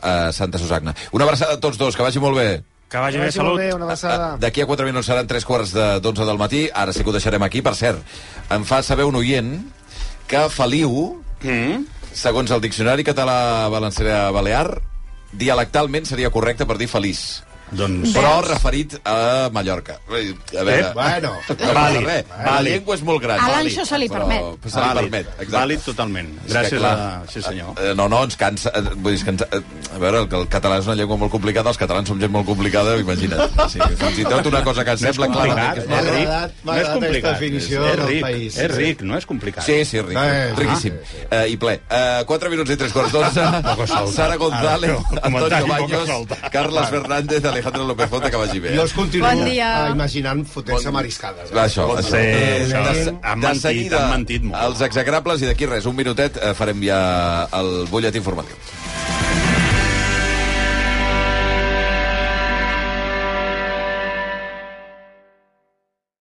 eh, 0.00 0.32
Santa 0.32 0.56
Susagna. 0.62 0.94
Una 1.12 1.28
abraçada 1.28 1.58
a 1.58 1.60
tots 1.60 1.76
dos, 1.76 1.92
que 2.00 2.06
vagi 2.06 2.22
molt 2.22 2.40
bé. 2.40 2.48
Que 2.88 2.96
vagi 3.02 3.18
Que 3.20 3.26
bé, 3.26 3.28
vagi 3.28 3.38
molt 3.42 3.50
salut. 3.50 3.60
bé, 3.60 3.68
una 3.76 3.84
abraçada. 3.90 4.30
D'aquí 4.40 4.64
a 4.64 4.66
4 4.72 4.88
minuts 4.88 5.06
seran 5.12 5.28
3 5.28 5.44
quarts 5.44 5.76
de 5.76 5.86
11 6.00 6.24
del 6.24 6.38
matí. 6.40 6.64
Ara 6.72 6.94
sí 6.96 7.04
que 7.04 7.10
ho 7.12 7.16
deixarem 7.18 7.42
aquí. 7.44 7.60
Per 7.60 7.74
cert, 7.76 8.00
em 8.56 8.64
fa 8.64 8.80
saber 8.82 9.04
un 9.04 9.20
oient 9.20 9.52
que 10.26 10.46
Feliu, 10.48 11.22
Mm? 11.44 11.84
segons 12.16 12.50
el 12.50 12.62
Diccionari 12.64 13.04
Català 13.04 13.68
Valencià 13.68 14.30
Balear, 14.32 14.80
dialectalment 15.38 16.08
seria 16.08 16.32
correcte 16.32 16.66
per 16.66 16.78
dir 16.80 16.88
feliç. 16.90 17.45
Doncs... 17.70 18.12
Però 18.14 18.40
referit 18.46 18.94
a 19.04 19.48
Mallorca. 19.52 19.96
A 20.06 20.12
veure... 20.12 20.76
Eh, 20.78 20.92
bueno. 20.94 21.32
no 21.34 21.56
passa 21.56 21.72
Vàlid, 21.74 22.04
res. 22.06 22.24
La 22.30 22.44
vàlid. 22.46 22.70
llengua 22.70 22.94
és 22.94 23.02
molt 23.02 23.22
gran. 23.24 23.40
A 23.40 23.48
Vàlid. 23.50 23.72
l'Anxo 23.72 23.84
se 23.88 23.98
li 23.98 24.08
Però 24.08 24.20
permet. 24.22 24.68
Se 24.70 24.78
li 24.78 24.84
Vàlid. 24.86 25.00
permet, 25.00 25.26
exacte. 25.34 25.56
Vàlid 25.56 25.82
totalment. 25.86 26.30
És 26.46 26.52
Gràcies 26.52 26.78
clar, 26.78 26.92
a... 26.94 27.08
Sí, 27.32 27.42
senyor. 27.42 27.72
Eh, 27.82 27.94
No, 27.96 28.06
no, 28.12 28.22
ens 28.28 28.36
cansa... 28.38 28.70
eh, 28.76 28.82
Vull 28.94 29.12
dir, 29.12 29.18
és 29.18 29.24
que 29.26 29.34
ens, 29.34 29.42
eh, 29.42 29.60
a 29.96 29.98
veure, 29.98 30.20
el, 30.22 30.28
que 30.30 30.36
el 30.38 30.46
català 30.52 30.78
és 30.82 30.86
una 30.86 30.94
llengua 31.00 31.16
molt 31.18 31.32
complicada, 31.34 31.72
els 31.72 31.80
catalans 31.80 32.08
som 32.08 32.20
gent 32.22 32.30
molt 32.32 32.46
complicada, 32.46 32.96
imagina't. 33.02 33.56
Sí, 33.72 33.80
fins 33.98 34.18
i 34.22 34.24
tot 34.30 34.46
una 34.46 34.62
cosa 34.62 34.84
que 34.86 34.94
ens 34.94 35.02
No 35.02 35.10
és 35.10 35.16
sembla 35.18 35.26
que 35.26 35.80
és 35.80 35.88
és 35.96 36.06
ric. 36.12 36.62
No 36.66 36.76
és 36.76 36.88
complicat. 36.92 37.32
definició 37.34 37.82
és 37.86 37.96
del 37.96 38.06
ric, 38.06 38.20
país. 38.22 38.58
És 38.62 38.70
ric, 38.76 39.02
no 39.02 39.16
és 39.18 39.26
complicat. 39.26 39.64
Sí, 39.66 39.80
sí, 39.84 40.00
ric, 40.06 40.16
Eh, 40.16 40.52
riquíssim. 40.56 40.94
Eh, 41.30 41.42
I 41.50 41.56
ple. 41.60 41.80
Eh, 41.90 42.22
4 42.30 42.50
minuts 42.52 42.70
i 42.70 42.76
3 42.78 42.92
quarts 42.94 43.12
d'onze. 43.12 43.46
Sara 44.14 44.36
González, 44.36 44.90
però, 44.94 45.20
Antonio 45.26 45.66
Baños. 45.66 46.08
Carles 46.52 46.88
Fernández, 46.94 47.44
Alejandro 47.56 47.84
López 47.88 48.08
Fonte, 48.10 48.30
que 48.30 48.36
vagi 48.36 48.60
bé. 48.60 48.74
Jo 48.76 48.82
els 48.86 48.92
continuo 48.92 49.28
Bon 49.28 49.44
dia. 49.48 49.70
eh, 49.88 49.90
imaginant 49.96 50.44
fotent-se 50.46 50.90
mariscades. 50.92 51.52
Va, 51.52 51.64
això, 51.66 51.88
això. 51.96 52.10
Sí, 52.10 52.16
Eh, 52.16 52.66
això. 52.68 52.82
de, 52.84 53.16
Han 53.22 53.40
de 53.40 53.46
mentit, 53.46 53.62
seguida, 53.62 54.04
han 54.04 54.10
mentit 54.10 54.42
molt. 54.42 54.62
els 54.62 54.80
execrables 54.82 55.42
i 55.42 55.46
d'aquí 55.46 55.66
res, 55.66 55.86
un 55.86 55.96
minutet, 55.96 56.36
eh, 56.42 56.54
farem 56.54 56.80
ja 56.82 57.48
el 57.52 57.86
butlletí 57.90 58.18
informatiu. 58.18 58.54